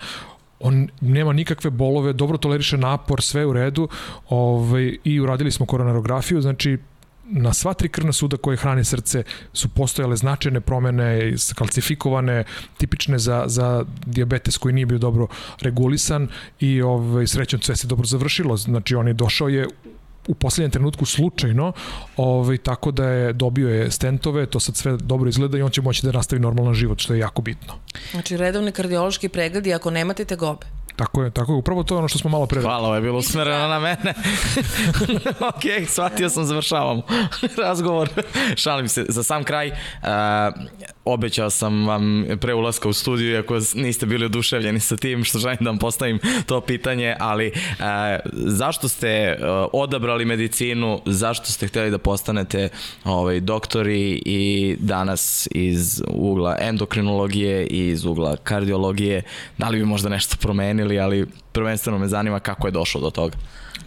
on 0.65 0.89
nema 1.01 1.33
nikakve 1.33 1.71
bolove, 1.71 2.13
dobro 2.13 2.39
toleriše 2.39 2.77
napor, 2.77 3.23
sve 3.23 3.47
u 3.47 3.53
redu 3.53 3.89
ovaj, 4.29 4.97
i 5.05 5.21
uradili 5.21 5.51
smo 5.51 5.67
koronarografiju, 5.67 6.41
znači 6.41 6.79
na 7.27 7.53
sva 7.53 7.75
tri 7.75 7.89
krvna 7.89 8.13
suda 8.13 8.37
koje 8.37 8.57
hrane 8.57 8.85
srce 8.85 9.23
su 9.53 9.69
postojale 9.69 10.17
značajne 10.17 10.61
promene, 10.61 11.35
kalcifikovane, 11.55 12.45
tipične 12.79 13.19
za, 13.19 13.45
za 13.47 13.85
diabetes 14.07 14.59
koji 14.59 14.75
nije 14.75 14.87
bio 14.87 14.99
dobro 14.99 15.27
regulisan 15.61 16.29
i 16.61 16.83
ovaj, 16.83 17.27
srećom 17.27 17.61
sve 17.61 17.77
se 17.77 17.87
dobro 17.87 18.07
završilo. 18.07 18.57
Znači 18.57 18.95
on 18.95 19.09
je 19.09 19.15
došao 19.15 19.49
je 19.49 19.69
u 20.29 20.35
poslednjem 20.35 20.71
trenutku 20.71 21.05
slučajno, 21.05 21.73
ovaj, 22.17 22.59
tako 22.59 22.91
da 22.91 23.09
je 23.09 23.33
dobio 23.33 23.69
je 23.69 23.91
stentove, 23.91 24.47
to 24.47 24.61
sad 24.61 24.77
sve 24.77 24.97
dobro 24.97 25.29
izgleda 25.29 25.59
i 25.59 25.63
on 25.63 25.71
će 25.71 25.83
moći 25.83 26.07
da 26.07 26.13
nastavi 26.13 26.41
normalan 26.41 26.75
život, 26.75 26.99
što 26.99 27.15
je 27.15 27.21
jako 27.21 27.43
bitno. 27.43 27.75
Znači 28.11 28.37
redovni 28.37 28.73
kardiološki 28.73 29.29
pregledi 29.29 29.75
ako 29.75 29.91
nemate 29.91 30.25
tegobe. 30.25 30.67
Tako 30.97 31.23
je, 31.23 31.31
tako 31.31 31.53
je. 31.53 31.57
Upravo 31.57 31.83
to 31.83 31.95
je 31.95 31.99
ono 31.99 32.09
što 32.09 32.19
smo 32.19 32.31
malo 32.31 32.47
pre... 32.47 32.61
Hvala, 32.61 32.87
ovo 32.87 32.95
je 32.95 33.01
bilo 33.01 33.19
usmereno 33.19 33.69
na 33.69 33.79
mene. 33.79 34.15
ok, 35.55 35.89
shvatio 35.89 36.29
sam, 36.29 36.45
završavam 36.45 37.03
razgovor. 37.65 38.09
Šalim 38.57 38.89
se. 38.89 39.07
Za 39.09 39.23
sam 39.23 39.45
kraj, 39.45 39.69
uh, 39.69 39.75
obećao 41.05 41.51
sam 41.51 41.87
vam 41.87 42.25
pre 42.41 42.55
ulaska 42.55 42.89
u 42.89 42.93
studiju, 42.93 43.33
iako 43.33 43.59
niste 43.75 44.07
bili 44.07 44.25
oduševljeni 44.25 44.81
sa 44.81 44.97
tim 44.97 45.25
što 45.25 45.39
želim 45.39 45.59
da 45.61 45.71
vam 45.71 45.79
postavim 45.79 46.19
to 46.47 46.61
pitanje, 46.61 47.17
ali 47.21 47.49
uh, 47.49 47.85
zašto 48.33 48.89
ste 48.89 49.37
uh, 49.39 49.47
odabrali 49.73 50.25
medicinu, 50.25 51.01
zašto 51.07 51.47
ste 51.47 51.67
hteli 51.67 51.91
da 51.91 51.99
postanete 51.99 52.69
ovaj, 53.05 53.41
doktori 53.41 54.23
i 54.25 54.77
danas 54.81 55.49
iz 55.51 56.03
ugla 56.09 56.57
endokrinologije 56.61 57.67
i 57.67 57.89
iz 57.89 58.05
ugla 58.05 58.37
kardiologije, 58.37 59.23
da 59.59 59.69
li 59.69 59.79
bi 59.79 59.85
možda 59.85 60.09
nešto 60.09 60.37
promenili, 60.37 60.99
ali 61.01 61.27
prvenstveno 61.53 61.99
me 61.99 62.09
zanima 62.09 62.41
kako 62.41 62.69
je 62.69 62.73
došlo 62.73 63.01
do 63.01 63.11
toga. 63.11 63.37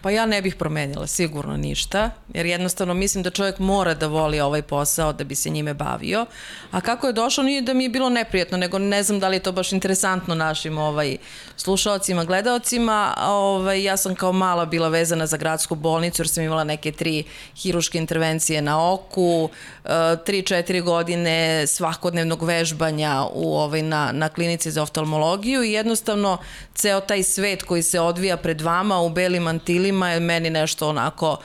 Pa 0.08 0.12
ja 0.12 0.26
ne 0.26 0.42
bih 0.42 0.56
promenila 0.56 1.08
sigurno 1.08 1.58
ništa, 1.58 2.10
jer 2.34 2.46
jednostavno 2.46 2.94
mislim 2.94 3.24
da 3.24 3.30
čovjek 3.30 3.60
mora 3.60 3.94
da 3.94 4.08
voli 4.08 4.40
ovaj 4.40 4.62
posao 4.62 5.14
da 5.14 5.24
bi 5.24 5.36
se 5.36 5.50
njime 5.50 5.74
bavio. 5.74 6.26
A 6.72 6.82
kako 6.82 7.08
je 7.08 7.14
došlo, 7.14 7.44
nije 7.44 7.62
da 7.62 7.74
mi 7.74 7.84
je 7.84 7.90
bilo 7.90 8.10
neprijetno, 8.10 8.58
nego 8.58 8.80
ne 8.80 9.04
znam 9.04 9.20
da 9.20 9.28
li 9.28 9.36
je 9.36 9.40
to 9.40 9.52
baš 9.52 9.72
interesantno 9.72 10.36
našim 10.36 10.78
ovaj, 10.78 11.18
slušalcima, 11.58 12.24
gledaocima. 12.24 13.14
Ovaj, 13.28 13.84
ja 13.84 13.98
sam 13.98 14.16
kao 14.16 14.32
mala 14.32 14.66
bila 14.66 14.90
vezana 14.90 15.26
za 15.26 15.38
gradsku 15.38 15.76
bolnicu, 15.76 16.22
jer 16.22 16.30
sam 16.30 16.44
imala 16.44 16.64
neke 16.64 16.92
tri 16.92 17.24
hiruške 17.56 17.98
intervencije 17.98 18.62
na 18.62 18.94
oku, 18.94 19.50
eh, 19.86 19.90
tri, 20.26 20.42
četiri 20.42 20.82
godine 20.82 21.68
svakodnevnog 21.68 22.44
vežbanja 22.44 23.24
u, 23.34 23.58
ovaj, 23.58 23.82
na, 23.82 24.12
na 24.12 24.30
klinici 24.30 24.72
za 24.72 24.84
oftalmologiju 24.84 25.64
i 25.64 25.72
jednostavno 25.72 26.38
ceo 26.76 27.00
taj 27.00 27.24
svet 27.24 27.64
koji 27.64 27.84
se 27.84 28.00
odvija 28.00 28.38
pred 28.38 28.62
vama 28.62 29.02
u 29.02 29.10
belim 29.10 29.44
mantilima 29.44 29.97
filma 29.98 30.10
je 30.12 30.20
meni 30.20 30.50
nešto 30.50 30.90
onako 30.90 31.38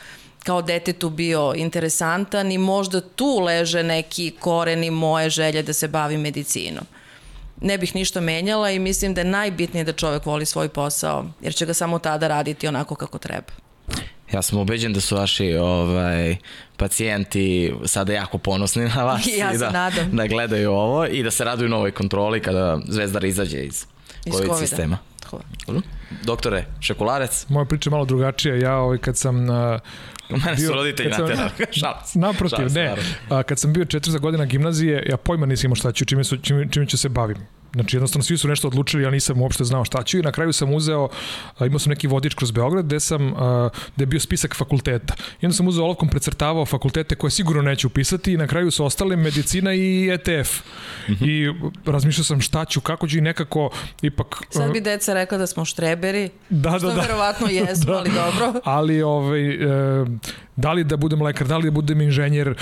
kao 0.44 0.62
detetu 0.62 1.10
bio 1.10 1.52
interesantan 1.56 2.52
i 2.52 2.58
možda 2.58 3.00
tu 3.00 3.40
leže 3.40 3.82
neki 3.82 4.32
koreni 4.40 4.90
moje 4.90 5.30
želje 5.30 5.62
da 5.62 5.72
se 5.72 5.88
bavim 5.88 6.20
medicinom. 6.20 6.84
Ne 7.60 7.78
bih 7.78 7.94
ništa 7.94 8.20
menjala 8.20 8.70
i 8.70 8.78
mislim 8.78 9.14
da 9.14 9.20
je 9.20 9.24
najbitnije 9.24 9.84
da 9.84 9.92
čovek 9.92 10.26
voli 10.26 10.46
svoj 10.46 10.68
posao, 10.68 11.26
jer 11.40 11.54
će 11.54 11.66
ga 11.66 11.74
samo 11.74 11.98
tada 11.98 12.28
raditi 12.28 12.68
onako 12.68 12.94
kako 12.94 13.18
treba. 13.18 13.52
Ja 14.32 14.42
sam 14.42 14.58
ubeđen 14.58 14.92
da 14.92 15.00
su 15.00 15.16
vaši 15.16 15.54
ovaj, 15.54 16.36
pacijenti 16.76 17.72
sada 17.84 18.12
jako 18.12 18.38
ponosni 18.38 18.88
na 18.88 19.04
vas 19.04 19.26
ja 19.38 19.52
i 19.52 19.58
da, 19.58 19.70
nadam. 19.70 20.10
da 20.12 20.26
gledaju 20.26 20.72
ovo 20.72 21.06
i 21.06 21.22
da 21.22 21.30
se 21.30 21.44
raduju 21.44 21.68
novoj 21.68 21.92
kontroli 21.92 22.40
kada 22.42 22.80
Zvezdar 22.88 23.24
izađe 23.24 23.58
iz, 23.58 23.86
iz 24.24 24.34
COVID 24.34 24.58
sistema. 24.58 24.98
Hvala. 25.30 25.44
Doktore, 26.24 26.64
šekularec? 26.80 27.46
Moja 27.48 27.64
priča 27.64 27.90
je 27.90 27.92
malo 27.92 28.04
drugačija. 28.04 28.56
Ja 28.56 28.76
ovaj, 28.76 28.98
kad 28.98 29.16
sam... 29.16 29.50
Uh, 29.50 29.80
Mene 30.28 30.56
su 30.58 30.72
roditelji 30.72 31.10
na 31.10 31.16
tera. 31.16 31.50
Šalac. 31.80 32.14
Naprotiv, 32.14 32.72
ne. 32.72 32.94
A, 33.28 33.42
kad 33.42 33.58
sam 33.58 33.72
bio 33.72 33.84
četvrza 33.84 34.18
godina 34.18 34.44
gimnazije, 34.44 35.06
ja 35.08 35.16
pojma 35.16 35.46
nisam 35.46 35.68
imao 35.68 35.76
šta 35.76 35.92
ću, 35.92 36.04
čime, 36.04 36.24
su, 36.24 36.36
čime, 36.36 36.68
čime 36.70 36.86
ću 36.86 36.98
se 36.98 37.08
bavim. 37.08 37.36
Znači 37.74 37.96
jednostavno 37.96 38.22
svi 38.22 38.38
su 38.38 38.48
nešto 38.48 38.68
odlučili, 38.68 39.02
ja 39.02 39.10
nisam 39.10 39.40
uopšte 39.42 39.64
znao 39.64 39.84
šta 39.84 40.02
ću 40.02 40.18
i 40.18 40.22
na 40.22 40.32
kraju 40.32 40.52
sam 40.52 40.74
uzeo, 40.74 41.08
imao 41.60 41.78
sam 41.78 41.90
neki 41.90 42.06
vodič 42.06 42.34
kroz 42.34 42.50
Beograd 42.50 42.84
gde 42.84 43.00
sam, 43.00 43.34
gde 43.96 44.02
je 44.02 44.06
bio 44.06 44.20
spisak 44.20 44.56
fakulteta. 44.56 45.14
I 45.40 45.46
onda 45.46 45.56
sam 45.56 45.68
uzeo 45.68 45.84
olovkom 45.84 46.08
precrtavao 46.08 46.66
fakultete 46.66 47.14
koje 47.14 47.30
sigurno 47.30 47.62
neću 47.62 47.86
upisati 47.86 48.32
i 48.32 48.36
na 48.36 48.46
kraju 48.46 48.70
su 48.70 48.84
ostale 48.84 49.16
medicina 49.16 49.74
i 49.74 50.10
ETF. 50.12 50.60
Mm 51.08 51.12
-hmm. 51.12 51.28
I 51.28 51.54
razmišljao 51.90 52.24
sam 52.24 52.40
šta 52.40 52.64
ću, 52.64 52.80
kako 52.80 53.08
ću 53.08 53.18
i 53.18 53.20
nekako 53.20 53.70
ipak... 54.02 54.42
Sad 54.50 54.72
bi 54.72 54.80
deca 54.80 55.14
rekla 55.14 55.38
da 55.38 55.46
smo 55.46 55.64
štreberi, 55.64 56.30
da, 56.50 56.70
da, 56.70 56.78
što 56.78 56.88
da. 56.88 57.00
verovatno 57.00 57.48
jesmo, 57.60 57.92
da. 57.92 57.98
ali 57.98 58.10
dobro. 58.10 58.60
Ali 58.64 59.02
ovaj, 59.02 59.50
e, 59.50 60.04
da 60.56 60.72
li 60.72 60.84
da 60.84 60.96
budem 60.96 61.22
lekar, 61.22 61.46
da 61.46 61.56
li 61.56 61.64
da 61.64 61.70
budem 61.70 62.00
inženjer, 62.00 62.48
e, 62.48 62.54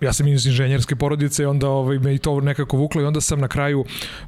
ja 0.00 0.12
sam 0.12 0.28
iz 0.28 0.46
inženjerske 0.46 0.96
porodice, 0.96 1.46
onda 1.46 1.68
ovaj, 1.68 1.98
me 1.98 2.14
i 2.14 2.18
to 2.18 2.40
nekako 2.40 2.76
vuklo 2.76 3.02
i 3.02 3.04
onda 3.04 3.20
sam 3.20 3.40
na 3.40 3.48
kraju 3.48 3.84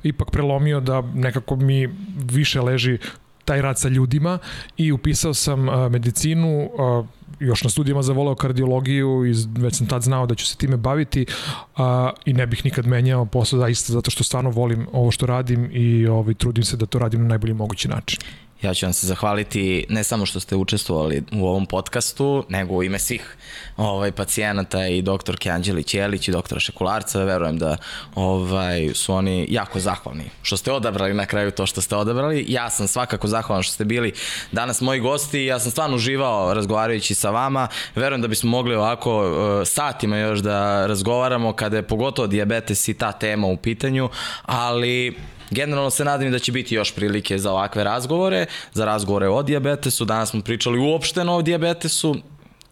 ipak 0.08 0.30
prelomio 0.30 0.80
da 0.80 1.02
nekako 1.14 1.56
mi 1.56 1.88
više 2.32 2.60
leži 2.60 2.98
taj 3.44 3.62
rad 3.62 3.78
sa 3.78 3.88
ljudima 3.88 4.38
i 4.76 4.92
upisao 4.92 5.34
sam 5.34 5.68
uh, 5.68 5.74
medicinu, 5.90 6.70
uh, 6.72 7.06
još 7.40 7.64
na 7.64 7.70
studijama 7.70 8.02
zavoleo 8.02 8.34
kardiologiju 8.34 9.26
i 9.26 9.34
već 9.58 9.74
sam 9.74 9.86
tad 9.86 10.02
znao 10.02 10.26
da 10.26 10.34
ću 10.34 10.46
se 10.46 10.56
time 10.56 10.76
baviti 10.76 11.26
uh, 11.28 11.84
i 12.24 12.32
ne 12.32 12.46
bih 12.46 12.64
nikad 12.64 12.86
menjao 12.86 13.24
posao 13.24 13.58
zaista 13.58 13.92
zato 13.92 14.10
što 14.10 14.24
stvarno 14.24 14.50
volim 14.50 14.86
ovo 14.92 15.10
što 15.10 15.26
radim 15.26 15.70
i 15.72 16.06
ovaj, 16.06 16.34
trudim 16.34 16.64
se 16.64 16.76
da 16.76 16.86
to 16.86 16.98
radim 16.98 17.22
na 17.22 17.28
najbolji 17.28 17.54
mogući 17.54 17.88
način. 17.88 18.20
Ja 18.66 18.74
ću 18.74 18.86
vam 18.86 18.92
se 18.92 19.06
zahvaliti 19.06 19.86
ne 19.88 20.04
samo 20.04 20.26
što 20.26 20.40
ste 20.40 20.56
učestvovali 20.56 21.22
u 21.32 21.46
ovom 21.46 21.66
podcastu, 21.66 22.44
nego 22.48 22.74
u 22.74 22.82
ime 22.82 22.98
svih 22.98 23.36
ovaj, 23.76 24.12
pacijenata 24.12 24.86
i 24.86 25.02
doktorke 25.02 25.50
Anđeli 25.50 25.82
Ćelić 25.82 26.28
i 26.28 26.32
doktora 26.32 26.60
Šekularca. 26.60 27.24
Verujem 27.24 27.58
da 27.58 27.76
ovaj, 28.14 28.90
su 28.94 29.14
oni 29.14 29.46
jako 29.50 29.80
zahvalni 29.80 30.24
što 30.42 30.56
ste 30.56 30.72
odabrali 30.72 31.14
na 31.14 31.26
kraju 31.26 31.50
to 31.50 31.66
što 31.66 31.80
ste 31.80 31.96
odabrali. 31.96 32.44
Ja 32.48 32.70
sam 32.70 32.88
svakako 32.88 33.28
zahvalan 33.28 33.62
što 33.62 33.72
ste 33.72 33.84
bili 33.84 34.12
danas 34.52 34.80
moji 34.80 35.00
gosti. 35.00 35.44
Ja 35.44 35.58
sam 35.58 35.70
stvarno 35.70 35.96
uživao 35.96 36.54
razgovarajući 36.54 37.14
sa 37.14 37.30
vama. 37.30 37.68
Verujem 37.94 38.22
da 38.22 38.28
bismo 38.28 38.50
mogli 38.50 38.74
ovako 38.74 39.30
uh, 39.30 39.68
satima 39.68 40.18
još 40.18 40.38
da 40.38 40.86
razgovaramo 40.86 41.52
kada 41.52 41.76
je 41.76 41.82
pogotovo 41.82 42.28
diabetes 42.28 42.88
i 42.88 42.94
ta 42.94 43.12
tema 43.12 43.46
u 43.46 43.56
pitanju, 43.56 44.10
ali 44.42 45.16
Generalno 45.50 45.90
se 45.90 46.04
nadam 46.04 46.30
da 46.30 46.38
će 46.38 46.52
biti 46.52 46.74
još 46.74 46.94
prilike 46.94 47.38
za 47.38 47.52
ovakve 47.52 47.84
razgovore, 47.84 48.46
za 48.72 48.84
razgovore 48.84 49.28
o 49.28 49.42
diabetesu. 49.42 50.04
Danas 50.04 50.30
smo 50.30 50.40
pričali 50.40 50.78
uopšteno 50.78 51.36
o 51.36 51.42
diabetesu, 51.42 52.14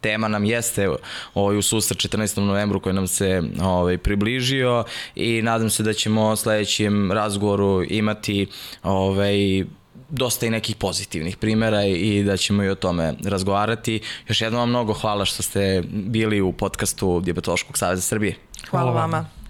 tema 0.01 0.29
nam 0.29 0.45
jeste 0.45 0.89
ovaj, 1.35 1.57
u 1.57 1.63
susret 1.63 1.99
14. 1.99 2.41
novembru 2.41 2.81
koji 2.81 2.95
nam 2.95 3.07
se 3.07 3.43
ovaj, 3.63 3.99
približio 3.99 4.85
i 5.15 5.43
nadam 5.43 5.71
se 5.71 5.83
da 5.83 5.93
ćemo 5.93 6.37
sledećem 6.37 7.13
razgovoru 7.13 7.85
imati 7.89 8.47
ovaj, 8.83 9.65
dosta 10.11 10.47
i 10.47 10.51
nekih 10.51 10.77
pozitivnih 10.77 11.37
primera 11.37 11.85
i 11.85 12.23
da 12.23 12.37
ćemo 12.37 12.63
i 12.63 12.69
o 12.69 12.75
tome 12.75 13.15
razgovarati. 13.25 14.01
Još 14.29 14.41
jednom 14.41 14.61
vam 14.61 14.69
mnogo 14.69 14.93
hvala 14.93 15.25
što 15.25 15.43
ste 15.43 15.83
bili 15.89 16.41
u 16.41 16.53
podcastu 16.53 17.21
Diabetološkog 17.21 17.79
saveza 17.79 18.03
Srbije. 18.03 18.37
Hvala, 18.71 18.93
hvala 18.93 19.01
vama. 19.01 19.44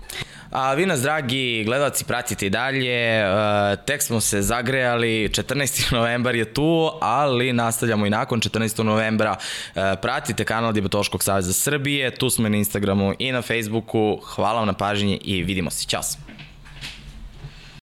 A 0.55 0.75
vi 0.75 0.87
nas, 0.87 1.01
dragi 1.01 1.65
gledalci, 1.67 2.05
pratite 2.05 2.47
i 2.47 2.51
dalje. 2.51 3.21
E, 3.21 3.27
tek 3.87 4.03
smo 4.03 4.21
se 4.21 4.43
zagrejali, 4.43 5.29
14. 5.29 5.93
novembar 5.97 6.35
je 6.35 6.55
tu, 6.55 6.91
ali 7.01 7.53
nastavljamo 7.53 8.07
i 8.07 8.11
nakon 8.11 8.41
14. 8.41 8.83
novembra. 8.83 9.37
E, 9.75 9.97
pratite 10.03 10.45
kanal 10.45 10.73
Diabetološkog 10.73 11.25
saveza 11.25 11.53
Srbije, 11.53 12.15
tu 12.15 12.31
smo 12.31 12.49
na 12.49 12.57
Instagramu 12.57 13.15
i 13.19 13.33
na 13.33 13.43
Facebooku. 13.43 14.21
Hvala 14.25 14.59
vam 14.59 14.67
na 14.67 14.73
pažnji 14.73 15.21
i 15.25 15.43
vidimo 15.43 15.71
se. 15.71 15.87
Ćao! 15.87 16.34